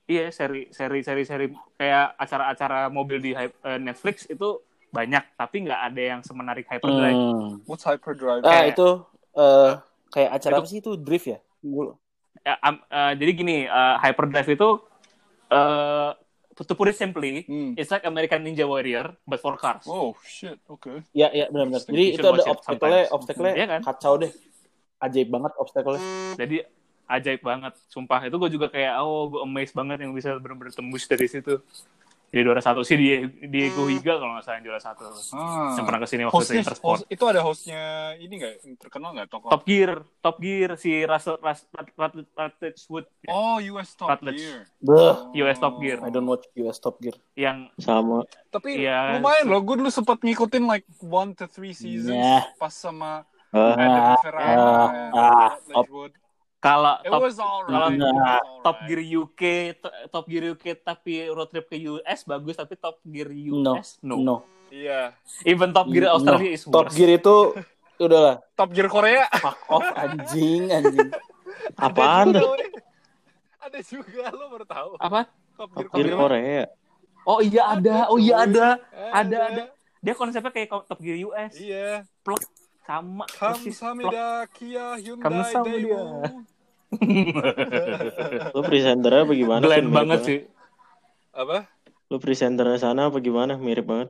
Iya, 0.03 0.35
seri 0.35 0.67
seri 0.69 0.99
seri 0.99 1.23
seri 1.23 1.45
kayak 1.73 2.19
acara-acara 2.19 2.91
mobil 2.91 3.17
di 3.17 3.31
Hy- 3.31 3.55
eh, 3.55 3.79
Netflix 3.79 4.27
itu 4.27 4.59
banyak, 4.91 5.23
tapi 5.33 5.63
nggak 5.63 5.81
ada 5.89 6.01
yang 6.01 6.21
semenarik 6.21 6.67
Hyperdrive. 6.67 7.15
Hmm. 7.15 7.63
What's 7.63 7.81
hyperdrive? 7.81 8.43
Ah, 8.43 8.51
Kayak- 8.61 8.75
itu 8.75 8.87
eh 9.33 9.71
kayak 10.11 10.29
acara 10.37 10.53
Itu- 10.53 10.61
apa 10.61 10.67
sih 10.69 10.79
itu 10.79 10.91
drift 10.95 11.27
ya? 11.27 11.39
Gua- 11.59 11.95
Ya, 12.43 12.59
am- 12.59 12.83
eh, 12.83 13.13
jadi 13.15 13.31
gini, 13.31 13.57
eh, 13.63 13.95
Hyperdrive 13.97 14.49
itu 14.51 14.69
eh 15.47 16.11
to 16.53 16.75
put 16.75 16.85
it 16.85 16.93
simply, 16.93 17.47
Hmm. 17.47 17.71
it's 17.73 17.87
like 17.87 18.03
American 18.03 18.43
Ninja 18.43 18.61
Warrior 18.63 19.15
but 19.23 19.39
for 19.39 19.55
cars. 19.55 19.87
Oh 19.87 20.13
shit. 20.21 20.59
Oke. 20.67 21.01
Ya, 21.11 21.31
ya 21.31 21.47
benar-benar. 21.47 21.81
Jadi 21.81 22.13
itu 22.13 22.21
ada 22.21 22.43
obstacle-nya, 22.45 23.03
obstacle-nya 23.09 23.55
Iya 23.55 23.67
kan? 23.71 23.81
kacau 23.81 24.13
deh. 24.19 24.31
Ajaib 24.99 25.29
banget 25.31 25.51
obstacle-nya. 25.55 26.03
Jadi 26.35 26.57
ajaib 27.13 27.41
banget, 27.41 27.73
sumpah 27.87 28.19
itu 28.21 28.35
gue 28.35 28.49
juga 28.51 28.67
kayak 28.67 28.93
oh 28.99 29.29
gue 29.29 29.41
amazed 29.41 29.71
banget 29.71 30.01
yang 30.01 30.11
bisa 30.11 30.33
benar-benar 30.35 30.71
tembus 30.71 31.05
dari 31.05 31.25
situ. 31.25 31.61
Jadi 32.33 32.49
juara 32.49 32.57
satu 32.59 32.81
sih 32.81 32.97
di 32.97 33.13
Diego 33.45 33.85
Higa 33.85 34.17
kalau 34.17 34.33
nggak 34.33 34.41
salah 34.41 34.57
yang 34.57 34.65
juara 34.65 34.81
satu. 34.81 35.05
Ah. 35.37 35.77
Yang 35.77 35.85
pernah 35.85 36.01
ke 36.01 36.07
sini 36.09 36.21
waktu 36.25 36.33
itu 36.33 36.41
Hostnya, 36.41 36.61
Intersport. 36.65 36.97
host, 36.97 37.05
itu 37.07 37.23
ada 37.29 37.41
hostnya 37.45 37.81
ini 38.17 38.33
nggak 38.33 38.53
terkenal 38.81 39.13
nggak 39.13 39.29
tokoh? 39.29 39.53
Top 39.53 39.61
Gear, 39.63 40.01
Top 40.17 40.41
Gear 40.41 40.73
si 40.73 41.05
Russell 41.05 41.37
Rus, 41.37 41.61
Rat- 41.69 42.25
Rutledge 42.33 42.81
Wood 42.89 43.05
Oh, 43.29 43.61
US 43.69 43.93
Top 43.93 44.17
Rutledge. 44.17 44.41
Gear. 44.41 44.65
Beuh, 44.81 45.13
US 45.37 45.57
Top 45.61 45.77
Gear. 45.77 46.01
I 46.01 46.09
don't 46.09 46.25
watch 46.25 46.49
US 46.57 46.81
Top 46.81 46.97
Gear. 46.97 47.13
yang 47.37 47.69
Sama. 47.77 48.25
Tapi 48.49 48.81
Iya. 48.81 49.13
lumayan 49.13 49.45
loh, 49.45 49.61
gue 49.61 49.75
dulu 49.77 49.93
sempat 49.93 50.17
ngikutin 50.17 50.65
like 50.65 50.89
one 50.99 51.37
to 51.37 51.45
three 51.45 51.77
seasons 51.77 52.17
Nah. 52.17 52.49
pas 52.57 52.73
sama 52.73 53.29
Ah, 53.53 53.77
Adam 53.77 54.17
Ferrara, 54.17 54.73
ah, 55.13 55.53
kalau 56.63 56.95
top 57.03 57.19
was 57.21 57.35
alright. 57.35 57.67
Nah, 57.67 57.91
it 57.91 57.99
was 57.99 58.07
alright. 58.07 58.43
Top 58.63 58.77
Gear 58.87 59.01
UK, 59.03 59.41
to- 59.75 59.95
Top 60.07 60.25
Gear 60.25 60.43
UK 60.49 60.79
tapi 60.79 61.27
road 61.27 61.51
trip 61.51 61.67
ke 61.67 61.75
US 61.91 62.23
bagus 62.23 62.55
tapi 62.55 62.79
Top 62.79 63.03
Gear 63.03 63.27
No, 63.51 63.75
US 63.75 63.99
no. 63.99 64.15
no. 64.17 64.35
Iya. 64.71 65.11
Even 65.43 65.69
Top 65.69 65.91
Gear 65.91 66.07
Australia 66.09 66.47
No. 66.47 66.55
is 66.55 66.63
Top 66.63 66.87
worse. 66.87 66.95
Gear 66.95 67.11
itu 67.13 67.35
udahlah 67.99 68.39
Top 68.57 68.71
Gear 68.71 68.87
Korea. 68.87 69.27
fuck 69.35 69.59
off 69.67 69.83
anjing 69.93 70.71
anjing. 70.71 71.11
apaan 71.75 72.31
Ada 72.31 72.39
juga. 72.39 72.79
Ada 73.59 73.79
juga 73.83 74.23
lo 74.31 74.45
baru 74.49 74.65
tahu. 74.65 74.91
Apa? 74.97 75.19
Top 75.53 75.69
Gear 75.75 75.87
Gear 75.91 76.09
Korea. 76.09 76.17
Korea. 76.17 76.63
Oh 77.23 77.39
iya 77.39 77.63
ada, 77.71 77.95
oh 78.07 78.15
iya 78.15 78.39
cuy. 78.39 78.43
ada. 78.49 78.67
Ada. 79.11 79.19
Ada 79.19 79.37
ada. 79.45 79.63
Dia 79.99 80.13
konsepnya 80.13 80.51
kayak 80.51 80.71
Top 80.87 80.99
Gear 80.99 81.19
US. 81.23 81.53
Iya. 81.55 82.07
Plek 82.23 82.43
sama 82.83 83.23
persis. 83.27 83.35
plek. 83.35 83.79
Kamsahamnida 83.79 84.27
Kia 84.51 84.87
Hyundai 84.97 85.23
Kamsahamnida. 85.23 85.87
Daewoo. 85.91 86.43
Lu 88.51 88.61
presenternya 88.61 89.21
apa 89.23 89.33
gimana? 89.33 89.61
Blend 89.61 89.83
Mirip 89.83 89.95
banget 89.95 90.19
sih. 90.23 90.39
Apa? 91.31 91.67
Lu 92.07 92.17
presenternya 92.17 92.77
sana 92.77 93.09
apa 93.09 93.17
gimana? 93.17 93.55
Mirip 93.55 93.85
banget. 93.85 94.09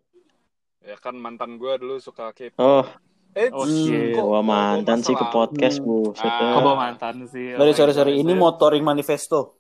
Ya 0.80 0.96
kan 0.96 1.16
mantan 1.16 1.56
gue 1.56 1.74
dulu 1.78 1.96
suka 1.98 2.32
K-pop. 2.32 2.60
Oh, 2.60 2.86
Eh, 3.34 3.50
Oh, 3.50 3.66
shit. 3.66 4.14
kok- 4.14 4.30
wah 4.30 4.38
kok 4.38 4.46
mantan 4.46 5.00
sih 5.02 5.12
ke 5.12 5.26
podcast. 5.28 5.82
Bu. 5.82 6.14
Ah. 6.16 6.54
Kok 6.54 6.62
bawa 6.62 6.78
mantan 6.86 7.26
sih? 7.26 7.58
Sorry 7.58 7.66
Oh 7.66 7.74
sorry 7.74 7.92
sorry. 7.92 8.14
Ini 8.16 8.30
motoring 8.32 8.86
manifesto. 8.86 9.58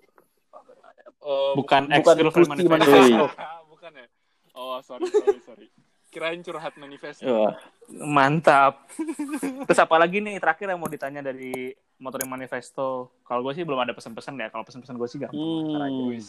Oh, 1.18 1.56
bukan 1.56 1.90
ex 1.90 2.04
bukan 2.04 2.16
girlfriend 2.20 2.50
Putih 2.54 2.70
manifesto. 2.70 3.26
Manifesto. 3.26 3.66
bukan 3.66 3.92
ya? 3.96 4.06
Oh, 4.54 4.78
sorry, 4.78 5.10
sorry, 5.10 5.40
sorry. 5.42 5.66
Kirain 6.06 6.46
curhat 6.46 6.78
manifesto. 6.78 7.26
Wah, 7.26 7.58
Mantap. 7.90 8.86
Terus 9.66 9.80
apa 9.80 9.96
lagi 9.98 10.22
nih 10.22 10.38
terakhir 10.38 10.70
yang 10.70 10.78
mau 10.78 10.86
ditanya 10.86 11.26
dari 11.26 11.74
motoring 12.04 12.28
manifesto? 12.28 13.16
Kalau 13.24 13.40
gue 13.48 13.56
sih 13.56 13.64
belum 13.64 13.80
ada 13.80 13.96
pesan-pesan 13.96 14.36
ya. 14.36 14.52
Kalau 14.52 14.68
pesan-pesan 14.68 14.96
gue 15.00 15.08
sih 15.08 15.18
aja. 15.24 15.32
Hmm. 15.32 16.20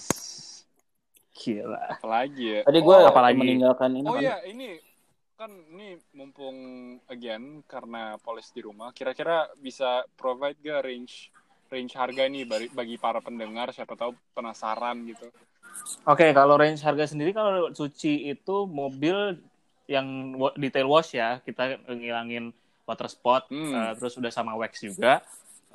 Gila. 1.35 1.99
Apalagi 1.99 2.45
ya? 2.47 2.61
Tadi 2.63 2.79
gue 2.79 2.97
Oh, 2.97 3.11
apalagi? 3.11 3.39
meninggalkan 3.43 3.91
ini 3.99 4.07
Oh 4.07 4.15
kan. 4.15 4.23
iya, 4.23 4.37
ini 4.47 4.79
kan 5.35 5.51
ini 5.51 5.99
mumpung 6.15 6.55
again 7.11 7.67
karena 7.67 8.15
polis 8.23 8.55
di 8.55 8.63
rumah, 8.63 8.95
kira-kira 8.95 9.51
bisa 9.59 10.07
provide 10.15 10.55
gak 10.63 10.87
range 10.87 11.35
range 11.75 11.91
harga 11.99 12.31
nih 12.31 12.47
bagi, 12.47 12.69
bagi 12.71 12.97
para 13.03 13.19
pendengar 13.19 13.75
siapa 13.75 13.99
tahu 13.99 14.15
penasaran 14.31 15.03
gitu. 15.11 15.27
Oke, 16.07 16.31
kalau 16.31 16.55
range 16.55 16.87
harga 16.87 17.11
sendiri 17.11 17.35
kalau 17.35 17.75
cuci 17.75 18.31
itu 18.31 18.57
mobil 18.71 19.43
yang 19.91 20.39
detail 20.55 20.87
wash 20.87 21.19
ya, 21.19 21.43
kita 21.43 21.83
ngilangin 21.91 22.55
water 22.87 23.11
spot, 23.11 23.51
Hmm. 23.51 23.75
eh, 23.75 23.93
terus 23.99 24.15
udah 24.15 24.31
sama 24.31 24.55
wax 24.55 24.87
juga, 24.87 25.19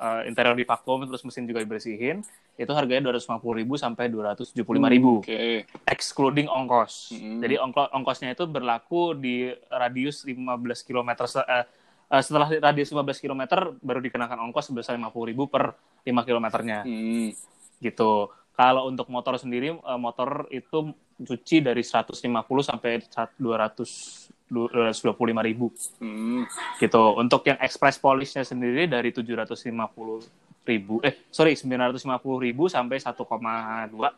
eh, 0.00 0.22
interior 0.26 0.56
di 0.56 0.64
vakum, 0.64 1.04
terus 1.04 1.20
mesin 1.20 1.44
juga 1.44 1.60
dibersihin, 1.60 2.24
itu 2.56 2.72
harganya 2.72 3.12
250.000 3.12 3.36
sampai 3.76 4.08
275.000, 4.08 5.20
Oke. 5.20 5.68
excluding 5.84 6.48
ongkos. 6.48 7.12
Hmm. 7.12 7.38
Jadi 7.38 7.54
ongko- 7.56 7.92
ongkosnya 7.92 8.32
itu 8.32 8.44
berlaku 8.44 9.12
di 9.12 9.52
radius 9.68 10.24
15 10.24 10.80
km 10.82 11.10
eh, 11.44 11.64
setelah 12.18 12.48
radius 12.50 12.90
15 12.90 13.20
km 13.20 13.42
baru 13.78 14.00
dikenakan 14.00 14.50
ongkos 14.50 14.72
sebesar 14.72 14.96
50.000 14.96 15.46
per 15.46 15.76
5 16.02 16.24
kilometernya 16.24 16.82
Hmm. 16.82 17.30
gitu. 17.78 18.32
Kalau 18.50 18.88
untuk 18.88 19.08
motor 19.08 19.36
sendiri, 19.36 19.72
eh, 19.72 19.98
motor 20.00 20.48
itu 20.50 20.92
cuci 21.20 21.60
dari 21.60 21.84
150 21.84 22.64
sampai 22.64 23.04
200 23.36 24.32
225 24.50 25.14
ribu 25.40 25.70
Hmm. 25.96 26.42
gitu. 26.76 27.02
Untuk 27.14 27.46
yang 27.46 27.58
express 27.58 27.96
polishnya 27.96 28.42
sendiri 28.42 28.84
dari 28.84 29.10
750 29.10 30.26
ribu, 30.60 30.98
eh 31.00 31.24
sorry 31.30 31.54
950 31.54 32.02
ribu 32.36 32.66
sampai 32.66 32.98
1,2 32.98 34.10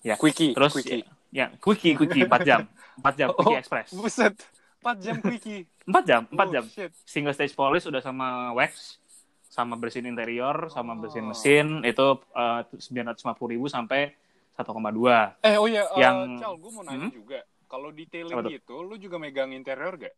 ya. 0.00 0.14
Quickie, 0.16 0.54
Terus 0.54 0.72
quickie. 0.72 1.02
ya, 1.28 1.50
quickie 1.58 1.94
quickie 1.94 2.24
4 2.24 2.40
jam, 2.42 2.60
4 2.96 3.14
jam 3.14 3.28
quickie 3.32 3.54
Oh. 3.54 3.60
express, 3.60 3.88
Buset. 3.92 4.34
4 4.80 4.96
jam 4.98 5.16
quickie. 5.18 5.66
4 5.84 6.02
jam, 6.02 6.22
4 6.26 6.46
Oh, 6.46 6.52
jam. 6.52 6.64
shit. 6.64 6.90
Single 7.04 7.30
stage 7.32 7.52
polish 7.52 7.84
udah 7.84 7.98
sama 7.98 8.50
wax, 8.52 8.98
sama 9.44 9.74
bersihin 9.74 10.08
interior, 10.08 10.66
sama 10.68 10.94
bersihin 10.94 11.26
Oh. 11.26 11.30
mesin 11.30 11.82
itu 11.82 12.06
eh, 12.32 12.60
950 12.72 13.18
ribu 13.48 13.66
sampai 13.66 14.14
1,2 14.54 15.34
Eh, 15.40 15.56
oh 15.56 15.66
iya, 15.66 15.82
eh, 15.88 15.98
Yang- 15.98 16.38
Cal, 16.38 16.54
gue 16.56 16.70
mau 16.70 16.82
nanya 16.82 16.98
Hmm? 17.02 17.12
juga. 17.12 17.40
Kalau 17.72 17.88
detailing 17.88 18.36
gitu, 18.52 18.84
lu 18.84 19.00
juga 19.00 19.16
megang 19.16 19.48
interior 19.56 19.96
gak? 19.96 20.12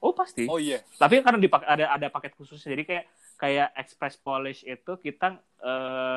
Oh 0.00 0.16
pasti. 0.16 0.48
Oh 0.48 0.56
iya. 0.56 0.80
Tapi 0.96 1.20
karena 1.20 1.36
dipak- 1.36 1.68
ada 1.68 1.92
ada 1.92 2.06
paket 2.08 2.32
khususnya, 2.40 2.72
jadi 2.72 2.84
kayak 2.88 3.04
kayak 3.36 3.68
express 3.76 4.16
polish 4.16 4.64
itu 4.64 4.96
kita 5.04 5.36
eh, 5.60 6.16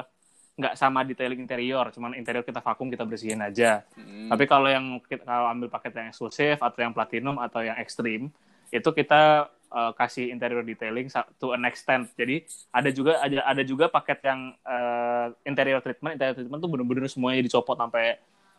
nggak 0.58 0.74
sama 0.80 1.04
detailing 1.04 1.44
interior, 1.44 1.92
cuman 1.92 2.16
interior 2.16 2.48
kita 2.48 2.64
vakum 2.64 2.88
kita 2.88 3.04
bersihin 3.04 3.44
aja. 3.44 3.84
Hmm. 4.00 4.32
Tapi 4.32 4.44
kalau 4.48 4.72
yang 4.72 5.04
kalau 5.28 5.48
ambil 5.52 5.68
paket 5.68 5.92
yang 6.00 6.08
eksklusif 6.16 6.64
atau 6.64 6.80
yang 6.80 6.96
platinum 6.96 7.36
atau 7.44 7.68
yang 7.68 7.76
ekstrim, 7.80 8.32
itu 8.72 8.90
kita 8.96 9.52
eh, 9.52 9.92
kasih 10.00 10.32
interior 10.32 10.64
detailing 10.64 11.12
to 11.36 11.52
an 11.52 11.68
extent. 11.68 12.08
Jadi 12.16 12.48
ada 12.72 12.90
juga 12.92 13.20
ada 13.20 13.40
ada 13.44 13.64
juga 13.68 13.92
paket 13.92 14.24
yang 14.24 14.56
eh, 14.64 15.28
interior 15.44 15.84
treatment, 15.84 16.16
interior 16.16 16.36
treatment 16.40 16.60
tuh 16.64 16.72
bener-bener 16.72 17.12
semuanya 17.12 17.44
dicopot 17.44 17.76
sampai 17.76 18.16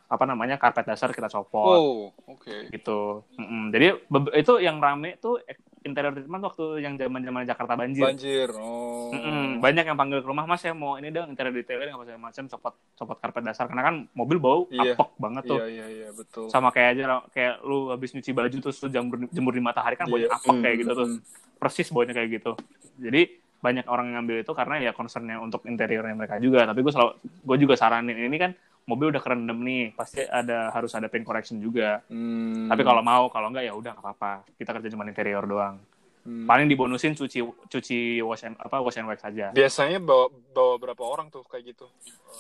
apa 0.09 0.25
namanya 0.25 0.57
karpet 0.57 0.85
dasar 0.85 1.13
kita 1.13 1.29
copot 1.29 1.77
Oh, 1.77 2.01
oke. 2.27 2.73
gitu. 2.73 3.29
Mm-mm. 3.35 3.69
Jadi 3.69 3.87
be- 4.03 4.35
itu 4.35 4.57
yang 4.57 4.77
rame 4.79 5.15
tuh 5.17 5.37
interior 5.79 6.11
treatment 6.11 6.43
waktu 6.43 6.81
yang 6.81 6.97
zaman-zaman 6.97 7.45
Jakarta 7.45 7.75
banjir. 7.75 8.09
Banjir. 8.09 8.49
Oh. 8.53 9.13
Mm-mm. 9.13 9.61
Banyak 9.61 9.85
yang 9.85 9.95
panggil 9.95 10.19
ke 10.19 10.27
rumah, 10.27 10.43
Mas 10.43 10.59
saya 10.59 10.73
mau 10.73 10.97
ini 10.97 11.09
dong 11.09 11.29
interior 11.29 11.53
detailing 11.53 11.93
apa 11.93 12.03
segala 12.03 12.25
macam, 12.25 12.45
copot 12.47 12.75
copot 12.95 13.17
karpet 13.17 13.45
dasar 13.45 13.65
karena 13.67 13.85
kan 13.85 13.95
mobil 14.11 14.37
bau 14.39 14.65
Iya. 14.67 14.97
apek 14.97 15.09
banget 15.15 15.43
tuh. 15.45 15.59
Iya, 15.61 15.69
iya, 15.69 15.87
iya, 15.87 16.09
betul. 16.11 16.49
Sama 16.49 16.73
kayak 16.73 16.89
aja 16.95 17.03
kayak 17.29 17.55
lu 17.63 17.89
habis 17.89 18.11
nyuci 18.11 18.33
baju 18.33 18.57
terus 18.59 18.81
lu 18.81 18.89
jemur 18.89 19.17
jemur 19.29 19.53
di 19.53 19.61
matahari 19.61 19.95
kan 19.95 20.07
baunya 20.07 20.27
Iya. 20.27 20.37
apek 20.37 20.51
Hmm, 20.51 20.63
kayak 20.63 20.77
gitu 20.79 20.93
tuh. 20.95 21.07
hmm. 21.07 21.21
Persis 21.59 21.89
baunya 21.89 22.13
kayak 22.13 22.29
gitu. 22.33 22.53
Jadi 22.97 23.23
banyak 23.59 23.85
orang 23.85 24.07
yang 24.09 24.17
ngambil 24.19 24.41
itu 24.41 24.53
karena 24.53 24.75
ya 24.81 24.91
concernnya 24.91 25.37
untuk 25.37 25.63
interiornya 25.65 26.15
mereka 26.15 26.39
juga. 26.39 26.65
Tapi 26.65 26.81
gue 26.81 26.93
selalu 26.95 27.13
gue 27.21 27.57
juga 27.59 27.75
saranin 27.75 28.17
ini 28.17 28.37
kan 28.37 28.57
mobil 28.89 29.13
udah 29.13 29.21
kerendam 29.21 29.61
nih, 29.61 29.93
pasti 29.93 30.25
ada 30.25 30.73
harus 30.73 30.97
ada 30.97 31.13
paint 31.13 31.29
correction 31.29 31.61
juga. 31.61 32.01
Hmm. 32.09 32.73
Tapi 32.73 32.81
kalau 32.81 33.05
mau, 33.05 33.29
kalau 33.29 33.53
enggak 33.53 33.69
ya 33.69 33.77
udah 33.77 33.93
nggak 33.93 34.05
apa-apa. 34.05 34.49
Kita 34.57 34.73
kerja 34.73 34.89
cuma 34.97 35.05
interior 35.05 35.45
doang. 35.45 35.77
Hmm. 36.25 36.49
Paling 36.49 36.67
dibonusin 36.73 37.13
cuci 37.13 37.45
cuci 37.69 38.25
wash 38.25 38.49
and 38.49 38.57
apa 38.57 38.81
wash 38.81 38.97
and 38.97 39.07
wax 39.07 39.21
aja. 39.29 39.53
biasanya 39.53 40.01
bawa 40.01 40.33
bawa 40.57 40.75
berapa 40.81 41.03
orang 41.05 41.29
tuh 41.29 41.45
kayak 41.45 41.77
gitu? 41.77 41.87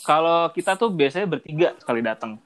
Kalau 0.08 0.48
kita 0.56 0.74
tuh 0.80 0.88
biasanya 0.88 1.28
bertiga 1.28 1.76
sekali 1.76 2.00
datang. 2.00 2.40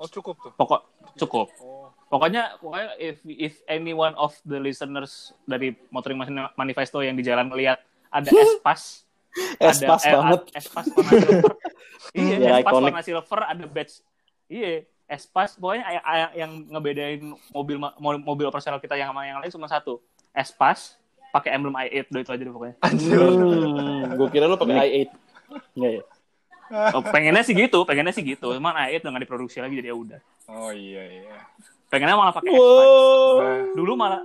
Oh, 0.00 0.08
cukup 0.08 0.34
tuh. 0.40 0.52
Pokok 0.56 0.80
cukup. 1.20 1.48
Oh. 1.60 1.92
Pokoknya 2.08 2.56
pokoknya 2.60 2.96
if 3.00 3.20
if 3.24 3.54
any 3.68 3.96
one 3.96 4.12
of 4.20 4.36
the 4.44 4.60
listeners 4.60 5.32
dari 5.48 5.72
Motoring 5.88 6.20
Mani- 6.20 6.52
Manifesto 6.56 7.00
yang 7.00 7.16
di 7.16 7.24
jalan 7.24 7.48
ngelihat 7.48 7.80
ada 8.12 8.28
espas 8.44 9.04
Espas 9.58 10.02
ada, 10.02 10.12
banget. 10.18 10.40
eh, 10.44 10.58
espas 10.58 10.86
warna 10.88 11.12
silver. 11.14 11.52
iya, 12.18 12.36
Ya, 12.36 12.52
iconic. 12.60 12.84
warna 12.86 13.02
silver 13.02 13.40
ada 13.42 13.64
badge. 13.64 13.94
Iya, 14.46 14.70
espas 15.06 15.50
pokoknya 15.54 15.84
yang, 15.86 16.04
yang- 16.04 16.34
yang 16.34 16.50
ngebedain 16.70 17.22
mobil 17.48 17.76
mobil 18.18 18.46
operasional 18.46 18.76
kita 18.78 18.94
yang 18.94 19.10
sama 19.10 19.24
yang 19.24 19.38
lain 19.38 19.48
cuma 19.50 19.66
satu. 19.66 20.00
Espas 20.30 20.96
pakai 21.30 21.52
emblem 21.52 21.72
i8 21.72 22.08
udah 22.08 22.20
itu 22.20 22.30
aja 22.30 22.42
deh 22.42 22.52
pokoknya. 22.52 22.76
Hmm, 22.82 24.04
gue 24.14 24.28
kira 24.28 24.44
lu 24.44 24.56
pakai 24.56 24.76
i8. 25.00 25.08
Enggak 25.72 25.92
ya? 25.92 26.02
Oh, 26.90 27.02
pengennya 27.02 27.42
sih 27.42 27.52
gitu, 27.52 27.78
pengennya 27.82 28.10
sih 28.10 28.20
gitu. 28.22 28.48
Cuman 28.50 28.72
i8 28.86 29.00
udah 29.00 29.10
nggak 29.10 29.24
diproduksi 29.24 29.58
lagi 29.58 29.74
jadi 29.74 29.88
ya 29.88 29.96
udah. 29.96 30.20
Oh 30.46 30.68
iya 30.68 31.02
iya. 31.20 31.36
Pengennya 31.86 32.14
malah 32.14 32.32
pakai 32.32 32.48
S5. 32.48 32.56
Wow. 32.58 33.36
Dulu 33.72 33.92
malah 33.94 34.20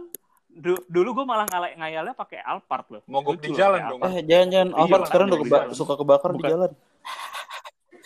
du- 0.58 0.86
dulu 0.88 1.10
gue 1.14 1.26
malah 1.26 1.46
ngale- 1.46 1.76
ngayalnya 1.76 2.12
pakai 2.12 2.42
Alphard 2.42 2.86
loh. 2.90 3.02
Mogok 3.06 3.38
di 3.38 3.50
jalan 3.52 3.80
dong. 3.88 4.02
Eh, 4.04 4.22
jangan-jangan 4.22 4.70
Iya, 4.70 4.78
Alphard 4.78 5.04
sekarang 5.06 5.28
udah 5.28 5.38
di 5.38 5.44
keba- 5.44 5.62
jalan. 5.64 5.74
suka 5.74 5.94
kebakar 5.96 6.30
di 6.30 6.38
Bukan. 6.38 6.50
jalan. 6.50 6.72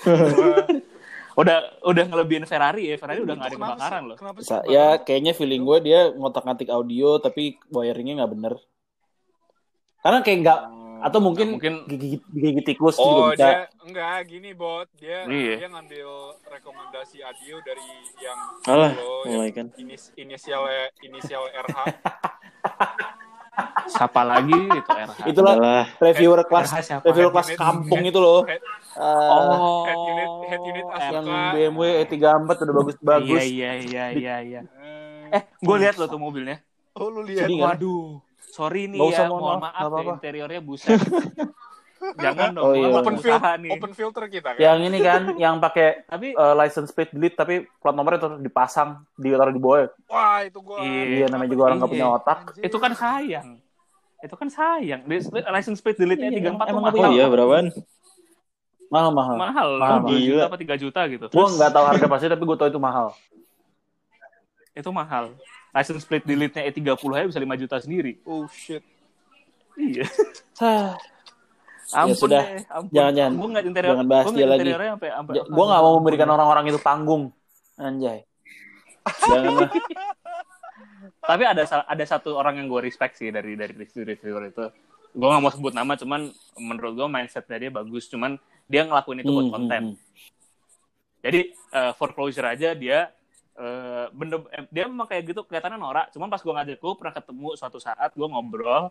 udah 1.33 1.57
udah 1.81 2.03
ngelebihin 2.05 2.43
Ferrari 2.43 2.91
ya 2.91 2.97
Ferrari 2.97 3.21
udah 3.21 3.33
nggak 3.33 3.49
ada 3.49 3.55
kebakaran 3.55 4.03
loh 4.03 4.17
Kenapa 4.19 4.37
sih 4.41 4.51
ya 4.67 4.99
kayaknya 4.99 5.31
feeling 5.31 5.63
gue 5.63 5.77
dia 5.81 6.11
ngotak 6.11 6.43
ngatik 6.43 6.67
audio 6.69 7.17
tapi 7.17 7.55
wiringnya 7.67 8.19
nggak 8.19 8.31
bener. 8.31 8.53
Karena 9.99 10.19
kayak 10.21 10.39
nggak 10.41 10.59
Oh. 10.61 10.79
Atau 11.01 11.17
mungkin, 11.17 11.47
Nah, 11.47 11.53
mungkin 11.57 11.73
gigit, 11.89 12.21
gigit 12.29 12.61
tikus 12.63 12.93
Oh, 12.95 13.25
juga 13.25 13.33
bisa. 13.33 13.41
dia 13.41 13.57
enggak 13.81 14.17
gini, 14.29 14.53
Bot. 14.53 14.85
Dia 14.93 15.25
Iya. 15.25 15.57
dia 15.57 15.67
ngambil 15.67 16.09
rekomendasi 16.45 17.25
Adio 17.25 17.57
dari 17.65 17.81
yang 18.21 18.37
Alah, 18.69 18.93
mulai 19.25 19.49
yang 19.49 19.49
kan. 19.49 19.67
inis, 19.81 20.13
inisial 20.13 20.61
inisial 21.01 21.49
RH. 21.49 21.79
siapa 23.87 24.21
lagi 24.23 24.55
itu 24.55 24.89
RH. 24.89 25.19
Itulah 25.27 25.53
Adalah 25.53 25.83
reviewer 25.99 26.41
kelas 26.43 26.69
reviewer 27.01 27.31
kelas 27.31 27.49
Head- 27.49 27.59
kampung 27.59 27.99
head- 27.99 28.09
itu 28.09 28.19
loh. 28.19 28.41
head- 28.43 28.63
Eh, 28.91 28.99
Oh, 28.99 29.87
head 29.87 29.95
unit 30.03 30.29
head 30.45 30.61
unit 30.65 30.85
yang 31.07 31.23
BMW 31.23 31.79
E34 32.03 32.59
udah 32.59 32.75
bagus-bagus. 32.75 33.39
Iya 33.39 33.43
iya 33.47 33.71
iya 33.79 34.05
iya 34.11 34.35
iya. 34.41 34.61
Eh, 35.31 35.31
Eh, 35.31 35.43
gue 35.57 35.75
lihat 35.77 35.95
lo 35.95 36.05
tuh 36.05 36.19
mobilnya. 36.19 36.59
oh 36.93 37.07
lu 37.07 37.23
lihat. 37.23 37.47
Kan? 37.47 37.79
Waduh, 37.79 38.19
sorry 38.45 38.91
nih 38.91 38.99
ya, 38.99 39.31
mohon 39.31 39.63
maaf, 39.63 39.63
maaf 39.63 39.79
ya 39.79 39.87
apa-apa. 39.87 40.11
interiornya 40.13 40.59
buset. 40.59 40.91
Jangan 42.23 42.49
dong, 42.51 42.63
Oh, 42.63 42.73
iya. 42.73 42.87
gua 42.87 42.99
Open 42.99 43.17
filter, 43.17 43.55
nih. 43.57 43.71
open 43.71 43.91
filter 43.91 44.23
kita 44.27 44.49
kan. 44.51 44.59
Yang 44.59 44.77
ini 44.83 44.97
kan 44.99 45.21
yang 45.43 45.55
pakai 45.57 46.03
Tapi 46.03 46.27
eh, 46.31 46.53
license 46.55 46.89
plate 46.89 47.11
delete 47.11 47.35
tapi 47.35 47.53
plat 47.77 47.93
nomornya 47.93 48.19
terus 48.19 48.37
dipasang 48.39 48.89
ditaruh 49.15 49.49
di 49.49 49.59
bawah. 49.59 49.87
Wah, 50.07 50.41
itu 50.41 50.59
gua. 50.59 50.81
Iya, 50.81 51.25
namanya 51.27 51.49
juga 51.49 51.63
orang 51.65 51.77
nggak 51.77 51.87
Iya. 51.87 51.95
punya 51.95 52.07
otak. 52.11 52.37
Anjir. 52.47 52.63
itu 52.63 52.77
kan 52.77 52.91
sayang. 52.91 53.47
Itu 54.19 54.35
kan 54.35 54.47
sayang. 54.47 55.01
License 55.47 55.79
plate 55.79 55.97
delete-nya 55.97 56.29
Iya, 56.29 56.51
34 56.51 56.57
tuh 56.57 56.65
emang 56.67 56.83
mahal. 56.83 56.97
Oh 56.99 57.11
iya 57.11 57.25
berapaan? 57.25 57.67
Mahal 58.87 59.09
mahal. 59.09 59.35
Mahal, 59.35 59.69
Mahal, 59.77 59.97
2 60.03 60.11
juta 60.11 60.19
gila. 60.19 60.43
apa 60.45 60.57
3 60.59 60.75
juta 60.77 61.01
gitu. 61.07 61.25
Gue 61.27 61.45
nggak 61.49 61.71
tahu 61.71 61.85
harga 61.85 62.05
pasti 62.07 62.27
tapi 62.27 62.43
gue 62.43 62.57
tahu 62.57 62.67
itu 62.67 62.77
mahal. 62.77 63.07
Itu 64.71 64.89
mahal. 64.89 65.31
License 65.71 66.03
plate 66.03 66.25
delete-nya 66.25 66.65
E30 66.65 66.99
aja 67.09 67.25
bisa 67.25 67.39
5 67.39 67.55
juta 67.57 67.75
sendiri. 67.77 68.19
Oh 68.21 68.43
shit. 68.47 68.83
Iya. 69.73 70.03
Hah, 71.91 72.03
Ampun 72.03 72.15
sudah. 72.17 72.41
deh, 72.41 72.63
ampun. 72.65 72.91
Jangan, 72.91 73.13
jangan. 73.13 73.31
Gua 73.33 73.47
ngeliat 73.47 73.65
interior, 73.65 73.91
Jangan 73.91 74.07
bahas 74.07 74.25
gua 74.25 74.33
dia 74.33 74.47
lagi. 74.47 74.69
sampai 74.71 75.09
sampai 75.11 75.33
gue 75.43 75.65
nggak 75.67 75.81
mau 75.81 75.93
memberikan 75.97 76.29
orang-orang 76.29 76.65
itu 76.67 76.79
panggung. 76.79 77.23
Anjay. 77.75 78.19
Jangan 79.21 79.53
lah. 79.57 79.69
Tapi 81.21 81.43
ada 81.43 81.63
ada 81.65 82.03
satu 82.05 82.33
orang 82.33 82.57
yang 82.57 82.67
gue 82.67 82.81
respect 82.81 83.15
sih 83.15 83.29
dari 83.29 83.53
dari 83.53 83.73
reviewer 83.75 84.43
itu. 84.47 84.65
Gue 85.11 85.27
nggak 85.27 85.41
mau 85.41 85.51
sebut 85.51 85.71
nama, 85.71 85.93
cuman 85.93 86.29
menurut 86.57 86.93
gue 86.95 87.07
mindsetnya 87.07 87.57
dia 87.59 87.69
bagus. 87.69 88.07
Cuman 88.07 88.39
dia 88.65 88.81
ngelakuin 88.83 89.19
itu 89.19 89.29
buat 89.29 89.45
Hmm, 89.45 89.53
konten. 89.53 89.83
hmm, 89.89 89.95
Jadi 91.21 91.39
eh, 91.51 91.91
foreclosure 91.93 92.47
aja 92.47 92.73
dia 92.73 93.11
eh, 93.53 94.05
bener 94.09 94.41
eh, 94.49 94.65
dia 94.69 94.85
memang 94.85 95.05
kayak 95.05 95.23
gitu 95.27 95.43
kelihatannya 95.43 95.77
norak. 95.77 96.07
Cuman 96.09 96.27
pas 96.27 96.39
gue 96.39 96.49
ngajak 96.49 96.77
gue 96.77 96.93
pernah 96.95 97.13
ketemu 97.13 97.49
suatu 97.53 97.77
saat 97.77 98.11
gue 98.11 98.25
ngobrol. 98.25 98.89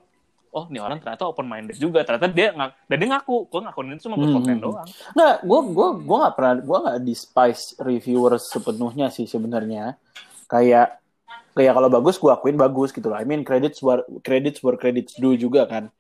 Oh, 0.51 0.67
nih 0.67 0.83
orang 0.83 0.99
ternyata 0.99 1.25
open 1.31 1.47
minded 1.47 1.79
juga. 1.79 2.03
Ternyata 2.03 2.27
dia 2.31 2.51
ngak 2.51 2.71
dan 2.91 2.97
dia 2.99 3.09
ngaku, 3.15 3.37
gue 3.51 3.61
ngakuin 3.67 3.95
itu 3.95 4.03
cuma 4.11 4.17
buat 4.19 4.31
Hmm, 4.31 4.35
konten 4.35 4.57
hmm. 4.57 4.65
doang. 4.65 4.91
Nggak, 5.15 5.35
gue 5.47 5.61
gue 5.77 5.89
gue 6.07 6.17
nggak 6.21 6.35
pernah 6.37 6.55
gue 6.59 6.79
nggak 6.85 6.99
despise 7.07 7.63
reviewers 7.79 8.45
sepenuhnya 8.51 9.07
sih 9.15 9.27
sebenarnya. 9.31 9.95
Kayak 10.51 10.99
kayak 11.57 11.73
kalau 11.77 11.91
bagus 11.93 12.17
gue 12.23 12.31
akuin 12.33 12.59
bagus 12.59 12.91
gitu 12.97 13.07
loh. 13.11 13.19
I 13.19 13.27
mean 13.29 13.43
credits 13.47 13.79
were 13.83 14.03
credits 14.27 14.61
were 14.65 14.79
credits 14.79 15.15
due 15.19 15.39
juga 15.39 15.67
kan. 15.71 15.91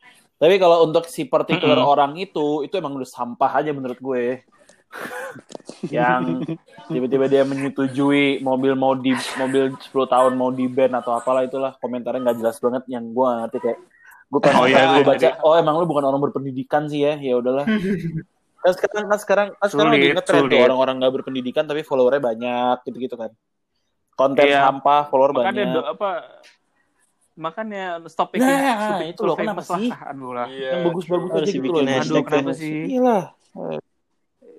Tapi 0.40 0.56
kalau 0.62 0.86
untuk 0.88 1.06
si 1.10 1.28
particular 1.28 1.78
Mm-mm. 1.78 1.86
orang 1.92 2.12
itu 2.18 2.64
itu 2.66 2.74
emang 2.80 2.96
udah 2.98 3.08
sampah 3.08 3.50
aja 3.62 3.70
menurut 3.76 3.98
gue. 4.02 4.42
yang 5.90 6.46
tiba-tiba 6.90 7.26
dia 7.30 7.42
menyetujui 7.46 8.42
mobil 8.42 8.72
mau 8.78 8.94
di 8.98 9.14
mobil 9.38 9.74
10 9.78 10.06
tahun 10.10 10.32
mau 10.38 10.50
di 10.54 10.66
ban 10.70 10.92
atau 10.98 11.14
apalah 11.14 11.42
itulah 11.46 11.74
komentarnya 11.82 12.20
nggak 12.26 12.38
jelas 12.42 12.56
banget 12.62 12.82
yang 12.90 13.04
gue 13.14 13.24
nggak 13.26 13.40
ngerti 13.46 13.58
kayak 13.64 13.78
gue 14.30 14.38
pengen 14.38 14.56
Oh, 14.56 14.64
iya, 14.64 14.78
gue 14.88 14.96
iya, 14.96 15.06
baca 15.06 15.26
iya. 15.26 15.32
oh 15.40 15.54
emang 15.54 15.74
lu 15.74 15.84
bukan 15.84 16.04
orang 16.04 16.22
berpendidikan 16.22 16.86
sih 16.86 17.02
ya 17.02 17.18
ya 17.18 17.34
udahlah 17.34 17.66
kan 18.62 18.72
sekarang 18.72 19.04
kan 19.06 19.18
sekarang 19.18 19.48
kan 19.52 19.66
sekarang 19.66 19.90
lagi 19.90 20.02
Sulit, 20.04 20.16
ngetren 20.16 20.42
tuh 20.46 20.60
orang-orang 20.60 20.94
nggak 20.98 21.14
berpendidikan 21.16 21.64
tapi 21.64 21.80
followernya 21.80 22.22
banyak 22.22 22.76
gitu-gitu 22.84 23.16
kan 23.16 23.30
konten 24.12 24.44
Iya. 24.44 24.62
sampah 24.62 25.08
follower 25.08 25.32
Makanya 25.32 25.48
banyak 25.50 25.68
do- 25.74 25.88
apa 25.88 26.10
makanya 27.34 27.84
stop 28.06 28.28
making 28.30 28.44
Nah, 28.44 28.76
stupid 28.84 29.06
itu 29.08 29.22
loh, 29.22 29.32
people 29.32 29.40
kenapa 29.40 29.62
famous 29.62 29.80
sih? 29.80 29.88
lah. 29.88 30.46
Iya. 30.46 30.68
yang 30.70 30.82
bagus-bagus 30.84 31.30
aja 31.30 31.40
gitu 31.40 31.50
dibikin 31.56 31.72
loh 31.80 31.98
Aduh, 31.98 32.22
kenapa 32.22 32.50
sih? 32.52 32.76
Gila. 32.86 33.18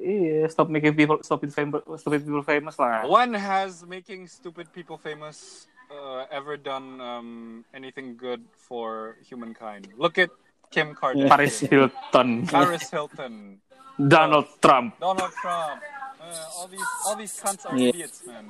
Iya, 0.01 0.49
stop 0.49 0.65
making 0.65 0.93
people 0.95 1.21
stupid 1.21 1.53
famous, 1.53 1.77
stupid 1.95 2.25
people 2.25 2.41
famous 2.41 2.73
lah. 2.75 3.05
One 3.05 3.37
has 3.37 3.85
making 3.85 4.25
stupid 4.25 4.73
people 4.73 4.97
famous 4.97 5.69
uh, 5.91 6.25
ever 6.31 6.55
done 6.55 6.99
um, 7.01 7.29
anything 7.73 8.15
good 8.15 8.41
for 8.55 9.17
humankind. 9.21 9.87
Look 9.97 10.17
at 10.17 10.31
Kim 10.71 10.95
Kardashian, 10.95 11.27
Paris 11.27 11.59
Hilton, 11.59 12.47
Paris 12.47 12.87
Hilton, 12.89 13.59
Donald 13.99 14.47
Trump, 14.63 14.95
Donald 14.99 15.31
Trump. 15.35 15.83
Uh, 16.21 16.57
all 16.57 16.67
these 16.69 16.89
all 17.05 17.15
these 17.17 17.33
cunts 17.35 17.65
are 17.67 17.75
Yeah. 17.75 17.91
idiots, 17.91 18.23
man. 18.23 18.45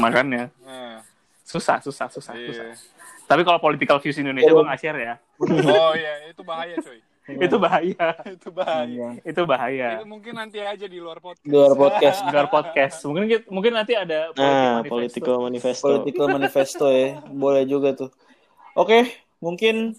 makanya 0.00 0.50
Uh, 0.64 0.98
susah, 1.44 1.78
susah, 1.78 2.08
susah, 2.10 2.34
susah. 2.34 2.66
iya. 2.66 2.74
Tapi 3.24 3.40
kalau 3.40 3.56
political 3.56 3.96
views 4.00 4.18
Indonesia 4.18 4.50
gue 4.50 4.64
nggak 4.64 4.80
share 4.80 5.00
ya, 5.00 5.14
Oh 5.64 5.92
iya, 5.96 6.28
itu 6.28 6.42
bahaya, 6.44 6.76
coy. 6.80 6.98
Itu 7.26 7.56
bahaya, 7.56 8.06
itu 8.36 8.48
bahaya. 8.50 8.84
Iya. 8.84 9.08
itu 9.24 9.42
bahaya. 9.42 9.88
Itu 9.96 10.04
mungkin 10.04 10.32
nanti 10.34 10.60
aja 10.60 10.84
di 10.84 10.98
luar 10.98 11.18
podcast. 11.18 11.40
Di 11.40 11.50
luar 11.50 11.72
podcast 11.72 12.18
Luar 12.32 12.48
podcast, 12.48 12.96
mungkin 13.02 13.24
mungkin 13.48 13.72
nanti 13.72 13.92
ada 13.92 14.28
Nah, 14.30 14.84
politik 14.84 15.24
political 15.24 15.36
manifesto. 15.40 15.84
political 15.88 16.26
manifesto 16.28 16.86
ya 16.86 17.08
boleh 17.26 17.64
juga 17.64 17.92
tuh 17.94 18.10
oke 18.74 19.08
mungkin 19.38 19.96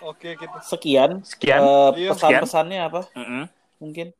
Oke, 0.00 0.32
kita 0.34 0.60
sekian 0.60 1.20
Sekian. 1.20 1.60
Eh, 1.60 1.90
Iya. 1.98 2.10
pesan-pesannya 2.12 2.80
apa 2.82 3.00
Mm-mm. 3.12 3.44
mungkin 3.78 4.16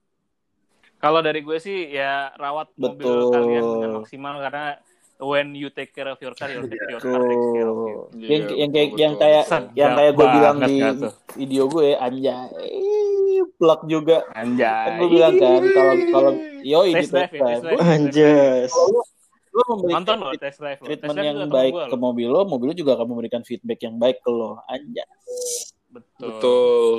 Kalau 0.96 1.20
dari 1.20 1.40
gue 1.40 1.56
sih 1.56 1.88
ya 1.90 2.32
rawat 2.34 2.72
mobil 2.74 3.00
Betul. 3.00 3.28
kalian 3.30 3.64
dengan 3.70 3.90
maksimal 3.98 4.34
karena 4.38 4.80
when 5.22 5.54
you 5.54 5.70
take 5.70 5.94
care 5.94 6.10
of 6.10 6.18
your 6.18 6.34
car, 6.34 6.50
your, 6.50 6.66
your 6.66 7.00
car 7.00 7.20
takes 7.22 7.48
care 7.54 7.68
of 7.70 7.78
you. 7.86 7.98
Tuh. 8.10 8.18
Iya, 8.18 8.26
yang 8.26 8.42
yang 8.50 8.70
kayak 8.70 8.90
yang 8.98 9.14
kayak 9.14 9.44
yang 9.74 9.92
kayak 9.94 10.12
gue 10.14 10.26
bilang 10.26 10.56
di 10.62 10.76
tuh? 10.98 11.12
video 11.38 11.62
gue 11.70 11.88
anjay 11.98 12.48
plug 13.58 13.80
juga 13.86 14.26
kan 14.30 14.46
Anjay. 14.46 14.98
gue 14.98 15.08
bilang 15.10 15.34
kan 15.38 15.62
kalau 15.74 15.94
kalau 16.10 16.30
drive 16.34 16.92
test 16.94 17.12
ya, 17.12 17.26
drive 17.30 17.62
drive. 17.62 17.80
Anjas. 17.80 18.72
lo 19.54 19.62
memberikan 19.70 20.02
Nonton 20.02 20.16
lo 20.18 20.30
test 20.34 20.58
drive 20.58 20.78
lo. 20.82 20.86
Test 20.90 20.98
treatment 20.98 21.14
drive 21.14 21.26
yang 21.26 21.38
juga 21.38 21.54
baik 21.54 21.74
ke 21.86 21.96
mobil 21.96 22.28
lo 22.28 22.40
mobil 22.46 22.66
lo 22.70 22.74
juga 22.74 22.92
akan 22.98 23.06
memberikan 23.06 23.42
feedback 23.46 23.78
yang 23.86 23.94
baik 23.98 24.18
ke 24.18 24.30
lo 24.30 24.58
anjay 24.66 25.06
Betul. 25.94 26.26
Betul. 26.26 26.92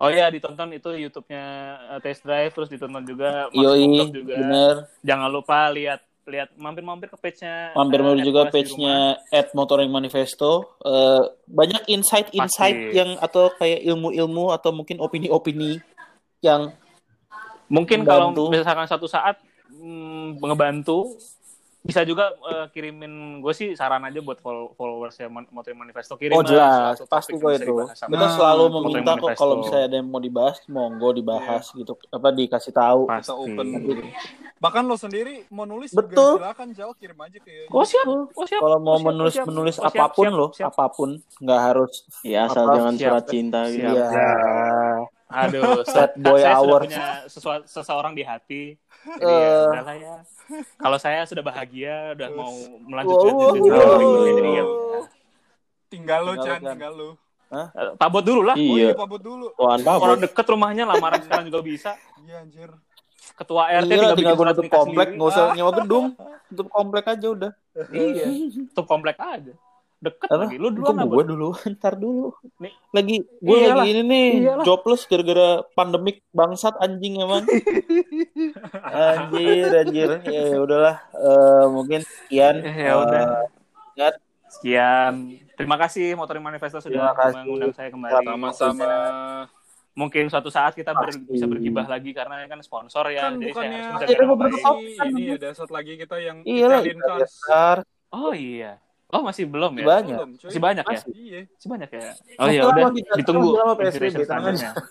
Oh 0.00 0.08
iya 0.08 0.32
ditonton 0.32 0.70
itu 0.72 0.96
YouTube-nya 0.96 1.44
uh, 1.92 2.00
Test 2.00 2.24
Drive 2.24 2.56
terus 2.56 2.72
ditonton 2.72 3.04
juga 3.04 3.52
Mas 3.52 3.60
yoi 3.60 4.08
juga. 4.08 4.32
bener 4.38 4.74
Jangan 5.04 5.28
lupa 5.28 5.68
lihat 5.68 6.00
lihat 6.28 6.52
mampir-mampir 6.54 7.08
ke 7.08 7.16
page-nya. 7.16 7.72
mampir 7.72 8.00
uh, 8.04 8.16
juga 8.20 8.52
page-nya 8.52 9.16
at 9.32 9.50
motoring 9.56 9.88
manifesto 9.88 10.68
Eh, 10.84 11.22
banyak 11.48 11.88
insight 11.88 12.28
insight 12.36 12.76
Pasti. 12.76 12.96
yang 12.96 13.10
atau 13.18 13.50
kayak 13.56 13.80
ilmu-ilmu 13.84 14.52
atau 14.52 14.70
mungkin 14.74 15.00
opini-opini 15.00 15.80
yang 16.40 16.72
Mungkin 17.70 18.02
kalau 18.02 18.34
Membantu. 18.34 18.50
misalkan 18.50 18.90
satu 18.90 19.06
saat 19.06 19.38
mm, 19.70 20.42
ngebantu 20.42 21.06
bisa 21.80 22.04
juga 22.04 22.28
uh, 22.38 22.68
kirimin 22.68 23.08
gue 23.40 23.50
sih 23.50 23.72
saran 23.72 24.02
aja 24.02 24.18
buat 24.18 24.36
follow- 24.36 24.72
followers 24.74 25.16
ya 25.16 25.26
Motoring 25.26 25.80
Manifesto 25.80 26.12
kirim 26.14 26.32
Oh 26.32 26.42
jelas, 26.42 27.00
pasti 27.04 27.32
bisa 27.32 27.56
itu. 27.56 27.72
Kita 27.88 28.06
Nah, 28.10 28.28
selalu 28.30 28.62
meminta 28.70 29.16
kok 29.16 29.32
kalau 29.32 29.58
misalnya 29.58 29.86
ada 29.86 29.96
yang 29.96 30.06
mau 30.06 30.18
dibahas, 30.18 30.60
monggo 30.66 31.08
dibahas 31.10 31.72
gitu. 31.72 31.96
Apa 32.06 32.28
dikasih 32.30 32.70
tahu. 32.70 33.00
Pasti. 33.06 33.26
Kita 33.26 33.34
open. 33.34 33.66
Bahkan 34.56 34.82
lo 34.84 34.92
sendiri 34.94 35.48
mau 35.48 35.64
nulis 35.64 35.88
Betul. 35.90 36.36
juga 36.36 36.52
silakan 36.52 36.68
jauh 36.70 36.92
kirim 36.94 37.16
aja 37.16 37.38
ke 37.38 37.64
Oh 37.66 37.80
siap, 37.80 38.04
oh 38.06 38.44
siap. 38.44 38.60
Kalau 38.60 38.76
mau 38.78 38.92
Oh, 38.92 38.98
siap, 38.98 39.08
menulis 39.08 39.32
oh, 39.32 39.36
siap. 39.38 39.46
menulis 39.48 39.74
Oh, 39.74 39.82
siap, 39.82 39.96
apa 39.96 40.06
pun 40.10 40.28
siap, 40.28 40.52
siap. 40.52 40.68
apa 40.70 40.84
pun, 40.90 41.10
nggak 41.38 41.60
harus. 41.62 41.92
Ya 42.20 42.44
asal 42.44 42.62
Apa? 42.62 42.74
jangan 42.76 42.94
Siap. 42.94 43.04
surat 43.06 43.24
cinta 43.26 43.60
gitu. 43.66 43.88
Siap. 43.88 44.12
Ya. 44.12 44.28
Aduh, 45.30 45.86
saya, 45.86 46.10
boy 46.12 46.36
saya 46.36 46.58
sudah 46.58 46.58
hours. 46.60 46.82
punya 46.84 47.04
sesua- 47.24 47.64
seseorang 47.64 48.12
di 48.12 48.22
hati. 48.22 48.62
Jadi 49.00 49.24
Eh. 49.24 49.66
ya, 49.72 49.94
ya. 49.96 50.16
Kalau 50.76 50.98
saya 50.98 51.24
sudah 51.24 51.40
bahagia, 51.40 52.12
udah 52.12 52.28
mau 52.30 52.50
Wow, 52.50 52.84
melanjutkan 52.84 53.32
wow, 53.32 53.40
wow. 53.40 53.54
jadi 53.54 53.68
ya 54.50 54.62
udah. 54.62 55.02
Tinggal 55.90 56.20
lo, 56.20 56.32
Tinggal 56.32 56.44
Chan, 56.44 56.50
lo, 56.52 56.62
Chan. 56.62 56.72
tinggal 56.74 56.92
lo. 56.92 57.10
Eh, 57.50 57.66
Pabot 57.96 58.22
dulu 58.22 58.40
lah. 58.44 58.54
Oh 58.54 58.76
iya, 58.78 58.90
Iya. 58.90 58.94
pabot 58.94 59.18
dulu. 59.18 59.46
Tuan 59.54 59.78
Orang 59.82 60.20
deket 60.20 60.46
rumahnya, 60.46 60.84
lamaran 60.86 61.18
sekarang 61.18 61.44
juga 61.46 61.60
bisa. 61.60 61.90
Iya, 62.20 62.44
anjir. 62.44 62.70
Ketua 63.34 63.62
RT 63.66 63.72
Iya, 63.72 63.80
tinggal, 63.80 63.90
tinggal 63.90 64.16
bikin 64.16 64.34
gue 64.36 64.46
nutup 64.46 64.66
komplek, 64.68 65.08
nggak 65.16 65.28
usah 65.28 65.44
nyewa 65.56 65.72
gedung, 65.80 66.06
tutup 66.46 66.68
komplek 66.68 67.04
aja 67.08 67.26
udah. 67.26 67.50
Iya, 67.88 68.24
tutup 68.70 68.86
komplek 68.86 69.16
aja. 69.16 69.54
Deket 70.00 70.26
Apa? 70.26 70.48
lagi. 70.48 70.56
Lu 70.56 70.68
duluan 70.70 70.96
apa? 70.96 71.06
gue 71.06 71.24
dulu, 71.28 71.48
ntar 71.74 71.94
dulu. 71.94 72.32
Nih. 72.56 72.72
Lagi, 72.90 73.16
gue 73.20 73.52
Iyalah. 73.54 73.76
lagi 73.76 73.88
ini 73.90 74.02
nih, 74.02 74.28
Iyalah. 74.40 74.64
jobless 74.64 75.04
gara-gara 75.04 75.48
pandemik 75.70 76.24
bangsat 76.30 76.72
anjing 76.78 77.20
emang. 77.20 77.44
anjir, 78.80 79.68
anjir. 79.70 80.10
Ya 80.24 80.56
udahlah, 80.56 80.96
Eh, 81.12 81.64
mungkin 81.68 82.00
sekian. 82.00 82.64
Ya 82.64 82.96
udah. 82.96 83.22
Eh, 83.22 83.46
ingat, 83.94 84.14
Sekian. 84.50 85.14
Terima 85.52 85.76
kasih 85.76 86.16
Motoring 86.16 86.42
Manifesto 86.42 86.80
sudah 86.80 87.12
mengundang 87.36 87.70
saya 87.70 87.86
kembali. 87.88 88.24
Sama-sama. 88.24 88.88
mungkin 89.90 90.26
suatu 90.26 90.48
saat 90.48 90.72
kita 90.72 90.90
ber- 90.90 91.12
Pasti. 91.12 91.28
bisa 91.28 91.44
bergibah 91.44 91.82
lagi 91.84 92.10
karena 92.10 92.40
ini 92.40 92.48
kan 92.48 92.62
sponsor 92.62 93.10
ya. 93.10 93.26
kan 93.26 93.36
jadi 93.36 93.52
saya 93.52 93.52
bukannya 93.52 93.76
harus 93.76 93.84
Masih 93.84 93.90
menjaga 94.00 94.14
ada 94.16 94.24
beberapa 94.24 94.68
ini 95.04 95.22
ada 95.34 95.48
satu 95.52 95.72
lagi 95.74 95.92
kita 95.98 96.16
yang 96.16 96.36
Iya 96.40 96.64
lah, 96.64 96.80
Italian 96.80 96.96
Italia 96.96 97.28
Cars. 97.42 97.84
Oh 98.08 98.32
iya. 98.32 98.72
Oh 99.10 99.22
masih 99.22 99.44
belum 99.46 99.72
ya? 99.74 99.84
Banyak. 99.86 100.18
Belum, 100.18 100.30
cuy. 100.38 100.46
Masih 100.48 100.62
banyak 100.62 100.84
ya? 100.84 100.90
Masih. 100.94 101.10
Iya. 101.12 101.40
Masih 101.46 101.68
banyak 101.68 101.88
ya? 101.90 102.00
Oh 102.38 102.46
iya 102.46 102.62
udah 102.64 102.84
ditunggu 103.16 103.48
inspiration 103.80 104.20
selanjutnya. 104.22 104.72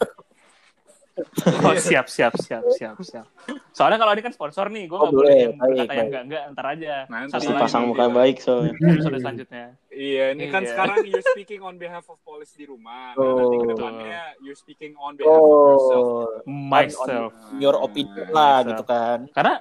Oh 1.60 1.76
siap 1.76 2.08
siap 2.08 2.32
siap 2.40 2.64
siap 2.72 2.96
siap. 3.04 3.28
Soalnya 3.76 4.00
kalau 4.00 4.16
ini 4.16 4.24
kan 4.24 4.32
sponsor 4.32 4.72
nih, 4.72 4.88
gue 4.88 4.96
Oh, 4.96 5.04
nggak 5.04 5.12
boleh 5.12 5.28
boleh. 5.28 5.36
yang 5.36 5.52
Baik, 5.52 5.68
berkata 5.68 5.91
yang 5.91 6.08
enggak 6.08 6.24
enggak 6.24 6.44
ntar 6.56 6.66
aja. 6.72 6.94
Nanti. 7.12 7.34
Pasang 7.52 7.60
nanti 7.84 7.90
muka 7.91 8.00
lah. 8.00 8.12
baik 8.16 8.36
soalnya. 8.40 8.72
episode 8.88 9.20
selanjutnya. 9.20 9.66
Iya, 9.91 10.26
ini 10.32 10.44
kan 10.48 10.62
Iya. 10.64 10.70
sekarang 10.72 10.98
you're 11.04 11.28
speaking 11.28 11.60
on 11.60 11.76
behalf 11.76 12.08
of 12.08 12.18
police 12.24 12.56
di 12.56 12.64
rumah. 12.64 13.20
Nah, 13.20 13.36
nanti 13.36 13.52
Oh. 13.52 13.68
depannya 13.68 14.24
you're 14.40 14.56
speaking 14.56 14.96
on 14.96 15.20
behalf 15.20 15.36
of 15.36 15.52
yourself. 15.52 16.06
Oh, 16.08 16.28
Myself. 16.48 17.32
your 17.60 17.76
opinion 17.84 18.28
lah 18.32 18.64
gitu 18.64 18.84
kan. 18.88 19.28
Karena 19.36 19.54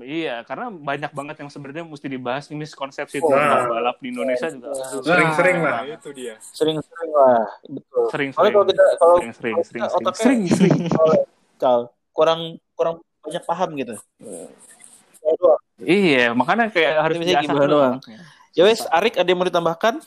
iya, 0.00 0.42
karena 0.42 0.68
banyak 0.68 1.10
banget 1.10 1.36
yang 1.40 1.50
sebenarnya 1.50 1.84
mesti 1.84 2.06
dibahas 2.06 2.44
ini 2.48 2.62
miskonsepsi 2.62 3.18
Oh. 3.18 3.30
tentang 3.30 3.68
balap 3.68 3.96
di 3.98 4.08
Indonesia 4.08 4.48
juga 4.48 4.70
Sering-sering 5.00 5.58
lah. 5.60 5.74
Nah, 5.80 5.84
itu 5.88 6.08
dia. 6.12 6.34
Sering-sering 6.40 7.10
lah, 7.10 7.40
betul. 7.64 8.04
sering 8.08 8.30
Soalnya 8.30 8.50
sering 8.50 8.54
kalau 8.54 8.66
kita 8.66 8.84
kalau 8.96 9.16
sering 9.16 9.32
sering 9.32 9.54
kalau 9.54 9.64
sering 9.64 9.82
sering 9.82 9.98
otaknya- 9.98 10.20
sering 10.20 10.40
sering. 10.50 10.78
Kal, 11.56 11.80
kurang 12.10 12.40
kurang 12.72 12.94
banyak 13.20 13.44
paham 13.44 13.68
gitu. 13.74 13.94
Ya. 14.18 14.46
Iya, 15.78 16.24
makanya 16.32 16.72
kayak 16.72 16.92
harus 16.98 17.16
diasah 17.18 17.42
gimana 17.44 17.66
doang. 17.66 17.96
Ya 18.52 18.62
wes, 18.64 18.82
Arik 18.88 19.14
ada 19.14 19.28
yang 19.28 19.38
mau 19.38 19.46
ditambahkan? 19.46 20.00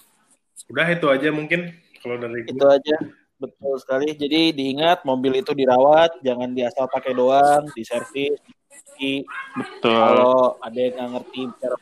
Udah 0.68 0.88
itu 0.88 1.06
aja 1.08 1.30
mungkin 1.32 1.72
kalau 2.02 2.18
dari 2.18 2.44
Itu 2.44 2.66
aja. 2.66 2.96
Betul 3.36 3.74
sekali. 3.78 4.14
Jadi 4.14 4.54
diingat 4.54 5.02
mobil 5.02 5.42
itu 5.42 5.52
dirawat, 5.52 6.22
jangan 6.22 6.54
diasal 6.54 6.86
pakai 6.86 7.14
doang, 7.14 7.66
diservis, 7.74 8.38
dicuci. 8.72 9.14
Betul. 9.60 9.92
Kalau 9.94 10.56
ada 10.58 10.80
yang 10.80 10.94
nggak 10.96 11.10
ngerti 11.20 11.42
cara 11.60 11.78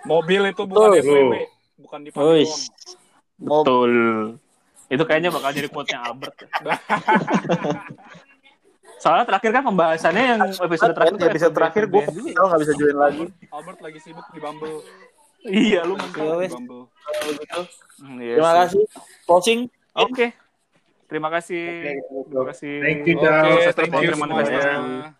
Mobil 0.00 0.42
itu 0.48 0.62
bukan 0.64 0.96
Betul. 0.96 1.04
FWB, 1.04 1.34
bukan 1.78 1.98
dipakai 2.08 2.24
Wis. 2.40 2.48
doang. 2.48 2.64
Mobil 3.36 3.60
Betul. 3.60 3.92
Itu 4.90 5.02
kayaknya 5.06 5.30
bakal 5.30 5.50
jadi 5.52 5.68
quote-nya 5.70 5.98
Albert. 6.02 6.34
Soalnya 9.00 9.24
terakhir 9.24 9.50
kan 9.54 9.62
pembahasannya 9.64 10.24
yang 10.24 10.40
episode 10.44 10.92
terakhir. 10.92 11.14
Kan 11.16 11.28
episode 11.30 11.54
terakhir 11.56 11.82
gue 11.88 12.02
kalau 12.36 12.48
nggak 12.52 12.62
bisa 12.64 12.72
join 12.76 12.96
lagi. 12.98 13.24
Albert 13.48 13.80
lagi 13.80 13.98
sibuk 14.00 14.26
di 14.32 14.40
Bumble. 14.40 14.80
Iya, 15.40 15.88
lu 15.88 15.96
Mantap 15.96 16.20
Ya, 16.20 16.24
di 16.32 16.40
wes. 16.44 16.52
Bumble. 16.52 16.84
Kalau 16.92 17.32
gitu. 17.32 17.60
Hmm, 18.00 18.16
iya 18.20 18.34
Terima 18.36 18.50
sih. 18.50 18.56
kasih. 18.60 18.82
Closing. 19.24 19.60
Oke. 19.96 20.26
Terima 21.08 21.28
kasih. 21.32 21.64
Terima 22.28 22.44
kasih. 22.52 22.72
Thank 22.84 23.00
you. 23.08 23.16
Sukses 23.20 23.74
thank 23.76 23.92
you 23.92 24.12
untuk 24.12 24.16
semuanya. 24.16 25.19